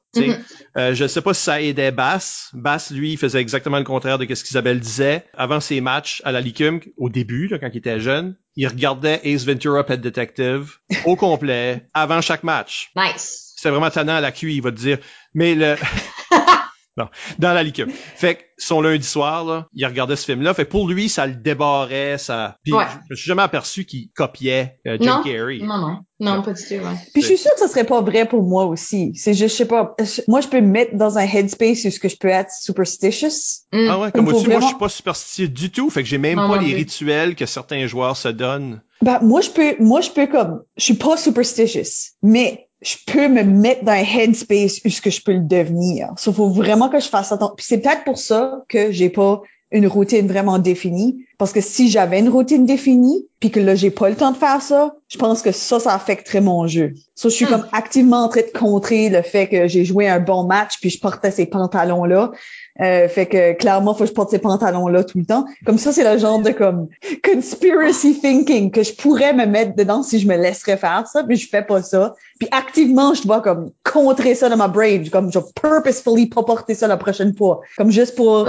Euh, 0.78 0.94
je 0.94 1.08
sais 1.08 1.22
pas 1.22 1.34
si 1.34 1.44
ça 1.44 1.62
aidait 1.62 1.92
Bass. 1.92 2.50
Bass, 2.54 2.92
lui, 2.92 3.14
il 3.14 3.18
faisait 3.18 3.40
exactement 3.40 3.78
le 3.78 3.84
contraire 3.84 4.18
de 4.18 4.34
ce 4.34 4.44
qu'Isabelle 4.44 4.80
disait. 4.80 5.26
Avant 5.36 5.60
ses 5.60 5.82
matchs 5.82 6.22
à 6.26 6.32
la 6.32 6.42
Licume, 6.42 6.80
au 6.98 7.10
début, 7.10 7.48
là, 7.48 7.60
quand 7.60 7.70
il 7.72 7.78
était 7.78 8.00
jeune, 8.00 8.36
il 8.56 8.68
regardait 8.68 9.22
Ace 9.24 9.46
Ventura 9.46 9.86
Pet 9.86 10.02
Detective 10.02 10.78
au 11.06 11.16
complet 11.16 11.88
avant 11.94 12.22
chaque 12.22 12.44
match 12.44 12.92
Nice. 12.96 13.54
c'est 13.56 13.70
vraiment 13.70 13.90
tannant 13.90 14.16
à 14.16 14.22
la 14.22 14.32
QI, 14.32 14.56
il 14.56 14.62
va 14.62 14.72
te 14.72 14.78
dire. 14.78 14.98
Mais 15.34 15.56
le. 15.56 15.76
non, 17.00 17.10
dans 17.40 17.54
la 17.54 17.64
liqueur. 17.64 17.88
Fait 18.16 18.36
que 18.36 18.42
son 18.58 18.82
lundi 18.82 19.08
soir, 19.08 19.46
là, 19.46 19.68
il 19.74 19.86
regardait 19.86 20.16
ce 20.18 20.26
film-là. 20.26 20.54
Fait 20.54 20.66
que 20.66 20.70
pour 20.72 20.88
lui, 20.90 21.08
ça 21.10 21.26
le 21.26 21.36
débarrait, 21.36 22.18
ça. 22.18 22.58
Puis 22.64 22.74
Ouais. 22.74 22.84
je 23.08 23.14
me 23.14 23.16
suis 23.16 23.28
jamais 23.28 23.42
aperçu 23.42 23.86
qu'il 23.86 24.10
copiait 24.12 24.80
euh, 24.86 24.98
Jim 25.00 25.18
Non. 25.18 25.24
Carrey. 25.24 25.60
Non, 25.62 25.78
non. 25.78 25.98
Non, 26.22 26.36
Non. 26.36 26.42
pas 26.42 26.52
du 26.52 26.62
tout, 26.62 26.74
ouais. 26.74 26.96
Puis 27.14 27.22
je 27.22 27.28
suis 27.28 27.38
sûre 27.38 27.54
que 27.54 27.60
ça 27.60 27.70
serait 27.70 27.86
pas 27.86 28.02
vrai 28.02 28.28
pour 28.28 28.44
moi 28.44 28.66
aussi. 28.66 29.14
C'est 29.16 29.34
juste, 29.34 29.52
je 29.54 29.58
sais 29.60 29.66
pas, 29.68 29.96
je- 30.00 30.22
moi 30.28 30.42
je 30.42 30.50
peux 30.50 30.60
me 30.60 30.68
mettre 30.68 30.98
dans 30.98 31.18
un 31.18 31.22
headspace 31.26 31.86
où 31.86 31.92
ce 31.92 32.00
que 32.00 32.10
je 32.10 32.18
peux 32.18 32.28
être 32.28 32.52
superstitious. 32.60 33.64
Mm. 33.72 33.88
Ah 33.90 34.00
ouais, 34.00 34.12
comme 34.12 34.26
Faut 34.26 34.32
vois-tu, 34.32 34.48
moi, 34.50 34.56
je 34.56 34.60
vraiment- 34.60 34.68
suis 34.68 34.78
pas 34.78 34.90
superstitieux 34.90 35.48
du 35.48 35.72
tout. 35.72 35.90
Fait 35.90 36.04
que 36.04 36.10
j'ai 36.10 36.18
même 36.18 36.36
Non, 36.38 36.50
pas 36.50 36.56
non 36.58 36.62
les 36.62 36.74
rituels 36.74 37.36
que 37.36 37.46
certains 37.46 37.88
joueurs 37.88 38.18
se 38.18 38.28
donnent. 38.28 38.82
Ben, 39.02 39.20
moi 39.22 39.40
je 39.40 39.50
peux, 39.52 39.76
moi 39.80 40.02
je 40.02 40.10
peux 40.10 40.28
comme, 40.28 40.62
je 40.76 40.84
suis 40.84 40.94
pas 40.96 41.16
superstitious, 41.16 42.12
mais 42.22 42.68
je 42.82 42.96
peux 43.06 43.28
me 43.28 43.44
mettre 43.44 43.84
dans 43.84 43.92
un 43.92 44.04
headspace 44.04 44.80
où 44.86 44.90
ce 44.90 45.02
que 45.02 45.10
je 45.10 45.22
peux 45.22 45.34
le 45.34 45.42
devenir. 45.42 46.10
Sauf 46.18 46.38
faut 46.38 46.50
vraiment 46.50 46.90
que 46.90 47.00
je 47.00 47.10
fasse 47.10 47.32
attention. 47.32 47.56
Puis 47.56 47.66
c'est 47.68 47.80
peut-être 47.80 48.04
pour 48.04 48.18
ça 48.18 48.64
que 48.70 48.92
j'ai 48.92 49.10
pas 49.10 49.42
une 49.72 49.86
routine 49.86 50.28
vraiment 50.28 50.58
définie. 50.58 51.26
Parce 51.38 51.54
que 51.54 51.62
si 51.62 51.90
j'avais 51.90 52.20
une 52.20 52.30
routine 52.30 52.66
définie, 52.66 53.28
puis 53.40 53.52
que 53.52 53.60
là, 53.60 53.76
j'ai 53.76 53.92
pas 53.92 54.10
le 54.10 54.16
temps 54.16 54.32
de 54.32 54.38
faire 54.38 54.62
ça, 54.62 54.96
je 55.08 55.18
pense 55.18 55.42
que 55.42 55.52
ça, 55.52 55.80
ça 55.80 55.94
affecterait 55.94 56.42
mon 56.42 56.68
jeu. 56.68 56.96
Ça, 57.16 57.30
je 57.30 57.36
suis 57.36 57.46
Hmm. 57.46 57.50
comme 57.50 57.68
activement 57.72 58.24
en 58.24 58.30
train 58.30 58.42
de 58.42 58.58
contrer 58.58 59.10
le 59.10 59.22
fait 59.22 59.48
que 59.48 59.68
j'ai 59.68 59.86
joué 59.86 60.10
un 60.10 60.20
bon 60.20 60.44
match, 60.44 60.80
puis 60.82 60.90
je 60.90 61.00
portais 61.00 61.32
ces 61.32 61.46
pantalons-là. 61.46 62.32
Euh, 62.82 63.08
fait 63.10 63.26
que 63.26 63.54
clairement, 63.54 63.94
faut 63.94 64.04
que 64.06 64.10
je 64.10 64.14
porte 64.14 64.30
ces 64.30 64.40
pantalons-là 64.40 65.04
tout 65.04 65.18
le 65.18 65.26
temps. 65.26 65.46
Comme 65.66 65.78
ça, 65.78 65.92
c'est 65.92 66.10
le 66.10 66.18
genre 66.18 66.40
de 66.40 66.52
comme 66.52 66.88
conspiracy 67.24 68.20
thinking 68.20 68.72
que 68.72 68.84
je 68.84 68.94
pourrais 68.94 69.34
me 69.34 69.46
mettre 69.46 69.76
dedans 69.76 70.02
si 70.02 70.20
je 70.20 70.28
me 70.28 70.38
laisserais 70.38 70.78
faire 70.78 71.06
ça, 71.08 71.24
mais 71.24 71.36
je 71.36 71.50
fais 71.50 71.62
pas 71.62 71.82
ça. 71.82 72.16
Puis 72.40 72.48
activement, 72.52 73.14
je 73.14 73.24
dois 73.24 73.42
comme 73.42 73.72
contrer 73.84 74.34
ça 74.36 74.48
dans 74.48 74.58
ma 74.58 74.70
brain, 74.70 75.04
comme 75.12 75.32
je 75.32 75.40
vais 75.40 75.46
purposefully 75.62 76.28
pas 76.28 76.44
porter 76.44 76.74
ça 76.74 76.88
la 76.88 76.98
prochaine 76.98 77.36
fois, 77.36 77.62
comme 77.78 77.92
juste 77.92 78.16
pour 78.16 78.46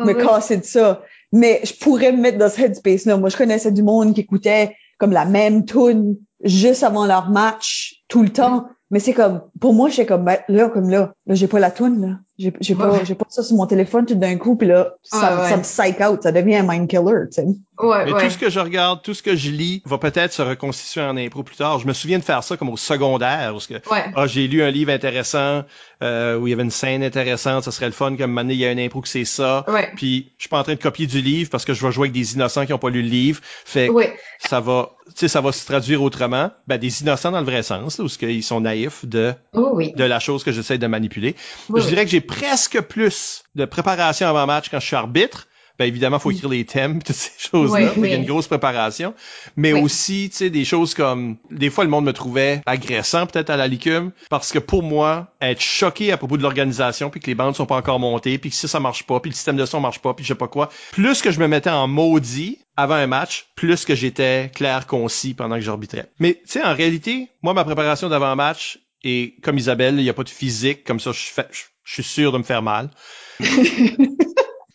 me 0.00 0.14
oui. 0.14 0.24
casser 0.24 0.56
de 0.56 0.64
ça. 0.64 1.02
Mais 1.32 1.60
je 1.64 1.74
pourrais 1.74 2.12
me 2.12 2.22
mettre 2.22 2.38
dans 2.38 2.48
ce 2.48 2.60
headspace-là. 2.62 3.16
Moi, 3.16 3.28
je 3.28 3.36
connaissais 3.36 3.72
du 3.72 3.82
monde 3.82 4.14
qui 4.14 4.20
écoutait 4.20 4.76
comme 4.98 5.12
la 5.12 5.24
même 5.24 5.64
tune 5.64 6.16
juste 6.42 6.84
avant 6.84 7.06
leur 7.06 7.30
match 7.30 8.02
tout 8.08 8.22
le 8.22 8.28
temps. 8.30 8.66
Mais 8.90 9.00
c'est 9.00 9.12
comme, 9.12 9.42
pour 9.60 9.74
moi, 9.74 9.88
j'étais 9.88 10.06
comme, 10.06 10.24
ben, 10.24 10.38
là, 10.48 10.68
comme 10.68 10.88
là, 10.88 11.14
là, 11.26 11.34
j'ai 11.34 11.48
pas 11.48 11.58
la 11.58 11.72
tune, 11.72 12.00
là. 12.00 12.18
J'ai, 12.36 12.52
j'ai 12.60 12.74
pas, 12.74 12.90
Ouais. 12.90 13.04
j'ai 13.04 13.14
pas 13.14 13.26
ça 13.28 13.44
sur 13.44 13.54
mon 13.56 13.66
téléphone 13.66 14.06
tout 14.06 14.16
d'un 14.16 14.36
coup, 14.36 14.56
puis 14.56 14.66
là, 14.66 14.94
ça, 15.04 15.36
Ouais, 15.36 15.42
ouais. 15.42 15.48
ça 15.50 15.56
me 15.56 15.62
psych 15.62 16.00
out, 16.00 16.22
ça 16.22 16.32
devient 16.32 16.56
un 16.56 16.62
mind 16.68 16.88
killer, 16.88 17.28
tu 17.28 17.34
sais. 17.42 17.46
Ouais, 17.78 18.04
Mais 18.06 18.12
ouais. 18.12 18.24
tout 18.24 18.30
ce 18.30 18.38
que 18.38 18.50
je 18.50 18.58
regarde, 18.60 19.02
tout 19.02 19.14
ce 19.14 19.22
que 19.22 19.34
je 19.36 19.50
lis 19.50 19.82
va 19.84 19.98
peut-être 19.98 20.32
se 20.32 20.42
reconstituer 20.42 21.00
en 21.02 21.16
impro 21.16 21.42
plus 21.42 21.56
tard. 21.56 21.78
Je 21.80 21.86
me 21.86 21.92
souviens 21.92 22.18
de 22.18 22.24
faire 22.24 22.42
ça 22.44 22.56
comme 22.56 22.68
au 22.70 22.76
secondaire, 22.76 23.50
parce 23.52 23.66
que 23.68 23.74
Ouais. 23.74 24.04
Ah, 24.16 24.26
j'ai 24.26 24.46
lu 24.48 24.62
un 24.62 24.70
livre 24.70 24.90
intéressant 24.92 25.62
euh, 26.02 26.36
où 26.38 26.46
il 26.46 26.50
y 26.50 26.52
avait 26.52 26.62
une 26.64 26.70
scène 26.70 27.02
intéressante, 27.04 27.64
ça 27.64 27.70
serait 27.70 27.86
le 27.86 27.92
fun 27.92 28.16
comme 28.16 28.36
année 28.38 28.54
il 28.54 28.60
y 28.60 28.66
a 28.66 28.70
un 28.70 28.78
impro 28.78 29.00
que 29.00 29.08
c'est 29.08 29.24
ça. 29.24 29.64
Ouais. 29.68 29.90
Puis 29.96 30.32
je 30.36 30.42
suis 30.42 30.48
pas 30.48 30.58
en 30.58 30.62
train 30.64 30.74
de 30.74 30.80
copier 30.80 31.06
du 31.06 31.20
livre 31.20 31.50
parce 31.50 31.64
que 31.64 31.72
je 31.74 31.84
vais 31.86 31.92
jouer 31.92 32.04
avec 32.08 32.12
des 32.12 32.34
innocents 32.34 32.66
qui 32.66 32.72
ont 32.72 32.78
pas 32.78 32.90
lu 32.90 33.02
le 33.02 33.08
livre. 33.08 33.40
Fait 33.64 33.88
que 33.88 33.92
Ouais. 33.92 34.14
ça 34.38 34.60
va, 34.60 34.90
tu 35.06 35.12
sais, 35.16 35.28
ça 35.28 35.40
va 35.40 35.50
se 35.52 35.64
traduire 35.66 36.02
autrement. 36.02 36.50
Ben 36.68 36.78
des 36.78 37.02
innocents 37.02 37.30
dans 37.32 37.40
le 37.40 37.46
vrai 37.46 37.62
sens, 37.62 37.98
là, 37.98 38.04
où 38.04 38.08
ce 38.08 38.18
qu'ils 38.18 38.42
sont 38.44 38.60
naïfs 38.60 39.04
de 39.04 39.34
Oh, 39.52 39.70
oui. 39.74 39.92
de 39.94 40.04
la 40.04 40.20
chose 40.20 40.44
que 40.44 40.52
j'essaie 40.52 40.78
de 40.78 40.86
manipuler. 40.86 41.34
Oui, 41.70 41.80
je 41.80 41.88
dirais 41.88 42.04
que 42.04 42.10
j'ai 42.10 42.20
presque 42.24 42.80
plus 42.80 43.44
de 43.54 43.64
préparation 43.64 44.26
avant 44.26 44.46
match 44.46 44.68
quand 44.70 44.80
je 44.80 44.86
suis 44.86 44.96
arbitre. 44.96 45.46
Ben 45.76 45.86
évidemment, 45.86 46.20
faut 46.20 46.30
écrire 46.30 46.50
les 46.50 46.64
thèmes, 46.64 47.02
toutes 47.02 47.16
ces 47.16 47.32
choses-là. 47.50 47.90
Oui, 47.96 48.02
qu'il 48.02 48.10
y 48.12 48.14
a 48.14 48.18
une 48.18 48.26
grosse 48.26 48.46
préparation. 48.46 49.12
Mais 49.56 49.72
Oui. 49.72 49.80
aussi, 49.80 50.28
tu 50.30 50.36
sais, 50.36 50.48
des 50.50 50.64
choses 50.64 50.94
comme 50.94 51.36
des 51.50 51.68
fois 51.68 51.82
le 51.82 51.90
monde 51.90 52.04
me 52.04 52.12
trouvait 52.12 52.60
agressant 52.64 53.26
peut-être 53.26 53.50
à 53.50 53.56
la 53.56 53.66
licume 53.66 54.12
parce 54.30 54.52
que 54.52 54.60
pour 54.60 54.84
moi, 54.84 55.34
être 55.40 55.60
choqué 55.60 56.12
à 56.12 56.16
propos 56.16 56.36
de 56.36 56.42
l'organisation 56.44 57.10
puis 57.10 57.18
que 57.18 57.26
les 57.26 57.34
bandes 57.34 57.56
sont 57.56 57.66
pas 57.66 57.74
encore 57.74 57.98
montées 57.98 58.38
puis 58.38 58.50
que 58.50 58.56
si 58.56 58.68
ça 58.68 58.78
marche 58.78 59.02
pas 59.02 59.18
puis 59.18 59.32
le 59.32 59.34
système 59.34 59.56
de 59.56 59.66
son 59.66 59.80
marche 59.80 59.98
pas 59.98 60.14
puis 60.14 60.24
je 60.24 60.28
sais 60.28 60.34
pas 60.36 60.46
quoi, 60.46 60.70
plus 60.92 61.20
que 61.22 61.32
je 61.32 61.40
me 61.40 61.48
mettais 61.48 61.70
en 61.70 61.88
maudit 61.88 62.58
avant 62.76 62.94
un 62.94 63.08
match, 63.08 63.46
plus 63.56 63.84
que 63.84 63.96
j'étais 63.96 64.52
clair 64.54 64.86
concis 64.86 65.34
pendant 65.34 65.56
que 65.56 65.62
j'arbitrais. 65.62 66.08
Mais 66.20 66.34
tu 66.34 66.52
sais 66.52 66.62
en 66.62 66.74
réalité, 66.74 67.30
moi 67.42 67.52
ma 67.52 67.64
préparation 67.64 68.08
d'avant 68.08 68.36
match 68.36 68.78
et 69.02 69.34
comme 69.42 69.58
Isabelle, 69.58 69.96
il 69.98 70.04
y 70.04 70.08
a 70.08 70.14
pas 70.14 70.22
de 70.22 70.28
physique 70.28 70.84
comme 70.84 71.00
ça 71.00 71.10
je 71.10 71.18
fais 71.18 71.48
je 71.50 71.62
je 71.84 71.94
suis 71.94 72.02
sûr 72.02 72.32
de 72.32 72.38
me 72.38 72.42
faire 72.42 72.62
mal. 72.62 72.90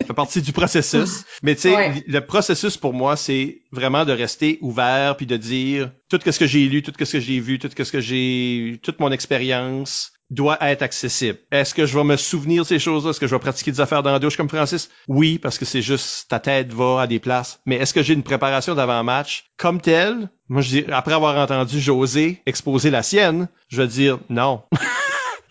Ça 0.02 0.08
fait 0.08 0.14
partie 0.16 0.42
du 0.42 0.54
processus. 0.54 1.24
Mais 1.44 1.56
tu 1.56 1.62
sais, 1.62 1.76
Ouais. 1.76 2.04
le 2.08 2.26
processus 2.26 2.78
pour 2.78 2.94
moi, 2.94 3.16
c'est 3.16 3.62
vraiment 3.72 4.06
de 4.06 4.12
rester 4.12 4.58
ouvert 4.62 5.18
puis 5.18 5.26
de 5.28 5.38
dire 5.38 5.92
tout 6.10 6.20
ce 6.26 6.40
que 6.40 6.48
j'ai 6.48 6.66
lu, 6.68 6.82
tout 6.82 6.94
ce 6.98 7.12
que 7.12 7.20
j'ai 7.20 7.40
vu, 7.40 7.60
tout 7.60 7.70
ce 7.78 7.92
que 7.92 8.00
j'ai, 8.00 8.80
toute 8.82 9.00
mon 9.00 9.12
expérience 9.12 10.12
doit 10.32 10.58
être 10.62 10.82
accessible. 10.84 11.38
Est-ce 11.52 11.74
que 11.76 11.86
je 11.86 11.98
vais 11.98 12.04
me 12.04 12.16
souvenir 12.16 12.64
de 12.64 12.68
ces 12.68 12.80
choses-là? 12.80 13.12
Est-ce 13.12 13.20
que 13.20 13.28
je 13.28 13.36
vais 13.36 13.40
pratiquer 13.40 13.72
des 13.72 13.82
affaires 13.82 14.02
dans 14.04 14.12
la 14.12 14.20
douche 14.20 14.38
comme 14.38 14.50
Francis? 14.50 14.90
Oui, 15.08 15.38
parce 15.38 15.58
que 15.60 15.66
c'est 15.66 15.82
juste 15.82 16.28
ta 16.30 16.40
tête 16.40 16.72
va 16.74 17.02
à 17.02 17.08
des 17.08 17.20
places. 17.20 17.60
Mais 17.66 17.76
est-ce 17.76 17.94
que 17.94 18.02
j'ai 18.02 18.14
une 18.14 18.24
préparation 18.24 18.74
d'avant-match 18.76 19.46
comme 19.58 19.82
telle? 19.82 20.30
Moi, 20.48 20.62
je 20.62 20.70
dis, 20.70 20.86
après 20.92 21.14
avoir 21.14 21.36
entendu 21.38 21.80
José 21.80 22.42
exposer 22.46 22.90
la 22.90 23.04
sienne, 23.04 23.48
je 23.68 23.82
vais 23.82 23.88
dire 23.88 24.20
non. 24.30 24.64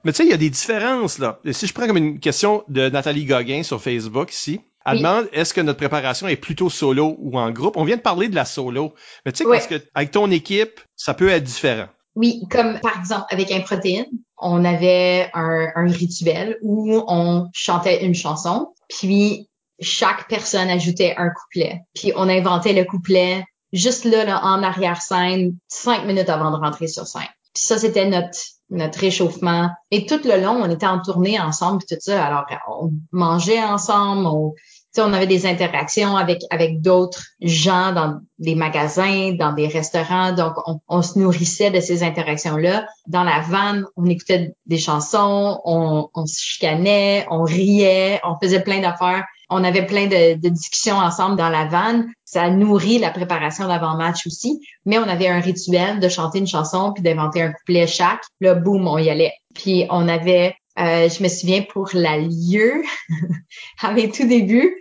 Mais 0.08 0.12
tu 0.12 0.22
sais, 0.22 0.24
il 0.24 0.30
y 0.30 0.32
a 0.32 0.38
des 0.38 0.48
différences, 0.48 1.18
là. 1.18 1.38
Et 1.44 1.52
si 1.52 1.66
je 1.66 1.74
prends 1.74 1.86
comme 1.86 1.98
une 1.98 2.18
question 2.18 2.64
de 2.68 2.88
Nathalie 2.88 3.26
Gauguin 3.26 3.62
sur 3.62 3.82
Facebook 3.82 4.32
ici, 4.32 4.58
elle 4.86 4.94
Oui. 4.94 4.98
demande 5.02 5.28
est-ce 5.34 5.52
que 5.52 5.60
notre 5.60 5.76
préparation 5.76 6.26
est 6.28 6.36
plutôt 6.36 6.70
solo 6.70 7.14
ou 7.18 7.38
en 7.38 7.50
groupe? 7.50 7.76
On 7.76 7.84
vient 7.84 7.98
de 7.98 8.00
parler 8.00 8.28
de 8.30 8.34
la 8.34 8.46
solo. 8.46 8.94
Mais 9.26 9.32
tu 9.32 9.44
sais, 9.44 9.50
parce 9.50 9.66
que 9.66 9.74
avec 9.94 10.10
ton 10.10 10.30
équipe, 10.30 10.80
ça 10.96 11.12
peut 11.12 11.28
être 11.28 11.44
différent. 11.44 11.88
Oui, 12.16 12.40
comme 12.50 12.80
par 12.80 12.98
exemple 12.98 13.26
avec 13.28 13.52
un 13.52 13.60
protéine, 13.60 14.06
on 14.38 14.64
avait 14.64 15.28
un, 15.34 15.66
un 15.74 15.92
rituel 15.92 16.56
où 16.62 17.04
on 17.06 17.50
chantait 17.52 18.02
une 18.02 18.14
chanson, 18.14 18.72
puis 18.88 19.50
chaque 19.78 20.26
personne 20.26 20.70
ajoutait 20.70 21.16
un 21.18 21.28
couplet, 21.28 21.82
puis 21.94 22.14
on 22.16 22.30
inventait 22.30 22.72
le 22.72 22.84
couplet 22.86 23.44
juste 23.74 24.06
là, 24.06 24.24
là 24.24 24.40
en 24.42 24.62
arrière-scène, 24.62 25.54
cinq 25.68 26.06
minutes 26.06 26.30
avant 26.30 26.50
de 26.50 26.56
rentrer 26.56 26.88
sur 26.88 27.06
scène. 27.06 27.28
Puis 27.52 27.66
ça, 27.66 27.76
c'était 27.76 28.08
notre 28.08 28.38
notre 28.70 29.00
réchauffement. 29.00 29.70
Et 29.90 30.06
tout 30.06 30.20
le 30.24 30.42
long, 30.42 30.60
on 30.62 30.70
était 30.70 30.86
en 30.86 31.00
tournée 31.00 31.40
ensemble, 31.40 31.82
tout 31.88 31.96
ça. 31.98 32.24
Alors, 32.24 32.46
on 32.68 32.90
mangeait 33.12 33.62
ensemble, 33.62 34.26
on, 34.26 34.54
on 34.98 35.12
avait 35.12 35.26
des 35.26 35.46
interactions 35.46 36.16
avec 36.16 36.42
avec 36.50 36.80
d'autres 36.80 37.22
gens 37.40 37.92
dans 37.92 38.20
des 38.38 38.54
magasins, 38.54 39.32
dans 39.38 39.52
des 39.52 39.68
restaurants. 39.68 40.32
Donc, 40.32 40.54
on, 40.66 40.80
on 40.88 41.02
se 41.02 41.18
nourrissait 41.18 41.70
de 41.70 41.80
ces 41.80 42.02
interactions-là. 42.02 42.86
Dans 43.06 43.24
la 43.24 43.40
vanne, 43.40 43.86
on 43.96 44.06
écoutait 44.06 44.54
des 44.66 44.78
chansons, 44.78 45.60
on, 45.64 46.08
on 46.14 46.26
se 46.26 46.40
chicanait, 46.40 47.26
on 47.30 47.44
riait, 47.44 48.20
on 48.24 48.36
faisait 48.42 48.62
plein 48.62 48.80
d'affaires. 48.80 49.24
On 49.50 49.64
avait 49.64 49.86
plein 49.86 50.06
de, 50.06 50.34
de 50.34 50.48
discussions 50.48 50.96
ensemble 50.96 51.36
dans 51.36 51.48
la 51.48 51.66
vanne. 51.66 52.10
Ça 52.24 52.50
nourrit 52.50 52.98
la 52.98 53.10
préparation 53.10 53.66
d'avant-match 53.68 54.26
aussi. 54.26 54.60
Mais 54.84 54.98
on 54.98 55.08
avait 55.08 55.28
un 55.28 55.40
rituel 55.40 56.00
de 56.00 56.08
chanter 56.08 56.38
une 56.38 56.46
chanson 56.46 56.92
puis 56.92 57.02
d'inventer 57.02 57.42
un 57.42 57.52
couplet 57.52 57.86
chaque. 57.86 58.22
Là, 58.40 58.54
boum, 58.54 58.86
on 58.86 58.98
y 58.98 59.08
allait. 59.08 59.32
Puis 59.54 59.86
on 59.90 60.08
avait, 60.08 60.54
euh, 60.78 61.08
je 61.08 61.22
me 61.22 61.28
souviens 61.28 61.62
pour 61.62 61.88
la 61.94 62.18
lieu, 62.18 62.82
avec 63.82 64.12
tout 64.12 64.26
début, 64.26 64.74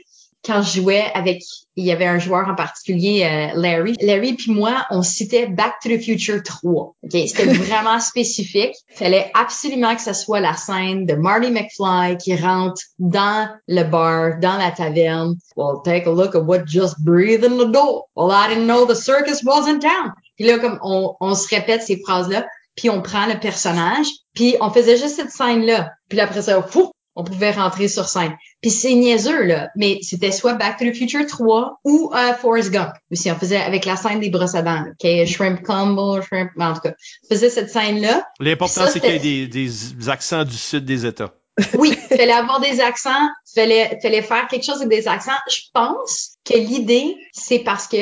quand 0.45 0.61
je 0.61 0.81
jouais 0.81 1.05
avec, 1.13 1.41
il 1.75 1.85
y 1.85 1.91
avait 1.91 2.05
un 2.05 2.19
joueur 2.19 2.47
en 2.47 2.55
particulier, 2.55 3.23
euh, 3.23 3.59
Larry. 3.59 3.95
Larry 4.01 4.33
puis 4.33 4.51
moi, 4.51 4.85
on 4.91 5.01
citait 5.01 5.47
Back 5.47 5.75
to 5.83 5.89
the 5.89 6.01
Future 6.01 6.41
3. 6.43 6.95
Okay? 7.03 7.27
C'était 7.27 7.45
vraiment 7.53 7.99
spécifique. 7.99 8.73
Fallait 8.93 9.31
absolument 9.33 9.95
que 9.95 10.01
ce 10.01 10.13
soit 10.13 10.39
la 10.39 10.55
scène 10.55 11.05
de 11.05 11.15
Marty 11.15 11.51
McFly 11.51 12.17
qui 12.17 12.35
rentre 12.35 12.81
dans 12.99 13.49
le 13.67 13.83
bar, 13.83 14.39
dans 14.39 14.57
la 14.57 14.71
taverne. 14.71 15.35
Well, 15.55 15.81
take 15.83 16.07
a 16.07 16.11
look 16.11 16.35
at 16.35 16.41
what 16.41 16.65
just 16.65 16.95
breathed 16.99 17.43
in 17.43 17.57
the 17.57 17.71
door. 17.71 18.05
Well, 18.15 18.31
I 18.31 18.47
didn't 18.47 18.67
know 18.67 18.85
the 18.85 18.95
circus 18.95 19.43
was 19.43 19.67
in 19.67 19.79
town. 19.79 20.13
Puis 20.37 20.45
là, 20.45 20.59
comme 20.59 20.79
on, 20.81 21.15
on 21.19 21.35
se 21.35 21.47
répète 21.53 21.81
ces 21.81 21.97
phrases-là, 21.97 22.45
puis 22.75 22.89
on 22.89 23.01
prend 23.01 23.25
le 23.25 23.39
personnage, 23.39 24.07
puis 24.33 24.55
on 24.61 24.69
faisait 24.69 24.97
juste 24.97 25.15
cette 25.15 25.31
scène-là. 25.31 25.91
Puis 26.09 26.19
après 26.19 26.43
ça, 26.43 26.61
fou, 26.61 26.91
on 27.17 27.23
pouvait 27.23 27.51
rentrer 27.51 27.87
sur 27.87 28.07
scène. 28.07 28.37
Puis 28.61 28.69
c'est 28.69 28.93
niaiseux, 28.93 29.43
là, 29.43 29.69
mais 29.75 29.99
c'était 30.03 30.31
soit 30.31 30.53
Back 30.53 30.77
to 30.77 30.85
the 30.85 30.95
Future 30.95 31.25
3 31.25 31.81
ou 31.83 32.11
euh, 32.13 32.33
Forrest 32.35 32.71
Gump. 32.71 32.93
si 33.11 33.31
on 33.31 33.35
faisait 33.35 33.57
avec 33.57 33.85
la 33.85 33.95
scène 33.97 34.19
des 34.19 34.29
brosses 34.29 34.55
à 34.55 34.61
dents, 34.61 34.85
OK? 34.87 35.25
Shrimp 35.25 35.63
Combo, 35.63 36.21
Shrimp... 36.21 36.51
En 36.59 36.73
tout 36.75 36.81
cas, 36.81 36.93
on 37.23 37.33
faisait 37.33 37.49
cette 37.49 37.71
scène-là. 37.71 38.25
L'important, 38.39 38.85
c'est 38.87 38.99
qu'il 38.99 39.11
y 39.11 39.15
ait 39.15 39.47
des, 39.47 39.47
des 39.47 40.09
accents 40.09 40.45
du 40.45 40.55
sud 40.55 40.85
des 40.85 41.05
États. 41.05 41.33
oui, 41.73 41.93
fallait 42.09 42.31
avoir 42.31 42.59
des 42.59 42.79
accents, 42.81 43.27
fallait 43.55 43.97
fallait 43.99 44.21
faire 44.21 44.47
quelque 44.47 44.63
chose 44.63 44.77
avec 44.77 44.89
des 44.89 45.07
accents. 45.07 45.31
Je 45.49 45.61
pense 45.73 46.37
que 46.45 46.55
l'idée 46.55 47.17
c'est 47.31 47.59
parce 47.59 47.87
que 47.87 47.97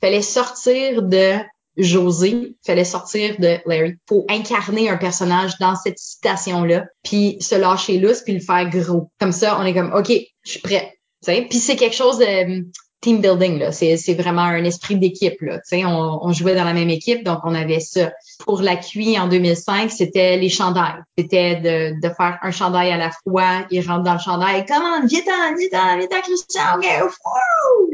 fallait 0.00 0.22
sortir 0.22 1.02
de 1.02 1.34
José, 1.76 2.56
fallait 2.64 2.84
sortir 2.84 3.38
de 3.38 3.58
Larry. 3.66 3.94
Faut 4.08 4.24
incarner 4.28 4.88
un 4.88 4.96
personnage 4.96 5.58
dans 5.58 5.74
cette 5.76 5.98
citation-là, 5.98 6.86
puis 7.02 7.36
se 7.40 7.54
lâcher 7.54 7.98
lousse, 7.98 8.22
puis 8.22 8.34
le 8.34 8.40
faire 8.40 8.68
gros. 8.70 9.10
Comme 9.18 9.32
ça, 9.32 9.58
on 9.60 9.64
est 9.64 9.74
comme, 9.74 9.92
OK, 9.92 10.12
je 10.44 10.50
suis 10.50 10.60
prêt. 10.60 10.92
Puis 11.24 11.58
c'est 11.58 11.76
quelque 11.76 11.96
chose 11.96 12.18
de 12.18 12.66
team 13.04 13.20
building 13.20 13.58
là. 13.58 13.70
C'est, 13.70 13.98
c'est 13.98 14.14
vraiment 14.14 14.42
un 14.42 14.64
esprit 14.64 14.96
d'équipe 14.96 15.40
là. 15.42 15.60
On, 15.72 16.18
on 16.22 16.32
jouait 16.32 16.54
dans 16.54 16.64
la 16.64 16.72
même 16.72 16.88
équipe, 16.88 17.22
donc 17.22 17.40
on 17.44 17.54
avait 17.54 17.80
ça. 17.80 18.12
Pour 18.38 18.62
la 18.62 18.76
QI 18.76 19.18
en 19.18 19.28
2005, 19.28 19.90
c'était 19.90 20.38
les 20.38 20.48
chandails. 20.48 21.02
C'était 21.18 21.92
de, 22.00 22.08
faire 22.08 22.38
un 22.42 22.50
chandail 22.50 22.90
à 22.90 22.96
la 22.96 23.10
fois. 23.10 23.66
Il 23.70 23.86
rentre 23.86 24.04
dans 24.04 24.14
le 24.14 24.18
chandail. 24.18 24.64
Comment, 24.66 25.04
viens-t'en, 25.06 25.54
viens-t'en, 25.56 26.20
Christian, 26.22 26.62
ok, 26.76 26.86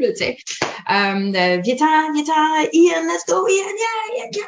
tu 0.01 0.17
sais. 0.17 0.37
Um, 0.89 1.35
Ian, 1.35 3.03
let's 3.07 3.25
go, 3.27 3.47
Ian, 3.49 3.75
yeah, 4.17 4.31
yeah, 4.33 4.47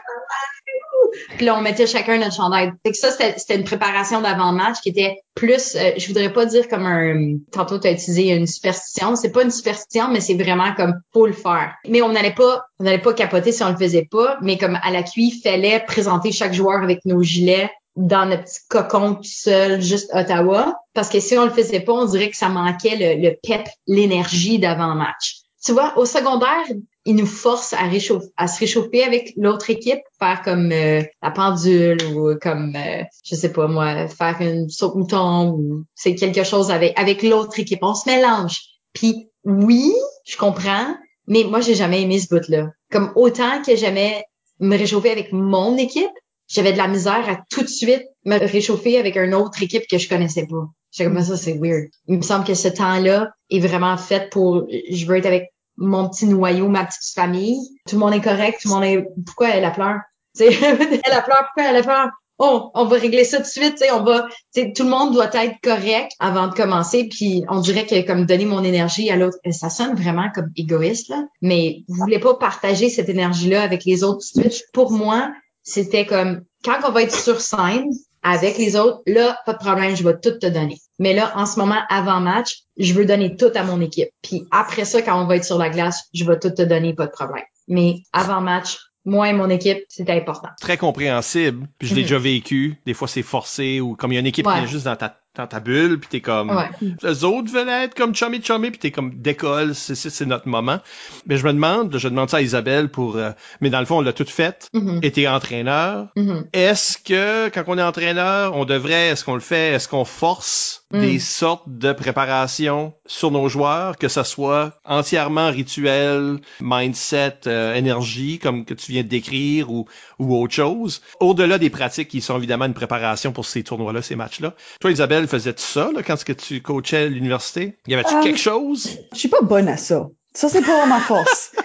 puis 1.36 1.46
là, 1.46 1.56
on 1.56 1.60
mettait 1.60 1.86
chacun 1.86 2.18
notre 2.18 2.34
chandail. 2.34 2.72
Fait 2.84 2.92
que 2.92 2.96
ça, 2.96 3.10
c'était 3.10 3.56
une 3.56 3.64
préparation 3.64 4.20
d'avant-match 4.20 4.80
qui 4.82 4.90
était 4.90 5.18
plus, 5.34 5.76
euh, 5.76 5.92
je 5.96 6.06
voudrais 6.08 6.32
pas 6.32 6.46
dire 6.46 6.68
comme 6.68 6.86
un, 6.86 7.38
tantôt 7.50 7.78
tu 7.78 7.88
as 7.88 7.92
utilisé 7.92 8.30
une 8.30 8.46
superstition, 8.46 9.16
c'est 9.16 9.30
pas 9.30 9.42
une 9.42 9.50
superstition, 9.50 10.08
mais 10.10 10.20
c'est 10.20 10.34
vraiment 10.34 10.74
comme 10.74 10.94
pour 11.12 11.26
le 11.26 11.32
faire. 11.32 11.74
Mais 11.88 12.02
on 12.02 12.10
n'allait 12.10 12.34
pas, 12.34 12.64
on 12.78 12.84
n'allait 12.84 12.98
pas 12.98 13.14
capoter 13.14 13.52
si 13.52 13.62
on 13.62 13.70
le 13.70 13.76
faisait 13.76 14.08
pas, 14.10 14.38
mais 14.42 14.58
comme 14.58 14.78
à 14.82 14.90
la 14.90 15.02
cuit, 15.02 15.40
fallait 15.42 15.80
présenter 15.80 16.32
chaque 16.32 16.52
joueur 16.52 16.82
avec 16.82 17.04
nos 17.04 17.22
gilets 17.22 17.70
dans 17.96 18.26
notre 18.26 18.44
petit 18.44 18.60
cocon 18.68 19.16
tout 19.16 19.22
seul, 19.24 19.80
juste 19.80 20.10
Ottawa. 20.14 20.74
Parce 20.94 21.08
que 21.08 21.20
si 21.20 21.36
on 21.36 21.44
le 21.44 21.50
faisait 21.50 21.80
pas, 21.80 21.92
on 21.92 22.06
dirait 22.06 22.30
que 22.30 22.36
ça 22.36 22.48
manquait 22.48 22.96
le, 22.96 23.28
le 23.28 23.36
pep, 23.42 23.66
l'énergie 23.86 24.58
d'avant-match. 24.58 25.42
Tu 25.64 25.72
vois, 25.72 25.96
au 25.96 26.04
secondaire, 26.06 26.64
il 27.04 27.16
nous 27.16 27.26
force 27.26 27.72
à, 27.72 27.88
réchauffer, 27.88 28.28
à 28.36 28.46
se 28.46 28.60
réchauffer 28.60 29.02
avec 29.02 29.32
l'autre 29.36 29.70
équipe, 29.70 30.00
faire 30.18 30.42
comme 30.42 30.70
euh, 30.72 31.02
la 31.22 31.30
pendule 31.30 31.98
ou 32.14 32.36
comme 32.40 32.76
euh, 32.76 33.02
je 33.24 33.34
sais 33.34 33.52
pas 33.52 33.66
moi, 33.66 34.08
faire 34.08 34.36
une 34.40 34.68
saute 34.68 34.94
mouton 34.94 35.50
ou 35.50 35.84
c'est 35.94 36.14
quelque 36.14 36.44
chose 36.44 36.70
avec 36.70 36.98
avec 36.98 37.22
l'autre 37.22 37.58
équipe. 37.58 37.80
On 37.82 37.94
se 37.94 38.08
mélange. 38.08 38.60
Puis 38.92 39.28
oui, 39.44 39.92
je 40.24 40.36
comprends, 40.36 40.94
mais 41.26 41.44
moi 41.44 41.60
j'ai 41.60 41.74
jamais 41.74 42.02
aimé 42.02 42.20
ce 42.20 42.28
bout 42.28 42.48
là. 42.48 42.70
Comme 42.90 43.12
autant 43.16 43.62
que 43.62 43.74
j'aimais 43.74 44.24
me 44.60 44.76
réchauffer 44.76 45.10
avec 45.10 45.32
mon 45.32 45.76
équipe, 45.76 46.10
j'avais 46.48 46.72
de 46.72 46.78
la 46.78 46.88
misère 46.88 47.28
à 47.28 47.38
tout 47.50 47.62
de 47.62 47.68
suite 47.68 48.04
me 48.24 48.38
réchauffer 48.38 48.98
avec 48.98 49.16
une 49.16 49.34
autre 49.34 49.62
équipe 49.62 49.84
que 49.90 49.98
je 49.98 50.08
connaissais 50.08 50.46
pas. 50.46 50.68
J'étais 50.92 51.10
comme 51.10 51.22
ça, 51.22 51.36
c'est 51.38 51.58
weird. 51.58 51.88
Il 52.06 52.18
me 52.18 52.22
semble 52.22 52.44
que 52.44 52.54
ce 52.54 52.68
temps-là 52.68 53.30
est 53.50 53.60
vraiment 53.60 53.96
fait 53.96 54.28
pour, 54.30 54.66
je 54.68 55.06
veux 55.06 55.16
être 55.16 55.26
avec 55.26 55.51
mon 55.76 56.08
petit 56.08 56.26
noyau, 56.26 56.68
ma 56.68 56.84
petite 56.84 57.14
famille. 57.14 57.58
Tout 57.88 57.96
le 57.96 58.00
monde 58.00 58.14
est 58.14 58.20
correct, 58.20 58.60
tout 58.62 58.68
le 58.68 58.74
monde 58.74 58.84
est. 58.84 59.06
Pourquoi 59.24 59.50
elle 59.50 59.64
a 59.64 59.70
peur? 59.70 59.96
elle 60.40 61.12
a 61.12 61.22
peur, 61.22 61.44
pourquoi 61.46 61.70
elle 61.70 61.76
a 61.76 61.82
peur? 61.82 62.08
Oh, 62.38 62.70
on 62.74 62.86
va 62.86 62.96
régler 62.96 63.24
ça 63.24 63.36
tout 63.36 63.44
de 63.44 63.48
suite, 63.48 63.78
sais, 63.78 63.92
on 63.92 64.02
va, 64.02 64.26
tout 64.54 64.82
le 64.82 64.88
monde 64.88 65.12
doit 65.12 65.30
être 65.32 65.54
correct 65.62 66.10
avant 66.18 66.48
de 66.48 66.54
commencer, 66.54 67.08
puis 67.08 67.44
on 67.48 67.60
dirait 67.60 67.86
que 67.86 68.04
comme 68.04 68.24
donner 68.24 68.46
mon 68.46 68.64
énergie 68.64 69.10
à 69.10 69.16
l'autre, 69.16 69.36
ça 69.52 69.70
sonne 69.70 69.94
vraiment 69.94 70.28
comme 70.34 70.50
égoïste 70.56 71.10
là, 71.10 71.22
mais 71.40 71.84
vous 71.86 71.94
voulez 71.96 72.18
pas 72.18 72.34
partager 72.34 72.88
cette 72.88 73.08
énergie-là 73.08 73.62
avec 73.62 73.84
les 73.84 74.02
autres 74.02 74.24
tout 74.32 74.40
de 74.40 74.48
suite. 74.48 74.64
Pour 74.72 74.90
moi, 74.90 75.30
c'était 75.62 76.06
comme 76.06 76.42
quand 76.64 76.78
on 76.84 76.90
va 76.90 77.02
être 77.02 77.14
sur 77.14 77.40
scène, 77.40 77.90
avec 78.22 78.58
les 78.58 78.76
autres, 78.76 79.00
là, 79.06 79.38
pas 79.46 79.52
de 79.52 79.58
problème, 79.58 79.96
je 79.96 80.04
vais 80.04 80.14
tout 80.14 80.38
te 80.38 80.46
donner. 80.46 80.78
Mais 80.98 81.12
là, 81.14 81.32
en 81.36 81.46
ce 81.46 81.58
moment, 81.58 81.80
avant 81.88 82.20
match, 82.20 82.60
je 82.76 82.92
veux 82.94 83.04
donner 83.04 83.36
tout 83.36 83.50
à 83.54 83.64
mon 83.64 83.80
équipe. 83.80 84.10
Puis 84.22 84.44
après 84.50 84.84
ça, 84.84 85.02
quand 85.02 85.20
on 85.20 85.26
va 85.26 85.36
être 85.36 85.44
sur 85.44 85.58
la 85.58 85.70
glace, 85.70 86.04
je 86.14 86.24
vais 86.24 86.38
tout 86.38 86.50
te 86.50 86.62
donner, 86.62 86.94
pas 86.94 87.06
de 87.06 87.12
problème. 87.12 87.44
Mais 87.68 87.96
avant 88.12 88.40
match, 88.40 88.78
moi 89.04 89.28
et 89.28 89.32
mon 89.32 89.50
équipe, 89.50 89.78
c'était 89.88 90.12
important. 90.12 90.48
Très 90.60 90.76
compréhensible. 90.76 91.66
Puis 91.78 91.88
je 91.88 91.94
l'ai 91.94 92.02
mhm. 92.02 92.06
déjà 92.06 92.18
vécu. 92.18 92.76
Des 92.86 92.94
fois, 92.94 93.08
c'est 93.08 93.22
forcé 93.22 93.80
ou 93.80 93.96
comme 93.96 94.12
il 94.12 94.14
y 94.14 94.18
a 94.18 94.20
une 94.20 94.26
équipe 94.26 94.46
qui 94.46 94.58
est 94.58 94.66
juste 94.66 94.84
dans 94.84 94.96
ta 94.96 95.21
dans 95.36 95.46
ta 95.46 95.60
bulle, 95.60 95.98
puis 95.98 96.08
t'es 96.10 96.20
comme, 96.20 96.50
ouais. 96.50 96.70
les 97.02 97.24
autres 97.24 97.50
veulent 97.50 97.68
être 97.68 97.94
comme 97.94 98.14
chummy 98.14 98.42
chummy, 98.42 98.70
puis 98.70 98.78
t'es 98.78 98.90
comme 98.90 99.14
décolle, 99.14 99.74
c'est 99.74 99.94
c'est 99.94 100.26
notre 100.26 100.46
moment. 100.46 100.78
Mais 101.26 101.38
je 101.38 101.46
me 101.46 101.52
demande, 101.52 101.96
je 101.96 102.08
demande 102.08 102.28
ça 102.28 102.38
à 102.38 102.40
Isabelle 102.42 102.90
pour, 102.90 103.16
euh, 103.16 103.30
mais 103.60 103.70
dans 103.70 103.80
le 103.80 103.86
fond 103.86 103.98
on 103.98 104.00
l'a 104.02 104.12
tout 104.12 104.26
fait. 104.26 104.68
Mm 104.74 105.00
Et 105.02 105.10
t'es 105.10 105.26
entraîneur. 105.28 106.08
Mm-hmm. 106.16 106.44
Est-ce 106.52 106.98
que 106.98 107.48
quand 107.48 107.64
on 107.66 107.78
est 107.78 107.82
entraîneur, 107.82 108.54
on 108.56 108.66
devrait, 108.66 109.08
est-ce 109.08 109.24
qu'on 109.24 109.34
le 109.34 109.40
fait, 109.40 109.72
est-ce 109.72 109.88
qu'on 109.88 110.04
force 110.04 110.84
mm. 110.92 111.00
des 111.00 111.18
sortes 111.18 111.64
de 111.66 111.92
préparation 111.92 112.92
sur 113.06 113.30
nos 113.30 113.48
joueurs, 113.48 113.96
que 113.96 114.08
ce 114.08 114.24
soit 114.24 114.78
entièrement 114.84 115.50
rituel, 115.50 116.40
mindset, 116.60 117.40
euh, 117.46 117.74
énergie, 117.74 118.38
comme 118.38 118.66
que 118.66 118.74
tu 118.74 118.92
viens 118.92 119.02
de 119.02 119.08
décrire, 119.08 119.70
ou 119.70 119.86
ou 120.22 120.36
autre 120.36 120.54
chose, 120.54 121.02
au-delà 121.20 121.58
des 121.58 121.70
pratiques 121.70 122.08
qui 122.08 122.20
sont 122.20 122.36
évidemment 122.38 122.66
une 122.66 122.74
préparation 122.74 123.32
pour 123.32 123.44
ces 123.44 123.62
tournois-là, 123.62 124.02
ces 124.02 124.16
matchs-là. 124.16 124.54
Toi, 124.80 124.92
Isabelle 124.92 125.21
faisait 125.26 125.54
ça 125.56 125.90
là, 125.92 126.02
quand 126.02 126.22
que 126.22 126.32
tu 126.32 126.62
coachais 126.62 127.08
l'université? 127.08 127.78
Y 127.86 127.94
avait-tu 127.94 128.20
quelque 128.20 128.34
euh, 128.34 128.36
chose? 128.36 128.98
Je 129.12 129.18
suis 129.18 129.28
pas 129.28 129.42
bonne 129.42 129.68
à 129.68 129.76
ça. 129.76 130.08
Ça, 130.34 130.48
c'est 130.48 130.62
pas 130.62 130.86
ma 130.86 131.00
force. 131.00 131.52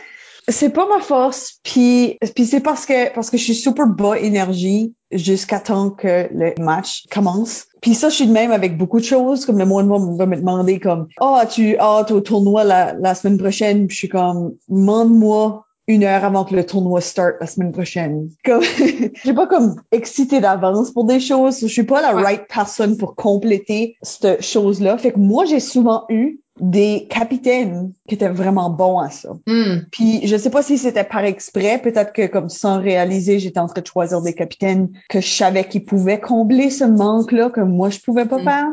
c'est 0.50 0.70
pas 0.70 0.88
ma 0.88 1.02
force, 1.02 1.60
puis 1.64 2.18
puis 2.36 2.46
c'est 2.46 2.62
parce 2.62 2.86
que 2.86 3.14
parce 3.14 3.30
que 3.30 3.38
je 3.38 3.44
suis 3.44 3.56
super 3.56 3.88
bas 3.88 4.18
énergie 4.18 4.96
jusqu'à 5.12 5.60
temps 5.60 5.90
que 5.90 6.30
le 6.32 6.54
match 6.64 7.04
commence. 7.12 7.66
Puis 7.82 7.96
ça, 7.96 8.10
je 8.10 8.16
suis 8.16 8.28
de 8.28 8.32
même 8.32 8.52
avec 8.52 8.78
beaucoup 8.78 9.00
de 9.00 9.06
choses, 9.06 9.46
comme 9.46 9.58
le 9.58 9.66
monde 9.66 10.18
va 10.18 10.26
me 10.26 10.36
demander 10.36 10.80
comme 10.80 11.08
«Ah, 11.20 11.44
oh, 11.44 11.48
tu 11.50 11.78
hâte 11.78 12.12
au 12.12 12.22
tournoi 12.22 12.64
la, 12.64 12.94
la 12.94 13.14
semaine 13.14 13.38
prochaine?» 13.38 13.88
je 13.90 13.96
suis 13.96 14.10
comme 14.10 14.56
«Demande-moi 14.68 15.67
une 15.88 16.04
heure 16.04 16.26
avant 16.26 16.44
que 16.44 16.56
le 16.56 16.66
tournoi 16.66 17.02
start 17.02 17.36
la 17.40 17.48
semaine 17.48 17.72
prochaine. 17.72 18.30
Comme, 18.44 18.64
j'ai 19.24 19.34
pas 19.34 19.48
comme 19.48 19.76
excité 19.92 20.42
d'avance 20.42 20.92
pour 20.92 21.06
des 21.06 21.20
choses. 21.20 21.60
Je 21.62 21.68
suis 21.68 21.84
pas 21.84 22.02
la 22.02 22.12
right 22.12 22.44
personne 22.48 22.98
pour 22.98 23.16
compléter 23.16 23.98
cette 24.02 24.44
chose-là. 24.44 24.98
Fait 24.98 25.12
que 25.12 25.20
moi, 25.20 25.46
j'ai 25.46 25.62
souvent 25.62 26.06
eu 26.10 26.42
des 26.60 27.08
capitaines 27.10 27.94
qui 28.08 28.16
étaient 28.16 28.30
vraiment 28.30 28.70
bons 28.70 29.00
à 29.00 29.10
ça. 29.10 29.38
Hmm. 29.46 29.82
Puis 29.92 30.26
je 30.26 30.36
sais 30.38 30.50
pas 30.50 30.64
si 30.64 30.78
c'était 30.78 31.04
par 31.04 31.24
exprès, 31.24 31.80
peut-être 31.80 32.14
que 32.14 32.26
comme 32.26 32.50
sans 32.50 32.82
réaliser, 32.82 33.40
j'étais 33.40 33.60
en 33.60 33.68
train 33.68 33.82
de 33.82 33.88
choisir 33.88 34.22
des 34.22 34.34
capitaines 34.34 34.90
que 35.10 35.22
je 35.22 35.28
savais 35.28 35.66
qu'ils 35.66 35.86
pouvaient 35.86 36.20
combler 36.20 36.70
ce 36.70 36.84
manque-là 36.84 37.52
que 37.52 37.62
moi 37.62 37.90
je 37.90 38.00
pouvais 38.00 38.26
pas 38.26 38.40
hmm. 38.40 38.44
faire. 38.44 38.68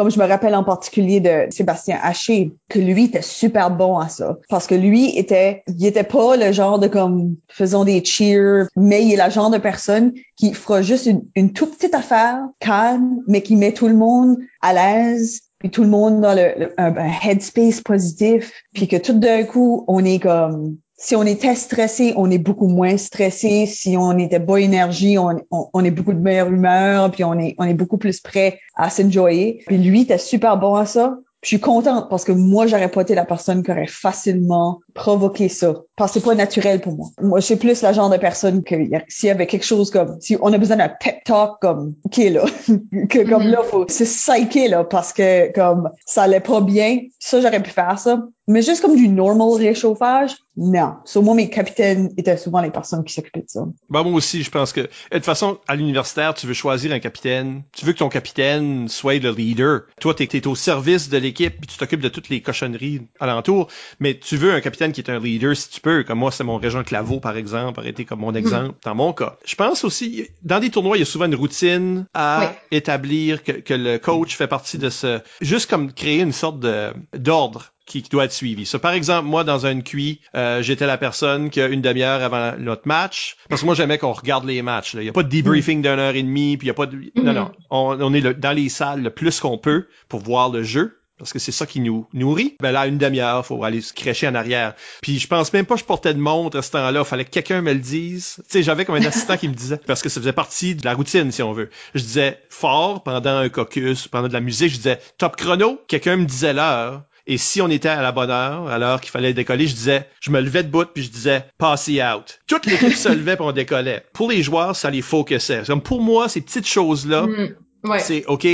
Comme 0.00 0.10
je 0.10 0.18
me 0.18 0.24
rappelle 0.24 0.54
en 0.54 0.64
particulier 0.64 1.20
de 1.20 1.48
Sébastien 1.50 1.98
Haché, 2.02 2.54
que 2.70 2.78
lui 2.78 3.04
était 3.04 3.20
super 3.20 3.70
bon 3.70 3.98
à 3.98 4.08
ça. 4.08 4.38
Parce 4.48 4.66
que 4.66 4.74
lui 4.74 5.14
était, 5.18 5.62
il 5.68 5.84
était 5.84 6.04
pas 6.04 6.38
le 6.38 6.52
genre 6.52 6.78
de 6.78 6.86
comme, 6.86 7.36
faisons 7.48 7.84
des 7.84 8.02
cheers, 8.02 8.68
mais 8.76 9.04
il 9.04 9.12
est 9.12 9.22
le 9.22 9.30
genre 9.30 9.50
de 9.50 9.58
personne 9.58 10.14
qui 10.38 10.54
fera 10.54 10.80
juste 10.80 11.04
une, 11.04 11.24
une 11.34 11.52
toute 11.52 11.76
petite 11.76 11.94
affaire, 11.94 12.38
calme, 12.60 13.18
mais 13.26 13.42
qui 13.42 13.56
met 13.56 13.74
tout 13.74 13.88
le 13.88 13.94
monde 13.94 14.38
à 14.62 14.72
l'aise, 14.72 15.42
puis 15.58 15.68
tout 15.68 15.82
le 15.82 15.90
monde 15.90 16.22
dans 16.22 16.32
le, 16.32 16.72
un, 16.78 16.94
headspace 17.22 17.82
positif, 17.82 18.54
puis 18.72 18.88
que 18.88 18.96
tout 18.96 19.12
d'un 19.12 19.42
coup, 19.42 19.84
on 19.86 20.02
est 20.02 20.18
comme 20.18 20.78
si 21.02 21.16
on 21.16 21.22
était 21.22 21.54
stressé, 21.54 22.12
on 22.16 22.30
est 22.30 22.38
beaucoup 22.38 22.68
moins 22.68 22.98
stressé. 22.98 23.64
Si 23.64 23.96
on 23.96 24.18
était 24.18 24.38
bas 24.38 24.60
énergie, 24.60 25.16
on, 25.16 25.40
on, 25.50 25.82
est 25.84 25.90
beaucoup 25.90 26.12
de 26.12 26.18
meilleure 26.20 26.48
humeur, 26.48 27.10
puis 27.10 27.24
on 27.24 27.38
est, 27.38 27.54
on 27.56 27.64
est 27.64 27.74
beaucoup 27.74 27.96
plus 27.96 28.20
prêt 28.20 28.60
à 28.76 28.90
s'enjoyer. 28.90 29.62
Puis 29.66 29.78
lui, 29.78 30.02
était 30.02 30.18
super 30.18 30.58
bon 30.58 30.74
à 30.74 30.84
ça. 30.84 31.16
je 31.42 31.48
suis 31.48 31.60
contente 31.60 32.10
parce 32.10 32.24
que 32.24 32.32
moi, 32.32 32.66
j'aurais 32.66 32.90
pas 32.90 33.00
été 33.00 33.14
la 33.14 33.24
personne 33.24 33.62
qui 33.62 33.70
aurait 33.70 33.86
facilement 33.86 34.80
provoqué 34.92 35.48
ça. 35.48 35.74
Parce 35.96 36.12
que 36.12 36.20
c'est 36.20 36.24
pas 36.26 36.34
naturel 36.34 36.82
pour 36.82 36.92
moi. 36.92 37.06
Moi, 37.22 37.40
je 37.40 37.46
suis 37.46 37.56
plus 37.56 37.80
la 37.80 37.94
genre 37.94 38.10
de 38.10 38.18
personne 38.18 38.62
que 38.62 38.74
s'il 39.08 39.28
y 39.28 39.30
avait 39.30 39.46
quelque 39.46 39.64
chose 39.64 39.90
comme, 39.90 40.20
si 40.20 40.36
on 40.42 40.52
a 40.52 40.58
besoin 40.58 40.76
d'un 40.76 40.90
pep 40.90 41.24
talk 41.24 41.52
comme, 41.62 41.94
ok, 42.04 42.16
là, 42.30 42.44
que 43.08 43.26
comme 43.26 43.44
Mhm. 43.44 43.50
là, 43.52 43.62
faut 43.62 43.88
se 43.88 44.04
psycher, 44.04 44.68
là, 44.68 44.84
parce 44.84 45.14
que 45.14 45.50
comme 45.54 45.88
ça 46.04 46.24
allait 46.24 46.40
pas 46.40 46.60
bien, 46.60 46.98
ça, 47.18 47.40
j'aurais 47.40 47.62
pu 47.62 47.70
faire 47.70 47.98
ça. 47.98 48.22
Mais 48.50 48.62
juste 48.62 48.82
comme 48.82 48.96
du 48.96 49.08
normal 49.08 49.52
réchauffage, 49.58 50.34
non. 50.56 50.94
Sur 51.04 51.22
moi, 51.22 51.34
mes 51.34 51.48
capitaines 51.48 52.12
étaient 52.18 52.36
souvent 52.36 52.60
les 52.60 52.70
personnes 52.70 53.04
qui 53.04 53.14
s'occupaient 53.14 53.40
de 53.40 53.48
ça. 53.48 53.60
Ben, 53.88 54.02
moi 54.02 54.12
aussi, 54.12 54.42
je 54.42 54.50
pense 54.50 54.72
que, 54.72 54.80
de 54.80 54.88
toute 55.12 55.24
façon, 55.24 55.58
à 55.68 55.76
l'universitaire, 55.76 56.34
tu 56.34 56.46
veux 56.46 56.52
choisir 56.52 56.92
un 56.92 56.98
capitaine. 56.98 57.62
Tu 57.72 57.86
veux 57.86 57.92
que 57.92 57.98
ton 57.98 58.08
capitaine 58.08 58.88
soit 58.88 59.18
le 59.20 59.30
leader. 59.30 59.82
Toi, 60.00 60.14
t'es, 60.14 60.26
t'es 60.26 60.46
au 60.48 60.54
service 60.56 61.08
de 61.08 61.16
l'équipe, 61.16 61.58
puis 61.60 61.68
tu 61.68 61.78
t'occupes 61.78 62.00
de 62.00 62.08
toutes 62.08 62.28
les 62.28 62.40
cochonneries 62.42 63.02
alentour. 63.20 63.68
Mais 64.00 64.18
tu 64.18 64.36
veux 64.36 64.52
un 64.52 64.60
capitaine 64.60 64.92
qui 64.92 65.00
est 65.00 65.10
un 65.10 65.20
leader 65.20 65.56
si 65.56 65.70
tu 65.70 65.80
peux. 65.80 66.02
Comme 66.02 66.18
moi, 66.18 66.32
c'est 66.32 66.44
mon 66.44 66.56
régent 66.56 66.82
Claveau, 66.82 67.20
par 67.20 67.36
exemple, 67.36 67.78
aurait 67.78 67.90
été 67.90 68.04
comme 68.04 68.20
mon 68.20 68.34
exemple 68.34 68.74
dans 68.84 68.94
mon 68.96 69.12
cas. 69.12 69.36
Je 69.44 69.54
pense 69.54 69.84
aussi, 69.84 70.26
dans 70.42 70.58
des 70.58 70.70
tournois, 70.70 70.96
il 70.96 71.00
y 71.00 71.04
a 71.04 71.06
souvent 71.06 71.26
une 71.26 71.36
routine 71.36 72.06
à 72.14 72.40
Oui. 72.40 72.76
établir 72.78 73.44
que, 73.44 73.52
que 73.52 73.74
le 73.74 73.98
coach 73.98 74.36
fait 74.36 74.48
partie 74.48 74.78
de 74.78 74.90
ce, 74.90 75.20
juste 75.40 75.70
comme 75.70 75.92
créer 75.92 76.20
une 76.20 76.32
sorte 76.32 76.58
de, 76.58 76.92
d'ordre 77.16 77.72
qui, 77.90 78.02
qui 78.02 78.08
doit 78.08 78.24
être 78.24 78.32
suivi. 78.32 78.64
So, 78.66 78.78
par 78.78 78.92
exemple, 78.92 79.26
moi, 79.28 79.44
dans 79.44 79.66
un 79.66 79.80
QI, 79.80 80.20
euh, 80.36 80.62
j'étais 80.62 80.86
la 80.86 80.96
personne 80.96 81.50
qui 81.50 81.60
a 81.60 81.66
une 81.66 81.82
demi-heure 81.82 82.22
avant 82.22 82.52
notre 82.58 82.86
match. 82.86 83.36
Parce 83.48 83.60
que 83.62 83.66
moi, 83.66 83.74
j'aimais 83.74 83.98
qu'on 83.98 84.12
regarde 84.12 84.44
les 84.46 84.62
matchs. 84.62 84.94
Il 84.94 85.00
n'y 85.00 85.08
a 85.08 85.12
pas 85.12 85.22
de 85.24 85.28
debriefing 85.28 85.82
d'une 85.82 85.98
heure 85.98 86.14
et 86.14 86.22
demie, 86.22 86.56
puis 86.56 86.66
il 86.66 86.68
y 86.68 86.70
a 86.70 86.74
pas 86.74 86.86
de... 86.86 86.96
Non, 87.16 87.32
non. 87.32 87.50
On, 87.70 88.00
on 88.00 88.14
est 88.14 88.20
le- 88.20 88.34
dans 88.34 88.52
les 88.52 88.68
salles 88.68 89.02
le 89.02 89.10
plus 89.10 89.40
qu'on 89.40 89.58
peut 89.58 89.86
pour 90.08 90.20
voir 90.20 90.50
le 90.50 90.62
jeu. 90.62 90.96
Parce 91.18 91.34
que 91.34 91.38
c'est 91.38 91.52
ça 91.52 91.66
qui 91.66 91.80
nous 91.80 92.06
nourrit. 92.14 92.56
Ben 92.60 92.70
là, 92.72 92.86
une 92.86 92.96
demi-heure, 92.96 93.44
faut 93.44 93.62
aller 93.62 93.82
se 93.82 93.92
crêcher 93.92 94.26
en 94.26 94.34
arrière. 94.34 94.72
Puis 95.02 95.18
je 95.18 95.26
pense 95.26 95.52
même 95.52 95.66
pas 95.66 95.74
que 95.74 95.80
je 95.80 95.84
portais 95.84 96.14
de 96.14 96.18
montre 96.18 96.56
à 96.56 96.62
ce 96.62 96.70
temps-là. 96.70 97.04
Fallait 97.04 97.26
que 97.26 97.30
quelqu'un 97.30 97.60
me 97.60 97.74
le 97.74 97.78
dise. 97.78 98.36
Tu 98.36 98.42
sais, 98.48 98.62
j'avais 98.62 98.86
comme 98.86 98.94
un 98.94 99.04
assistant 99.04 99.36
qui 99.36 99.46
me 99.48 99.52
disait. 99.52 99.76
Parce 99.86 100.00
que 100.00 100.08
ça 100.08 100.18
faisait 100.18 100.32
partie 100.32 100.76
de 100.76 100.82
la 100.86 100.94
routine, 100.94 101.30
si 101.30 101.42
on 101.42 101.52
veut. 101.52 101.68
Je 101.94 102.00
disais 102.00 102.38
fort 102.48 103.02
pendant 103.02 103.36
un 103.36 103.50
caucus, 103.50 104.08
pendant 104.08 104.28
de 104.28 104.32
la 104.32 104.40
musique, 104.40 104.70
je 104.70 104.76
disais 104.76 104.98
top 105.18 105.36
chrono. 105.36 105.78
Quelqu'un 105.88 106.16
me 106.16 106.24
disait 106.24 106.54
l'heure. 106.54 107.02
Et 107.32 107.38
si 107.38 107.62
on 107.62 107.68
était 107.68 107.88
à 107.88 108.02
la 108.02 108.10
bonne 108.10 108.30
heure, 108.30 108.66
à 108.68 108.78
l'heure 108.78 109.00
qu'il 109.00 109.10
fallait 109.12 109.32
décoller, 109.32 109.66
je 109.68 109.74
disais, 109.74 110.08
je 110.20 110.30
me 110.32 110.40
levais 110.40 110.64
de 110.64 110.68
bout 110.68 110.84
puis 110.92 111.04
je 111.04 111.10
disais, 111.10 111.44
passy 111.58 112.00
out. 112.02 112.40
Toute 112.48 112.66
l'équipe 112.66 112.92
se 112.92 113.08
levait 113.08 113.36
puis 113.36 113.44
on 113.46 113.52
décollait. 113.52 114.04
Pour 114.12 114.30
les 114.30 114.42
joueurs, 114.42 114.74
ça 114.74 114.90
les 114.90 115.00
focusait. 115.00 115.62
Comme 115.66 115.80
pour 115.80 116.00
moi, 116.02 116.28
ces 116.28 116.40
petites 116.40 116.66
choses-là, 116.66 117.22
Mm. 117.26 117.54
Ouais. 117.84 117.98
c'est 118.00 118.26
OK, 118.26 118.46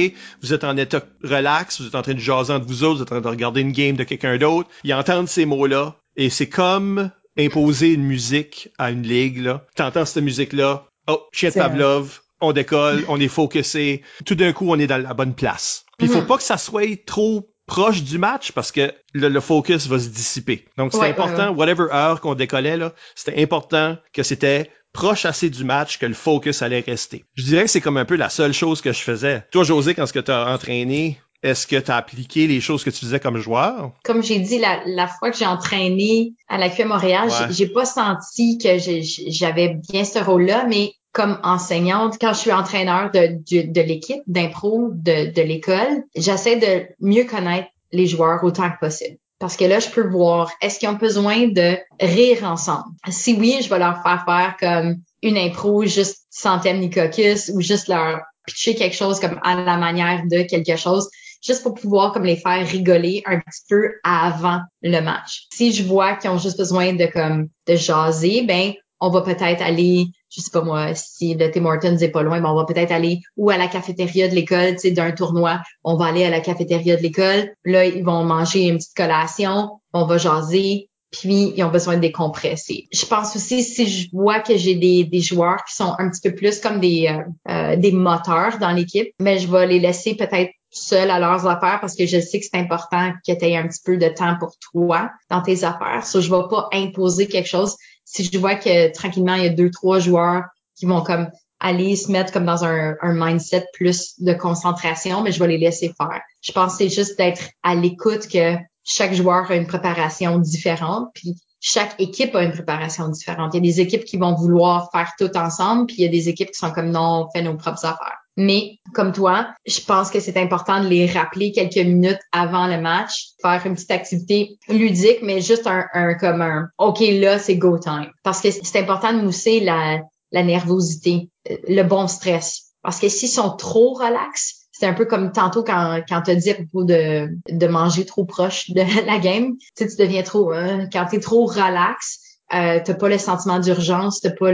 vous 0.43 0.53
êtes 0.53 0.63
en 0.63 0.77
état 0.77 1.01
relax, 1.25 1.81
vous 1.81 1.87
êtes 1.89 1.95
en 1.97 2.03
train 2.03 2.15
de 2.15 2.21
jaser 2.21 2.53
entre 2.53 2.67
vous 2.67 2.85
autres, 2.85 2.97
vous 2.99 3.03
êtes 3.03 3.09
en 3.13 3.17
train 3.17 3.21
de 3.23 3.29
regarder 3.29 3.61
une 3.63 3.73
game 3.73 3.97
de 3.97 4.05
quelqu'un 4.05 4.37
d'autre. 4.37 4.69
Ils 4.85 4.95
entendent 4.95 5.27
ces 5.29 5.47
mots-là 5.47 5.97
et 6.17 6.29
c'est 6.31 6.49
comme 6.49 7.11
imposer 7.39 7.93
une 7.95 8.05
musique 8.05 8.69
à 8.79 8.91
une 8.91 9.03
ligue. 9.03 9.39
là. 9.39 9.65
T'entends 9.75 10.05
cette 10.05 10.23
musique-là, 10.23 10.85
oh, 11.09 11.23
chien 11.33 11.49
de 11.49 11.55
Pavlov, 11.55 12.21
on 12.41 12.53
décolle, 12.53 13.05
on 13.09 13.19
est 13.19 13.27
focusé. 13.29 14.03
Tout 14.27 14.35
d'un 14.37 14.53
coup, 14.53 14.67
on 14.71 14.79
est 14.79 14.87
dans 14.87 15.03
la 15.03 15.15
bonne 15.15 15.35
place. 15.35 15.85
Puis 15.99 16.07
il 16.09 16.13
faut 16.13 16.21
Mhm. 16.21 16.27
pas 16.27 16.37
que 16.37 16.43
ça 16.45 16.59
soit 16.59 17.05
trop 17.07 17.49
proche 17.67 18.03
du 18.03 18.19
match 18.19 18.53
parce 18.53 18.73
que 18.73 18.93
le, 19.13 19.29
le 19.29 19.41
focus 19.41 19.87
va 19.89 19.99
se 19.99 20.09
dissiper. 20.09 20.65
Donc 20.79 20.93
c'est 20.93 20.99
Ouais, 21.01 21.11
important, 21.11 21.51
ouais, 21.51 21.57
whatever 21.57 21.87
heure 21.93 22.21
qu'on 22.21 22.35
décollait 22.35 22.77
là, 22.77 22.93
c'était 23.15 23.43
important 23.43 23.97
que 24.13 24.23
c'était 24.23 24.71
proche 24.93 25.25
assez 25.27 25.51
du 25.51 25.65
match 25.65 25.99
que 25.99 26.07
le 26.07 26.15
focus 26.15 26.63
allait 26.63 26.81
rester. 26.87 27.25
Je 27.35 27.43
dirais 27.45 27.65
que 27.65 27.71
c'est 27.71 27.81
comme 27.83 27.97
un 27.99 28.05
peu 28.07 28.17
la 28.17 28.31
seule 28.31 28.53
chose 28.55 28.81
que 28.81 28.93
je 28.93 29.01
faisais. 29.01 29.45
Toi, 29.51 29.65
José, 29.65 29.95
quand 29.95 30.07
ce 30.07 30.13
que 30.13 30.21
tu 30.21 30.31
as 30.31 30.47
entraîné, 30.49 31.21
est-ce 31.43 31.67
que 31.67 31.77
tu 31.77 31.91
as 31.91 31.97
appliqué 31.97 32.47
les 32.47 32.61
choses 32.63 32.83
que 32.83 32.89
tu 32.91 33.01
faisais 33.05 33.21
comme 33.21 33.37
joueur? 33.37 33.93
Comme 34.05 34.23
j'ai 34.23 34.39
dit, 34.39 34.59
la, 34.59 34.81
la 34.87 35.07
fois 35.07 35.31
que 35.31 35.37
j'ai 35.37 35.45
entraîné 35.47 36.33
à 36.49 36.57
la 36.57 36.71
QM 36.71 36.89
Montréal, 36.89 37.29
Ouais. 37.29 37.53
j'ai- 37.53 37.67
pas 37.69 37.85
senti 37.85 38.57
que 38.59 38.79
j'avais 38.79 39.77
bien 39.91 40.05
ce 40.05 40.19
rôle-là, 40.19 40.65
mais 40.67 40.93
comme 41.17 41.41
enseignante, 41.43 42.19
quand 42.21 42.35
je 42.35 42.41
suis 42.41 42.53
entraîneur 42.53 43.11
de, 43.11 43.39
de, 43.51 43.73
de 43.73 43.81
l'équipe 43.81 44.21
d'impro 44.27 44.91
de, 44.93 45.33
de 45.33 45.41
l'école, 45.41 46.05
j'essaie 46.15 46.57
de 46.57 46.87
mieux 47.01 47.25
connaître 47.25 47.69
les 47.91 48.07
joueurs 48.07 48.45
autant 48.45 48.71
que 48.71 48.79
possible. 48.79 49.17
Parce 49.39 49.57
que 49.57 49.65
là, 49.65 49.81
je 49.81 49.89
peux 49.89 50.07
voir, 50.07 50.53
est-ce 50.61 50.79
qu'ils 50.79 50.91
ont 50.91 50.93
besoin 50.93 51.49
de 51.49 51.79
rire 51.99 52.45
ensemble? 52.45 52.91
Si 53.09 53.33
oui, 53.33 53.57
je 53.63 53.71
vais 53.71 53.79
leur 53.79 54.03
faire 54.03 54.27
faire 54.27 54.57
comme 54.61 54.97
une 55.23 55.39
impro 55.39 55.87
juste 55.87 56.27
sans 56.29 56.59
thème 56.59 56.81
ni 56.81 56.91
caucus 56.91 57.51
ou 57.55 57.63
juste 57.63 57.89
leur 57.89 58.21
pitcher 58.47 58.75
quelque 58.75 58.97
chose 58.97 59.19
comme 59.19 59.41
à 59.43 59.55
la 59.55 59.79
manière 59.79 60.23
de 60.31 60.43
quelque 60.43 60.77
chose 60.77 61.09
juste 61.43 61.63
pour 61.63 61.75
pouvoir 61.75 62.13
comme 62.13 62.25
les 62.25 62.37
faire 62.37 62.67
rigoler 62.67 63.23
un 63.25 63.39
petit 63.39 63.63
peu 63.69 63.95
avant 64.05 64.61
le 64.83 65.01
match. 65.01 65.47
Si 65.53 65.73
je 65.73 65.85
vois 65.85 66.15
qu'ils 66.17 66.31
ont 66.31 66.39
juste 66.39 66.59
besoin 66.59 66.93
de 66.93 67.07
comme 67.07 67.49
de 67.67 67.77
jaser, 67.77 68.43
ben 68.43 68.75
on 69.01 69.11
va 69.11 69.21
peut-être 69.23 69.63
aller, 69.63 70.07
je 70.31 70.41
sais 70.41 70.51
pas 70.51 70.63
moi, 70.63 70.95
si 70.95 71.35
le 71.35 71.51
Tim 71.51 71.65
Hortons 71.65 71.97
est 71.99 72.09
pas 72.09 72.23
loin, 72.23 72.41
ben 72.41 72.51
on 72.51 72.55
va 72.55 72.65
peut-être 72.65 72.93
aller 72.93 73.21
ou 73.37 73.51
à 73.51 73.59
la 73.59 73.69
cafétéria 73.69 74.29
de 74.29 74.35
l'école, 74.35 74.73
tu 74.73 74.81
sais, 74.81 74.91
d'un 74.91 75.13
tournoi, 75.13 75.61
on 75.85 75.97
va 75.97 76.07
aller 76.07 76.25
à 76.25 76.31
la 76.31 76.41
cafétéria 76.41 76.97
de 76.97 77.03
l'école. 77.03 77.51
Là, 77.65 77.85
ils 77.85 78.05
vont 78.05 78.25
manger 78.25 78.67
une 78.67 78.77
petite 78.77 78.97
collation, 78.97 79.81
on 79.93 80.07
va 80.07 80.19
jaser, 80.19 80.89
puis 81.11 81.53
ils 81.57 81.65
ont 81.65 81.71
besoin 81.71 81.97
de 81.97 82.01
décompresser. 82.01 82.89
Je 82.93 83.07
pense 83.07 83.37
aussi 83.37 83.63
si 83.63 83.87
je 83.87 84.09
vois 84.13 84.41
que 84.41 84.57
j'ai 84.57 84.75
des, 84.75 85.05
des 85.05 85.21
joueurs 85.21 85.65
qui 85.65 85.75
sont 85.75 85.95
un 85.99 86.11
petit 86.11 86.29
peu 86.29 86.35
plus 86.35 86.61
comme 86.61 86.81
des 86.81 87.09
euh, 87.09 87.23
euh, 87.51 87.77
des 87.77 87.93
moteurs 87.93 88.59
dans 88.59 88.73
l'équipe, 88.73 89.09
mais 89.21 89.39
je 89.39 89.49
vais 89.49 89.67
les 89.67 89.79
laisser 89.79 90.15
peut-être 90.15 90.51
seuls 90.71 91.11
à 91.11 91.19
leurs 91.19 91.47
affaires 91.47 91.79
parce 91.81 91.95
que 91.95 92.07
je 92.07 92.21
sais 92.21 92.41
que 92.41 92.47
c'est 92.51 92.59
important 92.59 93.13
que 93.27 93.33
tu 93.33 93.45
aies 93.45 93.57
un 93.57 93.67
petit 93.67 93.81
peu 93.85 93.97
de 93.97 94.09
temps 94.09 94.37
pour 94.39 94.53
toi 94.73 95.11
dans 95.31 95.41
tes 95.41 95.65
affaires. 95.65 96.05
So, 96.05 96.21
je 96.21 96.31
vais 96.31 96.49
pas 96.51 96.69
imposer 96.73 97.27
quelque 97.29 97.49
chose. 97.49 97.77
Si 98.07 98.25
je 98.25 98.39
vois 98.39 98.55
que 98.55 98.93
tranquillement, 98.93 99.35
il 99.35 99.43
y 99.45 99.47
a 99.47 99.51
deux, 99.51 99.71
trois 99.71 99.99
joueurs 99.99 100.45
qui 100.77 100.87
vont 100.87 101.03
comme 101.03 101.29
aller 101.61 101.97
se 101.97 102.11
mettre 102.11 102.33
comme 102.33 102.47
dans 102.47 102.65
un, 102.65 102.97
mindset 103.03 103.67
plus 103.75 104.15
de 104.21 104.33
concentration, 104.33 105.23
mais 105.23 105.33
je 105.33 105.41
vais 105.41 105.49
les 105.49 105.59
laisser 105.59 105.93
faire. 105.97 106.21
Je 106.41 106.53
pense 106.53 106.77
c'est 106.77 106.89
juste 106.89 107.19
d'être 107.19 107.43
à 107.63 107.75
l'écoute 107.75 108.29
que 108.29 108.57
chaque 108.85 109.15
joueur 109.15 109.51
a 109.51 109.57
une 109.57 109.67
préparation 109.67 110.39
différente, 110.39 111.09
puis 111.15 111.37
chaque 111.61 111.99
équipe 112.01 112.35
a 112.37 112.45
une 112.45 112.53
préparation 112.53 113.09
différente. 113.09 113.55
Il 113.55 113.65
y 113.65 113.69
a 113.69 113.73
des 113.73 113.81
équipes 113.81 114.05
qui 114.05 114.19
vont 114.19 114.35
vouloir 114.35 114.91
faire 114.93 115.13
tout 115.19 115.37
ensemble, 115.37 115.87
puis 115.87 115.97
il 115.99 116.03
y 116.05 116.07
a 116.07 116.11
des 116.11 116.29
équipes 116.29 116.51
qui 116.51 116.59
sont 116.59 116.71
comme 116.71 116.91
non, 116.91 117.27
on 117.27 117.31
fait 117.31 117.43
nos 117.43 117.57
propres 117.57 117.85
affaires. 117.85 118.26
Mais 118.37 118.79
comme 118.93 119.13
toi, 119.13 119.49
je 119.67 119.81
pense 119.81 120.11
que 120.11 120.21
c'est 120.21 120.37
important 120.37 120.83
de 120.83 120.89
les 120.89 121.07
rappeler 121.07 121.53
quelques 121.53 121.77
minutes 121.77 122.21
avant 122.33 122.67
le 122.67 122.81
match, 122.81 123.29
faire 123.41 123.63
une 123.65 123.75
petite 123.75 123.91
activité 123.91 124.59
ludique, 124.69 125.19
mais 125.23 125.41
juste 125.41 125.67
un, 125.67 125.87
un 125.95 126.15
comme 126.15 126.43
un 126.43 126.69
OK, 126.79 127.01
là, 127.01 127.39
c'est 127.39 127.57
go 127.57 127.79
time. 127.79 128.11
Parce 128.23 128.41
que 128.41 128.51
c'est 128.51 128.79
important 128.79 129.13
de 129.13 129.23
mousser 129.23 129.61
la, 129.61 130.01
la 130.33 130.43
nervosité, 130.43 131.31
le 131.69 131.83
bon 131.83 132.09
stress. 132.09 132.73
Parce 132.83 133.01
que 133.01 133.09
s'ils 133.09 133.31
sont 133.31 133.57
trop 133.57 133.95
relax, 133.95 134.69
c'est 134.71 134.87
un 134.87 134.93
peu 134.93 135.07
comme 135.07 135.33
tantôt 135.33 135.65
quand, 135.65 136.03
quand 136.07 136.29
as 136.29 136.35
dit 136.35 136.51
à 136.51 136.55
propos 136.55 136.85
de, 136.85 137.31
de 137.49 137.67
manger 137.67 138.05
trop 138.05 138.27
proche 138.27 138.71
de 138.71 138.83
la 139.07 139.19
game. 139.19 139.55
Tu 139.77 139.85
sais, 139.85 139.89
tu 139.89 139.97
deviens 139.97 140.23
trop... 140.23 140.53
euh, 140.53 140.85
quand 140.93 141.07
tu 141.07 141.17
es 141.17 141.21
trop 141.21 141.47
relax, 141.47 142.21
euh, 142.55 142.81
t'as 142.85 142.95
pas 142.95 143.09
le 143.09 143.19
sentiment 143.19 143.59
d'urgence, 143.59 144.21
t'as 144.21 144.31
pas 144.31 144.53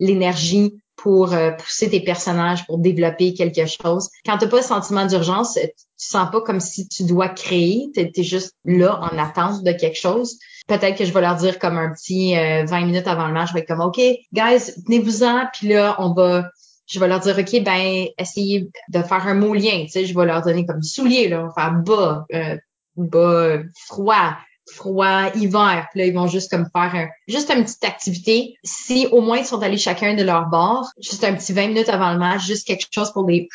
l'énergie 0.00 0.74
pour 0.96 1.32
euh, 1.32 1.50
pousser 1.52 1.90
tes 1.90 2.00
personnages, 2.00 2.66
pour 2.66 2.78
développer 2.78 3.34
quelque 3.34 3.66
chose. 3.66 4.10
Quand 4.24 4.38
t'as 4.38 4.46
pas 4.46 4.58
le 4.58 4.62
sentiment 4.62 5.06
d'urgence, 5.06 5.54
tu 5.54 5.70
sens 5.96 6.30
pas 6.30 6.40
comme 6.40 6.60
si 6.60 6.88
tu 6.88 7.04
dois 7.04 7.28
créer, 7.28 7.90
t'es 7.94 8.12
es 8.14 8.22
juste 8.22 8.54
là 8.64 9.00
en 9.00 9.18
attente 9.18 9.62
de 9.64 9.72
quelque 9.72 9.98
chose. 9.98 10.38
Peut-être 10.66 10.96
que 10.96 11.04
je 11.04 11.12
vais 11.12 11.20
leur 11.20 11.36
dire 11.36 11.58
comme 11.58 11.76
un 11.76 11.92
petit 11.92 12.36
euh, 12.36 12.64
20 12.64 12.86
minutes 12.86 13.06
avant 13.06 13.26
le 13.26 13.34
match, 13.34 13.48
je 13.48 13.54
vais 13.54 13.60
être 13.60 13.68
comme 13.68 13.80
OK, 13.80 13.96
guys, 14.32 14.72
tenez-vous-en, 14.86 15.46
puis 15.52 15.68
là 15.68 15.96
on 15.98 16.12
va 16.14 16.48
je 16.86 17.00
vais 17.00 17.08
leur 17.08 17.20
dire 17.20 17.38
OK, 17.38 17.62
ben 17.62 18.06
essayez 18.18 18.68
de 18.88 19.02
faire 19.02 19.26
un 19.26 19.34
mot 19.34 19.54
lien, 19.54 19.84
tu 19.84 19.90
sais, 19.90 20.06
je 20.06 20.16
vais 20.16 20.26
leur 20.26 20.42
donner 20.42 20.66
comme 20.66 20.82
soulier 20.82 21.28
là, 21.28 21.42
on 21.42 21.46
va 21.46 21.52
faire 21.54 21.72
bas, 21.72 22.26
euh, 22.34 22.56
bas, 22.96 23.58
froid, 23.86 24.36
froid, 24.72 25.30
hiver. 25.34 25.86
Puis 25.90 26.00
là, 26.00 26.06
ils 26.06 26.14
vont 26.14 26.26
juste 26.26 26.50
comme 26.50 26.68
faire 26.72 26.94
un, 26.94 27.08
juste 27.28 27.50
une 27.50 27.64
petite 27.64 27.84
activité. 27.84 28.56
Si 28.64 29.06
au 29.12 29.20
moins 29.20 29.38
ils 29.38 29.46
sont 29.46 29.62
allés 29.62 29.78
chacun 29.78 30.14
de 30.14 30.22
leur 30.22 30.46
bord, 30.46 30.90
juste 31.00 31.24
un 31.24 31.34
petit 31.34 31.52
20 31.52 31.68
minutes 31.68 31.88
avant 31.88 32.12
le 32.12 32.18
match, 32.18 32.44
juste 32.44 32.66
quelque 32.66 32.86
chose 32.90 33.12
pour 33.12 33.28
les 33.28 33.48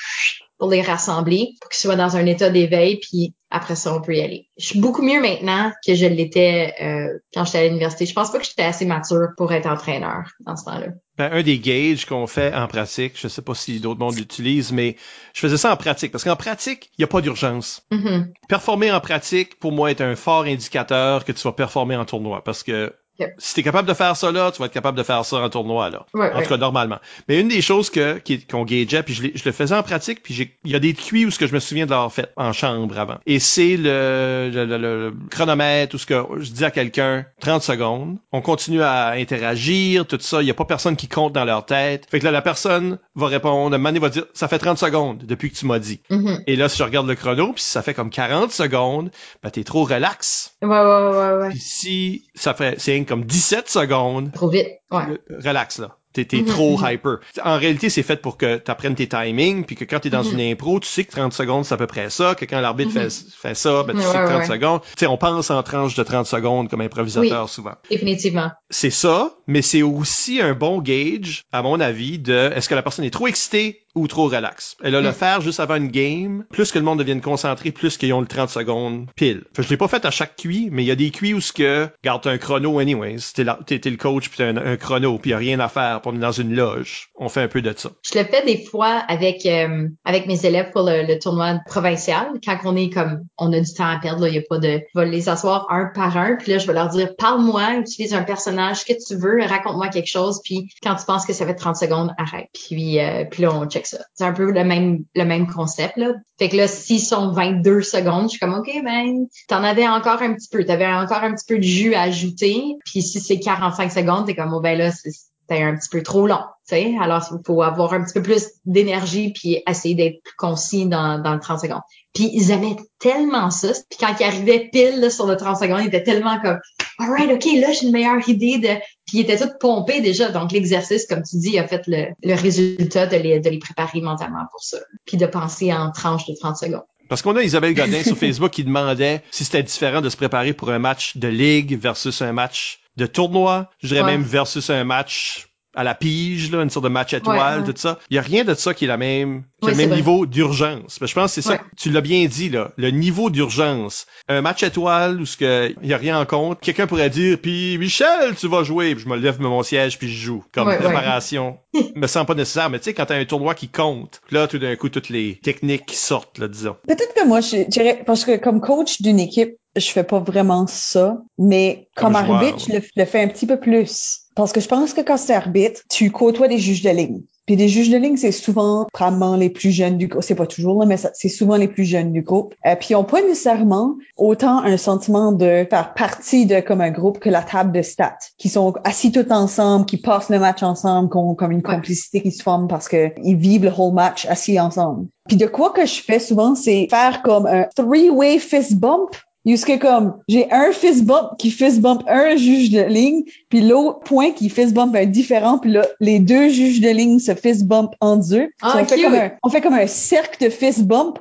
pour 0.58 0.70
les 0.70 0.82
rassembler, 0.82 1.54
pour 1.62 1.70
qu'ils 1.70 1.80
soient 1.80 1.96
dans 1.96 2.18
un 2.18 2.26
état 2.26 2.50
d'éveil, 2.50 2.98
puis 2.98 3.34
après 3.52 3.76
ça, 3.76 3.94
on 3.94 4.02
peut 4.02 4.16
y 4.16 4.22
aller. 4.22 4.50
Je 4.58 4.66
suis 4.68 4.80
beaucoup 4.80 5.02
mieux 5.02 5.20
maintenant 5.20 5.72
que 5.86 5.96
je 5.96 6.06
l'étais 6.06 6.76
euh, 6.82 7.18
quand 7.34 7.46
j'étais 7.46 7.58
à 7.60 7.64
l'université. 7.66 8.06
Je 8.06 8.14
pense 8.14 8.32
pas 8.32 8.38
que 8.38 8.46
j'étais 8.46 8.64
assez 8.64 8.86
mature 8.86 9.30
pour 9.38 9.52
être 9.52 9.66
entraîneur 9.66 10.32
dans 10.42 10.56
ce 10.56 10.66
temps-là. 10.66 10.88
Ben, 11.18 11.32
un 11.34 11.42
des 11.42 11.60
gauges 11.60 12.06
qu'on 12.06 12.28
fait 12.28 12.54
en 12.54 12.68
pratique, 12.68 13.14
je 13.16 13.28
sais 13.28 13.42
pas 13.42 13.56
si 13.56 13.80
d'autres 13.80 14.00
mondes 14.00 14.16
l'utilisent, 14.16 14.72
mais 14.72 14.96
je 15.34 15.40
faisais 15.42 15.58
ça 15.58 15.74
en 15.74 15.78
pratique, 15.78 16.12
parce 16.12 16.24
qu'en 16.24 16.36
pratique, 16.36 16.92
il 16.98 17.02
n'y 17.02 17.06
a 17.06 17.08
pas 17.08 17.22
d'urgence. 17.22 17.86
Mhm. 17.92 18.32
Performer 18.48 18.92
en 18.92 19.02
pratique, 19.02 19.60
pour 19.60 19.72
moi, 19.72 19.90
est 19.90 20.02
un 20.02 20.16
fort 20.16 20.44
indicateur 20.44 21.26
que 21.26 21.32
tu 21.32 21.42
vas 21.44 21.52
performer 21.52 21.96
en 21.96 22.06
tournoi, 22.06 22.44
parce 22.44 22.64
que 22.64 22.94
Si 23.38 23.56
t'es 23.56 23.64
capable 23.64 23.88
de 23.88 23.94
faire 23.94 24.16
ça 24.16 24.32
là, 24.32 24.52
tu 24.52 24.60
vas 24.60 24.66
être 24.66 24.74
capable 24.74 24.98
de 24.98 25.04
faire 25.04 25.24
ça 25.26 25.38
en 25.38 25.50
tournoi 25.50 25.90
là. 25.90 26.06
Ouais, 26.14 26.32
en 26.32 26.38
ouais. 26.38 26.44
tout 26.44 26.50
cas, 26.50 26.58
normalement. 26.58 27.00
Mais 27.28 27.40
une 27.40 27.48
des 27.48 27.62
choses 27.62 27.90
que 27.90 28.22
qu'on 28.50 28.66
gageait, 28.66 29.04
puis 29.04 29.14
je, 29.14 29.44
le 29.46 29.52
faisais 29.52 29.76
en 29.76 29.84
pratique, 29.84 30.22
puis 30.24 30.50
il 30.64 30.72
y 30.72 30.76
a 30.76 30.80
des 30.80 30.94
cuits 30.94 31.26
où 31.26 31.32
ce 31.32 31.40
que 31.40 31.48
je 31.48 31.54
me 31.54 31.60
souviens 31.60 31.86
de 31.86 31.92
l'avoir 31.92 32.12
fait 32.14 32.32
en 32.36 32.54
chambre 32.54 32.98
avant. 33.00 33.18
Et 33.26 33.40
c'est 33.40 33.78
le, 33.78 34.50
le, 34.54 34.66
le- 34.66 34.78
le 34.80 35.14
chronomètre 35.30 35.96
où 35.96 35.98
ce 35.98 36.06
que 36.06 36.16
je 36.38 36.52
dis 36.52 36.64
à 36.66 36.72
quelqu'un 36.72 37.26
30 37.42 37.62
secondes. 37.64 38.18
On 38.32 38.42
continue 38.42 38.82
à 38.82 39.10
interagir, 39.10 40.06
tout 40.06 40.18
ça. 40.20 40.42
Il 40.42 40.48
y 40.48 40.52
a 40.52 40.54
pas 40.54 40.66
personne 40.66 40.96
qui 40.96 41.08
compte 41.08 41.34
dans 41.34 41.46
leur 41.46 41.66
tête. 41.66 42.06
Fait 42.10 42.20
que 42.20 42.26
là, 42.26 42.32
la 42.32 42.42
personne 42.42 43.00
va 43.16 43.28
répondre, 43.28 43.78
Mané 43.78 44.00
va 44.00 44.10
dire, 44.10 44.26
ça 44.34 44.48
fait 44.48 44.60
30 44.60 44.78
secondes 44.78 45.24
depuis 45.26 45.52
que 45.52 45.56
tu 45.58 45.66
m'as 45.66 45.80
dit. 45.80 46.02
Mhm. 46.10 46.44
Et 46.48 46.56
là, 46.56 46.70
si 46.70 46.78
je 46.78 46.84
regarde 46.84 47.08
le 47.08 47.16
chrono, 47.16 47.54
puis 47.54 47.62
si 47.64 47.70
ça 47.70 47.82
fait 47.82 47.94
comme 47.94 48.10
40 48.10 48.52
secondes, 48.52 49.10
ben 49.44 49.50
t'es 49.50 49.64
trop 49.64 49.84
relax. 49.84 50.56
Ouais, 50.62 50.70
ouais, 50.70 50.76
ouais, 50.78 51.34
ouais. 51.42 51.50
Puis 51.50 51.60
si 51.60 52.28
ça 52.36 52.54
fait, 52.54 52.76
c'est 52.80 52.96
comme 53.10 53.26
17 53.26 53.68
secondes, 53.70 54.32
Trop 54.32 54.50
vite. 54.50 54.68
Ouais. 54.92 55.04
euh, 55.32 55.38
relax 55.44 55.80
là. 55.80 55.96
T'es, 56.12 56.26
Mhm, 56.34 56.46
trop 56.46 56.78
mhm. 56.78 56.92
hyper. 56.92 57.20
En 57.46 57.58
réalité, 57.58 57.90
c'est 57.90 58.02
fait 58.04 58.20
pour 58.20 58.36
que 58.36 58.58
tu 58.58 58.72
apprennes 58.72 58.96
tes 58.96 59.08
timings, 59.08 59.64
puis 59.64 59.76
que 59.76 59.86
quand 59.86 60.00
t'es 60.00 60.10
dans 60.10 60.24
Mhm. 60.24 60.34
une 60.40 60.52
impro, 60.54 60.80
tu 60.80 60.88
sais 60.90 61.04
que 61.06 61.12
30 61.12 61.34
secondes, 61.34 61.66
c'est 61.66 61.76
à 61.76 61.78
peu 61.78 61.86
près 61.86 62.10
ça, 62.10 62.34
que 62.34 62.46
quand 62.46 62.60
l'arbitre 62.60 62.92
fait, 62.92 63.10
fait 63.10 63.54
ça, 63.56 63.84
ben 63.84 63.94
tu 63.94 64.00
Ouais, 64.00 64.06
sais 64.06 64.18
que 64.18 64.26
30 64.26 64.40
ouais. 64.40 64.48
secondes. 64.48 64.82
Tu 64.82 64.90
sais, 64.98 65.08
on 65.08 65.18
pense 65.18 65.52
en 65.52 65.62
tranches 65.62 65.94
de 65.96 66.02
30 66.04 66.26
secondes 66.26 66.68
comme 66.68 66.82
improvisateur 66.82 67.48
souvent. 67.48 67.76
Définitivement. 67.92 68.50
C'est 68.72 68.90
ça, 68.90 69.36
mais 69.46 69.62
c'est 69.62 69.84
aussi 69.84 70.42
un 70.42 70.54
bon 70.56 70.82
gauge, 70.82 71.44
à 71.52 71.62
mon 71.62 71.80
avis, 71.80 72.18
de 72.18 72.52
est-ce 72.56 72.68
que 72.68 72.76
la 72.76 72.82
personne 72.82 73.06
est 73.06 73.12
trop 73.12 73.28
excitée 73.28 73.84
ou 74.00 74.08
trop 74.08 74.28
relax. 74.28 74.76
Et 74.84 74.90
là, 74.90 75.02
le 75.02 75.10
Mm. 75.10 75.14
faire 75.14 75.42
juste 75.42 75.60
avant 75.60 75.76
une 75.76 75.90
game, 75.90 76.46
plus 76.52 76.72
que 76.72 76.80
le 76.80 76.86
monde 76.86 77.00
devienne 77.00 77.22
concentré, 77.22 77.72
plus 77.72 77.98
qu'ils 77.98 78.14
ont 78.14 78.22
le 78.22 78.28
30 78.28 78.50
secondes 78.50 79.08
pile. 79.16 79.44
Fait 79.56 79.64
je 79.64 79.70
l'ai 79.70 79.78
pas 79.78 79.88
fait 79.88 80.06
à 80.06 80.12
chaque 80.12 80.36
QI, 80.36 80.70
mais 80.72 80.84
il 80.84 80.88
y 80.88 80.92
a 80.92 80.96
des 80.96 81.10
QI 81.12 81.34
où 81.34 81.42
ce 81.42 81.52
que, 81.54 81.90
garde 82.04 82.26
un 82.28 82.38
chrono 82.38 82.80
anyways, 82.80 83.20
t'es, 83.34 83.44
le 83.44 83.96
coach 83.98 84.30
puis 84.30 84.38
t'as 84.38 84.48
un, 84.48 84.58
un 84.58 84.78
chrono 84.78 85.18
puis 85.18 85.32
y 85.32 85.34
a 85.34 85.38
rien 85.38 85.60
à 85.60 85.68
faire 85.68 86.02
pour 86.02 86.14
dans 86.14 86.32
une 86.32 86.56
loge. 86.56 87.10
On 87.16 87.30
fait 87.30 87.42
un 87.42 87.48
peu 87.48 87.62
de 87.62 87.74
ça. 87.76 87.92
Je 88.12 88.18
le 88.20 88.26
fais 88.26 88.44
des 88.46 88.64
fois 88.64 89.04
avec 89.08 89.46
euh, 89.46 89.88
avec 90.06 90.28
mes 90.28 90.46
élèves 90.46 90.72
pour 90.72 90.84
le, 90.84 91.06
le 91.08 91.20
tournoi 91.20 91.60
provincial. 91.66 92.28
Quand 92.46 92.58
on 92.66 92.76
est 92.76 92.90
comme 92.90 93.24
on 93.38 93.52
a 93.54 93.60
du 93.60 93.74
temps 93.74 93.88
à 93.88 93.98
perdre, 94.00 94.28
il 94.28 94.36
y 94.36 94.38
a 94.38 94.42
pas 94.48 94.58
de. 94.60 94.82
Je 94.94 95.00
vais 95.00 95.08
les 95.08 95.30
asseoir 95.30 95.68
un 95.70 95.86
par 95.94 96.18
un, 96.18 96.36
puis 96.36 96.52
là 96.52 96.58
je 96.58 96.68
vais 96.68 96.74
leur 96.74 96.90
dire 96.90 97.16
parle-moi, 97.18 97.76
utilise 97.80 98.14
un 98.14 98.24
personnage, 98.24 98.86
que 98.86 98.94
tu 98.94 99.16
veux, 99.16 99.40
raconte-moi 99.44 99.88
quelque 99.90 100.10
chose, 100.10 100.42
puis 100.44 100.70
quand 100.84 100.96
tu 100.96 101.06
penses 101.06 101.26
que 101.26 101.34
ça 101.34 101.46
fait 101.46 101.56
30 101.56 101.76
secondes, 101.76 102.14
arrête. 102.18 102.50
Puis 102.54 103.00
euh, 103.00 103.26
puis 103.30 103.44
là 103.44 103.54
on 103.54 103.66
check 103.66 103.88
C'est 104.14 104.24
un 104.24 104.34
peu 104.34 104.52
le 104.52 104.64
même 104.64 105.04
le 105.16 105.26
même 105.26 105.48
concept 105.48 105.98
là. 105.98 106.14
Fait 106.38 106.50
que 106.50 106.58
là 106.58 106.68
s'ils 106.68 107.02
sont 107.02 107.32
22 107.32 107.82
secondes, 107.82 108.24
je 108.24 108.30
suis 108.30 108.40
comme 108.40 108.54
OK 108.54 108.70
ben 108.84 109.26
t'en 109.48 109.64
avais 109.64 109.88
encore 109.88 110.22
un 110.22 110.34
petit 110.34 110.50
peu, 110.50 110.64
t'avais 110.66 110.88
encore 110.88 111.24
un 111.24 111.34
petit 111.34 111.46
peu 111.48 111.58
de 111.58 111.64
jus 111.64 111.94
à 111.96 112.02
ajouter. 112.02 112.76
Puis 112.86 113.02
si 113.02 113.20
c'est 113.20 113.40
45 113.40 113.92
secondes, 113.92 114.26
t'es 114.26 114.36
comme 114.36 114.54
oh 114.54 114.62
ben 114.62 114.78
là 114.78 114.92
c'est 114.92 115.64
un 115.64 115.76
petit 115.76 115.90
peu 115.90 116.04
trop 116.04 116.28
long, 116.28 116.44
tu 116.68 116.76
sais. 116.76 116.96
Alors, 117.02 117.28
il 117.32 117.40
faut 117.46 117.62
avoir 117.62 117.94
un 117.94 118.04
petit 118.04 118.14
peu 118.14 118.22
plus 118.22 118.50
d'énergie 118.66 119.34
puis 119.34 119.64
essayer 119.68 119.96
d'être 119.96 120.22
plus 120.24 120.36
concis 120.38 120.86
dans, 120.86 121.20
dans 121.20 121.34
le 121.34 121.40
30 121.40 121.60
secondes. 121.60 121.82
Puis 122.20 122.30
ils 122.34 122.52
aimaient 122.52 122.76
tellement 123.00 123.50
ça. 123.50 123.70
Puis 123.90 123.98
quand 123.98 124.14
ils 124.20 124.24
arrivaient 124.26 124.68
pile 124.74 125.00
là, 125.00 125.10
sur 125.10 125.26
le 125.26 125.38
30 125.38 125.58
secondes, 125.58 125.80
ils 125.82 125.88
étaient 125.88 126.04
tellement 126.04 126.38
comme 126.42 126.60
Alright, 126.98 127.32
OK, 127.32 127.46
là, 127.62 127.72
j'ai 127.72 127.86
une 127.86 127.94
meilleure 127.94 128.28
idée 128.28 128.58
de. 128.58 128.68
Puis 129.08 129.20
ils 129.20 129.22
étaient 129.22 129.38
tous 129.38 129.54
pompés 129.58 130.02
déjà. 130.02 130.30
Donc, 130.30 130.52
l'exercice, 130.52 131.06
comme 131.08 131.24
tu 131.24 131.38
dis, 131.38 131.58
a 131.58 131.66
fait 131.66 131.82
le, 131.88 132.08
le 132.22 132.34
résultat 132.36 133.08
de 133.08 133.16
les, 133.16 133.40
de 133.40 133.50
les 133.50 133.58
préparer 133.60 134.02
mentalement 134.02 134.44
pour 134.52 134.62
ça. 134.62 134.80
Puis 135.06 135.16
de 135.16 135.26
penser 135.26 135.72
en 135.72 135.92
tranches 135.92 136.26
de 136.28 136.36
30 136.38 136.58
secondes. 136.58 136.84
Parce 137.08 137.22
qu'on 137.22 137.36
a 137.38 137.42
Isabelle 137.42 137.74
Godin 137.74 138.04
sur 138.04 138.18
Facebook 138.18 138.52
qui 138.52 138.66
demandait 138.66 139.24
si 139.32 139.46
c'était 139.46 139.64
différent 139.64 140.02
de 140.02 140.10
se 140.10 140.18
préparer 140.18 140.52
pour 140.54 140.72
un 140.72 140.80
match 140.80 141.16
de 141.16 141.28
ligue 141.30 141.80
versus 141.80 142.22
un 142.22 142.34
match 142.34 142.82
de 142.98 143.06
tournoi. 143.06 143.70
Je 143.82 143.88
dirais 143.88 144.02
Ouais. 144.02 144.12
même 144.12 144.24
versus 144.24 144.70
un 144.70 144.84
match 144.84 145.48
à 145.76 145.84
la 145.84 145.96
pige, 145.96 146.52
là, 146.52 146.62
une 146.64 146.70
sorte 146.70 146.84
de 146.86 146.90
match 146.90 147.14
étoile, 147.14 147.62
Ouais, 147.62 147.68
ouais. 147.68 147.74
tout 147.74 147.80
ça. 147.80 148.00
Il 148.10 148.16
y 148.16 148.18
a 148.18 148.22
rien 148.22 148.44
de 148.44 148.54
ça 148.54 148.74
qui 148.74 148.86
est 148.86 148.88
la 148.88 148.98
même, 148.98 149.44
qui 149.62 149.66
a 149.66 149.68
Ouais, 149.68 149.72
le 149.74 149.78
c'est 149.80 149.88
même 149.88 149.96
niveau 149.96 150.26
d'urgence. 150.26 151.00
Mais 151.02 151.08
Je 151.08 151.14
pense 151.14 151.36
que 151.36 151.42
c'est 151.42 151.48
ça, 151.48 151.60
tu 151.78 151.90
l'as 151.92 152.02
bien 152.02 152.26
dit, 152.26 152.50
là. 152.50 152.72
Le 152.78 152.90
niveau 152.92 153.30
d'urgence. 153.30 154.06
Un 154.28 154.42
match 154.42 154.64
étoile 154.64 155.22
où 155.22 155.26
ce 155.26 155.38
que, 155.38 155.74
il 155.82 155.88
y 155.90 155.94
a 155.94 155.98
rien 155.98 156.20
en 156.20 156.26
compte. 156.26 156.60
Quelqu'un 156.60 156.88
pourrait 156.88 157.10
dire, 157.10 157.38
puis 157.42 157.78
Michel, 157.78 158.36
tu 158.36 158.48
vas 158.48 158.64
jouer. 158.64 158.96
Puis 158.96 159.04
je 159.04 159.10
me 159.10 159.18
lève 159.18 159.38
de 159.38 159.44
mon 159.44 159.64
siège 159.64 159.98
puis 160.00 160.12
je 160.12 160.26
joue. 160.26 160.44
Comme 160.54 160.68
préparation. 160.76 161.58
me 161.96 162.08
semble 162.08 162.26
pas 162.26 162.36
nécessaire. 162.36 162.70
Mais 162.70 162.80
tu 162.80 162.86
sais, 162.86 162.94
quand 162.94 163.06
t'as 163.06 163.18
un 163.18 163.26
tournoi 163.26 163.54
qui 163.56 163.68
compte, 163.70 164.22
là, 164.32 164.48
tout 164.48 164.58
d'un 164.60 164.76
coup, 164.76 164.90
toutes 164.90 165.10
les 165.10 165.40
techniques 165.44 165.86
qui 165.86 165.96
sortent, 165.96 166.38
là, 166.40 166.48
disons. 166.48 166.76
Peut-être 166.88 167.14
que 167.14 167.28
moi, 167.28 167.42
je 167.42 167.68
dirais, 167.68 168.02
parce 168.06 168.26
que 168.26 168.38
comme 168.38 168.60
coach 168.62 169.02
d'une 169.02 169.20
équipe, 169.20 169.56
je 169.76 169.88
fais 169.90 170.04
pas 170.04 170.20
vraiment 170.20 170.66
ça, 170.68 171.18
mais 171.38 171.88
Comme 171.96 172.14
comme, 172.14 172.26
joueur, 172.26 172.38
arbitre, 172.38 172.58
je 172.68 172.74
le, 172.74 172.82
le 172.96 173.06
fais 173.06 173.22
un 173.22 173.28
petit 173.28 173.46
peu 173.46 173.60
plus. 173.60 174.19
Parce 174.40 174.54
que 174.54 174.62
je 174.62 174.70
pense 174.70 174.94
que 174.94 175.02
quand 175.02 175.18
c'est 175.18 175.34
arbitre, 175.34 175.82
tu 175.90 176.12
côtoies 176.12 176.48
des 176.48 176.60
juges 176.60 176.82
de 176.82 176.90
ligne. 176.90 177.24
Puis 177.46 177.58
des 177.58 177.68
juges 177.68 177.90
de 177.90 177.98
ligne, 177.98 178.16
c'est 178.16 178.32
souvent 178.32 178.88
probablement 178.94 179.36
les 179.36 179.50
plus 179.50 179.72
jeunes 179.72 179.98
du 179.98 180.08
groupe. 180.08 180.24
C'est 180.24 180.34
pas 180.34 180.48
toujours 180.48 180.80
là, 180.80 180.86
mais 180.86 180.96
c'est 180.96 181.28
souvent 181.28 181.58
les 181.58 181.68
plus 181.68 181.84
jeunes 181.84 182.14
du 182.14 182.22
groupe. 182.22 182.56
Euh, 182.66 182.78
puis 182.80 182.92
ils 182.92 182.96
ont 182.96 183.04
pas 183.04 183.22
nécessairement 183.22 183.98
autant 184.16 184.64
un 184.64 184.78
sentiment 184.78 185.34
de 185.34 185.68
faire 185.70 185.94
partie 185.94 186.46
de 186.46 186.62
comme 186.62 186.80
un 186.80 186.92
groupe 186.92 187.20
que 187.20 187.30
la 187.30 187.42
table 187.42 187.74
de 187.74 187.82
stats, 187.82 188.30
qui 188.38 188.48
sont 188.48 188.76
assis 188.86 189.12
tous 189.12 189.30
ensemble, 189.30 189.86
qui 189.86 189.98
passent 189.98 190.30
le 190.30 190.40
match 190.40 190.64
ensemble, 190.64 191.10
qui 191.10 191.18
ont 191.18 191.36
comme 191.36 191.52
une 191.52 191.62
complicité 191.62 192.22
qui 192.22 192.32
se 192.32 192.42
forme 192.42 192.70
parce 192.70 192.88
que 192.88 193.12
ils 193.22 193.36
vivent 193.36 193.66
le 193.66 193.74
whole 193.78 193.94
match 193.94 194.26
assis 194.28 194.58
ensemble. 194.58 195.08
Puis 195.28 195.36
de 195.36 195.48
quoi 195.48 195.72
que 195.72 195.86
je 195.86 196.02
fais 196.02 196.20
souvent, 196.20 196.56
c'est 196.56 196.88
faire 196.90 197.24
comme 197.24 197.46
un 197.46 197.66
three-way 197.76 198.40
fist 198.40 198.76
bump. 198.76 199.10
Jusque 199.50 199.80
comme, 199.80 200.20
j'ai 200.28 200.52
un 200.52 200.72
fist 200.72 201.06
bump 201.06 201.32
qui 201.40 201.50
fist 201.50 201.82
bump 201.82 202.04
un 202.08 202.36
juge 202.36 202.70
de 202.70 202.82
ligne, 202.82 203.24
puis 203.50 203.62
l'autre 203.62 204.00
point 204.02 204.32
qui 204.32 204.50
fist 204.50 204.74
bump 204.74 204.96
un 204.96 205.06
différent, 205.06 205.58
puis 205.58 205.72
là, 205.72 205.86
les 206.00 206.20
deux 206.20 206.50
juges 206.50 206.82
de 206.82 206.90
ligne 206.90 207.18
se 207.18 207.34
fist 207.34 207.66
bump 207.66 207.94
en 208.00 208.18
deux. 208.18 208.50
Ah, 208.62 208.78
on, 208.80 208.86
fait 208.86 209.02
comme 209.02 209.16
un, 209.16 209.32
on 209.42 209.50
fait 209.50 209.62
comme 209.62 209.74
un 209.74 209.88
cercle 209.88 210.44
de 210.44 210.50
fist 210.50 210.84
bump. 210.84 211.18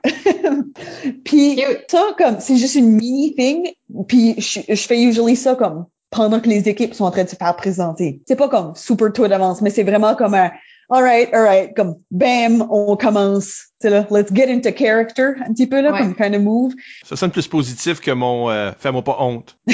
puis 1.24 1.60
ça, 1.88 2.04
comme, 2.18 2.36
c'est 2.40 2.56
juste 2.56 2.74
une 2.74 2.90
mini 2.90 3.34
thing, 3.34 3.70
puis 4.06 4.34
je, 4.38 4.60
je 4.68 4.82
fais 4.82 5.00
usually 5.02 5.36
ça 5.36 5.54
comme 5.54 5.86
pendant 6.10 6.40
que 6.40 6.48
les 6.48 6.68
équipes 6.68 6.94
sont 6.94 7.04
en 7.04 7.10
train 7.10 7.24
de 7.24 7.28
se 7.28 7.36
faire 7.36 7.56
présenter. 7.56 8.20
C'est 8.26 8.36
pas 8.36 8.48
comme 8.48 8.74
super 8.74 9.12
tôt 9.12 9.26
d'avance, 9.26 9.62
mais 9.62 9.70
c'est 9.70 9.84
vraiment 9.84 10.14
comme 10.14 10.34
un 10.34 10.50
alright, 10.90 11.32
alright, 11.34 11.74
comme 11.76 11.96
bam, 12.10 12.66
on 12.70 12.96
commence. 12.96 13.66
C'est 13.80 13.90
là, 13.90 14.06
let's 14.10 14.32
get 14.32 14.50
into 14.52 14.70
character 14.76 15.34
un 15.46 15.52
petit 15.52 15.66
peu 15.66 15.80
là, 15.80 15.92
Ouais. 15.92 15.98
comme 15.98 16.14
kind 16.14 16.34
of 16.34 16.42
move. 16.42 16.72
Ça 17.04 17.16
sonne 17.16 17.30
plus 17.30 17.46
positif 17.46 18.00
que 18.00 18.10
mon 18.10 18.50
euh, 18.50 18.72
fais-moi 18.78 19.02
pas 19.02 19.16
honte. 19.20 19.56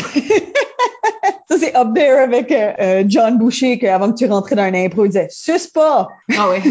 Ça, 1.50 1.58
c'est 1.58 1.76
up 1.76 1.88
there 1.94 2.18
avec 2.20 2.50
euh, 2.50 2.72
euh, 2.80 3.04
John 3.06 3.38
Boucher, 3.38 3.78
qu'avant 3.78 4.10
que 4.10 4.16
tu 4.16 4.26
rentrais 4.26 4.56
dans 4.56 4.62
un 4.62 4.74
impro, 4.74 5.04
il 5.04 5.08
disait 5.08 5.28
«Suce 5.30 5.66
pas! 5.66 6.08
Ah 6.36 6.48
ouais. 6.48 6.62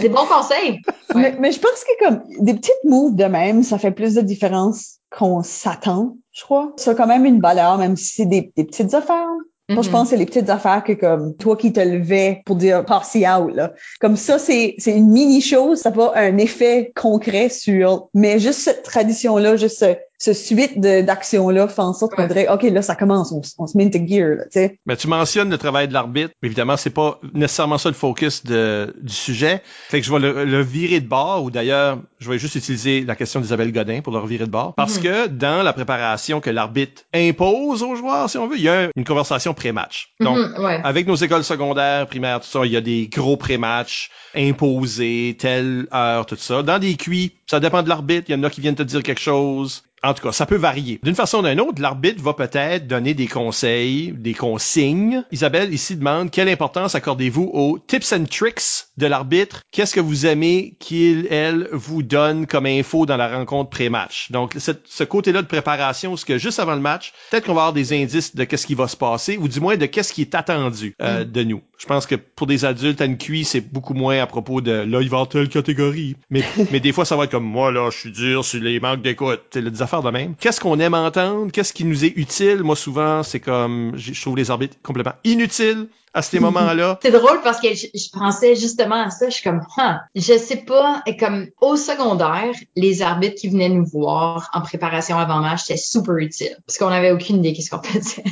Des 0.00 0.08
bons 0.10 0.26
conseils. 0.26 0.80
Ouais. 1.14 1.14
Mais, 1.14 1.34
mais 1.40 1.52
je 1.52 1.58
pense 1.58 1.82
que 1.82 2.04
comme 2.04 2.22
des 2.38 2.52
petites 2.52 2.84
moves 2.84 3.16
de 3.16 3.24
même, 3.24 3.62
ça 3.62 3.78
fait 3.78 3.90
plus 3.90 4.12
de 4.14 4.20
différence 4.20 4.98
qu'on 5.10 5.42
s'attend, 5.42 6.18
je 6.32 6.42
crois. 6.44 6.74
Ça 6.76 6.90
a 6.90 6.94
quand 6.94 7.06
même 7.06 7.24
une 7.24 7.40
valeur, 7.40 7.78
même 7.78 7.96
si 7.96 8.14
c'est 8.14 8.26
des, 8.26 8.52
des 8.54 8.64
petites 8.64 8.92
affaires. 8.92 9.26
Moi, 9.70 9.82
je 9.82 9.88
Mhm. 9.88 9.92
pense 9.92 10.02
que 10.04 10.10
c'est 10.10 10.16
les 10.16 10.26
petites 10.26 10.48
affaires 10.48 10.82
que 10.82 10.92
comme 10.94 11.36
toi 11.36 11.54
qui 11.56 11.72
te 11.74 11.80
levais 11.80 12.42
pour 12.46 12.56
dire 12.56 12.84
passer 12.86 13.26
out 13.28 13.54
là. 13.54 13.72
Comme 14.00 14.16
ça, 14.16 14.38
c'est 14.38 14.74
c'est 14.78 14.96
une 14.96 15.10
mini 15.10 15.40
chose, 15.42 15.80
ça 15.80 15.90
va 15.90 16.12
un 16.14 16.38
effet 16.38 16.90
concret 16.96 17.50
sur. 17.50 18.08
Mais 18.14 18.38
juste 18.38 18.60
cette 18.60 18.82
tradition 18.82 19.36
là, 19.36 19.56
juste 19.56 19.84
ce, 20.18 20.32
suite 20.32 20.80
de 20.80 21.00
d'actions 21.02 21.48
là, 21.50 21.68
fait 21.68 21.80
en 21.80 21.92
sorte 21.92 22.14
qu'on 22.14 22.26
dirait 22.26 22.48
ok 22.48 22.64
là 22.64 22.82
ça 22.82 22.94
commence, 22.96 23.32
on, 23.32 23.40
on 23.58 23.66
se 23.66 23.76
met 23.76 23.84
into 23.86 23.98
gear 24.06 24.28
là, 24.36 24.44
tu 24.44 24.50
sais. 24.52 24.78
Mais 24.86 24.96
tu 24.96 25.06
mentionnes 25.08 25.50
le 25.50 25.58
travail 25.58 25.88
de 25.88 25.92
l'arbitre. 25.92 26.30
Évidemment, 26.42 26.76
c'est 26.76 26.90
pas 26.90 27.20
nécessairement 27.34 27.78
ça 27.78 27.88
le 27.88 27.94
focus 27.94 28.44
de, 28.44 28.94
du 29.00 29.12
sujet. 29.12 29.62
Fait 29.88 30.00
que 30.00 30.06
je 30.06 30.12
vais 30.12 30.18
le, 30.18 30.44
le 30.44 30.60
virer 30.62 31.00
de 31.00 31.08
bord, 31.08 31.44
ou 31.44 31.50
d'ailleurs, 31.50 32.00
je 32.18 32.30
vais 32.30 32.38
juste 32.38 32.54
utiliser 32.56 33.02
la 33.02 33.14
question 33.16 33.40
d'Isabelle 33.40 33.72
Godin 33.72 34.00
pour 34.00 34.12
le 34.12 34.18
revirer 34.18 34.46
de 34.46 34.50
bord. 34.50 34.74
Parce 34.74 34.96
Mhm. 34.96 35.02
que 35.02 35.26
dans 35.28 35.62
la 35.62 35.72
préparation 35.72 36.40
que 36.40 36.50
l'arbitre 36.50 37.02
impose 37.14 37.82
aux 37.82 37.94
joueurs, 37.96 38.28
si 38.28 38.38
on 38.38 38.48
veut, 38.48 38.56
il 38.56 38.62
y 38.64 38.68
a 38.68 38.90
une 38.96 39.04
conversation 39.04 39.54
pré-match. 39.54 40.14
Donc, 40.20 40.36
Mhm, 40.38 40.64
ouais. 40.64 40.80
avec 40.82 41.06
nos 41.06 41.14
écoles 41.16 41.44
secondaires, 41.44 42.06
primaires, 42.06 42.40
tout 42.40 42.46
ça, 42.48 42.60
il 42.64 42.72
y 42.72 42.76
a 42.76 42.80
des 42.80 43.08
gros 43.08 43.36
pré-matchs 43.36 44.10
imposés, 44.34 45.36
telle 45.38 45.86
heure, 45.94 46.26
tout 46.26 46.36
ça. 46.36 46.62
Dans 46.62 46.78
des 46.78 46.94
cuits, 46.96 47.32
ça 47.46 47.60
dépend 47.60 47.82
de 47.82 47.88
l'arbitre. 47.88 48.26
Il 48.28 48.32
y 48.32 48.34
en 48.38 48.42
a 48.42 48.50
qui 48.50 48.60
viennent 48.60 48.74
te 48.74 48.82
dire 48.82 49.02
quelque 49.02 49.20
chose. 49.20 49.84
En 50.02 50.14
tout 50.14 50.22
cas, 50.22 50.32
ça 50.32 50.46
peut 50.46 50.56
varier. 50.56 51.00
D'une 51.02 51.14
façon 51.14 51.38
ou 51.38 51.42
d'une 51.48 51.60
autre, 51.60 51.80
l'arbitre 51.82 52.22
va 52.22 52.34
peut-être 52.34 52.86
donner 52.86 53.14
des 53.14 53.26
conseils, 53.26 54.12
des 54.12 54.34
consignes. 54.34 55.24
Isabelle 55.32 55.72
ici 55.72 55.96
demande 55.96 56.30
quelle 56.30 56.48
importance 56.48 56.94
accordez-vous 56.94 57.50
aux 57.52 57.78
tips 57.78 58.12
and 58.12 58.24
tricks 58.26 58.86
de 58.96 59.06
l'arbitre? 59.06 59.62
Qu'est-ce 59.72 59.94
que 59.94 60.00
vous 60.00 60.26
aimez 60.26 60.76
qu'il, 60.78 61.26
elle, 61.30 61.68
vous 61.72 62.02
donne 62.02 62.46
comme 62.46 62.66
info 62.66 63.06
dans 63.06 63.16
la 63.16 63.28
rencontre 63.36 63.70
pré-match? 63.70 64.30
Donc, 64.30 64.54
cette- 64.58 64.86
ce 64.86 65.04
côté-là 65.04 65.42
de 65.42 65.46
préparation, 65.46 66.16
ce 66.16 66.24
que 66.24 66.38
juste 66.38 66.60
avant 66.60 66.74
le 66.74 66.80
match, 66.80 67.12
peut-être 67.30 67.44
qu'on 67.46 67.54
va 67.54 67.62
avoir 67.62 67.72
des 67.72 67.92
indices 67.92 68.34
de 68.36 68.44
qu'est-ce 68.44 68.66
qui 68.66 68.74
va 68.74 68.88
se 68.88 68.96
passer, 68.96 69.36
ou 69.36 69.48
du 69.48 69.60
moins 69.60 69.76
de 69.76 69.86
qu'est-ce 69.86 70.12
qui 70.12 70.20
est 70.22 70.34
attendu 70.34 70.94
euh, 71.02 71.24
de 71.24 71.42
nous. 71.42 71.62
Je 71.78 71.86
pense 71.86 72.06
que 72.06 72.14
pour 72.16 72.46
des 72.46 72.64
adultes 72.64 73.00
à 73.00 73.04
une 73.04 73.18
QI, 73.18 73.44
c'est 73.44 73.60
beaucoup 73.60 73.94
moins 73.94 74.18
à 74.20 74.26
propos 74.26 74.60
de 74.60 74.72
là, 74.72 75.00
il 75.00 75.08
va 75.08 75.18
avoir 75.18 75.28
telle 75.28 75.48
catégorie. 75.48 76.16
Mais, 76.30 76.42
mais 76.72 76.80
des 76.80 76.92
fois, 76.92 77.04
ça 77.04 77.16
va 77.16 77.24
être 77.24 77.30
comme 77.30 77.44
moi, 77.44 77.70
là, 77.72 77.88
je 77.90 77.98
suis 77.98 78.12
dur 78.12 78.44
sur 78.44 78.60
les 78.60 78.80
manques 78.80 79.02
d'écoute. 79.02 79.56
Affaires 79.88 80.02
de 80.02 80.10
même. 80.10 80.34
Qu'est-ce 80.38 80.60
qu'on 80.60 80.78
aime 80.78 80.94
entendre? 80.94 81.50
Qu'est-ce 81.50 81.72
qui 81.72 81.84
nous 81.84 82.04
est 82.04 82.12
utile? 82.16 82.62
Moi, 82.62 82.76
souvent, 82.76 83.22
c'est 83.22 83.40
comme, 83.40 83.92
je 83.96 84.20
trouve 84.20 84.36
les 84.36 84.50
arbitres 84.50 84.76
complètement 84.82 85.14
inutiles 85.24 85.88
à 86.12 86.20
ces 86.20 86.40
moments-là. 86.40 86.98
C'est 87.02 87.10
drôle 87.10 87.40
parce 87.42 87.58
que 87.60 87.68
je, 87.74 87.86
je, 87.94 88.10
pensais 88.12 88.54
justement 88.54 89.02
à 89.06 89.10
ça. 89.10 89.28
Je 89.28 89.34
suis 89.34 89.42
comme, 89.42 89.62
huh, 89.78 89.96
je 90.14 90.36
sais 90.36 90.58
pas, 90.58 91.02
et 91.06 91.16
comme 91.16 91.46
au 91.60 91.76
secondaire, 91.76 92.52
les 92.76 93.00
arbitres 93.02 93.36
qui 93.40 93.48
venaient 93.48 93.68
nous 93.70 93.86
voir 93.86 94.50
en 94.52 94.60
préparation 94.60 95.18
avant 95.18 95.40
match, 95.40 95.62
c'était 95.64 95.78
super 95.78 96.16
utile 96.16 96.56
parce 96.66 96.78
qu'on 96.78 96.88
avait 96.88 97.12
aucune 97.12 97.36
idée 97.36 97.54
qu'est-ce 97.54 97.70
qu'on 97.70 97.82
faisait. 97.82 98.24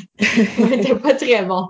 on 0.58 0.70
était 0.70 0.94
pas 0.94 1.14
très 1.14 1.44
bon. 1.44 1.68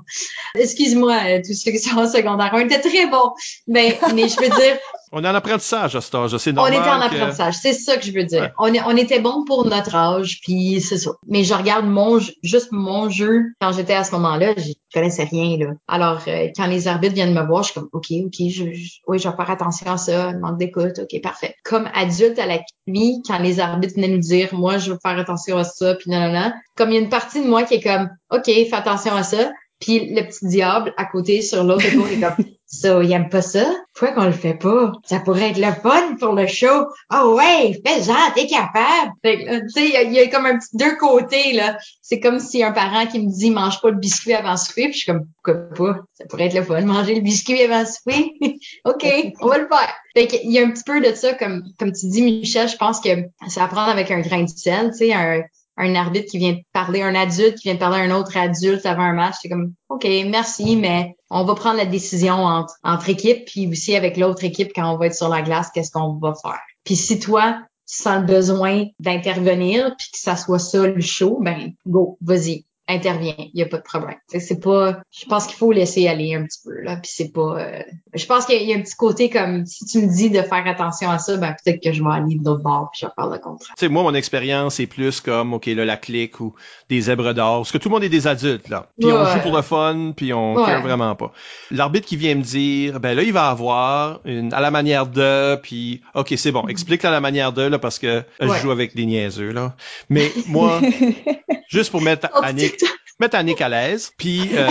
Excuse-moi, 0.56 1.16
euh, 1.26 1.40
tous 1.46 1.54
ceux 1.54 1.70
qui 1.70 1.78
sont 1.78 1.96
en 1.96 2.08
secondaire, 2.08 2.50
on 2.54 2.58
était 2.58 2.80
très 2.80 3.06
bons. 3.06 3.32
Mais, 3.68 3.98
mais 4.14 4.28
je 4.28 4.40
veux 4.40 4.48
dire, 4.48 4.78
on 5.12 5.22
est 5.22 5.28
en 5.28 5.34
apprentissage 5.34 5.94
à 5.94 6.00
cet 6.00 6.14
âge, 6.14 6.36
c'est 6.36 6.52
normal. 6.52 6.74
On 6.74 6.80
était 6.80 6.90
en 6.90 7.00
apprentissage, 7.00 7.54
c'est 7.54 7.72
ça 7.72 7.96
que 7.96 8.04
je 8.04 8.12
veux 8.12 8.24
dire. 8.24 8.52
On, 8.58 8.72
est, 8.72 8.82
on 8.82 8.96
était 8.96 9.20
bon 9.20 9.44
pour 9.44 9.64
notre 9.64 9.94
âge, 9.94 10.40
puis 10.42 10.80
c'est 10.80 10.98
ça. 10.98 11.12
Mais 11.28 11.44
je 11.44 11.54
regarde 11.54 11.86
mon 11.86 12.18
juste 12.42 12.72
mon 12.72 13.08
jeu 13.08 13.42
quand 13.60 13.72
j'étais 13.72 13.94
à 13.94 14.04
ce 14.04 14.12
moment-là, 14.12 14.54
je 14.56 14.72
connaissais 14.92 15.24
rien 15.24 15.56
là. 15.58 15.74
Alors 15.86 16.22
euh, 16.26 16.48
quand 16.56 16.66
les 16.66 16.88
arbitres 16.88 17.14
viennent 17.14 17.34
me 17.34 17.46
voir, 17.46 17.62
je 17.62 17.70
suis 17.70 17.80
comme 17.80 17.88
OK, 17.92 18.06
OK, 18.24 18.48
je, 18.50 18.64
oui, 19.06 19.18
je 19.18 19.28
vais 19.28 19.36
faire 19.36 19.50
attention 19.50 19.92
à 19.92 19.96
ça, 19.96 20.32
manque 20.32 20.58
d'écoute, 20.58 20.98
OK, 20.98 21.20
parfait. 21.22 21.54
Comme 21.64 21.88
adulte 21.94 22.38
à 22.38 22.46
la 22.46 22.58
nuit, 22.88 23.22
quand 23.26 23.38
les 23.38 23.60
arbitres 23.60 23.94
venaient 23.94 24.08
nous 24.08 24.18
dire 24.18 24.54
moi 24.54 24.78
je 24.78 24.92
veux 24.92 24.98
faire 25.00 25.18
attention 25.18 25.56
à 25.56 25.64
ça, 25.64 25.94
puis 25.94 26.10
non 26.10 26.20
non 26.20 26.32
non, 26.32 26.52
comme 26.76 26.90
il 26.90 26.94
y 26.94 26.98
a 26.98 27.00
une 27.00 27.08
partie 27.08 27.42
de 27.42 27.48
moi 27.48 27.62
qui 27.62 27.74
est 27.74 27.82
comme 27.82 28.10
OK, 28.30 28.46
fais 28.46 28.74
attention 28.74 29.14
à 29.14 29.22
ça, 29.22 29.50
puis 29.78 30.14
le 30.14 30.22
petit 30.22 30.46
diable 30.46 30.94
à 30.96 31.04
côté 31.04 31.42
sur 31.42 31.62
l'autre 31.62 31.84
épaule 31.86 32.10
est 32.10 32.20
comme 32.20 32.44
ça, 32.68 33.00
il 33.02 33.12
aime 33.12 33.28
pas 33.28 33.42
ça. 33.42 33.64
Pourquoi 33.94 34.14
qu'on 34.14 34.24
le 34.24 34.32
fait 34.32 34.54
pas? 34.54 34.92
Ça 35.04 35.20
pourrait 35.20 35.50
être 35.50 35.58
le 35.58 35.72
fun 35.72 36.16
pour 36.18 36.32
le 36.32 36.48
show. 36.48 36.86
Oh 37.14 37.36
ouais, 37.36 37.80
fais-en, 37.86 38.32
t'es 38.34 38.46
capable. 38.46 39.12
Tu 39.22 39.70
sais, 39.70 40.04
il 40.04 40.12
y, 40.12 40.18
a 40.18 40.26
comme 40.28 40.46
un 40.46 40.58
petit 40.58 40.76
deux 40.76 40.96
côtés, 40.96 41.52
là. 41.52 41.78
C'est 42.02 42.18
comme 42.18 42.40
si 42.40 42.64
un 42.64 42.72
parent 42.72 43.06
qui 43.06 43.20
me 43.20 43.30
dit 43.30 43.50
mange 43.50 43.80
pas 43.80 43.90
le 43.90 43.96
biscuit 43.96 44.34
avant 44.34 44.56
souper, 44.56 44.84
puis 44.84 44.94
je 44.94 44.98
suis 44.98 45.12
comme 45.12 45.26
pourquoi 45.42 45.68
pas? 45.74 46.00
Ça 46.14 46.24
pourrait 46.26 46.46
être 46.46 46.54
le 46.54 46.64
fun, 46.64 46.80
manger 46.80 47.14
le 47.14 47.20
biscuit 47.20 47.62
avant 47.62 47.86
souper. 47.86 48.32
OK, 48.84 49.06
on 49.40 49.46
va 49.46 49.58
le 49.58 49.68
faire. 49.68 49.94
Fait 50.14 50.26
qu'il 50.26 50.50
y 50.50 50.58
a 50.58 50.62
un 50.62 50.70
petit 50.70 50.84
peu 50.84 51.00
de 51.00 51.14
ça, 51.14 51.34
comme, 51.34 51.62
comme 51.78 51.92
tu 51.92 52.08
dis, 52.08 52.22
Michel, 52.22 52.68
je 52.68 52.76
pense 52.76 53.00
que 53.00 53.10
c'est 53.48 53.60
à 53.60 53.68
prendre 53.68 53.90
avec 53.90 54.10
un 54.10 54.20
grain 54.20 54.42
de 54.42 54.48
sel, 54.48 54.90
tu 54.90 54.98
sais, 54.98 55.12
un, 55.12 55.42
un 55.76 55.94
arbitre 55.94 56.30
qui 56.30 56.38
vient 56.38 56.56
parler, 56.72 57.02
un 57.02 57.14
adulte 57.14 57.58
qui 57.58 57.68
vient 57.68 57.76
parler 57.76 57.98
à 57.98 58.02
un 58.02 58.10
autre 58.10 58.36
adulte 58.36 58.86
avant 58.86 59.02
un 59.02 59.12
match, 59.12 59.36
c'est 59.40 59.48
comme 59.48 59.74
OK, 59.88 60.04
merci, 60.26 60.76
mais 60.76 61.14
on 61.30 61.44
va 61.44 61.54
prendre 61.54 61.76
la 61.76 61.86
décision 61.86 62.34
entre, 62.34 62.74
entre 62.82 63.08
équipes, 63.08 63.44
puis 63.46 63.68
aussi 63.68 63.94
avec 63.94 64.16
l'autre 64.16 64.44
équipe 64.44 64.72
quand 64.74 64.92
on 64.92 64.96
va 64.96 65.06
être 65.06 65.14
sur 65.14 65.28
la 65.28 65.42
glace, 65.42 65.70
qu'est-ce 65.74 65.90
qu'on 65.90 66.14
va 66.14 66.34
faire. 66.40 66.60
Puis 66.84 66.96
si 66.96 67.18
toi, 67.18 67.58
tu 67.88 68.02
sens 68.02 68.20
le 68.20 68.26
besoin 68.26 68.86
d'intervenir, 69.00 69.94
puis 69.98 70.08
que 70.12 70.18
ça 70.18 70.36
soit 70.36 70.58
ça 70.58 70.86
le 70.86 71.00
show, 71.00 71.38
ben 71.40 71.72
go, 71.86 72.18
vas-y 72.20 72.64
intervient, 72.88 73.34
il 73.38 73.50
y 73.54 73.62
a 73.62 73.66
pas 73.66 73.78
de 73.78 73.82
problème. 73.82 74.16
C'est 74.28 74.60
pas, 74.60 75.00
je 75.10 75.26
pense 75.26 75.46
qu'il 75.46 75.56
faut 75.56 75.72
laisser 75.72 76.06
aller 76.06 76.34
un 76.34 76.44
petit 76.44 76.60
peu 76.64 76.80
là, 76.82 76.96
puis 76.96 77.10
c'est 77.12 77.32
pas, 77.32 77.58
euh, 77.58 77.82
je 78.14 78.26
pense 78.26 78.46
qu'il 78.46 78.62
y 78.62 78.72
a 78.72 78.76
un 78.76 78.80
petit 78.80 78.94
côté 78.94 79.28
comme 79.28 79.66
si 79.66 79.84
tu 79.86 79.98
me 80.02 80.14
dis 80.14 80.30
de 80.30 80.40
faire 80.42 80.66
attention 80.66 81.10
à 81.10 81.18
ça, 81.18 81.36
ben 81.36 81.54
peut-être 81.64 81.82
que 81.82 81.92
je 81.92 82.02
vais 82.02 82.10
aller 82.10 82.36
de 82.36 82.44
l'autre 82.44 82.62
bord 82.62 82.90
puis 82.92 83.00
je 83.00 83.06
vais 83.06 83.12
faire 83.14 83.28
le 83.28 83.38
contraire. 83.38 83.74
Tu 83.76 83.86
sais, 83.86 83.88
moi 83.88 84.04
mon 84.04 84.14
expérience 84.14 84.78
est 84.78 84.86
plus 84.86 85.20
comme 85.20 85.54
ok 85.54 85.66
là 85.66 85.84
la 85.84 85.96
clique 85.96 86.40
ou 86.40 86.54
des 86.88 87.00
zèbres 87.00 87.32
d'or, 87.32 87.60
parce 87.60 87.72
que 87.72 87.78
tout 87.78 87.88
le 87.88 87.94
monde 87.94 88.04
est 88.04 88.08
des 88.08 88.28
adultes 88.28 88.68
là, 88.68 88.88
puis 89.00 89.10
on 89.10 89.24
joue 89.24 89.40
pour 89.40 89.56
le 89.56 89.62
fun, 89.62 90.12
puis 90.16 90.32
on 90.32 90.54
ouais. 90.54 90.80
vraiment 90.80 91.14
pas. 91.16 91.32
L'arbitre 91.72 92.06
qui 92.06 92.16
vient 92.16 92.36
me 92.36 92.42
dire, 92.42 93.00
ben 93.00 93.16
là 93.16 93.22
il 93.22 93.32
va 93.32 93.48
avoir 93.48 94.20
une 94.24 94.54
à 94.54 94.60
la 94.60 94.70
manière 94.70 95.06
de, 95.06 95.56
puis 95.56 96.02
ok 96.14 96.34
c'est 96.36 96.52
bon, 96.52 96.68
explique 96.68 97.04
à 97.04 97.10
la 97.10 97.20
manière 97.20 97.52
de 97.52 97.62
là 97.62 97.80
parce 97.80 97.98
que 97.98 98.22
je 98.40 98.46
joue 98.46 98.70
avec 98.70 98.94
des 98.94 99.06
niaiseux 99.06 99.50
là, 99.50 99.74
mais 100.08 100.30
moi 100.46 100.80
juste 101.68 101.90
pour 101.90 102.00
mettre 102.00 102.28
Annick 102.42 102.75
mettre 103.20 103.36
Annick 103.36 103.60
à 103.60 103.68
l'aise. 103.68 104.12
Puis 104.16 104.50
euh, 104.52 104.68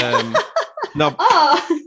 non, 0.95 1.15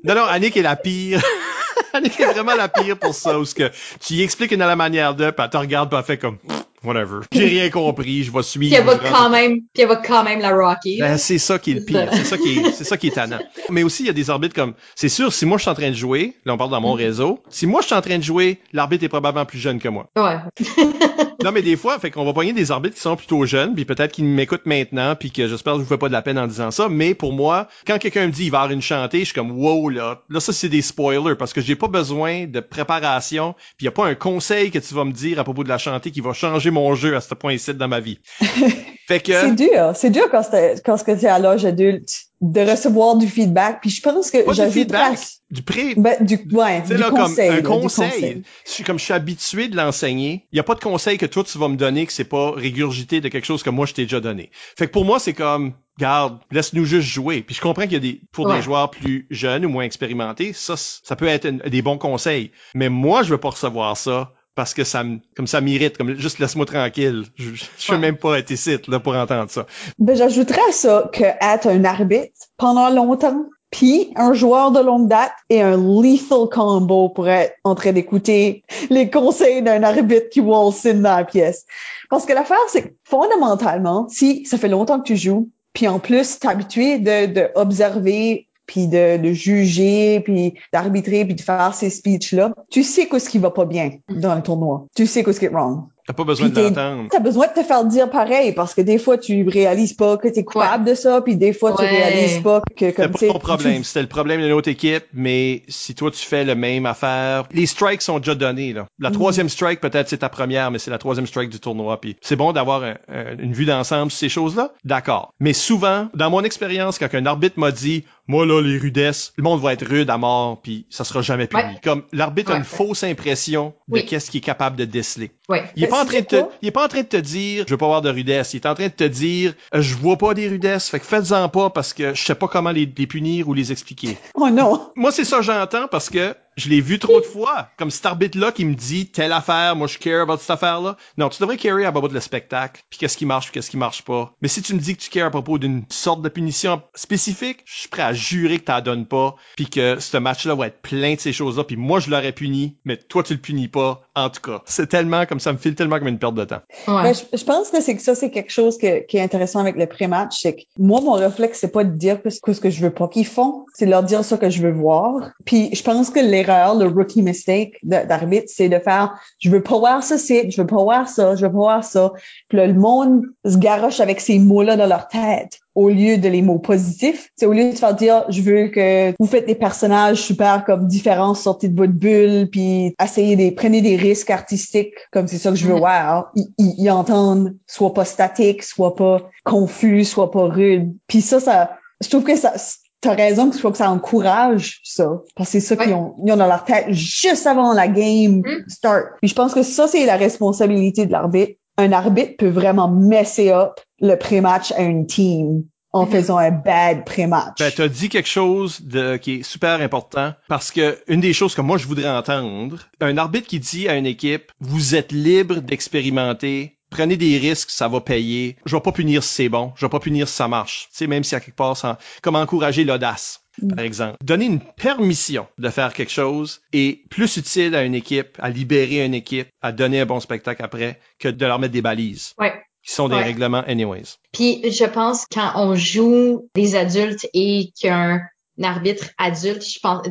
non, 0.04 0.14
non, 0.14 0.24
Annick 0.24 0.56
est 0.56 0.62
la 0.62 0.76
pire. 0.76 1.22
Annick 1.92 2.18
est 2.20 2.26
vraiment 2.26 2.54
la 2.54 2.68
pire 2.68 2.98
pour 2.98 3.14
ça, 3.14 3.32
parce 3.32 3.54
que 3.54 3.70
tu 4.00 4.14
y 4.14 4.22
expliques 4.22 4.52
une 4.52 4.62
à 4.62 4.66
la 4.66 4.76
manière 4.76 5.14
de, 5.14 5.30
puis 5.30 5.44
elle 5.44 5.50
te 5.50 5.56
regarde, 5.56 5.94
elle 5.96 6.04
fait 6.04 6.18
comme 6.18 6.38
whatever. 6.84 7.20
J'ai 7.32 7.46
rien 7.46 7.70
compris, 7.70 8.24
je 8.24 8.32
vais 8.32 8.42
suivre. 8.42 8.74
Puis 8.74 8.74
elle 8.74 8.84
va 8.84 8.96
quand 8.96 9.30
même, 9.30 9.60
puis 9.72 9.82
elle 9.82 9.88
va 9.88 9.96
quand 9.96 10.22
même 10.24 10.40
la 10.40 10.50
rocker. 10.50 10.98
Ben, 11.00 11.16
c'est 11.16 11.38
ça 11.38 11.58
qui 11.58 11.72
est 11.72 11.74
le 11.74 11.84
pire, 11.84 12.08
c'est 12.12 12.24
ça 12.24 12.36
qui 12.36 12.58
est, 12.58 12.72
c'est 12.72 12.84
ça 12.84 12.96
qui 12.96 13.08
est 13.08 13.12
tannant. 13.12 13.38
Mais 13.70 13.82
aussi 13.82 14.02
il 14.02 14.06
y 14.06 14.10
a 14.10 14.14
des 14.14 14.30
arbitres 14.30 14.54
comme, 14.54 14.74
c'est 14.94 15.08
sûr, 15.08 15.32
si 15.32 15.46
moi 15.46 15.58
je 15.58 15.62
suis 15.62 15.70
en 15.70 15.74
train 15.74 15.90
de 15.90 15.96
jouer, 15.96 16.34
là 16.44 16.54
on 16.54 16.58
parle 16.58 16.70
dans 16.70 16.80
mon 16.80 16.92
réseau, 16.92 17.40
si 17.48 17.66
moi 17.66 17.80
je 17.80 17.86
suis 17.86 17.94
en 17.94 18.02
train 18.02 18.18
de 18.18 18.24
jouer, 18.24 18.60
l'arbitre 18.72 19.04
est 19.04 19.08
probablement 19.08 19.46
plus 19.46 19.58
jeune 19.58 19.78
que 19.78 19.88
moi. 19.88 20.08
Ouais. 20.16 20.38
non 21.44 21.52
mais 21.52 21.62
des 21.62 21.76
fois, 21.76 21.98
fait 21.98 22.10
qu'on 22.10 22.24
va 22.24 22.32
pogner 22.32 22.52
des 22.52 22.70
arbitres 22.72 22.96
qui 22.96 23.00
sont 23.00 23.16
plutôt 23.16 23.46
jeunes, 23.46 23.74
puis 23.74 23.84
peut-être 23.84 24.12
qu'ils 24.12 24.24
m'écoutent 24.24 24.66
maintenant, 24.66 25.14
puis 25.14 25.30
que 25.30 25.46
j'espère 25.46 25.74
que 25.74 25.78
je 25.78 25.84
vous 25.84 25.88
fais 25.88 25.98
pas 25.98 26.08
de 26.08 26.12
la 26.12 26.22
peine 26.22 26.38
en 26.38 26.46
disant 26.46 26.70
ça. 26.70 26.88
Mais 26.88 27.14
pour 27.14 27.32
moi, 27.32 27.68
quand 27.86 27.98
quelqu'un 27.98 28.26
me 28.26 28.32
dit 28.32 28.46
il 28.46 28.50
va 28.50 28.58
avoir 28.58 28.72
une 28.72 28.82
chantée, 28.82 29.20
je 29.20 29.26
suis 29.26 29.34
comme 29.34 29.52
wow 29.52 29.88
là, 29.88 30.22
là 30.28 30.40
ça 30.40 30.52
c'est 30.52 30.68
des 30.68 30.82
spoilers 30.82 31.36
parce 31.36 31.52
que 31.52 31.60
j'ai 31.60 31.76
pas 31.76 31.88
besoin 31.88 32.46
de 32.46 32.60
préparation, 32.60 33.54
puis 33.76 33.84
y 33.84 33.88
a 33.88 33.92
pas 33.92 34.06
un 34.06 34.14
conseil 34.14 34.70
que 34.70 34.78
tu 34.78 34.94
vas 34.94 35.04
me 35.04 35.12
dire 35.12 35.38
à 35.38 35.44
propos 35.44 35.64
de 35.64 35.68
la 35.68 35.78
chantée 35.78 36.10
qui 36.10 36.20
va 36.20 36.32
changer 36.32 36.70
mon 36.70 36.94
jeu 36.94 37.14
à 37.14 37.20
ce 37.20 37.34
point-ci 37.34 37.74
dans 37.74 37.88
ma 37.88 38.00
vie. 38.00 38.18
fait 39.08 39.20
que 39.20 39.32
c'est 39.32 39.54
dur, 39.54 39.92
c'est 39.94 40.10
dur 40.10 40.28
quand 40.30 40.42
c'est 40.42 40.82
quand 40.84 40.98
c'est 40.98 41.26
à 41.26 41.38
l'âge 41.38 41.64
adulte 41.64 42.10
de 42.42 42.60
recevoir 42.60 43.16
du 43.16 43.26
feedback. 43.26 43.80
Puis 43.80 43.88
je 43.88 44.02
pense 44.02 44.30
que 44.30 44.44
pas 44.44 44.52
du 44.52 44.70
feedback, 44.70 45.18
du 45.50 45.62
pré, 45.62 45.94
ben, 45.96 46.14
du 46.20 46.38
ouais, 46.52 46.82
du 46.82 46.94
là, 46.94 47.08
conseil, 47.10 47.48
comme 47.48 47.54
un 47.54 47.56
là, 47.56 47.62
conseil. 47.62 48.10
Du 48.10 48.16
conseil. 48.18 48.42
Je 48.66 48.70
suis 48.70 48.84
comme 48.84 48.98
je 48.98 49.04
suis 49.04 49.14
habitué 49.14 49.68
de 49.68 49.76
l'enseigner. 49.76 50.46
Il 50.52 50.58
y 50.58 50.60
a 50.60 50.62
pas 50.62 50.74
de 50.74 50.80
conseil 50.80 51.16
que 51.16 51.24
toi 51.24 51.42
tu 51.42 51.56
vas 51.56 51.68
me 51.68 51.76
donner 51.76 52.04
que 52.04 52.12
c'est 52.12 52.24
pas 52.24 52.50
régurgité 52.50 53.22
de 53.22 53.28
quelque 53.30 53.46
chose 53.46 53.62
que 53.62 53.70
moi 53.70 53.86
je 53.86 53.94
t'ai 53.94 54.02
déjà 54.02 54.20
donné. 54.20 54.50
Fait 54.76 54.86
que 54.86 54.92
pour 54.92 55.06
moi 55.06 55.18
c'est 55.18 55.32
comme 55.32 55.72
garde, 55.98 56.38
laisse-nous 56.50 56.84
juste 56.84 57.08
jouer. 57.08 57.40
Puis 57.40 57.54
je 57.54 57.62
comprends 57.62 57.84
qu'il 57.84 57.94
y 57.94 57.96
a 57.96 58.00
des 58.00 58.20
pour 58.30 58.46
Ouais. 58.46 58.56
des 58.56 58.62
joueurs 58.62 58.90
plus 58.90 59.26
jeunes 59.30 59.64
ou 59.64 59.70
moins 59.70 59.84
expérimentés, 59.84 60.52
ça 60.52 60.74
ça 60.76 61.16
peut 61.16 61.26
être 61.26 61.48
des 61.48 61.80
bons 61.80 61.96
conseils. 61.96 62.50
Mais 62.74 62.90
moi 62.90 63.22
je 63.22 63.30
veux 63.30 63.38
pas 63.38 63.48
recevoir 63.50 63.96
ça 63.96 64.34
parce 64.58 64.74
que 64.74 64.82
ça 64.82 65.04
me 65.04 65.20
comme 65.36 65.46
ça 65.46 65.60
m'irrite 65.60 65.96
comme 65.96 66.14
juste 66.16 66.40
laisse-moi 66.40 66.66
tranquille. 66.66 67.26
Je, 67.36 67.50
je 67.54 67.92
veux 67.92 67.98
même 67.98 68.16
pas 68.16 68.40
être 68.40 68.50
ici 68.50 68.76
là 68.88 68.98
pour 68.98 69.14
entendre 69.14 69.48
ça. 69.52 69.66
Ben, 70.00 70.16
j'ajouterais 70.16 70.68
à 70.68 70.72
ça 70.72 71.08
que 71.12 71.22
être 71.22 71.68
un 71.68 71.84
arbitre 71.84 72.48
pendant 72.56 72.90
longtemps, 72.90 73.44
puis 73.70 74.12
un 74.16 74.32
joueur 74.32 74.72
de 74.72 74.80
longue 74.80 75.06
date 75.06 75.30
et 75.48 75.62
un 75.62 75.76
lethal 75.76 76.48
combo 76.50 77.08
pour 77.08 77.28
être 77.28 77.54
en 77.62 77.76
train 77.76 77.92
d'écouter 77.92 78.64
les 78.90 79.08
conseils 79.08 79.62
d'un 79.62 79.84
arbitre 79.84 80.28
qui 80.28 80.40
waltz 80.40 80.84
in 80.86 80.94
dans 80.94 81.18
la 81.18 81.24
pièce. 81.24 81.64
Parce 82.10 82.26
que 82.26 82.32
l'affaire, 82.32 82.58
c'est 82.66 82.82
que 82.82 82.94
fondamentalement, 83.04 84.08
si 84.08 84.44
ça 84.44 84.58
fait 84.58 84.66
longtemps 84.66 84.98
que 84.98 85.06
tu 85.06 85.16
joues, 85.16 85.50
puis 85.72 85.86
en 85.86 86.00
plus, 86.00 86.40
t'es 86.40 86.48
habitué 86.48 86.98
de, 86.98 87.26
de 87.32 87.48
observer 87.54 88.47
puis 88.68 88.86
de, 88.86 89.16
de 89.16 89.32
juger, 89.32 90.20
puis 90.20 90.54
d'arbitrer, 90.72 91.24
puis 91.24 91.34
de 91.34 91.40
faire 91.40 91.74
ces 91.74 91.90
speeches-là, 91.90 92.52
tu 92.70 92.84
sais 92.84 93.08
qu'est-ce 93.08 93.28
qui 93.30 93.38
va 93.38 93.50
pas 93.50 93.64
bien 93.64 93.90
dans 94.08 94.34
le 94.36 94.42
tournoi. 94.42 94.86
Tu 94.94 95.06
sais 95.06 95.24
qu'est-ce 95.24 95.40
qui 95.40 95.46
est 95.46 95.48
wrong. 95.48 95.84
T'as 96.06 96.14
pas 96.14 96.24
besoin 96.24 96.48
Puis 96.48 96.56
de 96.56 96.62
l'entendre. 96.68 97.08
T'as 97.10 97.18
besoin 97.18 97.48
de 97.48 97.52
te 97.52 97.62
faire 97.62 97.84
dire 97.84 98.08
pareil 98.08 98.52
parce 98.52 98.72
que 98.72 98.80
des 98.80 98.96
fois 98.96 99.18
tu 99.18 99.46
réalises 99.46 99.92
pas 99.92 100.16
que 100.16 100.26
t'es 100.28 100.42
coupable 100.42 100.84
de 100.86 100.94
ça, 100.94 101.20
puis 101.20 101.36
des 101.36 101.52
fois 101.52 101.74
tu 101.76 101.82
réalises 101.84 102.38
pas 102.42 102.60
que 102.62 102.86
C'était 102.86 102.92
comme 102.94 103.10
pas 103.12 103.18
tu 103.18 103.26
sais, 103.26 103.32
ton 103.32 103.38
problème, 103.38 103.84
c'était 103.84 104.00
le 104.00 104.08
problème 104.08 104.40
de 104.40 104.48
notre 104.48 104.70
équipe, 104.70 105.04
mais 105.12 105.64
si 105.68 105.94
toi 105.94 106.10
tu 106.10 106.24
fais 106.24 106.44
le 106.44 106.54
même 106.54 106.86
affaire, 106.86 107.44
les 107.52 107.66
strikes 107.66 108.00
sont 108.00 108.20
déjà 108.20 108.34
donnés 108.34 108.72
là. 108.72 108.86
La 108.98 109.10
Mhm. 109.10 109.16
troisième 109.16 109.48
strike 109.50 109.80
peut-être 109.82 110.08
c'est 110.08 110.18
ta 110.18 110.30
première, 110.30 110.70
mais 110.70 110.78
c'est 110.78 110.90
la 110.90 110.96
troisième 110.96 111.26
strike 111.26 111.50
du 111.50 111.60
tournoi. 111.60 112.00
Puis 112.00 112.16
c'est 112.22 112.36
bon 112.36 112.52
d'avoir 112.54 112.84
un- 112.84 112.96
un- 113.08 113.36
une 113.38 113.52
vue 113.52 113.66
d'ensemble 113.66 114.10
sur 114.10 114.18
ces 114.20 114.28
choses-là, 114.30 114.72
d'accord. 114.86 115.34
Mais 115.40 115.52
souvent, 115.52 116.08
dans 116.14 116.30
mon 116.30 116.42
expérience, 116.42 116.98
quand 116.98 117.14
un 117.14 117.26
arbitre 117.26 117.58
m'a 117.58 117.70
dit, 117.70 118.04
moi 118.28 118.46
là 118.46 118.60
les 118.62 118.78
rudesses, 118.78 119.32
le 119.36 119.42
monde 119.42 119.60
va 119.60 119.72
être 119.72 119.84
rude 119.86 120.08
à 120.10 120.18
mort, 120.18 120.60
puis 120.62 120.86
ça 120.90 121.02
sera 121.04 121.22
jamais 121.22 121.46
puni. 121.48 121.62
Ouais. 121.62 121.80
Comme 121.82 122.04
l'arbitre 122.12 122.50
a 122.50 122.54
Ouais. 122.54 122.58
une 122.60 122.64
fausse 122.64 123.02
impression 123.02 123.74
de 123.88 123.94
Oui. 123.94 124.06
qu'est-ce 124.06 124.30
qu'il 124.30 124.38
est 124.38 124.42
capable 124.44 124.76
de 124.76 124.84
déceler. 124.84 125.32
Ouais. 125.48 125.64
Il 125.76 125.82
est 125.82 125.86
Ben, 125.86 125.90
pas 125.96 126.02
en 126.02 126.06
train 126.06 126.20
de 126.20 126.26
te, 126.26 126.36
il 126.62 126.68
est 126.68 126.72
pas 126.72 126.84
en 126.84 126.88
train 126.88 127.00
de 127.02 127.06
te 127.06 127.16
dire, 127.16 127.64
je 127.66 127.72
veux 127.72 127.78
pas 127.78 127.86
avoir 127.86 128.02
de 128.02 128.10
rudesse. 128.10 128.52
Il 128.54 128.58
est 128.58 128.66
en 128.66 128.74
train 128.74 128.86
de 128.88 128.92
te 128.92 129.04
dire, 129.04 129.54
euh, 129.74 129.80
je 129.82 129.94
vois 129.96 130.16
pas 130.18 130.34
des 130.34 130.46
rudesses, 130.48 130.88
fait 130.90 131.00
que 131.00 131.06
faites-en 131.06 131.48
pas 131.48 131.70
parce 131.70 131.92
que 131.94 132.14
je 132.14 132.22
sais 132.22 132.34
pas 132.34 132.48
comment 132.48 132.70
les, 132.70 132.90
les 132.96 133.06
punir 133.06 133.48
ou 133.48 133.54
les 133.54 133.72
expliquer. 133.72 134.16
oh 134.34 134.48
non. 134.50 134.90
Moi, 134.94 135.10
c'est 135.10 135.24
ça 135.24 135.38
que 135.38 135.42
j'entends 135.44 135.88
parce 135.88 136.10
que 136.10 136.34
je 136.58 136.68
l'ai 136.68 136.80
vu 136.80 136.98
trop 136.98 137.20
de 137.20 137.24
fois. 137.24 137.68
Comme 137.78 137.90
cet 137.90 138.04
arbitre-là 138.04 138.52
qui 138.52 138.64
me 138.64 138.74
dit 138.74 139.06
telle 139.06 139.32
affaire, 139.32 139.76
moi 139.76 139.86
je 139.86 139.96
care 139.98 140.22
about 140.22 140.38
cette 140.38 140.50
affaire-là. 140.50 140.96
Non, 141.16 141.28
tu 141.28 141.40
devrais 141.40 141.56
care 141.56 141.78
à 141.86 141.92
propos 141.92 142.08
de 142.08 142.14
le 142.14 142.20
spectacle, 142.20 142.82
puis 142.90 142.98
qu'est-ce 142.98 143.16
qui 143.16 143.24
marche, 143.26 143.46
puis 143.46 143.54
qu'est-ce 143.54 143.70
qui 143.70 143.76
marche 143.76 144.02
pas. 144.02 144.34
Mais 144.42 144.48
si 144.48 144.60
tu 144.62 144.74
me 144.74 144.80
dis 144.80 144.96
que 144.96 145.00
tu 145.00 145.10
cares 145.10 145.28
à 145.28 145.30
propos 145.30 145.58
d'une 145.58 145.84
sorte 145.88 146.20
de 146.22 146.28
punition 146.28 146.82
spécifique, 146.94 147.60
je 147.64 147.80
suis 147.80 147.88
prêt 147.88 148.02
à 148.02 148.12
jurer 148.12 148.58
que 148.58 148.64
t'en 148.64 148.80
donnes 148.80 149.06
pas, 149.06 149.36
puis 149.56 149.66
que 149.70 150.00
ce 150.00 150.16
match-là 150.16 150.54
va 150.54 150.66
être 150.66 150.82
plein 150.82 151.14
de 151.14 151.20
ces 151.20 151.32
choses-là, 151.32 151.64
puis 151.64 151.76
moi 151.76 152.00
je 152.00 152.10
l'aurais 152.10 152.32
puni, 152.32 152.76
mais 152.84 152.96
toi 152.96 153.22
tu 153.22 153.34
le 153.34 153.38
punis 153.40 153.68
pas. 153.68 154.02
En 154.16 154.28
tout 154.30 154.40
cas, 154.40 154.62
c'est 154.64 154.88
tellement 154.88 155.26
comme 155.26 155.38
ça 155.40 155.52
me 155.52 155.58
file 155.58 155.76
tellement 155.76 155.98
comme 155.98 156.08
une 156.08 156.18
perte 156.18 156.34
de 156.34 156.44
temps. 156.44 156.60
Ouais. 156.88 157.02
Ben, 157.04 157.14
je, 157.14 157.36
je 157.38 157.44
pense 157.44 157.70
que 157.70 157.80
c'est 157.80 157.94
que 157.94 158.02
ça 158.02 158.14
c'est 158.16 158.30
quelque 158.30 158.50
chose 158.52 158.78
que- 158.78 159.06
qui 159.06 159.16
est 159.16 159.22
intéressant 159.22 159.60
avec 159.60 159.76
le 159.76 159.86
pré-match, 159.86 160.38
c'est 160.42 160.56
que 160.56 160.62
moi 160.76 161.00
mon 161.00 161.12
réflexe 161.12 161.60
c'est 161.60 161.72
pas 161.72 161.84
de 161.84 161.96
dire 161.96 162.20
que 162.20 162.30
ce 162.30 162.40
que, 162.40 162.52
ce 162.52 162.60
que 162.60 162.70
je 162.70 162.80
veux 162.80 162.90
pas 162.90 163.06
qu'ils 163.08 163.26
font, 163.26 163.64
c'est 163.74 163.86
de 163.86 163.90
leur 163.90 164.02
dire 164.02 164.24
ce 164.24 164.34
que 164.34 164.50
je 164.50 164.60
veux 164.62 164.72
voir. 164.72 165.30
Puis 165.44 165.70
je 165.72 165.82
pense 165.82 166.10
que 166.10 166.18
l'erreur 166.18 166.47
l'erreur, 166.48 166.74
le 166.74 166.86
rookie 166.86 167.22
mistake 167.22 167.78
d'arbitre, 167.82 168.46
c'est 168.48 168.68
de 168.68 168.78
faire, 168.78 169.18
je 169.38 169.50
veux 169.50 169.62
pas 169.62 169.78
voir 169.78 170.02
ça, 170.02 170.18
c'est, 170.18 170.50
je 170.50 170.60
veux 170.60 170.66
pas 170.66 170.82
voir 170.82 171.08
ça, 171.08 171.34
je 171.34 171.46
veux 171.46 171.52
pas 171.52 171.58
voir 171.58 171.84
ça. 171.84 172.12
Puis 172.48 172.58
là, 172.58 172.66
le 172.66 172.74
monde 172.74 173.22
se 173.44 173.56
garoche 173.56 174.00
avec 174.00 174.20
ces 174.20 174.38
mots-là 174.38 174.76
dans 174.76 174.86
leur 174.86 175.08
tête 175.08 175.58
au 175.74 175.90
lieu 175.90 176.18
de 176.18 176.28
les 176.28 176.42
mots 176.42 176.58
positifs. 176.58 177.30
C'est 177.36 177.46
au 177.46 177.52
lieu 177.52 177.70
de 177.70 177.76
faire 177.76 177.94
dire, 177.94 178.24
je 178.30 178.42
veux 178.42 178.68
que 178.68 179.14
vous 179.20 179.26
faites 179.26 179.46
des 179.46 179.54
personnages 179.54 180.20
super 180.20 180.64
comme 180.64 180.88
différents, 180.88 181.34
sortez 181.34 181.68
de 181.68 181.76
votre 181.76 181.92
bulle, 181.92 182.48
puis 182.50 182.96
essayez 183.00 183.36
de 183.36 183.54
prenez 183.54 183.80
des 183.80 183.94
risques 183.94 184.30
artistiques, 184.30 184.94
comme 185.12 185.28
c'est 185.28 185.38
ça 185.38 185.50
que 185.50 185.56
je 185.56 185.66
veux 185.66 185.74
mm-hmm. 185.74 185.78
voir. 185.78 186.32
Ils, 186.34 186.74
ils, 186.78 186.90
entendent 186.90 187.56
soit 187.66 187.94
pas 187.94 188.04
statique, 188.04 188.64
soit 188.64 188.96
pas 188.96 189.30
confus, 189.44 190.04
soit 190.04 190.32
pas 190.32 190.48
rude. 190.48 190.92
Puis 191.06 191.20
ça, 191.20 191.38
ça, 191.38 191.76
je 192.02 192.08
trouve 192.08 192.24
que 192.24 192.34
ça, 192.34 192.54
T'as 193.00 193.14
raison 193.14 193.50
qu'il 193.50 193.60
faut 193.60 193.70
que 193.70 193.76
ça 193.78 193.90
encourage 193.90 194.80
ça. 194.82 195.22
Parce 195.36 195.50
que 195.50 195.60
c'est 195.60 195.66
ça 195.66 195.76
qu'ils 195.76 195.94
ont, 195.94 196.14
ils 196.24 196.32
ont 196.32 196.36
dans 196.36 196.46
leur 196.46 196.64
tête 196.64 196.86
juste 196.90 197.46
avant 197.46 197.72
la 197.72 197.86
game 197.86 198.38
mm. 198.38 198.68
start. 198.68 199.06
Puis 199.20 199.28
je 199.28 199.34
pense 199.34 199.54
que 199.54 199.62
ça, 199.62 199.86
c'est 199.86 200.04
la 200.04 200.16
responsabilité 200.16 201.06
de 201.06 201.12
l'arbitre. 201.12 201.52
Un 201.76 201.92
arbitre 201.92 202.36
peut 202.38 202.48
vraiment 202.48 202.88
messer 202.88 203.50
up 203.50 203.74
le 204.00 204.16
pré-match 204.16 204.72
à 204.72 204.82
une 204.82 205.06
team 205.06 205.64
en 205.92 206.04
mm-hmm. 206.04 206.10
faisant 206.10 206.38
un 206.38 206.50
bad 206.50 207.04
pré-match. 207.04 207.58
Ben, 207.58 207.70
t'as 207.74 207.88
dit 207.88 208.08
quelque 208.08 208.28
chose 208.28 208.80
de, 208.82 209.16
qui 209.16 209.36
est 209.36 209.42
super 209.42 209.80
important 209.80 210.34
parce 210.48 210.72
que 210.72 210.98
une 211.06 211.20
des 211.20 211.32
choses 211.32 211.54
que 211.54 211.60
moi 211.60 211.78
je 211.78 211.86
voudrais 211.86 212.10
entendre, 212.10 212.88
un 213.00 213.16
arbitre 213.16 213.46
qui 213.46 213.60
dit 213.60 213.88
à 213.88 213.96
une 213.96 214.06
équipe, 214.06 214.50
vous 214.60 214.96
êtes 214.96 215.12
libre 215.12 215.60
d'expérimenter 215.60 216.77
prenez 216.90 217.16
des 217.16 217.38
risques, 217.38 217.70
ça 217.70 217.88
va 217.88 218.00
payer. 218.00 218.56
Je 218.64 218.76
vais 218.76 218.82
pas 218.82 218.92
punir 218.92 219.22
si 219.22 219.34
c'est 219.34 219.48
bon, 219.48 219.72
je 219.76 219.84
vais 219.86 219.90
pas 219.90 220.00
punir 220.00 220.28
si 220.28 220.34
ça 220.34 220.48
marche. 220.48 220.88
Tu 220.90 220.98
sais, 220.98 221.06
même 221.06 221.24
si 221.24 221.34
à 221.34 221.40
quelque 221.40 221.56
part, 221.56 221.76
ça, 221.76 221.98
comme 222.22 222.36
encourager 222.36 222.84
l'audace, 222.84 223.42
mm. 223.60 223.74
par 223.74 223.84
exemple. 223.84 224.16
Donner 224.22 224.46
une 224.46 224.60
permission 224.60 225.46
de 225.58 225.68
faire 225.68 225.92
quelque 225.92 226.12
chose 226.12 226.60
est 226.72 227.08
plus 227.08 227.36
utile 227.36 227.74
à 227.74 227.84
une 227.84 227.94
équipe, 227.94 228.36
à 228.38 228.50
libérer 228.50 229.04
une 229.04 229.14
équipe, 229.14 229.48
à 229.62 229.72
donner 229.72 230.00
un 230.00 230.06
bon 230.06 230.20
spectacle 230.20 230.62
après, 230.62 231.00
que 231.18 231.28
de 231.28 231.46
leur 231.46 231.58
mettre 231.58 231.72
des 231.72 231.82
balises. 231.82 232.34
Ouais. 232.38 232.54
Qui 232.86 232.94
sont 232.94 233.08
des 233.08 233.16
règlements 233.16 233.64
anyways. 233.66 234.16
Puis 234.32 234.62
je 234.70 234.84
pense 234.84 235.26
quand 235.30 235.52
on 235.56 235.74
joue 235.74 236.48
des 236.54 236.74
adultes 236.74 237.28
et 237.34 237.70
qu'un 237.78 238.20
arbitre 238.62 239.10
adulte, 239.18 239.62
je 239.62 239.78
pense, 239.80 240.06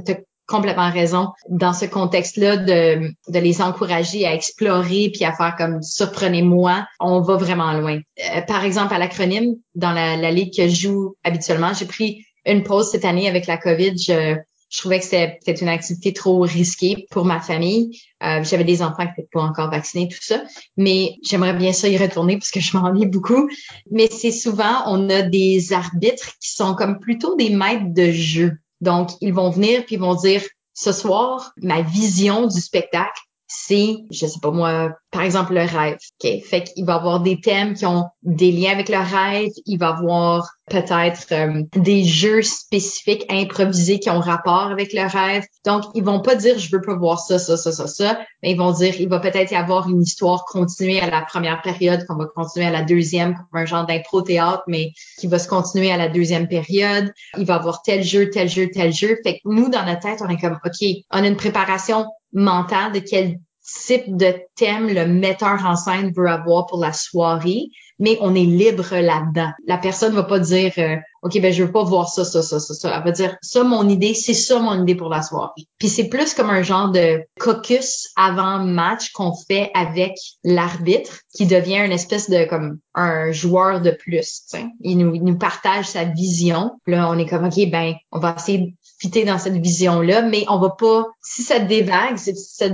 complètement 0.47 0.91
raison. 0.91 1.29
Dans 1.49 1.73
ce 1.73 1.85
contexte-là, 1.85 2.57
de, 2.57 3.11
les 3.27 3.61
encourager 3.61 4.25
à 4.25 4.33
explorer 4.33 5.11
puis 5.13 5.25
à 5.25 5.33
faire 5.33 5.55
comme 5.57 5.81
surprenez-moi, 5.81 6.87
on 6.99 7.21
va 7.21 7.35
vraiment 7.35 7.73
loin. 7.73 7.99
Euh, 8.19 8.41
par 8.41 8.63
exemple, 8.63 8.93
à 8.93 8.97
l'acronyme, 8.97 9.55
dans 9.75 9.91
la, 9.91 10.31
ligue 10.31 10.55
que 10.55 10.67
je 10.67 10.75
joue 10.75 11.15
habituellement, 11.23 11.73
j'ai 11.73 11.85
pris 11.85 12.25
une 12.45 12.63
pause 12.63 12.89
cette 12.91 13.05
année 13.05 13.27
avec 13.27 13.45
la 13.45 13.57
COVID. 13.57 13.97
Je, 13.97 14.37
je 14.69 14.79
trouvais 14.79 14.99
que 14.99 15.05
c'était 15.05 15.53
une 15.61 15.69
activité 15.69 16.11
trop 16.13 16.41
risquée 16.41 17.07
pour 17.11 17.25
ma 17.25 17.39
famille. 17.39 18.01
Euh, 18.23 18.43
J'avais 18.43 18.63
des 18.63 18.81
enfants 18.81 19.03
qui 19.03 19.11
n'étaient 19.17 19.29
pas 19.31 19.41
encore 19.41 19.69
vaccinés, 19.69 20.09
tout 20.09 20.17
ça. 20.21 20.43
Mais 20.75 21.15
j'aimerais 21.23 21.53
bien 21.53 21.71
ça 21.71 21.87
y 21.87 21.97
retourner 21.97 22.37
parce 22.37 22.51
que 22.51 22.59
je 22.59 22.75
m'ennuie 22.75 23.05
beaucoup. 23.05 23.49
Mais 23.91 24.09
c'est 24.11 24.31
souvent, 24.31 24.83
on 24.87 25.09
a 25.09 25.21
des 25.21 25.71
arbitres 25.71 26.37
qui 26.41 26.51
sont 26.53 26.75
comme 26.75 26.99
plutôt 26.99 27.35
des 27.35 27.49
maîtres 27.49 27.93
de 27.93 28.11
jeu. 28.11 28.57
Donc, 28.81 29.11
ils 29.21 29.33
vont 29.33 29.49
venir 29.49 29.85
puis 29.85 29.95
ils 29.95 30.01
vont 30.01 30.15
dire, 30.15 30.43
ce 30.73 30.91
soir, 30.91 31.51
ma 31.61 31.81
vision 31.81 32.47
du 32.47 32.61
spectacle, 32.61 33.19
c'est, 33.47 33.97
je 34.11 34.27
sais 34.27 34.39
pas 34.41 34.51
moi, 34.51 34.95
par 35.11 35.21
exemple 35.21 35.53
le 35.53 35.61
rêve. 35.61 35.97
Okay? 36.19 36.41
Fait 36.41 36.63
qu'il 36.63 36.85
va 36.85 36.95
avoir 36.95 37.21
des 37.21 37.39
thèmes 37.39 37.73
qui 37.73 37.85
ont 37.85 38.05
des 38.23 38.51
liens 38.51 38.71
avec 38.71 38.89
le 38.89 38.97
rêve. 38.97 39.51
Il 39.65 39.77
va 39.77 39.89
avoir 39.89 40.49
peut-être 40.69 41.31
euh, 41.31 41.63
des 41.75 42.03
jeux 42.03 42.41
spécifiques 42.41 43.25
improvisés 43.29 43.99
qui 43.99 44.09
ont 44.09 44.19
rapport 44.19 44.67
avec 44.67 44.91
le 44.93 45.07
rêve. 45.07 45.43
Donc, 45.65 45.83
ils 45.95 46.03
vont 46.03 46.19
pas 46.19 46.35
dire 46.35 46.59
je 46.59 46.69
veux 46.71 46.81
pas 46.81 46.95
voir 46.95 47.19
ça, 47.19 47.39
ça, 47.39 47.55
ça, 47.55 47.71
ça, 47.71 47.87
ça, 47.87 48.19
mais 48.43 48.51
ils 48.51 48.57
vont 48.57 48.71
dire 48.71 48.99
il 48.99 49.07
va 49.07 49.19
peut-être 49.19 49.51
y 49.51 49.55
avoir 49.55 49.89
une 49.89 50.01
histoire 50.01 50.43
continuée 50.45 50.99
à 50.99 51.09
la 51.09 51.21
première 51.21 51.61
période, 51.61 52.05
qu'on 52.05 52.17
va 52.17 52.25
continuer 52.25 52.65
à 52.65 52.71
la 52.71 52.83
deuxième, 52.83 53.35
comme 53.35 53.61
un 53.61 53.65
genre 53.65 53.85
d'impro-théâtre, 53.85 54.63
mais 54.67 54.91
qui 55.19 55.27
va 55.27 55.39
se 55.39 55.47
continuer 55.47 55.91
à 55.91 55.97
la 55.97 56.09
deuxième 56.09 56.49
période. 56.49 57.13
Il 57.37 57.45
va 57.45 57.55
avoir 57.55 57.81
tel 57.81 58.03
jeu, 58.03 58.29
tel 58.29 58.49
jeu, 58.49 58.69
tel 58.73 58.91
jeu. 58.91 59.17
Fait 59.23 59.35
que 59.35 59.39
nous, 59.45 59.69
dans 59.69 59.85
notre 59.85 60.01
tête, 60.01 60.21
on 60.21 60.29
est 60.29 60.39
comme, 60.39 60.59
OK, 60.65 60.87
on 61.11 61.23
a 61.23 61.27
une 61.27 61.37
préparation 61.37 62.05
mentale 62.33 62.91
de 62.91 62.99
quel 62.99 63.39
type 63.67 64.15
de 64.15 64.35
thème 64.55 64.87
le 64.87 65.05
metteur 65.05 65.65
en 65.65 65.75
scène 65.75 66.13
veut 66.15 66.29
avoir 66.29 66.65
pour 66.67 66.79
la 66.79 66.93
soirée, 66.93 67.65
mais 67.99 68.17
on 68.21 68.33
est 68.33 68.45
libre 68.45 68.95
là-dedans. 68.95 69.51
La 69.65 69.77
personne 69.77 70.13
va 70.13 70.23
pas 70.23 70.39
dire 70.39 70.71
euh, 70.77 70.95
OK, 71.23 71.39
ben 71.41 71.51
je 71.51 71.63
veux 71.63 71.71
pas 71.71 71.83
voir 71.83 72.07
ça, 72.07 72.23
ça, 72.23 72.41
ça, 72.41 72.59
ça, 72.59 72.73
ça. 72.73 72.95
Elle 72.95 73.03
va 73.03 73.11
dire 73.11 73.35
ça, 73.41 73.63
mon 73.63 73.89
idée, 73.89 74.13
c'est 74.13 74.33
ça 74.33 74.59
mon 74.59 74.81
idée 74.81 74.95
pour 74.95 75.09
la 75.09 75.21
soirée. 75.21 75.67
Puis 75.79 75.89
c'est 75.89 76.07
plus 76.07 76.33
comme 76.33 76.49
un 76.49 76.61
genre 76.61 76.91
de 76.91 77.21
caucus 77.39 78.09
avant 78.15 78.59
match 78.59 79.11
qu'on 79.11 79.33
fait 79.35 79.71
avec 79.73 80.13
l'arbitre, 80.43 81.19
qui 81.35 81.45
devient 81.45 81.79
une 81.85 81.91
espèce 81.91 82.29
de 82.29 82.45
comme 82.45 82.79
un 82.93 83.31
joueur 83.31 83.81
de 83.81 83.91
plus. 83.91 84.43
Il 84.81 84.97
nous, 84.99 85.15
il 85.15 85.23
nous 85.23 85.37
partage 85.37 85.87
sa 85.87 86.05
vision. 86.05 86.71
Là, 86.85 87.09
on 87.09 87.17
est 87.17 87.25
comme 87.25 87.45
OK, 87.45 87.69
ben 87.69 87.95
on 88.11 88.19
va 88.19 88.35
essayer 88.37 88.59
de 88.59 88.71
fitter 88.99 89.25
dans 89.25 89.37
cette 89.37 89.57
vision-là, 89.57 90.21
mais 90.21 90.45
on 90.47 90.59
va 90.59 90.69
pas. 90.69 91.05
Si 91.21 91.43
ça 91.43 91.59
dévague, 91.59 92.17
si 92.17 92.35
ça 92.35 92.69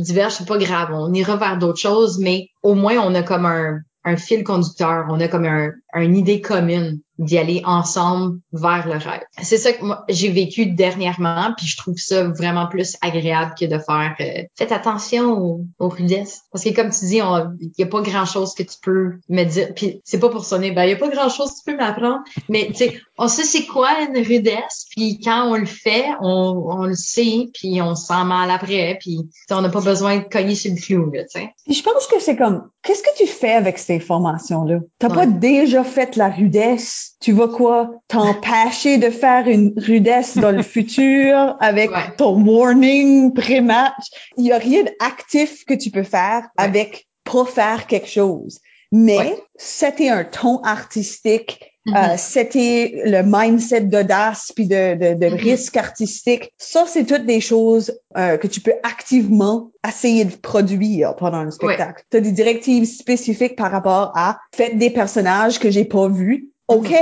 diverge, 0.00 0.34
c'est 0.34 0.48
pas 0.48 0.58
grave. 0.58 0.90
On 0.92 1.12
ira 1.12 1.36
vers 1.36 1.58
d'autres 1.58 1.80
choses, 1.80 2.18
mais 2.18 2.48
au 2.62 2.74
moins 2.74 2.96
on 2.98 3.14
a 3.14 3.22
comme 3.22 3.46
un, 3.46 3.80
un 4.04 4.16
fil 4.16 4.44
conducteur, 4.44 5.06
on 5.10 5.20
a 5.20 5.28
comme 5.28 5.44
un, 5.44 5.72
une 5.94 6.16
idée 6.16 6.40
commune 6.40 7.00
d'y 7.18 7.36
aller 7.36 7.62
ensemble 7.64 8.38
vers 8.52 8.86
le 8.86 8.92
rêve. 8.92 9.22
C'est 9.42 9.58
ça 9.58 9.72
que 9.72 9.84
moi 9.84 10.04
j'ai 10.08 10.28
vécu 10.28 10.66
dernièrement, 10.66 11.52
puis 11.56 11.66
je 11.66 11.76
trouve 11.76 11.96
ça 11.98 12.28
vraiment 12.28 12.68
plus 12.68 12.96
agréable 13.00 13.54
que 13.58 13.64
de 13.64 13.78
faire. 13.78 14.14
Euh, 14.20 14.44
faites 14.56 14.72
attention 14.72 15.32
aux, 15.32 15.64
aux, 15.78 15.88
rudesses, 15.88 16.42
parce 16.52 16.64
que 16.64 16.70
comme 16.70 16.90
tu 16.90 17.06
dis, 17.06 17.16
il 17.18 17.72
y 17.76 17.82
a 17.82 17.86
pas 17.86 18.02
grand 18.02 18.24
chose 18.24 18.54
que 18.54 18.62
tu 18.62 18.76
peux 18.80 19.14
me 19.28 19.44
dire. 19.44 19.74
Puis 19.74 20.00
c'est 20.04 20.20
pas 20.20 20.28
pour 20.28 20.44
sonner, 20.44 20.70
ben 20.70 20.84
il 20.84 20.90
y 20.90 20.92
a 20.92 20.96
pas 20.96 21.08
grand 21.08 21.28
chose 21.28 21.50
que 21.50 21.58
tu 21.58 21.72
peux 21.72 21.76
m'apprendre, 21.76 22.20
mais 22.48 22.68
tu 22.68 22.74
sais, 22.74 23.00
on 23.18 23.26
sait 23.26 23.44
c'est 23.44 23.66
quoi 23.66 23.90
une 24.02 24.24
rudesse, 24.24 24.86
puis 24.90 25.18
quand 25.22 25.48
on 25.50 25.56
le 25.56 25.66
fait, 25.66 26.04
on, 26.20 26.66
on 26.70 26.84
le 26.84 26.94
sait, 26.94 27.48
puis 27.52 27.82
on 27.82 27.96
se 27.96 28.06
sent 28.06 28.24
mal 28.24 28.50
après, 28.50 28.96
puis 29.00 29.28
on 29.50 29.60
n'a 29.60 29.70
pas 29.70 29.80
besoin 29.80 30.18
de 30.18 30.24
cogner 30.24 30.54
sur 30.54 30.72
le 30.72 30.80
clou, 30.80 31.10
tu 31.12 31.24
sais. 31.28 31.50
Je 31.68 31.82
pense 31.82 32.06
que 32.06 32.20
c'est 32.20 32.36
comme, 32.36 32.68
qu'est-ce 32.82 33.02
que 33.02 33.16
tu 33.18 33.26
fais 33.26 33.52
avec 33.52 33.78
ces 33.78 33.98
formations 33.98 34.64
là 34.64 34.78
T'as 34.98 35.10
pas 35.10 35.26
déjà 35.26 35.77
fait 35.84 36.16
la 36.16 36.28
rudesse. 36.28 37.16
Tu 37.20 37.32
vas 37.32 37.48
quoi? 37.48 37.90
T'empêcher 38.08 38.98
de 38.98 39.10
faire 39.10 39.48
une 39.48 39.72
rudesse 39.76 40.36
dans 40.36 40.50
le 40.50 40.62
futur 40.62 41.56
avec 41.60 41.90
ton 42.16 42.42
warning 42.44 43.32
pré-match. 43.34 44.04
Il 44.36 44.46
y 44.46 44.52
a 44.52 44.58
rien 44.58 44.84
d'actif 45.00 45.64
que 45.64 45.74
tu 45.74 45.90
peux 45.90 46.02
faire 46.02 46.48
avec 46.56 47.08
pas 47.24 47.44
faire 47.44 47.86
quelque 47.86 48.08
chose. 48.08 48.58
Mais 48.90 49.38
c'était 49.56 50.08
un 50.08 50.24
ton 50.24 50.62
artistique, 50.62 51.60
euh, 51.88 51.92
mm-hmm. 51.92 52.18
c'était 52.18 53.02
le 53.04 53.22
mindset 53.24 53.82
d'audace 53.82 54.52
puis 54.54 54.66
de, 54.66 54.94
de, 54.94 55.14
de 55.14 55.26
mm-hmm. 55.26 55.40
risque 55.40 55.76
artistique. 55.76 56.52
Ça, 56.58 56.84
c'est 56.86 57.04
toutes 57.04 57.26
des 57.26 57.40
choses 57.40 57.98
euh, 58.16 58.36
que 58.36 58.46
tu 58.46 58.60
peux 58.60 58.74
activement 58.82 59.70
essayer 59.86 60.24
de 60.24 60.36
produire 60.36 61.16
pendant 61.16 61.38
un 61.38 61.50
spectacle. 61.50 62.04
Tu 62.10 62.16
as 62.16 62.20
des 62.20 62.32
directives 62.32 62.84
spécifiques 62.84 63.56
par 63.56 63.70
rapport 63.70 64.12
à 64.14 64.38
faites 64.54 64.78
des 64.78 64.90
personnages 64.90 65.58
que 65.58 65.70
j'ai 65.70 65.84
pas 65.84 66.08
vus 66.08 66.50
OK, 66.68 66.92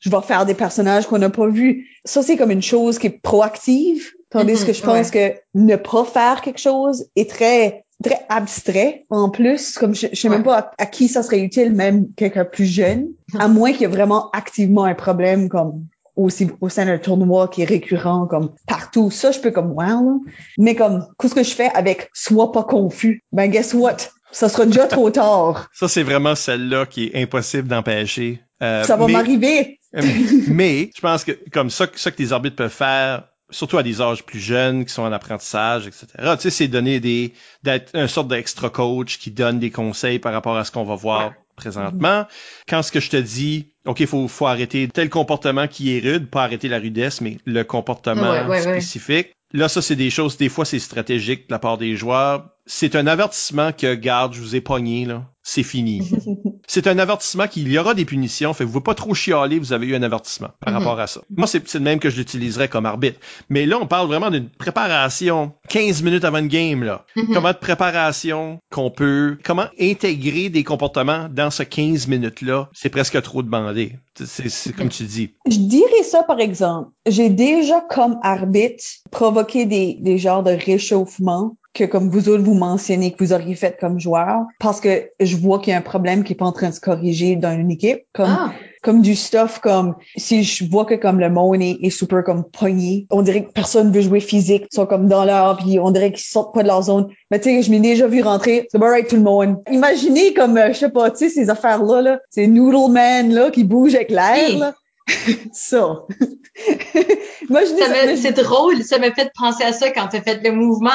je 0.00 0.10
vais 0.10 0.20
faire 0.20 0.44
des 0.44 0.54
personnages 0.54 1.06
qu'on 1.06 1.18
n'a 1.18 1.30
pas 1.30 1.48
vus. 1.48 1.88
Ça, 2.04 2.22
c'est 2.22 2.36
comme 2.36 2.50
une 2.50 2.62
chose 2.62 2.98
qui 2.98 3.06
est 3.06 3.20
proactive, 3.22 4.10
tandis 4.28 4.52
mm-hmm, 4.52 4.66
que 4.66 4.72
je 4.74 4.82
pense 4.82 5.10
que 5.10 5.32
ne 5.54 5.76
pas 5.76 6.04
faire 6.04 6.42
quelque 6.42 6.60
chose 6.60 7.06
est 7.16 7.30
très 7.30 7.83
très 8.02 8.24
abstrait. 8.28 9.06
En 9.10 9.30
plus 9.30 9.78
comme 9.78 9.94
je, 9.94 10.06
je 10.12 10.20
sais 10.20 10.28
même 10.28 10.42
pas 10.42 10.72
à, 10.78 10.86
qui 10.86 11.08
ça 11.08 11.22
serait 11.22 11.40
utile 11.40 11.72
même 11.72 12.12
quelqu'un 12.16 12.44
plus 12.44 12.66
jeune 12.66 13.08
à 13.38 13.48
moins 13.48 13.72
qu'il 13.72 13.82
y 13.82 13.84
ait 13.84 13.88
vraiment 13.88 14.30
activement 14.30 14.84
un 14.84 14.94
problème 14.94 15.48
comme 15.48 15.86
aussi 16.16 16.48
au 16.60 16.68
sein 16.68 16.86
d'un 16.86 16.98
tournoi 16.98 17.48
qui 17.48 17.62
est 17.62 17.66
récurrent 17.66 18.26
comme 18.26 18.52
partout. 18.66 19.10
Ça 19.10 19.32
je 19.32 19.40
peux 19.40 19.50
comme 19.50 19.72
wow 19.72 20.22
mais 20.58 20.74
comme 20.74 21.06
qu'est-ce 21.18 21.34
que 21.34 21.42
je 21.42 21.54
fais 21.54 21.70
avec 21.74 22.10
sois 22.12 22.52
pas 22.52 22.64
confus? 22.64 23.22
Ben 23.32 23.50
guess 23.50 23.74
what? 23.74 23.96
Ça 24.32 24.48
sera 24.48 24.66
déjà 24.66 24.86
trop 24.86 25.10
tard. 25.10 25.68
Ça 25.72 25.88
c'est 25.88 26.02
vraiment 26.02 26.34
celle-là 26.34 26.86
qui 26.86 27.06
est 27.06 27.22
impossible 27.22 27.68
d'empêcher. 27.68 28.40
Euh, 28.62 28.84
ça 28.84 28.96
va 28.96 29.08
m'arriver. 29.08 29.78
mais 30.48 30.90
je 30.94 31.00
pense 31.00 31.24
que 31.24 31.32
comme 31.52 31.70
ça, 31.70 31.86
ça 31.94 32.10
que 32.10 32.20
les 32.20 32.32
arbitres 32.32 32.56
peuvent 32.56 32.70
faire, 32.70 33.28
surtout 33.50 33.78
à 33.78 33.82
des 33.82 34.00
âges 34.00 34.24
plus 34.24 34.40
jeunes 34.40 34.84
qui 34.84 34.92
sont 34.92 35.02
en 35.02 35.12
apprentissage, 35.12 35.86
etc. 35.86 36.06
Tu 36.16 36.40
sais, 36.40 36.50
c'est 36.50 36.68
donner 36.68 37.00
des 37.00 37.32
d'être 37.62 37.90
un 37.94 38.08
sorte 38.08 38.28
d'extra 38.28 38.70
coach 38.70 39.18
qui 39.18 39.30
donne 39.30 39.58
des 39.58 39.70
conseils 39.70 40.18
par 40.18 40.32
rapport 40.32 40.56
à 40.56 40.64
ce 40.64 40.70
qu'on 40.70 40.84
va 40.84 40.94
voir 40.94 41.32
présentement. 41.56 42.26
Quand 42.68 42.82
ce 42.82 42.90
que 42.90 43.00
je 43.00 43.10
te 43.10 43.16
dis, 43.16 43.72
OK, 43.86 44.00
il 44.00 44.06
faut, 44.06 44.26
faut 44.28 44.46
arrêter 44.46 44.88
tel 44.88 45.08
comportement 45.08 45.68
qui 45.68 45.96
est 45.96 46.00
rude, 46.00 46.28
pas 46.28 46.42
arrêter 46.42 46.68
la 46.68 46.78
rudesse, 46.78 47.20
mais 47.20 47.38
le 47.44 47.62
comportement 47.64 48.34
spécifique. 48.60 49.34
Là, 49.52 49.68
ça, 49.68 49.80
c'est 49.82 49.94
des 49.94 50.10
choses, 50.10 50.36
des 50.36 50.48
fois, 50.48 50.64
c'est 50.64 50.80
stratégique 50.80 51.48
de 51.48 51.52
la 51.52 51.60
part 51.60 51.78
des 51.78 51.94
joueurs. 51.94 52.50
C'est 52.66 52.96
un 52.96 53.06
avertissement 53.06 53.72
que, 53.72 53.94
garde, 53.94 54.32
je 54.34 54.40
vous 54.40 54.56
ai 54.56 54.60
pogné, 54.60 55.04
là. 55.04 55.24
C'est 55.46 55.62
fini. 55.62 56.00
c'est 56.66 56.86
un 56.86 56.98
avertissement 56.98 57.46
qu'il 57.46 57.70
y 57.70 57.78
aura 57.78 57.92
des 57.92 58.06
punitions. 58.06 58.54
Fait 58.54 58.64
que 58.64 58.70
vous 58.70 58.78
ne 58.78 58.82
pas 58.82 58.94
trop 58.94 59.12
chialer, 59.12 59.58
vous 59.58 59.74
avez 59.74 59.88
eu 59.88 59.94
un 59.94 60.02
avertissement 60.02 60.48
par 60.60 60.72
Mhm. 60.72 60.78
rapport 60.78 60.98
à 60.98 61.06
ça. 61.06 61.20
Moi, 61.36 61.46
c'est 61.46 61.74
le 61.74 61.80
même 61.80 61.98
que 61.98 62.08
je 62.08 62.16
l'utiliserais 62.16 62.68
comme 62.68 62.86
arbitre. 62.86 63.20
Mais 63.50 63.66
là, 63.66 63.76
on 63.78 63.86
parle 63.86 64.06
vraiment 64.06 64.30
d'une 64.30 64.48
préparation 64.48 65.52
15 65.68 66.02
minutes 66.02 66.24
avant 66.24 66.38
une 66.38 66.48
game, 66.48 66.82
là. 66.82 67.04
Mhm. 67.16 67.34
Comment 67.34 67.52
de 67.52 67.58
préparation 67.58 68.58
qu'on 68.70 68.90
peut, 68.90 69.36
comment 69.44 69.66
intégrer 69.78 70.48
des 70.48 70.64
comportements 70.64 71.28
dans 71.30 71.50
ce 71.50 71.62
15 71.62 72.06
minutes-là, 72.08 72.70
c'est 72.72 72.88
presque 72.88 73.20
trop 73.20 73.42
demandé. 73.42 73.98
C'est 74.14 74.74
comme 74.74 74.88
tu 74.88 75.02
dis. 75.04 75.34
Je 75.46 75.58
dirais 75.58 76.02
ça, 76.04 76.22
par 76.22 76.40
exemple. 76.40 76.88
J'ai 77.06 77.28
déjà, 77.28 77.82
comme 77.90 78.16
arbitre, 78.22 78.82
provoqué 79.10 79.66
des, 79.66 79.98
des 80.00 80.16
genres 80.16 80.42
de 80.42 80.52
réchauffement 80.52 81.58
que, 81.74 81.84
comme 81.84 82.08
vous 82.08 82.28
autres, 82.28 82.42
vous 82.44 82.54
mentionnez 82.54 83.12
que 83.12 83.22
vous 83.22 83.32
auriez 83.32 83.54
fait 83.56 83.76
comme 83.80 83.98
joueur, 83.98 84.42
parce 84.60 84.80
que 84.80 85.10
je 85.20 85.36
vois 85.36 85.58
qu'il 85.58 85.72
y 85.72 85.74
a 85.74 85.78
un 85.78 85.82
problème 85.82 86.22
qui 86.24 86.32
est 86.32 86.36
pas 86.36 86.44
en 86.46 86.52
train 86.52 86.70
de 86.70 86.74
se 86.74 86.80
corriger 86.80 87.36
dans 87.36 87.52
une 87.52 87.70
équipe. 87.70 88.02
Comme, 88.14 88.30
Ah, 88.30 88.52
comme 88.82 89.00
du 89.02 89.14
stuff, 89.16 89.58
comme 89.60 89.96
si 90.16 90.44
je 90.44 90.68
vois 90.70 90.84
que 90.84 90.94
comme 90.94 91.18
le 91.18 91.30
monde 91.30 91.60
est, 91.62 91.78
est 91.82 91.90
super 91.90 92.22
comme 92.22 92.44
pogné, 92.44 93.06
on 93.10 93.22
dirait 93.22 93.44
que 93.44 93.50
personne 93.52 93.90
veut 93.90 94.02
jouer 94.02 94.20
physique, 94.20 94.66
ils 94.70 94.74
sont 94.74 94.86
comme 94.86 95.08
dans 95.08 95.24
leur, 95.24 95.56
puis 95.56 95.78
on 95.80 95.90
dirait 95.90 96.12
qu'ils 96.12 96.24
sortent 96.24 96.54
pas 96.54 96.62
de 96.62 96.68
leur 96.68 96.82
zone. 96.82 97.08
Mais 97.30 97.40
tu 97.40 97.50
sais, 97.50 97.62
je 97.62 97.70
m'ai 97.70 97.80
déjà 97.80 98.06
vu 98.06 98.22
rentrer, 98.22 98.68
c'est 98.70 98.80
alright 98.82 99.08
tout 99.08 99.16
le 99.16 99.22
monde. 99.22 99.56
Imaginez 99.70 100.32
comme, 100.34 100.56
euh, 100.56 100.68
je 100.72 100.78
sais 100.78 100.90
pas, 100.90 101.10
tu 101.10 101.16
sais, 101.18 101.28
ces 101.28 101.50
affaires-là, 101.50 102.02
là, 102.02 102.18
ces 102.30 102.46
Noodle 102.46 102.92
Man, 102.92 103.32
là, 103.32 103.50
qui 103.50 103.64
bougent 103.64 103.94
avec 103.96 104.10
l'air, 104.10 104.48
Oui. 104.48 104.58
là. 104.58 104.74
ça. 105.52 106.02
Me- 107.50 108.06
mais- 108.06 108.16
c'est 108.16 108.32
drôle, 108.32 108.82
ça 108.84 108.98
m'a 108.98 109.10
fait 109.12 109.30
penser 109.38 109.64
à 109.64 109.72
ça 109.72 109.90
quand 109.90 110.08
tu 110.08 110.16
as 110.16 110.22
fait 110.22 110.40
le 110.42 110.52
mouvement. 110.52 110.90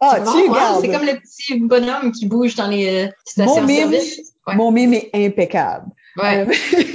Ah, 0.00 0.16
C'est 0.16 0.24
bon, 0.24 0.32
tu 0.44 0.50
regardes. 0.50 0.80
C'est 0.80 0.90
comme 0.90 1.06
le 1.06 1.20
petit 1.20 1.58
bonhomme 1.60 2.12
qui 2.12 2.26
bouge 2.26 2.54
dans 2.54 2.68
les 2.68 3.08
euh, 3.38 3.44
Mon 3.44 3.60
mime. 3.62 3.90
Ouais. 3.90 4.54
mon 4.56 4.70
mime 4.72 4.94
est 4.94 5.10
impeccable. 5.14 5.86
Ouais. 6.16 6.46
Euh, 6.48 6.52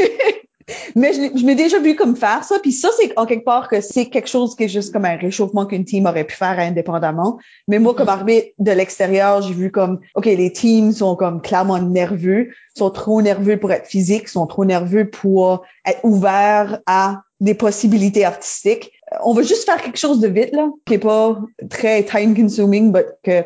Mais 0.95 1.14
je, 1.14 1.22
l'ai- 1.22 1.32
je 1.38 1.45
m'ai 1.45 1.53
déjà 1.53 1.77
vu 1.77 1.95
comme 1.95 2.15
faire 2.15 2.44
ça, 2.44 2.57
puis 2.60 2.72
ça 2.72 2.90
c'est 2.98 3.14
en 3.19 3.27
quelque 3.27 3.44
part 3.45 3.68
que 3.69 3.82
c'est 3.82 4.07
quelque 4.07 4.27
chose 4.27 4.56
qui 4.56 4.64
est 4.64 4.68
juste 4.68 4.91
comme 4.91 5.06
un 5.06 5.15
réchauffement 5.15 5.68
qu'une 5.68 5.86
team 5.86 6.07
aurait 6.07 6.23
pu 6.23 6.36
faire 6.36 6.57
indépendamment. 6.57 7.38
Mais 7.68 7.77
moi 7.77 7.94
comme 7.94 8.10
arbitre 8.10 8.48
de 8.57 8.72
l'extérieur, 8.72 9.44
j'ai 9.44 9.53
vu 9.53 9.69
comme 9.72 9.99
ok 10.15 10.26
les 10.26 10.52
teams 10.52 10.91
sont 10.91 11.15
comme 11.15 11.40
clairement 11.41 11.77
nerveux, 11.77 12.49
sont 12.76 12.90
trop 12.90 13.22
nerveux 13.22 13.57
pour 13.60 13.72
être 13.72 13.86
physiques, 13.86 14.27
sont 14.27 14.48
trop 14.48 14.65
nerveux 14.65 15.07
pour 15.07 15.64
être 15.86 15.99
ouverts 16.03 16.80
à 16.88 17.22
des 17.45 17.53
possibilités 17.53 18.26
artistiques. 18.26 18.91
Euh, 19.13 19.17
On 19.23 19.34
va 19.34 19.43
juste 19.43 19.65
faire 19.65 19.81
quelque 19.81 19.99
chose 19.99 20.19
de 20.19 20.27
vite 20.27 20.49
là, 20.51 20.67
qui 20.85 20.95
est 20.95 20.99
pas 20.99 21.39
très 21.69 22.03
time 22.03 22.35
consuming, 22.35 22.91
mais 22.91 23.05
que 23.23 23.45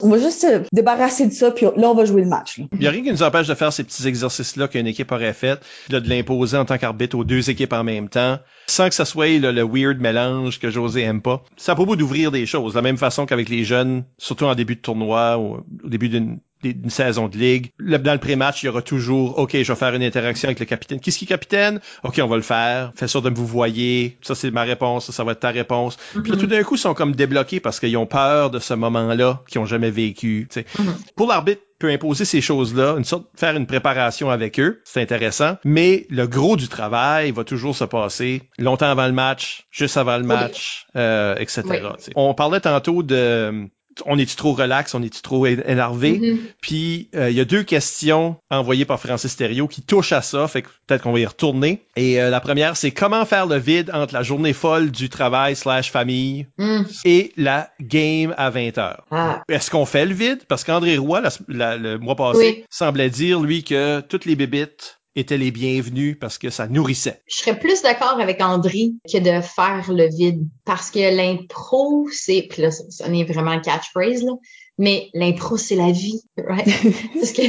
on 0.00 0.08
va 0.08 0.18
juste 0.18 0.40
se 0.40 0.62
débarrasser 0.72 1.26
de 1.26 1.32
ça, 1.32 1.50
puis 1.50 1.66
là 1.66 1.90
on 1.90 1.94
va 1.94 2.04
jouer 2.04 2.22
le 2.22 2.28
match. 2.28 2.58
Là. 2.58 2.64
Il 2.72 2.82
y 2.82 2.86
a 2.86 2.90
rien 2.90 3.02
qui 3.02 3.10
nous 3.10 3.22
empêche 3.22 3.48
de 3.48 3.54
faire 3.54 3.72
ces 3.72 3.84
petits 3.84 4.06
exercices-là 4.06 4.68
qu'une 4.68 4.86
équipe 4.86 5.10
aurait 5.12 5.34
fait, 5.34 5.60
là, 5.90 6.00
de 6.00 6.08
l'imposer 6.08 6.56
en 6.56 6.64
tant 6.64 6.78
qu'arbitre 6.78 7.18
aux 7.18 7.24
deux 7.24 7.50
équipes 7.50 7.72
en 7.72 7.84
même 7.84 8.08
temps, 8.08 8.38
sans 8.68 8.88
que 8.88 8.94
ça 8.94 9.04
soit 9.04 9.38
là, 9.40 9.52
le 9.52 9.62
weird 9.62 10.00
mélange 10.00 10.60
que 10.60 10.70
José 10.70 11.02
aime 11.02 11.20
pas. 11.20 11.42
Ça 11.56 11.72
a 11.72 11.74
pas 11.74 11.84
beau 11.84 11.96
d'ouvrir 11.96 12.30
des 12.30 12.46
choses, 12.46 12.72
de 12.72 12.78
la 12.78 12.82
même 12.82 12.98
façon 12.98 13.26
qu'avec 13.26 13.48
les 13.48 13.64
jeunes, 13.64 14.04
surtout 14.16 14.44
en 14.44 14.54
début 14.54 14.76
de 14.76 14.80
tournoi 14.80 15.38
ou 15.38 15.56
au 15.84 15.88
début 15.88 16.08
d'une 16.08 16.38
d'une 16.62 16.90
saison 16.90 17.28
de 17.28 17.36
ligue. 17.36 17.70
Dans 17.80 18.12
le 18.12 18.18
pré-match, 18.18 18.62
il 18.62 18.66
y 18.66 18.68
aura 18.68 18.82
toujours, 18.82 19.38
OK, 19.38 19.52
je 19.52 19.72
vais 19.72 19.78
faire 19.78 19.94
une 19.94 20.02
interaction 20.02 20.48
avec 20.48 20.60
le 20.60 20.66
capitaine. 20.66 21.00
Qu'est-ce 21.00 21.18
qui 21.18 21.24
est 21.24 21.28
capitaine? 21.28 21.80
OK, 22.04 22.20
on 22.22 22.26
va 22.26 22.36
le 22.36 22.42
faire. 22.42 22.92
Fais 22.94 23.08
sûr 23.08 23.22
de 23.22 23.30
me 23.30 23.34
vous 23.34 23.46
voyez. 23.46 24.18
Ça, 24.22 24.34
c'est 24.34 24.50
ma 24.50 24.62
réponse. 24.62 25.06
Ça, 25.06 25.12
ça 25.12 25.24
va 25.24 25.32
être 25.32 25.40
ta 25.40 25.50
réponse. 25.50 25.96
Puis 26.22 26.32
là, 26.32 26.38
tout 26.38 26.46
d'un 26.46 26.62
coup, 26.62 26.74
ils 26.74 26.78
sont 26.78 26.94
comme 26.94 27.14
débloqués 27.14 27.60
parce 27.60 27.80
qu'ils 27.80 27.96
ont 27.96 28.06
peur 28.06 28.50
de 28.50 28.58
ce 28.58 28.74
moment-là 28.74 29.42
qu'ils 29.48 29.60
ont 29.60 29.66
jamais 29.66 29.90
vécu. 29.90 30.48
Mhm. 30.78 30.94
Pour 31.16 31.28
l'arbitre, 31.28 31.62
peut 31.78 31.88
imposer 31.88 32.26
ces 32.26 32.42
choses-là, 32.42 32.96
une 32.98 33.04
sorte 33.04 33.24
faire 33.34 33.56
une 33.56 33.66
préparation 33.66 34.28
avec 34.28 34.60
eux, 34.60 34.82
c'est 34.84 35.00
intéressant, 35.00 35.56
mais 35.64 36.06
le 36.10 36.26
gros 36.26 36.58
du 36.58 36.68
travail 36.68 37.30
va 37.30 37.42
toujours 37.42 37.74
se 37.74 37.84
passer 37.84 38.42
longtemps 38.58 38.90
avant 38.90 39.06
le 39.06 39.14
match, 39.14 39.66
juste 39.70 39.96
avant 39.96 40.18
le 40.18 40.24
Oui. 40.24 40.28
match, 40.28 40.84
euh, 40.96 41.34
etc. 41.38 41.62
Oui. 41.66 42.12
On 42.16 42.34
parlait 42.34 42.60
tantôt 42.60 43.02
de 43.02 43.66
on 44.06 44.18
est-tu 44.18 44.36
trop 44.36 44.52
relax, 44.52 44.94
on 44.94 45.02
est-tu 45.02 45.20
trop 45.22 45.46
énervé, 45.46 46.18
Mhm. 46.18 46.38
puis 46.60 47.08
euh, 47.14 47.28
il 47.30 47.36
y 47.36 47.40
a 47.40 47.44
deux 47.44 47.62
questions 47.62 48.36
envoyées 48.50 48.84
par 48.84 49.00
Francis 49.00 49.36
Thériault 49.36 49.68
qui 49.68 49.82
touchent 49.82 50.12
à 50.12 50.22
ça, 50.22 50.46
fait 50.48 50.62
que 50.62 50.68
peut-être 50.86 51.02
qu'on 51.02 51.12
va 51.12 51.20
y 51.20 51.26
retourner. 51.26 51.82
Et 51.96 52.20
euh, 52.20 52.30
la 52.30 52.40
première, 52.40 52.76
c'est 52.76 52.92
comment 52.92 53.24
faire 53.24 53.46
le 53.46 53.56
vide 53.56 53.90
entre 53.92 54.14
la 54.14 54.22
journée 54.22 54.52
folle 54.52 54.90
du 54.90 55.08
travail 55.08 55.56
slash 55.56 55.90
famille 55.90 56.46
Mhm. 56.58 56.86
et 57.04 57.32
la 57.36 57.70
game 57.80 58.34
à 58.38 58.50
20 58.50 58.78
heures? 58.78 59.04
Ah. 59.10 59.42
Est-ce 59.48 59.70
qu'on 59.70 59.86
fait 59.86 60.06
le 60.06 60.14
vide? 60.14 60.40
Parce 60.48 60.64
qu'André 60.64 60.96
Roy, 60.96 61.20
la- 61.20 61.30
la- 61.48 61.76
le 61.76 61.98
mois 61.98 62.16
passé, 62.16 62.38
Oui. 62.58 62.64
semblait 62.70 63.10
dire, 63.10 63.40
lui, 63.40 63.64
que 63.64 64.00
toutes 64.00 64.24
les 64.24 64.36
bébites 64.36 64.99
étaient 65.16 65.38
les 65.38 65.50
bienvenues 65.50 66.16
parce 66.16 66.38
que 66.38 66.50
ça 66.50 66.68
nourrissait. 66.68 67.22
Je 67.26 67.36
serais 67.36 67.58
plus 67.58 67.82
d'accord 67.82 68.20
avec 68.20 68.40
André 68.40 68.92
que 69.10 69.18
de 69.18 69.40
faire 69.42 69.84
le 69.88 70.08
vide 70.08 70.46
parce 70.64 70.90
que 70.90 71.14
l'impro, 71.14 72.08
c'est, 72.12 72.46
puis 72.48 72.62
là, 72.62 72.70
ça, 72.70 72.84
ça 72.88 73.08
en 73.08 73.12
est 73.12 73.24
vraiment 73.24 73.60
catchphrase, 73.60 74.22
là, 74.22 74.32
mais 74.80 75.10
l'impro, 75.12 75.58
c'est 75.58 75.76
la 75.76 75.92
vie, 75.92 76.22
right? 76.38 76.64
Parce 77.14 77.32
que 77.32 77.42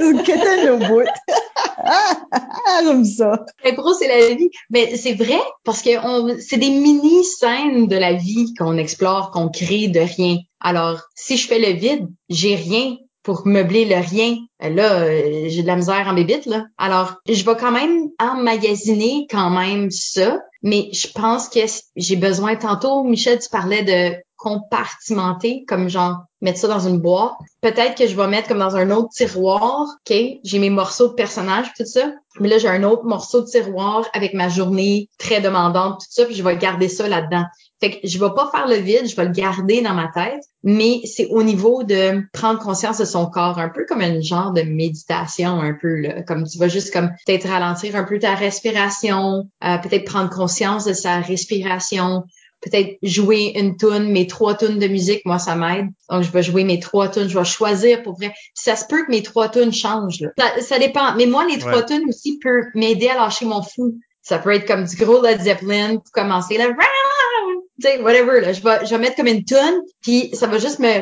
le 0.00 0.88
bout? 0.88 1.06
ah, 1.84 2.80
j'aime 2.82 3.04
ça. 3.04 3.44
l'impro, 3.62 3.92
c'est 3.92 4.08
la 4.08 4.34
vie. 4.34 4.48
Mais 4.70 4.96
c'est 4.96 5.12
vrai 5.12 5.38
parce 5.64 5.82
que 5.82 5.90
on, 6.02 6.34
c'est 6.40 6.56
des 6.56 6.70
mini-scènes 6.70 7.88
de 7.88 7.96
la 7.96 8.14
vie 8.14 8.54
qu'on 8.58 8.78
explore, 8.78 9.30
qu'on 9.32 9.50
crée 9.50 9.88
de 9.88 10.00
rien. 10.00 10.38
Alors, 10.60 11.02
si 11.14 11.36
je 11.36 11.46
fais 11.46 11.58
le 11.58 11.78
vide, 11.78 12.08
j'ai 12.30 12.54
rien 12.54 12.96
pour 13.22 13.46
meubler 13.46 13.84
le 13.84 13.96
rien. 13.96 14.36
Là, 14.60 15.02
euh, 15.02 15.44
j'ai 15.48 15.62
de 15.62 15.66
la 15.66 15.76
misère 15.76 16.06
en 16.08 16.14
bébite, 16.14 16.46
là. 16.46 16.66
Alors, 16.78 17.14
je 17.28 17.44
vais 17.44 17.56
quand 17.56 17.70
même 17.70 18.08
emmagasiner 18.18 19.26
quand 19.30 19.50
même 19.50 19.90
ça, 19.90 20.40
mais 20.62 20.88
je 20.92 21.08
pense 21.08 21.48
que 21.48 21.60
j'ai 21.96 22.16
besoin, 22.16 22.56
tantôt, 22.56 23.04
Michel, 23.04 23.38
tu 23.38 23.48
parlais 23.48 23.82
de 23.82 24.16
compartimenter, 24.36 25.64
comme 25.66 25.88
genre 25.88 26.24
mettre 26.42 26.58
ça 26.58 26.68
dans 26.68 26.86
une 26.86 26.98
boîte. 26.98 27.32
Peut-être 27.62 27.96
que 27.96 28.06
je 28.06 28.14
vais 28.14 28.26
mettre 28.26 28.48
comme 28.48 28.58
dans 28.58 28.76
un 28.76 28.90
autre 28.90 29.08
tiroir, 29.14 29.86
OK? 29.86 30.16
J'ai 30.44 30.58
mes 30.58 30.70
morceaux 30.70 31.08
de 31.08 31.14
personnages, 31.14 31.72
tout 31.76 31.86
ça. 31.86 32.12
Mais 32.40 32.48
là, 32.48 32.58
j'ai 32.58 32.68
un 32.68 32.82
autre 32.82 33.04
morceau 33.04 33.42
de 33.42 33.46
tiroir 33.46 34.06
avec 34.12 34.34
ma 34.34 34.48
journée 34.48 35.08
très 35.18 35.40
demandante, 35.40 36.00
tout 36.00 36.06
ça, 36.10 36.24
puis 36.24 36.34
je 36.34 36.42
vais 36.42 36.56
garder 36.56 36.88
ça 36.88 37.08
là-dedans. 37.08 37.44
Fait 37.80 37.90
que 37.90 38.06
je 38.06 38.18
vais 38.18 38.30
pas 38.34 38.48
faire 38.50 38.68
le 38.68 38.76
vide, 38.76 39.08
je 39.08 39.16
vais 39.16 39.24
le 39.24 39.32
garder 39.32 39.82
dans 39.82 39.92
ma 39.92 40.08
tête, 40.14 40.42
mais 40.62 41.00
c'est 41.04 41.26
au 41.26 41.42
niveau 41.42 41.82
de 41.82 42.22
prendre 42.32 42.60
conscience 42.60 42.98
de 42.98 43.04
son 43.04 43.26
corps, 43.26 43.58
un 43.58 43.68
peu 43.68 43.84
comme 43.88 44.00
un 44.00 44.20
genre 44.20 44.52
de 44.52 44.62
méditation, 44.62 45.60
un 45.60 45.74
peu 45.74 45.96
là, 45.96 46.22
comme 46.22 46.44
tu 46.44 46.58
vas 46.58 46.68
juste 46.68 46.92
comme 46.92 47.10
peut-être 47.26 47.48
ralentir 47.48 47.96
un 47.96 48.04
peu 48.04 48.20
ta 48.20 48.34
respiration, 48.34 49.48
euh, 49.64 49.78
peut-être 49.78 50.04
prendre 50.04 50.30
conscience 50.30 50.84
de 50.84 50.92
sa 50.92 51.18
respiration, 51.20 52.22
peut-être 52.62 52.96
jouer 53.02 53.52
une 53.56 53.76
tune, 53.76 54.10
mes 54.10 54.26
trois 54.26 54.54
tunes 54.54 54.78
de 54.78 54.86
musique, 54.88 55.22
moi 55.26 55.38
ça 55.38 55.56
m'aide. 55.56 55.88
Donc 56.10 56.22
je 56.22 56.30
vais 56.30 56.42
jouer 56.42 56.64
mes 56.64 56.80
trois 56.80 57.08
tunes, 57.08 57.28
je 57.28 57.38
vais 57.38 57.44
choisir 57.44 58.02
pour 58.02 58.14
vrai. 58.16 58.28
Puis 58.30 58.44
ça 58.54 58.76
se 58.76 58.84
peut 58.86 59.04
que 59.04 59.10
mes 59.10 59.22
trois 59.22 59.48
tunes 59.48 59.72
changent 59.72 60.20
là. 60.20 60.28
Ça, 60.38 60.60
ça 60.60 60.78
dépend, 60.78 61.14
mais 61.16 61.26
moi 61.26 61.44
les 61.46 61.58
trois 61.58 61.78
Ouais. 61.78 61.86
tunes 61.86 62.08
aussi 62.08 62.38
peuvent 62.38 62.64
m'aider 62.74 63.08
à 63.08 63.14
lâcher 63.16 63.44
mon 63.44 63.62
fou. 63.62 63.94
Ça 64.22 64.38
peut 64.38 64.54
être 64.54 64.66
comme 64.66 64.84
du 64.84 64.96
gros 64.96 65.20
Led 65.20 65.40
Zeppelin 65.42 65.96
pour 65.96 66.12
commencer 66.12 66.56
là. 66.56 66.68
Tu 67.80 67.88
sais, 67.88 68.00
whatever, 68.00 68.40
là. 68.40 68.52
Je 68.52 68.62
vais, 68.62 68.84
je 68.86 68.90
vais 68.90 68.98
mettre 68.98 69.16
comme 69.16 69.26
une 69.26 69.44
tonne, 69.44 69.80
puis 70.02 70.30
ça 70.34 70.46
va 70.46 70.58
juste 70.58 70.78
me, 70.78 71.00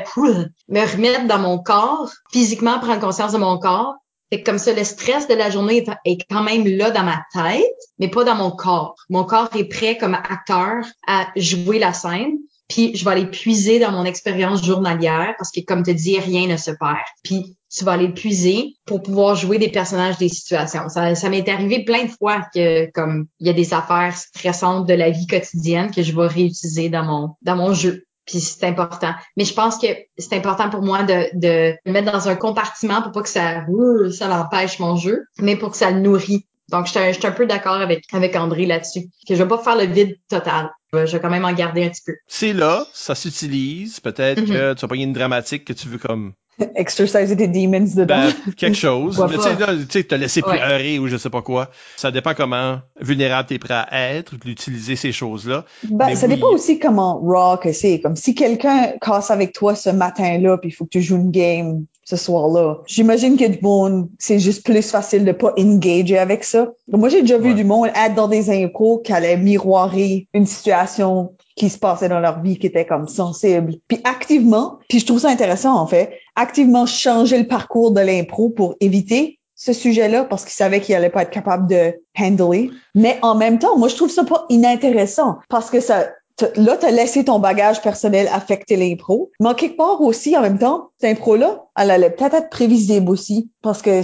me 0.69 0.93
remettre 0.93 1.27
dans 1.27 1.39
mon 1.39 1.59
corps, 1.59 2.11
physiquement 2.33 2.79
prendre 2.79 3.01
conscience 3.01 3.33
de 3.33 3.39
mon 3.39 3.59
corps. 3.59 3.95
Fait 4.31 4.43
que 4.43 4.45
comme 4.49 4.59
ça, 4.59 4.73
le 4.73 4.85
stress 4.85 5.27
de 5.27 5.35
la 5.35 5.51
journée 5.51 5.85
est, 6.05 6.31
quand 6.31 6.43
même 6.43 6.67
là 6.67 6.91
dans 6.91 7.03
ma 7.03 7.25
tête, 7.33 7.65
mais 7.99 8.09
pas 8.09 8.25
dans 8.25 8.37
mon 8.37 8.51
corps. 8.51 8.95
Mon 9.09 9.25
corps 9.25 9.51
est 9.57 9.65
prêt 9.65 9.99
comme 9.99 10.15
acteur 10.15 10.85
à 11.07 11.29
jouer 11.37 11.79
la 11.79 11.93
scène. 11.93 12.39
Puis 12.69 12.97
je 12.97 13.05
vais 13.05 13.11
aller 13.11 13.27
puiser 13.27 13.81
dans 13.81 13.91
mon 13.91 14.05
expérience 14.05 14.65
journalière 14.65 15.35
parce 15.37 15.51
que 15.51 15.61
comme 15.61 15.83
tu 15.83 15.93
dis, 15.93 16.21
rien 16.21 16.47
ne 16.47 16.57
se 16.57 16.71
perd. 16.71 17.05
Puis 17.25 17.57
tu 17.69 17.85
vas 17.85 17.93
aller 17.93 18.07
le 18.07 18.15
puiser 18.15 18.77
pour 18.87 19.03
pouvoir 19.03 19.35
jouer 19.35 19.59
des 19.59 19.71
personnages 19.71 20.19
des 20.19 20.29
situations. 20.29 20.89
Ça, 20.89 21.17
ça 21.17 21.29
m'est 21.29 21.49
arrivé 21.49 21.85
plein 21.85 22.05
de 22.05 22.11
fois 22.11 22.47
que 22.55 22.89
comme 22.93 23.27
il 23.41 23.49
y 23.49 23.51
a 23.51 23.53
des 23.53 23.75
affaires 23.75 24.17
stressantes 24.17 24.87
de 24.87 24.95
la 24.95 25.11
vie 25.11 25.27
quotidienne 25.27 25.91
que 25.91 26.03
je 26.03 26.15
vais 26.15 26.29
réutiliser 26.29 26.89
dans 26.89 27.05
mon 27.05 27.31
dans 27.43 27.57
mon 27.57 27.75
jeu. 27.75 28.05
Puis 28.31 28.41
c'est 28.41 28.65
important. 28.65 29.13
Mais 29.37 29.45
je 29.45 29.53
pense 29.53 29.77
que 29.77 29.89
c'est 30.17 30.35
important 30.37 30.71
pour 30.71 30.83
moi 30.83 31.03
de, 31.03 31.27
de 31.35 31.75
le 31.85 31.93
mettre 31.93 32.13
dans 32.13 32.29
un 32.29 32.37
compartiment 32.37 33.03
pour 33.03 33.11
pas 33.13 33.23
que 33.23 33.29
ça 33.29 33.65
ouh, 33.69 34.11
ça 34.11 34.29
l'empêche 34.29 34.79
mon 34.79 34.95
jeu, 34.97 35.25
mais 35.39 35.57
pour 35.57 35.73
que 35.73 35.77
ça 35.77 35.91
le 35.91 35.99
nourrit. 36.01 36.47
Donc, 36.71 36.87
je 36.87 36.93
suis 37.13 37.27
un- 37.27 37.33
peu 37.33 37.47
d'accord 37.47 37.75
avec, 37.81 38.05
avec 38.13 38.37
André 38.37 38.65
là-dessus. 38.65 39.09
Que 39.27 39.35
je 39.35 39.43
vais 39.43 39.49
pas 39.49 39.59
faire 39.59 39.75
le 39.77 39.87
vide 39.87 40.15
total. 40.29 40.71
Je 40.93 40.99
vais, 40.99 41.21
quand 41.21 41.31
même 41.31 41.45
en 41.45 41.53
garder 41.53 41.85
un 41.85 41.89
petit 41.89 42.03
peu. 42.07 42.15
C'est 42.29 42.53
là, 42.53 42.87
ça 42.93 43.17
s'utilise. 43.17 43.99
Peut-être 43.99 44.41
Mhm. 44.43 44.47
que 44.47 44.75
tu 44.75 44.81
vas 44.83 44.89
pas 44.89 44.95
une 44.97 45.13
dramatique 45.13 45.65
que 45.65 45.73
tu 45.73 45.89
veux 45.89 45.99
comme 45.99 46.33
Exerciser 46.75 47.37
tes 47.37 47.49
demons 47.49 47.81
dedans. 47.81 48.07
Ben, 48.07 48.33
quelque 48.57 48.77
chose. 48.77 49.19
Mais 49.31 49.37
tu 49.37 49.43
sais, 49.43 49.55
là, 49.59 49.67
tu 49.75 49.87
sais, 49.91 50.05
te 50.05 50.15
laisser 50.15 50.43
Ouais. 50.47 50.57
pleurer 50.59 50.99
ou 50.99 51.07
je 51.09 51.17
sais 51.17 51.31
pas 51.31 51.43
quoi. 51.43 51.69
Ça 51.97 52.11
dépend 52.11 52.35
comment 52.35 52.79
vulnérable 53.01 53.49
t'es 53.49 53.59
prêt 53.59 53.75
à 53.75 54.13
être, 54.15 54.37
d'utiliser 54.37 54.97
ces 54.97 55.13
choses-là. 55.13 55.65
Ben, 55.89 56.07
Mais 56.07 56.17
ça 56.17 56.27
oui. 56.27 56.35
dépend 56.35 56.49
aussi 56.49 56.79
comment 56.79 57.19
raw 57.21 57.57
que 57.59 57.73
c'est. 57.73 58.01
Comme 58.01 58.17
si 58.17 58.35
quelqu'un 58.35 58.93
casse 59.01 59.31
avec 59.31 59.53
toi 59.53 59.75
ce 59.75 59.91
matin-là, 59.91 60.59
puis 60.59 60.71
il 60.71 60.73
faut 60.73 60.85
que 60.85 60.91
tu 60.91 61.03
joues 61.03 61.17
une 61.17 61.31
game 61.31 61.85
ce 62.05 62.17
soir-là. 62.17 62.79
J'imagine 62.87 63.37
que 63.37 63.45
du 63.47 63.59
monde, 63.63 64.09
c'est 64.19 64.41
juste 64.41 64.65
plus 64.65 64.83
facile 64.91 65.25
de 65.25 65.31
pas 65.31 65.53
engager 65.57 66.19
avec 66.19 66.43
ça. 66.43 66.73
Donc, 66.89 67.01
moi, 67.01 67.09
j'ai 67.09 67.21
déjà 67.21 67.39
vu 67.39 67.51
Ouais. 67.51 67.55
du 67.55 67.63
monde 67.65 67.87
être 67.89 68.15
dans 68.17 68.27
des 68.27 68.51
impros 68.51 68.99
qui 68.99 69.13
allait 69.13 69.37
miroirer 69.37 70.27
une 70.35 70.47
situation 70.47 71.35
qui 71.57 71.69
se 71.69 71.79
passait 71.79 72.09
dans 72.09 72.19
leur 72.21 72.41
vie 72.43 72.59
qui 72.59 72.67
était 72.67 72.87
comme 72.87 73.07
sensible. 73.07 73.75
Puis 73.87 74.01
activement, 74.05 74.79
puis 74.89 74.99
je 74.99 75.07
trouve 75.07 75.21
ça 75.21 75.29
intéressant 75.29 75.77
en 75.79 75.87
fait, 75.87 76.11
activement 76.41 76.87
changer 76.87 77.39
le 77.39 77.47
parcours 77.47 77.93
de 77.93 78.01
l'impro 78.01 78.51
pour 78.51 78.75
éviter 78.81 79.39
ce 79.55 79.75
sujet-là 79.75 80.25
parce 80.25 80.45
qu'ils 80.45 80.55
savaient 80.55 80.81
qu'ils 80.81 80.95
allaient 80.95 81.11
pas 81.11 81.23
être 81.23 81.31
capables 81.31 81.69
de 81.69 82.01
handler. 82.19 82.71
Mais 82.95 83.19
en 83.21 83.35
même 83.35 83.59
temps, 83.59 83.77
moi, 83.77 83.89
je 83.89 83.97
trouve 83.97 84.11
ça 84.11 84.25
pas 84.25 84.47
inintéressant 84.49 85.37
parce 85.51 85.71
que 85.71 85.81
ça, 85.81 86.09
là, 86.57 86.79
t'as 86.79 86.91
laissé 86.91 87.25
ton 87.27 87.39
bagage 87.39 87.83
personnel 87.83 88.29
affecter 88.33 88.77
l'impro. 88.77 89.31
Mais 89.39 89.51
en 89.51 89.55
quelque 89.55 89.77
part 89.77 90.01
aussi, 90.01 90.35
en 90.37 90.41
même 90.41 90.59
temps, 90.59 90.89
cette 90.99 91.19
impro-là, 91.19 91.65
elle 91.77 91.91
allait 91.91 92.11
peut-être 92.11 92.35
être 92.35 92.51
prévisible 92.51 93.11
aussi 93.11 93.51
parce 93.61 93.83
que 93.83 94.01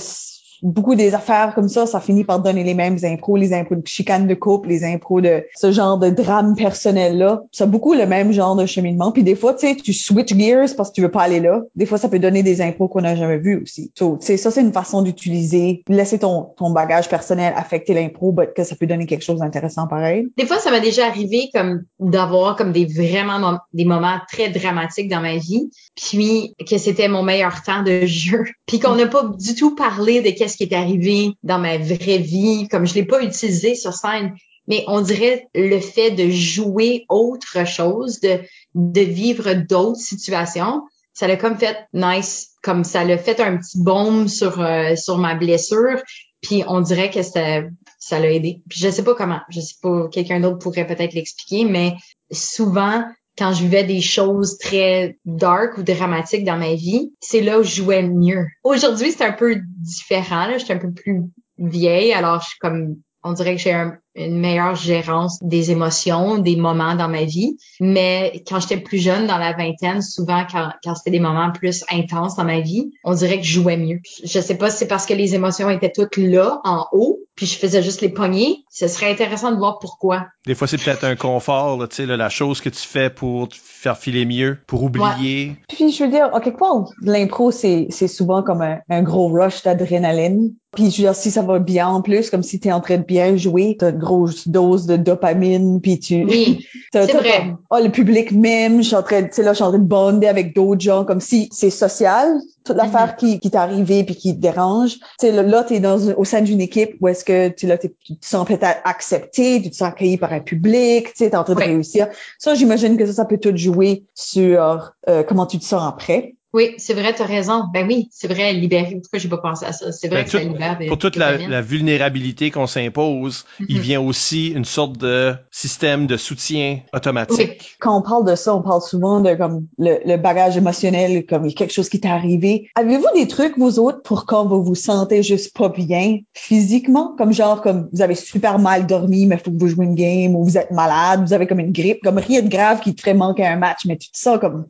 beaucoup 0.67 0.95
des 0.95 1.15
affaires 1.15 1.55
comme 1.55 1.69
ça, 1.69 1.87
ça 1.87 2.01
finit 2.01 2.25
par 2.25 2.41
donner 2.41 2.65
les 2.65 2.75
mêmes 2.75 2.99
impros, 3.05 3.37
les 3.37 3.53
impros 3.53 3.77
de 3.77 3.87
chicane 3.87 4.27
de 4.27 4.35
couple, 4.35 4.69
les 4.69 4.85
impros 4.85 5.21
de 5.21 5.45
ce 5.55 5.71
genre 5.73 5.99
de 5.99 6.11
drame 6.11 6.55
personnel-là. 6.57 7.43
C'est 7.53 7.71
beaucoup 7.71 7.95
le 7.95 8.07
même 8.07 8.33
genre 8.33 8.57
de 8.57 8.67
cheminement. 8.67 9.13
Puis 9.13 9.23
des 9.23 9.37
fois, 9.37 9.55
tu 9.55 9.67
sais, 9.67 9.77
tu 9.77 9.93
switch 9.93 10.35
gears 10.35 10.69
parce 10.77 10.91
que 10.91 10.97
tu 10.97 11.03
veux 11.03 11.11
pas 11.11 11.23
aller 11.23 11.41
là. 11.41 11.63
Des 11.77 11.87
fois, 11.87 11.99
ça 11.99 12.09
peut 12.09 12.19
donner 12.19 12.43
des 12.43 12.61
impros 12.61 12.89
qu'on 12.89 13.03
n'a 13.03 13.17
jamais 13.17 13.39
vus 13.39 13.63
aussi. 13.63 13.93
So, 13.97 14.19
ça, 14.21 14.51
c'est 14.51 14.61
une 14.61 14.73
façon 14.73 15.03
d'utiliser, 15.03 15.83
laisser 15.89 16.19
ton, 16.19 16.49
ton 16.57 16.71
bagage 16.71 17.09
personnel 17.09 17.53
affecter 17.57 17.95
l'impro, 17.95 18.35
que 18.55 18.65
ça 18.65 18.75
peut 18.75 18.87
donner 18.87 19.07
quelque 19.07 19.25
chose 19.25 19.39
d'intéressant 19.39 19.87
pareil. 19.87 20.27
Des 20.37 20.47
fois, 20.47 20.59
ça 20.59 20.71
m'est 20.71 20.81
déjà 20.81 21.07
arrivé 21.07 21.49
comme 21.55 21.85
d'avoir 22.01 22.57
comme 22.57 22.73
des 22.73 22.87
vraiment 22.87 23.59
des 23.73 23.85
moments 23.85 24.19
très 24.31 24.49
dramatiques 24.51 25.09
dans 25.09 25.21
ma 25.21 25.37
vie, 25.37 25.71
puis 25.95 26.55
que 26.69 26.79
c'était 26.79 27.09
mon 27.09 27.23
meilleur 27.23 27.63
temps 27.63 27.83
de 27.83 28.07
jeu, 28.07 28.45
puis 28.67 28.79
qu'on 28.79 28.97
n'a 28.97 29.07
pas 29.07 29.25
du 29.39 29.55
tout 29.55 29.75
parlé 29.75 30.21
de 30.21 30.31
qu'est-ce 30.31 30.56
qui 30.57 30.65
est 30.65 30.74
arrivé 30.74 31.33
dans 31.43 31.59
ma 31.59 31.78
vraie 31.78 32.19
vie, 32.19 32.69
comme 32.69 32.87
je 32.87 32.95
l'ai 32.95 33.05
pas 33.05 33.23
utilisé 33.23 33.74
sur 33.74 33.93
scène. 33.93 34.35
Mais 34.69 34.85
on 34.89 35.01
dirait 35.01 35.47
le 35.55 35.78
fait 35.78 36.11
de 36.11 36.28
jouer 36.28 37.05
autre 37.09 37.66
chose, 37.66 38.20
de, 38.20 38.41
de 38.74 39.01
vivre 39.01 39.53
d'autres 39.55 40.01
situations, 40.01 40.83
ça 41.16 41.27
l'a 41.27 41.37
comme 41.37 41.57
fait 41.57 41.78
nice, 41.95 42.51
comme 42.62 42.85
ça 42.85 43.03
l'a 43.03 43.16
fait 43.16 43.41
un 43.41 43.57
petit 43.57 43.81
baume 43.81 44.28
sur 44.28 44.61
euh, 44.61 44.97
sur 44.97 45.16
ma 45.16 45.35
blessure, 45.35 46.03
puis 46.43 46.62
on 46.69 46.83
dirait 46.83 47.11
que 47.11 47.23
c'était 47.23 47.65
ça 47.99 48.20
l'a 48.20 48.31
aidé. 48.31 48.61
Puis 48.69 48.81
je 48.81 48.91
sais 48.91 49.03
pas 49.03 49.15
comment, 49.15 49.41
je 49.49 49.61
sais 49.61 49.77
pas, 49.81 50.09
quelqu'un 50.12 50.41
d'autre 50.41 50.59
pourrait 50.59 50.87
peut-être 50.87 51.15
l'expliquer, 51.15 51.65
mais 51.65 51.95
souvent 52.31 53.03
quand 53.39 53.53
je 53.53 53.63
vivais 53.63 53.85
des 53.85 54.01
choses 54.01 54.59
très 54.59 55.19
dark 55.25 55.77
ou 55.79 55.83
dramatiques 55.83 56.45
dans 56.45 56.57
ma 56.57 56.75
vie, 56.75 57.13
c'est 57.21 57.41
là 57.41 57.59
où 57.59 57.63
je 57.63 57.77
jouais 57.77 58.03
mieux. 58.03 58.47
Aujourd'hui, 58.65 59.13
c'est 59.13 59.25
un 59.25 59.33
peu 59.33 59.57
différent, 59.79 60.47
là, 60.47 60.59
je 60.59 60.65
suis 60.65 60.73
un 60.73 60.79
peu 60.79 60.93
plus 60.93 61.23
vieille, 61.59 62.13
alors 62.13 62.41
je 62.41 62.49
suis 62.49 62.59
comme 62.59 62.97
on 63.23 63.33
dirait 63.33 63.57
que 63.57 63.63
j'ai 63.63 63.73
un- 63.73 63.99
une 64.17 64.39
meilleure 64.39 64.75
gérance 64.75 65.39
des 65.43 65.71
émotions, 65.71 66.39
des 66.39 66.57
moments 66.57 66.95
dans 66.95 67.09
ma 67.09 67.25
vie. 67.25 67.57
Mais 67.81 68.43
quand 68.49 68.61
j'étais 68.61 68.79
plus 68.79 68.99
jeune, 68.99 69.27
dans 69.27 69.39
la 69.39 69.53
vingtaine, 69.53 70.03
souvent 70.03 70.45
quand, 70.51 70.71
quand 70.83 70.95
c'était 70.95 71.11
des 71.11 71.21
moments 71.21 71.53
plus 71.53 71.85
intenses 71.91 72.37
dans 72.37 72.45
ma 72.45 72.61
vie, 72.61 72.91
on 73.05 73.15
dirait 73.15 73.39
que 73.39 73.47
je 73.47 73.53
jouais 73.53 73.77
mieux. 73.77 74.01
Je 74.25 74.41
sais 74.41 74.57
pas 74.57 74.71
si 74.71 74.79
c'est 74.79 74.89
parce 74.89 75.07
que 75.07 75.15
les 75.15 75.35
émotions 75.35 75.71
étaient 75.71 75.93
toutes 75.93 76.17
là, 76.17 76.61
en 76.65 76.87
haut, 76.93 77.21
puis 77.37 77.47
je 77.47 77.59
faisais 77.59 77.83
juste 77.83 78.01
les 78.01 78.09
pogner. 78.09 78.65
Ce 78.71 78.89
serait 78.89 79.11
intéressant 79.11 79.53
de 79.53 79.57
voir 79.57 79.79
pourquoi. 79.79 80.27
Des 80.47 80.55
fois, 80.55 80.67
c'est 80.67 80.79
peut-être 80.79 81.05
un 81.05 81.17
confort, 81.17 81.79
là, 81.79 81.87
tu 81.87 81.97
sais, 81.97 82.07
là, 82.07 82.17
la 82.17 82.31
chose 82.31 82.61
que 82.61 82.71
tu 82.71 82.81
fais 82.81 83.11
pour 83.11 83.49
te 83.49 83.57
faire 83.57 83.99
filer 83.99 84.25
mieux, 84.25 84.59
pour 84.67 84.83
oublier. 84.83 85.57
Puis 85.69 85.93
je 85.93 86.05
veux 86.05 86.11
dire, 86.11 86.31
en 86.33 86.41
quelque 86.41 86.59
part, 86.59 86.85
l'impro, 87.03 87.51
c'est, 87.51 87.89
c'est 87.91 88.09
souvent 88.09 88.43
comme 88.43 88.63
un, 88.63 88.79
un 88.89 89.03
gros 89.03 89.29
rush 89.29 89.63
d'adrénaline. 89.63 90.55
Puis 90.73 90.91
je 90.91 90.97
veux 90.99 91.03
dire, 91.05 91.15
si 91.15 91.31
ça 91.31 91.43
va 91.43 91.59
bien 91.59 91.89
en 91.89 92.03
plus, 92.03 92.31
comme 92.31 92.43
si 92.43 92.61
tu 92.61 92.69
es 92.69 92.73
en 92.73 92.81
train 92.81 92.99
de 92.99 93.05
bien 93.05 93.37
jouer, 93.37 93.77
t'as 93.79 93.91
une 93.91 93.99
grosse 94.07 94.49
dose 94.49 94.87
de 94.87 94.97
dopamine, 94.97 95.81
puis 95.81 95.99
tu... 96.01 96.24
Oui, 96.24 96.66
c'est 96.93 97.12
vrai. 97.12 97.39
comme, 97.39 97.59
oh, 97.70 97.78
le 97.83 97.91
public 97.91 98.33
m'aime, 98.33 98.78
je 98.78 98.87
suis 98.87 98.97
en 98.97 99.03
train, 99.03 99.23
de- 99.23 99.27
tu 99.27 99.35
sais, 99.35 99.43
là, 99.43 99.53
je 99.53 99.57
suis 99.57 99.65
en 99.65 99.70
train 99.70 99.78
de 99.78 99.85
bonder 99.85 100.27
avec 100.28 100.55
d'autres 100.55 100.81
gens, 100.81 101.05
comme 101.05 101.20
si 101.20 101.49
c'est 101.53 101.70
social, 101.70 102.39
toute 102.65 102.77
l'affaire 102.77 103.12
Mm-hmm. 103.12 103.16
qui, 103.16 103.41
qui 103.41 103.51
t'est 103.51 103.59
arrivée 103.59 104.05
puis 104.05 104.16
qui 104.16 104.35
te 104.35 104.41
dérange. 104.41 104.95
Tu 104.95 105.01
sais, 105.20 105.33
là, 105.33 105.43
là, 105.43 105.65
t'es 105.65 105.81
dans, 105.81 105.99
au 106.16 106.24
sein 106.24 106.41
d'une 106.41 106.61
équipe 106.61 106.97
où 107.01 107.09
est-ce 107.09 107.24
que, 107.24 107.49
tu 107.49 107.66
là, 107.66 107.77
tu 107.78 107.91
te 107.91 108.27
sens 108.27 108.47
peut-être 108.47 108.78
accepté, 108.85 109.61
tu 109.62 109.70
te 109.70 109.77
sens 109.77 109.89
accueilli 109.89 110.16
par 110.16 110.33
un 110.33 110.41
public, 110.41 111.09
tu 111.09 111.12
sais, 111.16 111.31
t'es 111.31 111.37
en 111.37 111.45
train 111.45 111.55
de 111.55 111.61
réussir. 111.61 112.09
Ça, 112.39 112.55
j'imagine 112.55 112.97
que 112.97 113.05
ça, 113.07 113.12
ça 113.12 113.24
peut 113.24 113.39
tout 113.39 113.57
jouer 113.57 114.05
sur 114.15 114.93
euh, 115.09 115.23
comment 115.24 115.47
tu 115.47 115.59
te 115.59 115.65
sens 115.65 115.83
après. 115.87 116.36
Oui, 116.57 116.73
c'est 116.78 116.95
vrai, 116.95 117.15
tu 117.15 117.20
as 117.20 117.27
raison. 117.27 117.65
Ben 117.74 117.87
oui, 117.87 118.09
c'est 118.11 118.28
vrai, 118.28 118.55
libérer. 118.55 118.97
Pourquoi 119.03 119.19
j'ai 119.19 119.28
pas 119.28 119.37
pensé 119.37 119.66
à 119.66 119.73
ça? 119.73 119.93
C'est 119.93 120.09
vrai 120.09 120.20
Ben, 120.20 120.24
que 120.24 120.31
ça 120.31 120.41
tout- 120.41 120.49
libère 120.49 120.78
des 120.78 120.87
Pour 120.87 120.97
toute 120.97 121.16
la, 121.16 121.61
vulnérabilité 121.61 122.51
qu'on 122.51 122.66
s'impose, 122.66 123.45
il 123.69 123.77
Mhm. 123.77 123.83
vient 123.83 124.01
aussi 124.01 124.49
une 124.49 124.65
sorte 124.65 124.97
de 124.97 125.35
système 125.51 126.07
de 126.07 126.16
soutien 126.16 126.81
automatique. 126.95 127.37
Oui. 127.61 127.66
quand 127.78 127.99
on 127.99 128.01
parle 128.01 128.24
de 128.24 128.35
ça, 128.35 128.55
on 128.55 128.62
parle 128.62 128.81
souvent 128.81 129.20
de 129.20 129.35
comme 129.35 129.66
le, 129.77 129.99
le 130.07 130.16
bagage 130.16 130.57
émotionnel, 130.57 131.27
comme 131.27 131.53
quelque 131.53 131.74
chose 131.74 131.91
qui 131.91 132.01
t'est 132.01 132.09
arrivé. 132.09 132.70
Avez-vous 132.74 133.05
des 133.15 133.28
trucs, 133.28 133.59
vous 133.59 133.78
autres, 133.78 134.01
pour 134.03 134.24
quand 134.24 134.47
vous 134.47 134.65
vous 134.65 134.74
sentez 134.74 135.23
juste 135.23 135.55
pas 135.55 135.69
bien 135.69 136.20
physiquement? 136.33 137.15
Comme 137.19 137.35
genre, 137.35 137.61
comme 137.61 137.91
vous 137.93 138.01
avez 138.01 138.15
super 138.15 138.59
mal 138.59 138.87
dormi, 138.87 139.27
mais 139.27 139.37
faut 139.37 139.51
que 139.51 139.59
vous 139.59 139.69
jouez 139.69 139.85
une 139.85 139.95
game, 139.95 140.35
ou 140.35 140.43
vous 140.43 140.57
êtes 140.57 140.70
malade, 140.70 141.20
vous 141.27 141.35
avez 141.35 141.47
comme 141.47 141.61
une 141.61 141.73
grippe, 141.73 142.01
comme 142.03 142.16
rien 142.16 142.41
de 142.41 142.49
grave 142.49 142.81
qui 142.81 142.95
te 142.95 143.03
ferait 143.03 143.12
manquer 143.12 143.45
un 143.47 143.57
match, 143.57 143.81
mais 143.85 143.99
tu 143.99 144.11
te 144.11 144.16
sens 144.19 144.39
comme 144.41 144.65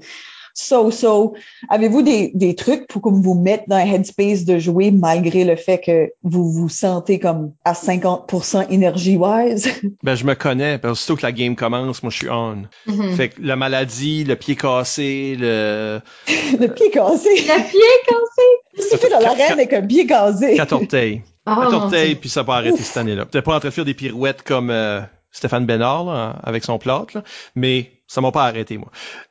so-so. 0.58 1.34
Avez-vous 1.68 2.02
des, 2.02 2.32
des 2.34 2.54
trucs 2.54 2.86
pour 2.88 3.02
comme 3.02 3.20
vous 3.22 3.34
mettre 3.34 3.64
dans 3.68 3.76
un 3.76 3.84
headspace 3.86 4.44
de 4.44 4.58
jouer 4.58 4.90
malgré 4.90 5.44
le 5.44 5.56
fait 5.56 5.78
que 5.78 6.10
vous 6.22 6.50
vous 6.50 6.68
sentez 6.68 7.18
comme 7.18 7.52
à 7.64 7.72
50% 7.74 8.70
énergie-wise? 8.70 9.68
Ben, 10.02 10.14
je 10.14 10.24
me 10.24 10.34
connais, 10.34 10.78
parce 10.78 10.92
que 10.92 10.92
aussitôt 10.92 11.16
que 11.16 11.22
la 11.22 11.32
game 11.32 11.56
commence, 11.56 12.02
moi, 12.02 12.10
je 12.10 12.16
suis 12.16 12.30
on. 12.30 12.62
Mhm. 12.86 13.16
Fait 13.16 13.30
que 13.30 13.40
la 13.42 13.56
maladie, 13.56 14.24
le 14.24 14.36
pied 14.36 14.54
cassé, 14.56 15.36
le 15.38 16.00
le 16.60 16.66
pied 16.68 16.90
cassé. 16.90 17.28
Le 17.30 17.68
pied 17.68 17.80
cassé! 18.06 18.90
Tu 18.90 18.96
fais 18.98 19.10
dans 19.10 19.18
l'arène 19.20 19.52
avec 19.52 19.72
un 19.72 19.82
pied 19.82 20.06
casé. 20.06 20.54
quatre 20.54 20.72
orteils. 20.72 21.22
Oh, 21.46 21.52
Quatre 21.54 21.74
orteils, 21.74 22.14
puis 22.16 22.28
ça 22.28 22.44
pas 22.44 22.56
arrêté 22.56 22.82
cette 22.82 22.96
année-là. 22.96 23.24
T'es 23.30 23.42
pas 23.42 23.56
en 23.56 23.60
train 23.60 23.68
de 23.68 23.74
faire 23.74 23.84
des 23.84 23.94
pirouettes 23.94 24.42
comme 24.42 24.70
euh, 24.70 25.00
Stéphane 25.30 25.66
Bénard, 25.66 26.04
là, 26.04 26.36
avec 26.42 26.64
son 26.64 26.78
plâtre, 26.78 27.16
là, 27.16 27.22
mais 27.54 27.90
ça 28.08 28.20
m'a 28.20 28.30
pas 28.30 28.44
arrêté, 28.44 28.78
moi. 28.78 28.88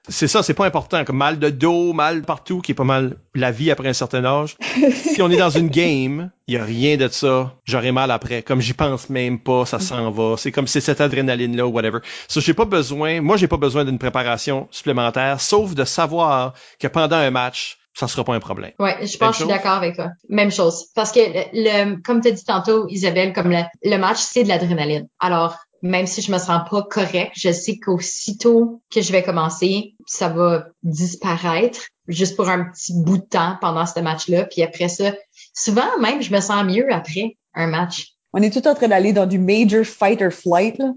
C'est 0.09 0.27
ça, 0.27 0.43
c'est 0.43 0.53
pas 0.53 0.65
important. 0.65 1.03
Comme 1.05 1.17
mal 1.17 1.39
de 1.39 1.49
dos, 1.49 1.93
mal 1.93 2.23
partout, 2.23 2.61
qui 2.61 2.73
est 2.73 2.75
pas 2.75 2.83
mal 2.83 3.17
la 3.33 3.51
vie 3.51 3.71
après 3.71 3.87
un 3.89 3.93
certain 3.93 4.25
âge. 4.25 4.57
si 4.91 5.21
on 5.21 5.29
est 5.31 5.37
dans 5.37 5.49
une 5.49 5.69
game, 5.69 6.29
il 6.47 6.55
y 6.55 6.57
a 6.57 6.63
rien 6.65 6.97
de 6.97 7.07
ça. 7.07 7.53
J'aurai 7.63 7.91
mal 7.91 8.11
après. 8.11 8.41
Comme 8.41 8.59
j'y 8.61 8.73
pense 8.73 9.09
même 9.09 9.39
pas, 9.39 9.65
ça 9.65 9.79
s'en 9.79 10.11
va. 10.11 10.35
C'est 10.37 10.51
comme 10.51 10.67
c'est 10.67 10.81
cette 10.81 10.99
adrénaline-là 11.01 11.65
ou 11.65 11.71
whatever. 11.71 11.99
Ça, 12.27 12.39
j'ai 12.41 12.53
pas 12.53 12.65
besoin, 12.65 13.21
moi, 13.21 13.37
j'ai 13.37 13.47
pas 13.47 13.57
besoin 13.57 13.85
d'une 13.85 13.99
préparation 13.99 14.67
supplémentaire, 14.71 15.39
sauf 15.39 15.73
de 15.73 15.85
savoir 15.85 16.53
que 16.79 16.87
pendant 16.87 17.15
un 17.15 17.31
match, 17.31 17.77
ça 17.93 18.09
sera 18.09 18.25
pas 18.25 18.35
un 18.35 18.41
problème. 18.41 18.71
Ouais, 18.77 18.97
je 19.07 19.17
pense 19.17 19.29
que 19.29 19.43
je 19.43 19.43
suis 19.45 19.47
d'accord 19.47 19.71
avec 19.71 19.95
toi. 19.95 20.09
Même 20.27 20.51
chose. 20.51 20.87
Parce 20.95 21.13
que 21.13 21.19
le, 21.19 21.93
le- 21.93 22.01
comme 22.01 22.19
tu 22.19 22.27
as 22.27 22.31
dit 22.31 22.43
tantôt, 22.43 22.87
Isabelle, 22.89 23.31
comme 23.31 23.49
le, 23.51 23.61
le 23.83 23.97
match, 23.97 24.17
c'est 24.19 24.43
de 24.43 24.49
l'adrénaline. 24.49 25.07
Alors, 25.21 25.55
même 25.85 26.07
si 26.07 26.23
je 26.23 26.31
me 26.31 26.39
sens 26.39 26.67
pas 26.67 26.81
correct, 26.81 27.33
je 27.35 27.51
sais 27.51 27.77
qu'aussitôt 27.77 28.81
que 28.91 29.01
je 29.01 29.11
vais 29.11 29.21
commencer, 29.21 29.93
ça 30.07 30.29
va 30.29 30.65
disparaître 30.81 31.81
juste 32.07 32.35
pour 32.35 32.49
un 32.49 32.65
petit 32.65 32.93
bout 33.03 33.19
de 33.19 33.23
temps 33.23 33.57
pendant 33.61 33.85
ce 33.85 33.99
match-là. 33.99 34.45
Puis 34.45 34.63
après 34.63 34.89
ça, 34.89 35.13
souvent 35.53 35.85
même, 36.01 36.23
je 36.23 36.33
me 36.33 36.39
sens 36.39 36.65
mieux 36.65 36.91
après 36.91 37.37
un 37.53 37.67
match. 37.67 38.13
On 38.33 38.41
est 38.41 38.49
tout 38.49 38.67
en 38.67 38.73
train 38.73 38.87
d'aller 38.87 39.13
dans 39.13 39.27
du 39.27 39.37
major 39.37 39.85
fight 39.85 40.21
or 40.23 40.31
flight, 40.31 40.75
là. 40.79 40.91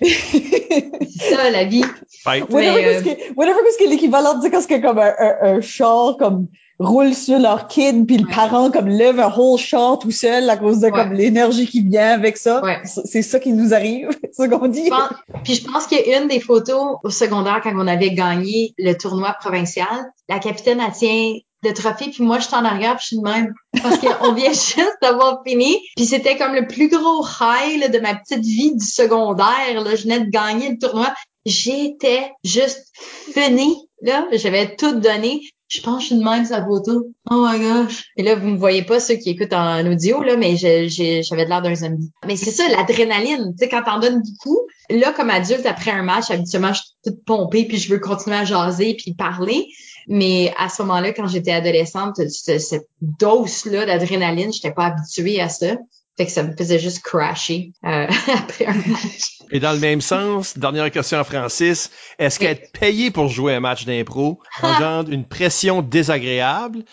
C'est 0.00 1.34
ça, 1.34 1.50
la 1.50 1.64
vie. 1.64 1.84
Fight. 2.24 2.48
whatever 2.50 2.80
qu'est-ce 2.80 3.04
que, 3.04 3.34
whatever 3.34 3.60
qu'est-ce 3.62 3.84
que 3.84 3.90
l'équivalent 3.90 4.38
de 4.38 4.48
que 4.48 4.80
comme 4.80 4.98
un, 4.98 5.12
un, 5.18 5.56
un 5.56 5.60
char 5.60 6.16
comme 6.16 6.48
roule 6.80 7.14
sur 7.14 7.38
leur 7.38 7.68
kid 7.68 8.06
puis 8.06 8.16
le 8.16 8.26
Ouais. 8.26 8.34
parent 8.34 8.70
comme 8.70 8.88
lève 8.88 9.20
un 9.20 9.30
whole 9.30 9.58
char 9.58 9.98
tout 9.98 10.10
seul 10.10 10.48
à 10.50 10.56
cause 10.56 10.80
de 10.80 10.86
Ouais. 10.86 10.92
comme 10.92 11.12
l'énergie 11.12 11.66
qui 11.68 11.82
vient 11.82 12.08
avec 12.12 12.36
ça. 12.38 12.62
Ouais. 12.62 12.78
C'est 12.84 13.22
ça 13.22 13.38
qui 13.38 13.52
nous 13.52 13.72
arrive, 13.74 14.08
c'est 14.32 14.44
ce 14.44 14.48
qu'on 14.48 14.66
dit. 14.66 14.84
Je 14.86 14.90
pense- 14.90 15.10
puis 15.44 15.54
je 15.54 15.64
pense 15.70 15.86
qu'il 15.86 15.98
y 16.06 16.14
a 16.14 16.20
une 16.22 16.28
des 16.28 16.40
photos 16.40 16.96
au 17.04 17.10
secondaire 17.10 17.60
quand 17.62 17.72
on 17.76 17.86
avait 17.86 18.10
gagné 18.12 18.72
le 18.78 18.94
tournoi 18.94 19.36
provincial, 19.40 19.86
la 20.28 20.38
capitaine 20.38 20.80
elle 20.84 20.92
tient 20.92 21.34
le 21.62 21.74
trophée 21.74 22.08
puis 22.10 22.24
moi 22.24 22.38
je 22.38 22.46
suis 22.46 22.54
en 22.56 22.64
arrière 22.64 22.92
puis 22.96 23.02
je 23.02 23.06
suis 23.08 23.16
de 23.18 23.22
même 23.22 23.52
parce 23.82 23.98
qu'on 23.98 24.32
vient 24.32 24.48
juste 24.52 24.96
d'avoir 25.02 25.42
fini 25.46 25.76
puis 25.94 26.06
c'était 26.06 26.38
comme 26.38 26.54
le 26.54 26.66
plus 26.66 26.88
gros 26.88 27.22
high 27.42 27.92
de 27.92 27.98
ma 27.98 28.14
petite 28.14 28.42
vie 28.42 28.74
du 28.74 28.86
secondaire 28.86 29.82
là 29.84 29.94
je 29.94 30.04
venais 30.04 30.20
de 30.20 30.30
gagner 30.30 30.70
le 30.70 30.78
tournoi 30.78 31.12
j'étais 31.44 32.32
juste 32.44 32.86
finie 33.34 33.76
là 34.02 34.24
j'avais 34.32 34.74
tout 34.76 34.92
donné 34.92 35.42
je 35.70 35.80
pense 35.82 35.98
que 35.98 36.02
je 36.02 36.06
suis 36.08 36.16
de 36.16 36.24
même 36.24 36.44
sa 36.44 36.64
photo. 36.64 37.06
Oh 37.30 37.46
my 37.48 37.60
gosh. 37.60 38.10
Et 38.16 38.24
là, 38.24 38.34
vous 38.34 38.48
me 38.48 38.56
voyez 38.58 38.82
pas 38.82 38.98
ceux 38.98 39.14
qui 39.14 39.30
écoutent 39.30 39.52
en 39.52 39.86
audio, 39.86 40.20
là, 40.22 40.36
mais 40.36 40.56
j'avais 40.56 41.44
l'air 41.44 41.62
d'un 41.62 41.76
zombie. 41.76 42.10
Mais 42.26 42.34
c'est 42.36 42.50
ça, 42.50 42.68
l'adrénaline. 42.68 43.52
Tu 43.52 43.64
sais, 43.64 43.68
quand 43.68 43.84
t'en 43.84 44.00
donnes 44.00 44.20
beaucoup, 44.20 44.58
là, 44.90 45.12
comme 45.12 45.30
adulte, 45.30 45.66
après 45.66 45.92
un 45.92 46.02
match, 46.02 46.28
habituellement, 46.30 46.72
je 46.72 46.80
suis 46.80 46.90
toute 47.04 47.24
pompée, 47.24 47.66
puis 47.66 47.76
je 47.78 47.88
veux 47.88 48.00
continuer 48.00 48.36
à 48.36 48.44
jaser, 48.44 48.94
puis 48.94 49.14
parler. 49.14 49.68
Mais 50.08 50.52
à 50.58 50.68
ce 50.68 50.82
moment-là, 50.82 51.12
quand 51.12 51.28
j'étais 51.28 51.52
adolescente, 51.52 52.16
cette 52.28 52.88
dose-là 53.00 53.86
d'adrénaline, 53.86 54.52
j'étais 54.52 54.72
pas 54.72 54.86
habituée 54.86 55.40
à 55.40 55.48
ça. 55.48 55.76
Fait 56.16 56.26
que 56.26 56.32
ça 56.32 56.42
me 56.42 56.54
faisait 56.54 56.78
juste 56.78 57.02
crasher 57.02 57.72
euh, 57.84 58.06
après 58.34 58.66
un 58.66 58.74
match. 58.74 59.38
Et 59.52 59.58
dans 59.58 59.72
le 59.72 59.78
même 59.78 60.00
sens, 60.00 60.58
dernière 60.58 60.90
question 60.90 61.18
à 61.18 61.24
Francis, 61.24 61.90
est-ce 62.18 62.38
qu'être 62.38 62.72
payé 62.72 63.10
pour 63.10 63.28
jouer 63.28 63.54
un 63.54 63.60
match 63.60 63.84
d'impro 63.84 64.40
engendre 64.62 65.10
une 65.10 65.24
pression 65.24 65.82
désagréable 65.82 66.84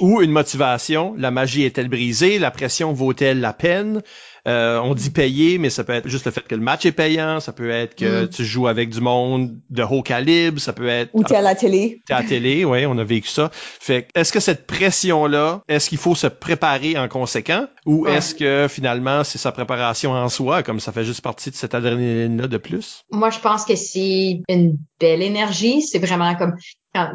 ou 0.00 0.22
une 0.22 0.30
motivation? 0.30 1.14
La 1.18 1.30
magie 1.30 1.64
est-elle 1.64 1.88
brisée? 1.88 2.38
La 2.38 2.50
pression 2.50 2.92
vaut-elle 2.92 3.40
la 3.40 3.52
peine? 3.52 4.02
Euh, 4.46 4.78
on 4.80 4.94
dit 4.94 5.10
payer, 5.10 5.58
mais 5.58 5.70
ça 5.70 5.84
peut 5.84 5.92
être 5.92 6.08
juste 6.08 6.24
le 6.26 6.30
fait 6.30 6.46
que 6.46 6.54
le 6.54 6.60
match 6.60 6.86
est 6.86 6.92
payant, 6.92 7.40
ça 7.40 7.52
peut 7.52 7.70
être 7.70 7.94
que 7.96 8.24
mm. 8.24 8.28
tu 8.28 8.44
joues 8.44 8.68
avec 8.68 8.90
du 8.90 9.00
monde 9.00 9.56
de 9.70 9.82
haut 9.82 10.02
calibre, 10.02 10.60
ça 10.60 10.72
peut 10.72 10.88
être... 10.88 11.10
Ou 11.14 11.24
t'es 11.24 11.36
à 11.36 11.42
la 11.42 11.54
télé. 11.54 12.00
T'es 12.06 12.14
à 12.14 12.22
la 12.22 12.28
télé, 12.28 12.64
oui, 12.64 12.86
on 12.86 12.96
a 12.98 13.04
vécu 13.04 13.28
ça. 13.28 13.50
Fait 13.52 14.08
est-ce 14.14 14.32
que 14.32 14.40
cette 14.40 14.66
pression-là, 14.66 15.62
est-ce 15.68 15.88
qu'il 15.88 15.98
faut 15.98 16.14
se 16.14 16.26
préparer 16.26 16.96
en 16.98 17.08
conséquent? 17.08 17.66
Ou 17.86 18.06
est-ce 18.06 18.34
que 18.34 18.66
finalement 18.68 19.24
c'est 19.24 19.38
sa 19.38 19.52
préparation 19.52 20.12
en 20.12 20.28
soi, 20.28 20.62
comme 20.62 20.80
ça 20.80 20.92
fait 20.92 21.04
juste 21.04 21.22
partie 21.22 21.50
de 21.50 21.56
cette 21.56 21.74
adrénaline-là 21.74 22.46
de 22.46 22.58
plus? 22.58 23.04
Moi, 23.10 23.30
je 23.30 23.38
pense 23.38 23.64
que 23.64 23.76
c'est 23.76 24.42
une 24.48 24.78
belle 25.00 25.22
énergie. 25.22 25.82
C'est 25.82 25.98
vraiment 25.98 26.34
comme 26.36 26.54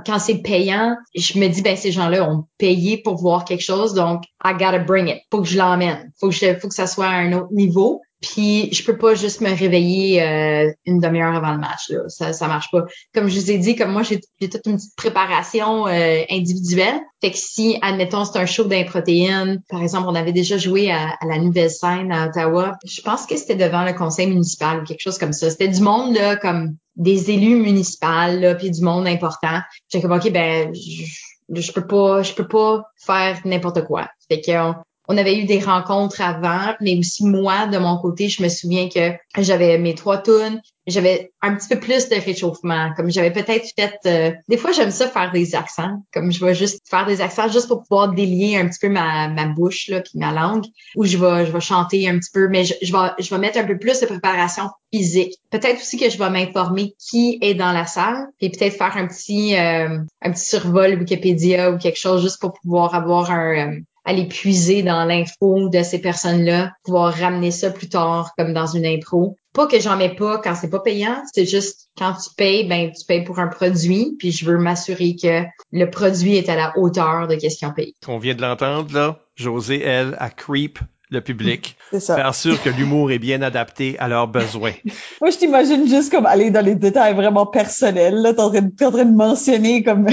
quand, 0.05 0.19
c'est 0.19 0.41
payant, 0.41 0.95
je 1.15 1.39
me 1.39 1.47
dis 1.47 1.61
ben 1.61 1.75
ces 1.75 1.91
gens-là 1.91 2.29
ont 2.29 2.45
payé 2.57 2.97
pour 2.97 3.15
voir 3.15 3.45
quelque 3.45 3.63
chose, 3.63 3.93
donc 3.93 4.23
I 4.43 4.53
gotta 4.53 4.79
bring 4.79 5.07
it. 5.07 5.19
Faut 5.31 5.41
que 5.41 5.47
je 5.47 5.57
l'emmène. 5.57 6.11
Faut 6.19 6.29
que 6.29 6.35
je, 6.35 6.57
faut 6.59 6.67
que 6.67 6.75
ça 6.75 6.87
soit 6.87 7.07
à 7.07 7.15
un 7.15 7.33
autre 7.33 7.51
niveau. 7.51 8.01
Puis 8.21 8.71
je 8.71 8.83
peux 8.83 8.97
pas 8.97 9.15
juste 9.15 9.41
me 9.41 9.49
réveiller 9.49 10.21
euh, 10.21 10.71
une 10.85 10.99
demi-heure 10.99 11.35
avant 11.35 11.53
le 11.53 11.57
match. 11.57 11.89
Là. 11.89 12.01
Ça, 12.07 12.33
ça 12.33 12.47
marche 12.47 12.69
pas. 12.71 12.85
Comme 13.15 13.27
je 13.27 13.39
vous 13.39 13.51
ai 13.51 13.57
dit, 13.57 13.75
comme 13.75 13.91
moi, 13.91 14.03
j'ai 14.03 14.19
toute 14.19 14.61
une 14.67 14.75
petite 14.75 14.95
préparation 14.95 15.87
euh, 15.87 16.21
individuelle. 16.29 16.99
Fait 17.19 17.31
que 17.31 17.37
si, 17.37 17.79
admettons, 17.81 18.23
c'est 18.25 18.37
un 18.37 18.45
show 18.45 18.63
d'improtéines, 18.65 19.61
par 19.69 19.81
exemple, 19.81 20.07
on 20.07 20.15
avait 20.15 20.33
déjà 20.33 20.57
joué 20.57 20.91
à, 20.91 21.15
la 21.27 21.39
nouvelle 21.39 21.71
scène 21.71 22.11
à 22.11 22.27
Ottawa. 22.27 22.77
Je 22.85 23.01
pense 23.01 23.25
que 23.25 23.35
c'était 23.37 23.55
devant 23.55 23.83
le 23.83 23.93
conseil 23.93 24.27
municipal 24.27 24.81
ou 24.81 24.83
quelque 24.83 25.01
chose 25.01 25.17
comme 25.17 25.33
ça. 25.33 25.49
C'était 25.49 25.67
du 25.67 25.81
monde 25.81 26.13
là, 26.15 26.35
comme 26.35 26.75
des 26.95 27.31
élus 27.31 27.55
municipaux, 27.55 28.39
là, 28.39 28.53
puis 28.53 28.69
du 28.69 28.81
monde 28.81 29.07
important. 29.07 29.61
J'ai 29.89 30.01
comme 30.01 30.11
ok, 30.11 30.31
ben 30.31 30.71
je, 30.75 31.61
je 31.61 31.71
peux 31.71 31.87
pas, 31.87 32.21
je 32.21 32.33
peux 32.33 32.47
pas 32.47 32.83
faire 32.97 33.39
n'importe 33.45 33.83
quoi. 33.85 34.09
Fait 34.29 34.41
que 34.41 34.73
on 35.11 35.17
avait 35.17 35.37
eu 35.37 35.43
des 35.43 35.59
rencontres 35.59 36.21
avant, 36.21 36.73
mais 36.79 36.97
aussi 36.97 37.25
moi, 37.25 37.67
de 37.67 37.77
mon 37.77 37.97
côté, 37.97 38.29
je 38.29 38.41
me 38.41 38.47
souviens 38.47 38.87
que 38.87 39.11
j'avais 39.37 39.77
mes 39.77 39.93
trois 39.93 40.19
tunes, 40.21 40.61
j'avais 40.87 41.31
un 41.41 41.55
petit 41.55 41.67
peu 41.67 41.79
plus 41.79 42.07
de 42.07 42.15
réchauffement. 42.15 42.91
Comme 42.95 43.11
j'avais 43.11 43.31
peut-être 43.31 43.67
fait... 43.77 43.93
Euh, 44.05 44.31
des 44.47 44.57
fois, 44.57 44.71
j'aime 44.71 44.89
ça 44.89 45.07
faire 45.07 45.31
des 45.31 45.53
accents. 45.53 46.01
Comme 46.13 46.31
je 46.31 46.43
vais 46.43 46.55
juste 46.55 46.79
faire 46.89 47.05
des 47.05 47.21
accents 47.21 47.49
juste 47.49 47.67
pour 47.67 47.83
pouvoir 47.83 48.13
délier 48.13 48.57
un 48.57 48.67
petit 48.67 48.79
peu 48.79 48.89
ma, 48.89 49.27
ma 49.27 49.47
bouche 49.47 49.89
là, 49.89 50.01
puis 50.01 50.17
ma 50.17 50.31
langue. 50.31 50.65
Ou 50.95 51.05
je 51.05 51.17
vais, 51.17 51.45
je 51.45 51.51
vais 51.51 51.59
chanter 51.59 52.07
un 52.09 52.17
petit 52.17 52.31
peu, 52.33 52.47
mais 52.47 52.63
je, 52.63 52.73
je, 52.81 52.91
vais, 52.91 53.09
je 53.19 53.29
vais 53.29 53.39
mettre 53.39 53.59
un 53.59 53.65
peu 53.65 53.77
plus 53.77 53.99
de 53.99 54.05
préparation 54.05 54.69
physique. 54.93 55.35
Peut-être 55.49 55.81
aussi 55.81 55.97
que 55.97 56.09
je 56.09 56.17
vais 56.17 56.29
m'informer 56.29 56.93
qui 56.97 57.37
est 57.41 57.53
dans 57.53 57.73
la 57.73 57.85
salle 57.85 58.27
et 58.39 58.49
peut-être 58.49 58.77
faire 58.77 58.95
un 58.97 59.07
petit, 59.07 59.55
euh, 59.57 59.99
un 60.21 60.31
petit 60.31 60.45
survol 60.45 60.97
Wikipédia 60.97 61.71
ou 61.71 61.77
quelque 61.77 61.99
chose 61.99 62.21
juste 62.21 62.39
pour 62.39 62.53
pouvoir 62.53 62.95
avoir 62.95 63.29
un... 63.29 63.71
Euh, 63.71 63.79
aller 64.11 64.27
puiser 64.27 64.83
dans 64.83 65.05
l'info 65.05 65.69
de 65.69 65.83
ces 65.83 65.99
personnes-là, 65.99 66.73
pouvoir 66.83 67.13
ramener 67.13 67.51
ça 67.51 67.71
plus 67.71 67.89
tard 67.89 68.31
comme 68.37 68.53
dans 68.53 68.67
une 68.67 68.85
impro. 68.85 69.37
Pas 69.53 69.67
que 69.67 69.79
j'en 69.79 69.97
mets 69.97 70.15
pas 70.15 70.37
quand 70.37 70.55
c'est 70.55 70.69
pas 70.69 70.79
payant, 70.79 71.21
c'est 71.33 71.45
juste 71.45 71.89
quand 71.97 72.13
tu 72.13 72.33
payes, 72.35 72.67
ben 72.67 72.91
tu 72.91 73.05
payes 73.05 73.23
pour 73.23 73.39
un 73.39 73.47
produit, 73.47 74.15
puis 74.17 74.31
je 74.31 74.45
veux 74.45 74.57
m'assurer 74.57 75.15
que 75.21 75.43
le 75.71 75.89
produit 75.89 76.35
est 76.37 76.49
à 76.49 76.55
la 76.55 76.77
hauteur 76.77 77.27
de 77.27 77.35
question 77.35 77.71
payée. 77.73 77.95
On 78.07 78.17
vient 78.17 78.35
de 78.35 78.41
l'entendre 78.41 78.93
là, 78.93 79.19
José 79.35 79.81
elle 79.81 80.15
a 80.19 80.29
creep 80.29 80.79
le 81.09 81.21
public. 81.21 81.75
Ça. 81.99 82.15
Faire 82.15 82.33
sûr 82.33 82.61
que 82.63 82.69
l'humour 82.69 83.11
est 83.11 83.19
bien 83.19 83.41
adapté 83.41 83.97
à 83.99 84.07
leurs 84.07 84.27
besoins. 84.27 84.73
Moi, 85.21 85.29
je 85.29 85.37
t'imagine 85.37 85.85
juste 85.87 86.09
comme 86.09 86.25
aller 86.25 86.51
dans 86.51 86.65
les 86.65 86.75
détails 86.75 87.13
vraiment 87.13 87.45
personnels. 87.45 88.15
Là, 88.15 88.33
t'es 88.33 88.39
en, 88.39 88.45
en 88.45 88.91
train 88.91 89.05
de 89.05 89.15
mentionner 89.15 89.83
comme 89.83 90.07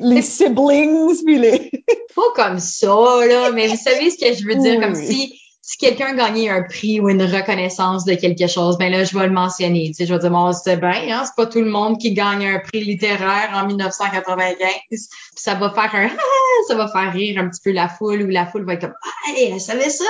les 0.00 0.22
siblings, 0.22 1.24
puis 1.24 1.38
les... 1.38 1.70
Pas 2.14 2.22
comme 2.34 2.58
ça, 2.58 2.86
là, 3.26 3.50
mais 3.52 3.68
vous 3.68 3.76
savez 3.76 4.10
ce 4.10 4.18
que 4.18 4.34
je 4.34 4.46
veux 4.46 4.56
dire, 4.56 4.80
comme 4.80 4.94
si 4.94 5.38
si 5.64 5.78
quelqu'un 5.78 6.14
gagnait 6.14 6.48
un 6.48 6.62
prix 6.62 6.98
ou 6.98 7.08
une 7.08 7.22
reconnaissance 7.22 8.04
de 8.04 8.14
quelque 8.14 8.48
chose, 8.48 8.76
ben 8.78 8.90
là, 8.90 9.04
je 9.04 9.16
vais 9.16 9.26
le 9.26 9.32
mentionner. 9.32 9.86
Tu 9.88 9.94
sais, 9.94 10.06
je 10.06 10.12
vais 10.12 10.18
dire, 10.18 10.30
bon, 10.30 10.52
c'est 10.52 10.76
bien, 10.76 10.90
hein, 11.08 11.22
c'est 11.24 11.36
pas 11.36 11.46
tout 11.46 11.60
le 11.60 11.70
monde 11.70 11.98
qui 11.98 12.12
gagne 12.12 12.44
un 12.44 12.58
prix 12.58 12.82
littéraire 12.84 13.50
en 13.54 13.66
1995. 13.66 15.08
Ça 15.36 15.54
va 15.54 15.70
faire 15.70 15.94
un, 15.94 16.08
ça 16.68 16.74
va 16.74 16.88
faire 16.88 17.12
rire 17.12 17.40
un 17.40 17.48
petit 17.48 17.60
peu 17.62 17.70
la 17.70 17.88
foule 17.88 18.22
ou 18.22 18.28
la 18.28 18.44
foule 18.44 18.66
va 18.66 18.74
être 18.74 18.80
comme, 18.80 18.94
ah, 19.04 19.32
elle 19.38 19.60
savait 19.60 19.88
ça. 19.88 20.04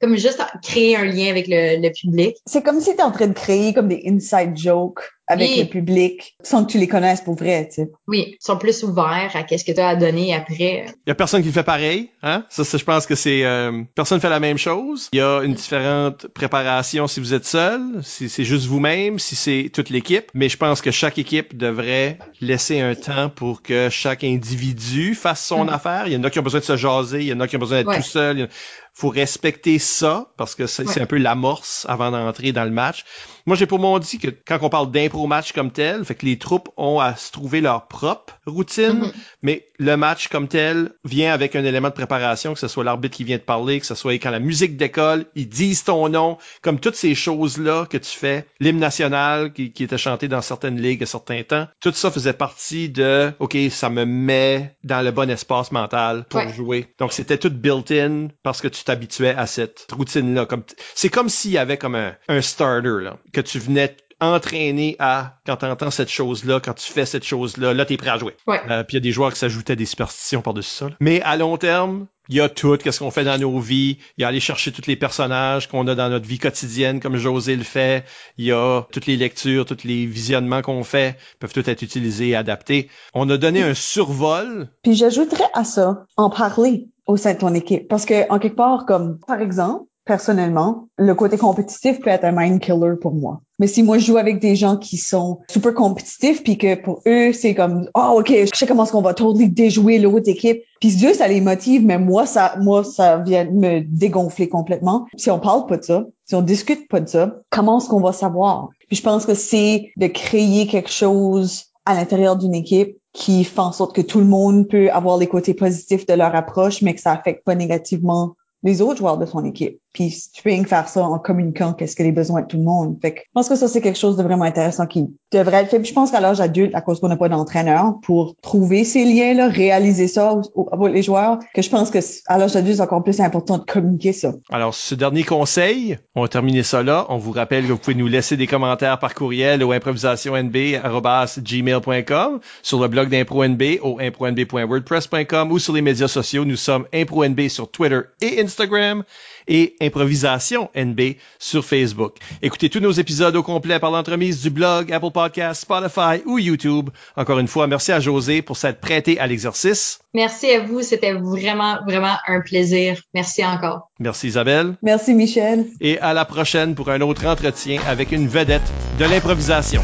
Comme 0.00 0.16
juste 0.16 0.42
créer 0.62 0.96
un 0.96 1.04
lien 1.04 1.30
avec 1.30 1.46
le, 1.46 1.80
le 1.80 1.92
public. 1.92 2.36
C'est 2.44 2.64
comme 2.64 2.80
si 2.80 2.96
tu 2.96 3.02
en 3.02 3.12
train 3.12 3.28
de 3.28 3.32
créer 3.32 3.72
comme 3.74 3.88
des 3.88 4.02
inside 4.06 4.56
jokes 4.56 5.02
avec 5.28 5.56
le 5.56 5.64
public 5.64 6.36
sans 6.42 6.64
que 6.64 6.72
tu 6.72 6.78
les 6.78 6.88
connaisses 6.88 7.20
pour 7.20 7.34
vrai, 7.34 7.68
tu 7.68 7.82
sais. 7.82 7.90
Oui, 8.06 8.36
ils 8.40 8.44
sont 8.44 8.58
plus 8.58 8.82
ouverts 8.82 9.32
à 9.34 9.42
qu'est-ce 9.42 9.64
que 9.64 9.72
tu 9.72 9.80
as 9.80 9.88
à 9.88 9.96
donner 9.96 10.34
après. 10.34 10.86
Il 11.06 11.08
y 11.08 11.10
a 11.10 11.14
personne 11.14 11.42
qui 11.42 11.50
fait 11.50 11.62
pareil, 11.62 12.10
hein? 12.22 12.44
Ça, 12.48 12.62
je 12.64 12.84
pense 12.84 13.06
que 13.06 13.14
c'est 13.14 13.44
euh, 13.44 13.82
personne 13.94 14.20
fait 14.20 14.28
la 14.28 14.40
même 14.40 14.58
chose. 14.58 15.08
Il 15.12 15.18
y 15.18 15.22
a 15.22 15.40
une 15.42 15.54
différente 15.54 16.26
préparation 16.28 17.06
si 17.06 17.20
vous 17.20 17.34
êtes 17.34 17.44
seul, 17.44 17.80
si 18.02 18.28
c'est 18.28 18.44
juste 18.44 18.66
vous-même, 18.66 19.18
si 19.18 19.36
c'est 19.36 19.70
toute 19.72 19.90
l'équipe. 19.90 20.30
Mais 20.34 20.48
je 20.48 20.56
pense 20.56 20.80
que 20.80 20.90
chaque 20.90 21.18
équipe 21.18 21.56
devrait 21.56 22.18
laisser 22.40 22.80
un 22.80 22.94
temps 22.94 23.28
pour 23.28 23.62
que 23.62 23.88
chaque 23.90 24.24
individu 24.24 25.14
fasse 25.14 25.44
son 25.44 25.64
mm. 25.64 25.70
affaire. 25.70 26.06
Il 26.06 26.12
y 26.12 26.16
en 26.16 26.24
a 26.24 26.30
qui 26.30 26.38
ont 26.38 26.42
besoin 26.42 26.60
de 26.60 26.64
se 26.64 26.76
jaser, 26.76 27.20
il 27.20 27.26
y 27.26 27.32
en 27.32 27.40
a 27.40 27.48
qui 27.48 27.56
ont 27.56 27.60
besoin 27.60 27.82
d'être 27.82 27.96
tout 27.96 28.02
seul 28.02 28.48
faut 28.96 29.10
respecter 29.10 29.78
ça 29.78 30.32
parce 30.38 30.54
que 30.54 30.66
c'est 30.66 30.98
un 30.98 31.04
peu 31.04 31.18
l'amorce 31.18 31.84
avant 31.86 32.10
d'entrer 32.10 32.52
dans 32.52 32.64
le 32.64 32.70
match. 32.70 33.04
Moi, 33.44 33.54
j'ai 33.54 33.66
pour 33.66 33.78
mon 33.78 33.98
dit 33.98 34.18
que 34.18 34.28
quand 34.28 34.58
on 34.62 34.70
parle 34.70 34.90
d'impro 34.90 35.26
match 35.26 35.52
comme 35.52 35.70
tel, 35.70 36.04
fait 36.04 36.14
que 36.14 36.24
les 36.24 36.38
troupes 36.38 36.70
ont 36.78 36.98
à 36.98 37.14
se 37.14 37.30
trouver 37.30 37.60
leur 37.60 37.88
propre 37.88 38.38
routine, 38.46 39.02
mm-hmm. 39.02 39.12
mais 39.42 39.68
le 39.78 39.96
match 39.96 40.28
comme 40.28 40.48
tel 40.48 40.92
vient 41.04 41.32
avec 41.32 41.54
un 41.54 41.64
élément 41.64 41.88
de 41.88 41.94
préparation, 41.94 42.54
que 42.54 42.58
ce 42.58 42.68
soit 42.68 42.84
l'arbitre 42.84 43.16
qui 43.16 43.24
vient 43.24 43.36
de 43.36 43.42
parler, 43.42 43.78
que 43.78 43.86
ce 43.86 43.94
soit 43.94 44.14
quand 44.14 44.30
la 44.30 44.40
musique 44.40 44.76
décolle, 44.76 45.26
ils 45.34 45.48
disent 45.48 45.84
ton 45.84 46.08
nom, 46.08 46.38
comme 46.62 46.80
toutes 46.80 46.96
ces 46.96 47.14
choses-là 47.14 47.86
que 47.88 47.98
tu 47.98 48.10
fais, 48.10 48.46
l'hymne 48.60 48.80
national 48.80 49.52
qui, 49.52 49.72
qui 49.72 49.84
était 49.84 49.98
chanté 49.98 50.26
dans 50.26 50.40
certaines 50.40 50.80
ligues 50.80 51.02
à 51.02 51.06
certains 51.06 51.42
temps, 51.42 51.68
tout 51.80 51.92
ça 51.92 52.10
faisait 52.10 52.32
partie 52.32 52.88
de, 52.88 53.32
OK, 53.40 53.56
ça 53.70 53.90
me 53.90 54.06
met 54.06 54.74
dans 54.82 55.04
le 55.04 55.10
bon 55.10 55.28
espace 55.30 55.70
mental 55.70 56.24
pour 56.30 56.48
jouer. 56.48 56.86
Donc, 56.98 57.12
c'était 57.12 57.38
tout 57.38 57.50
built-in 57.50 58.28
parce 58.42 58.62
que 58.62 58.68
tu 58.68 58.85
t'habituais 58.86 59.34
à 59.34 59.46
cette 59.46 59.86
routine-là. 59.92 60.46
Comme 60.46 60.64
c'est 60.94 61.08
comme 61.08 61.28
s'il 61.28 61.52
y 61.52 61.58
avait 61.58 61.78
comme 61.78 61.94
un, 61.94 62.14
un 62.28 62.40
starter 62.40 63.02
là, 63.02 63.18
que 63.32 63.40
tu 63.40 63.58
venais 63.58 63.96
entraîner 64.20 64.96
à 64.98 65.38
quand 65.44 65.56
tu 65.56 65.66
entends 65.66 65.90
cette 65.90 66.10
chose-là, 66.10 66.60
quand 66.60 66.74
tu 66.74 66.90
fais 66.90 67.04
cette 67.04 67.24
chose-là, 67.24 67.74
là, 67.74 67.84
t'es 67.84 67.96
prêt 67.96 68.10
à 68.10 68.18
jouer. 68.18 68.34
Ouais. 68.46 68.60
Euh, 68.70 68.82
puis 68.82 68.94
il 68.94 68.96
y 68.96 68.98
a 68.98 69.00
des 69.00 69.12
joueurs 69.12 69.32
qui 69.32 69.38
s'ajoutaient 69.38 69.76
des 69.76 69.84
superstitions 69.84 70.42
par-dessus 70.42 70.70
ça. 70.70 70.88
Mais 71.00 71.20
à 71.22 71.36
long 71.36 71.56
terme, 71.58 72.06
il 72.28 72.36
y 72.36 72.40
a 72.40 72.48
tout, 72.48 72.76
qu'est-ce 72.76 72.98
qu'on 72.98 73.10
fait 73.10 73.24
dans 73.24 73.38
nos 73.38 73.58
vies. 73.60 73.98
Il 74.16 74.22
y 74.22 74.24
a 74.24 74.28
aller 74.28 74.40
chercher 74.40 74.72
tous 74.72 74.86
les 74.86 74.96
personnages 74.96 75.68
qu'on 75.68 75.86
a 75.86 75.94
dans 75.94 76.08
notre 76.08 76.26
vie 76.26 76.38
quotidienne, 76.38 76.98
comme 76.98 77.16
José 77.16 77.54
le 77.56 77.62
fait. 77.62 78.04
Il 78.36 78.46
y 78.46 78.52
a 78.52 78.82
toutes 78.90 79.06
les 79.06 79.16
lectures, 79.16 79.64
tous 79.64 79.84
les 79.84 80.06
visionnements 80.06 80.62
qu'on 80.62 80.82
fait, 80.82 81.18
peuvent 81.38 81.52
tout 81.52 81.68
être 81.68 81.82
utilisés 81.82 82.30
et 82.30 82.36
adaptés. 82.36 82.88
On 83.14 83.28
a 83.30 83.36
donné 83.36 83.62
un 83.62 83.74
survol. 83.74 84.68
Puis 84.82 84.94
j'ajouterais 84.94 85.48
à 85.54 85.64
ça, 85.64 86.04
en 86.16 86.30
parler 86.30 86.88
au 87.06 87.16
sein 87.16 87.34
de 87.34 87.38
ton 87.38 87.54
équipe? 87.54 87.88
Parce 87.88 88.04
que, 88.04 88.30
en 88.30 88.38
quelque 88.38 88.56
part, 88.56 88.86
comme, 88.86 89.18
par 89.26 89.40
exemple, 89.40 89.84
personnellement, 90.06 90.88
le 90.96 91.14
côté 91.14 91.36
compétitif 91.36 92.00
peut 92.00 92.10
être 92.10 92.24
un 92.24 92.32
mind 92.32 92.60
killer 92.60 92.94
pour 93.00 93.12
moi. 93.12 93.42
Mais 93.58 93.66
si 93.66 93.82
moi 93.82 93.98
je 93.98 94.06
joue 94.06 94.18
avec 94.18 94.38
des 94.38 94.54
gens 94.54 94.76
qui 94.76 94.96
sont 94.98 95.40
super 95.50 95.74
compétitifs 95.74 96.44
puis 96.44 96.58
que 96.58 96.74
pour 96.76 97.00
eux 97.06 97.32
c'est 97.32 97.54
comme 97.54 97.88
oh 97.94 98.18
ok 98.20 98.28
je 98.28 98.50
sais 98.54 98.66
comment 98.66 98.84
est-ce 98.84 98.92
qu'on 98.92 99.02
va 99.02 99.14
totally 99.14 99.48
déjouer 99.48 99.98
l'autre 99.98 100.28
équipe 100.28 100.62
puis 100.78 100.94
Dieu 100.94 101.14
ça 101.14 101.26
les 101.26 101.40
motive 101.40 101.84
mais 101.84 101.98
moi 101.98 102.26
ça 102.26 102.56
moi 102.60 102.84
ça 102.84 103.16
vient 103.18 103.44
me 103.50 103.80
dégonfler 103.80 104.48
complètement. 104.48 105.06
Si 105.16 105.30
on 105.30 105.40
parle 105.40 105.66
pas 105.66 105.78
de 105.78 105.84
ça, 105.84 106.04
si 106.24 106.34
on 106.34 106.42
discute 106.42 106.88
pas 106.88 107.00
de 107.00 107.08
ça, 107.08 107.40
comment 107.50 107.78
est-ce 107.78 107.88
qu'on 107.88 108.00
va 108.00 108.12
savoir? 108.12 108.68
Puis 108.88 108.96
je 108.96 109.02
pense 109.02 109.26
que 109.26 109.34
c'est 109.34 109.90
de 109.96 110.06
créer 110.06 110.66
quelque 110.66 110.90
chose 110.90 111.64
à 111.84 111.94
l'intérieur 111.94 112.36
d'une 112.36 112.54
équipe 112.54 112.96
qui 113.16 113.44
fait 113.44 113.60
en 113.60 113.72
sorte 113.72 113.96
que 113.96 114.02
tout 114.02 114.18
le 114.18 114.26
monde 114.26 114.68
peut 114.68 114.90
avoir 114.90 115.16
les 115.16 115.26
côtés 115.26 115.54
positifs 115.54 116.06
de 116.06 116.12
leur 116.12 116.34
approche 116.34 116.82
mais 116.82 116.94
que 116.94 117.00
ça 117.00 117.12
affecte 117.12 117.44
pas 117.44 117.54
négativement 117.54 118.36
les 118.62 118.82
autres 118.82 118.98
joueurs 118.98 119.16
de 119.16 119.24
son 119.24 119.44
équipe. 119.44 119.80
Puis 119.96 120.14
tu 120.30 120.42
peux 120.42 120.50
faire 120.64 120.88
ça 120.90 121.04
en 121.04 121.18
communiquant 121.18 121.72
qu'est-ce 121.72 121.96
que 121.96 122.02
les 122.02 122.12
besoins 122.12 122.42
de 122.42 122.46
tout 122.46 122.58
le 122.58 122.64
monde. 122.64 122.98
Fait 123.00 123.14
que 123.14 123.20
je 123.20 123.30
pense 123.32 123.48
que 123.48 123.56
ça, 123.56 123.66
c'est 123.66 123.80
quelque 123.80 123.98
chose 123.98 124.18
de 124.18 124.22
vraiment 124.22 124.44
intéressant 124.44 124.86
qui 124.86 125.06
devrait 125.32 125.62
être 125.62 125.70
fait. 125.70 125.82
Je 125.82 125.94
pense 125.94 126.10
qu'à 126.10 126.20
l'âge 126.20 126.38
adulte, 126.38 126.74
à 126.74 126.82
cause 126.82 127.00
qu'on 127.00 127.08
n'a 127.08 127.16
pas 127.16 127.30
d'entraîneur, 127.30 127.94
pour 128.02 128.36
trouver 128.42 128.84
ces 128.84 129.06
liens-là, 129.06 129.48
réaliser 129.48 130.06
ça 130.06 130.38
avec 130.70 130.92
les 130.92 131.02
joueurs, 131.02 131.38
que 131.54 131.62
je 131.62 131.70
pense 131.70 131.90
que 131.90 132.00
à 132.26 132.36
l'âge 132.36 132.56
adulte, 132.56 132.76
c'est 132.76 132.82
encore 132.82 133.04
plus 133.04 133.20
important 133.20 133.56
de 133.56 133.64
communiquer 133.64 134.12
ça. 134.12 134.34
Alors, 134.50 134.74
ce 134.74 134.94
dernier 134.94 135.22
conseil, 135.22 135.96
on 136.14 136.20
va 136.20 136.28
terminer 136.28 136.62
ça 136.62 136.82
là. 136.82 137.06
On 137.08 137.16
vous 137.16 137.32
rappelle 137.32 137.66
que 137.66 137.72
vous 137.72 137.78
pouvez 137.78 137.96
nous 137.96 138.06
laisser 138.06 138.36
des 138.36 138.46
commentaires 138.46 138.98
par 138.98 139.14
courriel 139.14 139.64
au 139.64 139.72
improvisationnb.gmail.com, 139.72 142.40
sur 142.62 142.82
le 142.82 142.88
blog 142.88 143.08
d'ImproNB 143.08 143.62
au 143.80 143.98
impronb.wordpress.com 143.98 145.52
ou 145.52 145.58
sur 145.58 145.72
les 145.72 145.80
médias 145.80 146.08
sociaux. 146.08 146.44
Nous 146.44 146.56
sommes 146.56 146.84
ImproNB 146.92 147.48
sur 147.48 147.70
Twitter 147.70 148.00
et 148.20 148.42
Instagram 148.42 149.04
et 149.48 149.76
Improvisation 149.80 150.70
NB 150.76 151.16
sur 151.38 151.64
Facebook. 151.64 152.16
Écoutez 152.42 152.68
tous 152.68 152.80
nos 152.80 152.92
épisodes 152.92 153.36
au 153.36 153.42
complet 153.42 153.78
par 153.78 153.90
l'entremise 153.90 154.42
du 154.42 154.50
blog, 154.50 154.92
Apple 154.92 155.10
Podcasts, 155.12 155.62
Spotify 155.62 156.22
ou 156.24 156.38
YouTube. 156.38 156.90
Encore 157.16 157.38
une 157.38 157.48
fois, 157.48 157.66
merci 157.66 157.92
à 157.92 158.00
José 158.00 158.42
pour 158.42 158.56
s'être 158.56 158.80
prêté 158.80 159.18
à 159.18 159.26
l'exercice. 159.26 160.00
Merci 160.14 160.50
à 160.50 160.60
vous. 160.60 160.82
C'était 160.82 161.12
vraiment, 161.12 161.78
vraiment 161.86 162.16
un 162.26 162.40
plaisir. 162.40 163.00
Merci 163.14 163.44
encore. 163.44 163.90
Merci 163.98 164.28
Isabelle. 164.28 164.76
Merci 164.82 165.14
Michel. 165.14 165.66
Et 165.80 165.98
à 165.98 166.12
la 166.12 166.24
prochaine 166.24 166.74
pour 166.74 166.90
un 166.90 167.00
autre 167.00 167.26
entretien 167.26 167.80
avec 167.86 168.12
une 168.12 168.28
vedette 168.28 168.62
de 168.98 169.04
l'improvisation. 169.04 169.82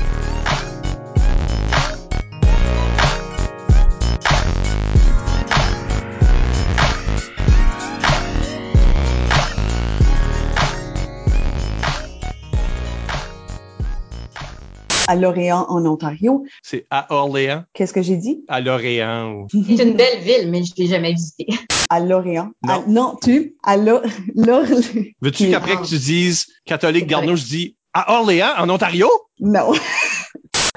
À 15.12 15.14
Lorient, 15.14 15.66
en 15.68 15.84
Ontario. 15.84 16.43
C'est 16.62 16.86
à 16.90 17.12
Orléans. 17.12 17.64
Qu'est-ce 17.74 17.93
que 17.93 18.01
j'ai 18.01 18.16
dit? 18.16 18.44
À 18.48 18.60
Lorient. 18.62 19.47
C'est 19.52 19.82
une 19.82 19.93
belle 19.94 20.20
ville, 20.20 20.51
mais 20.51 20.64
je 20.64 20.72
l'ai 20.78 20.86
jamais 20.86 21.12
visitée. 21.12 21.48
À 21.90 22.01
Lorient. 22.01 22.51
Non, 22.66 22.72
À- 22.72 22.84
non 22.89 23.16
tu? 23.22 23.55
À 23.62 23.76
Lo- 23.76 24.01
Lorient. 24.34 24.80
Veux-tu 25.20 25.51
qu'après 25.51 25.76
que 25.76 25.84
tu 25.86 25.98
dises 25.98 26.47
catholique 26.64 27.06
Garneau, 27.06 27.36
je 27.36 27.44
dis 27.44 27.76
à 27.93 28.18
Orléans, 28.18 28.55
en 28.59 28.70
Ontario? 28.70 29.10
Non. 29.39 29.74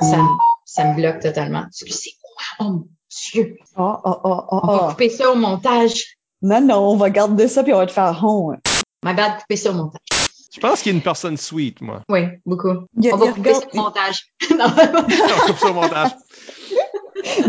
Ça, 0.02 0.18
me- 0.18 0.28
ça 0.66 0.84
me 0.84 0.95
bloque 0.98 1.22
totalement. 1.22 1.64
Excusez-moi. 1.70 2.44
Oh 2.60 2.64
mon 2.74 2.88
Dieu. 3.32 3.56
Oh, 3.78 3.94
oh, 4.03 4.16
oh, 4.26 4.41
oh, 4.52 4.60
On 4.64 4.68
va 4.68 4.80
oh. 4.84 4.90
couper 4.90 5.07
ça 5.10 5.32
au 5.32 5.36
montage. 5.36 6.18
Non, 6.41 6.60
non, 6.60 6.80
on 6.90 6.98
va 6.98 7.10
garder 7.10 7.48
ça 7.48 7.64
puis 7.64 7.74
on 7.74 7.78
va 7.78 7.86
te 7.86 7.94
faire 7.94 8.22
honte. 8.22 8.57
My 9.06 9.14
bad, 9.14 9.40
couper 9.40 9.56
ça 9.56 9.70
au 9.72 9.76
montage. 9.76 10.02
Je 10.56 10.60
pense 10.61 10.82
qu'il 10.82 10.91
y 10.91 10.95
a 10.95 10.98
une 10.98 11.03
personne 11.03 11.36
sweet, 11.38 11.82
moi. 11.82 12.02
Oui, 12.10 12.22
beaucoup. 12.45 12.69
Il 12.98 13.06
y 13.06 13.10
a- 13.10 13.14
On 13.15 13.18
va 13.18 13.27
couper 13.34 13.53
ça 13.53 13.60
regarde- 13.60 13.73
au 13.73 13.82
montage. 13.82 14.26
Non. 14.57 14.65
On 15.38 15.48
coupe 15.48 15.57
ça 15.60 15.69
au 15.69 15.73
montage. 15.73 16.11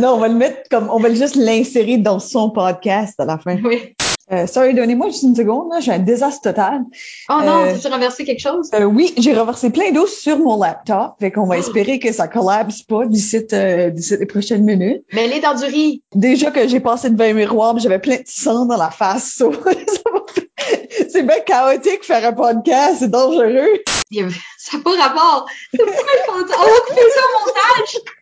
Non, 0.01 0.15
on 0.15 0.19
va 0.19 0.29
le 0.29 0.35
mettre 0.35 0.69
comme, 0.71 0.89
on 0.91 0.99
va 0.99 1.13
juste 1.13 1.35
l'insérer 1.37 1.99
dans 1.99 2.19
son 2.19 2.51
podcast 2.51 3.19
à 3.21 3.25
la 3.27 3.39
fin. 3.39 3.57
oui. 3.63 3.95
Euh, 4.33 4.47
sorry, 4.49 4.75
donnez-moi 4.75 5.07
juste 5.09 5.23
une 5.23 5.37
seconde, 5.37 5.69
là, 5.73 5.79
j'ai 5.79 5.93
un 5.93 6.01
désastre 6.01 6.43
total. 6.43 6.83
Oh 7.31 7.41
non, 7.45 7.65
Euh, 7.65 7.75
tu 7.81 7.87
renversé 7.87 8.25
quelque 8.25 8.41
chose? 8.41 8.71
Euh, 8.75 8.83
oui, 8.83 9.15
j'ai 9.17 9.33
reversé 9.33 9.71
plein 9.71 9.93
d'eau 9.93 10.07
sur 10.09 10.39
mon 10.39 10.61
laptop, 10.61 11.15
fait 11.21 11.31
qu'on 11.31 11.47
va 11.47 11.59
espérer 11.59 12.01
que 12.01 12.13
ça 12.13 12.27
collapse 12.27 12.83
pas 12.83 13.07
d'ici 13.07 13.47
euh, 13.53 13.91
d'ici 13.91 14.17
les 14.17 14.27
prochaines 14.27 14.65
minutes. 14.65 15.05
Mais 15.13 15.27
elle 15.27 15.33
est 15.33 15.41
dans 15.41 15.55
du 15.55 15.65
riz. 15.65 16.03
Déjà 16.15 16.51
que 16.51 16.67
j'ai 16.67 16.81
passé 16.81 17.11
devant 17.11 17.25
un 17.25 17.35
miroir, 17.35 17.79
j'avais 17.79 18.01
plein 18.01 18.17
de 18.17 18.25
sang 18.27 18.67
dans 18.67 18.77
la 18.77 18.91
face. 18.91 19.37
so, 19.37 19.53
c'est 21.09 21.23
bien 21.23 21.41
chaotique 21.47 22.03
faire 22.05 22.27
un 22.27 22.33
podcast, 22.33 22.97
c'est 23.01 23.11
dangereux. 23.11 23.83
Ça 24.59 24.77
n'a 24.77 24.83
pas 24.83 24.97
rapport. 24.97 25.47
C'est 25.73 25.79
pas 25.79 25.85
le 25.85 26.33
au 26.33 26.39
montage. 27.47 27.97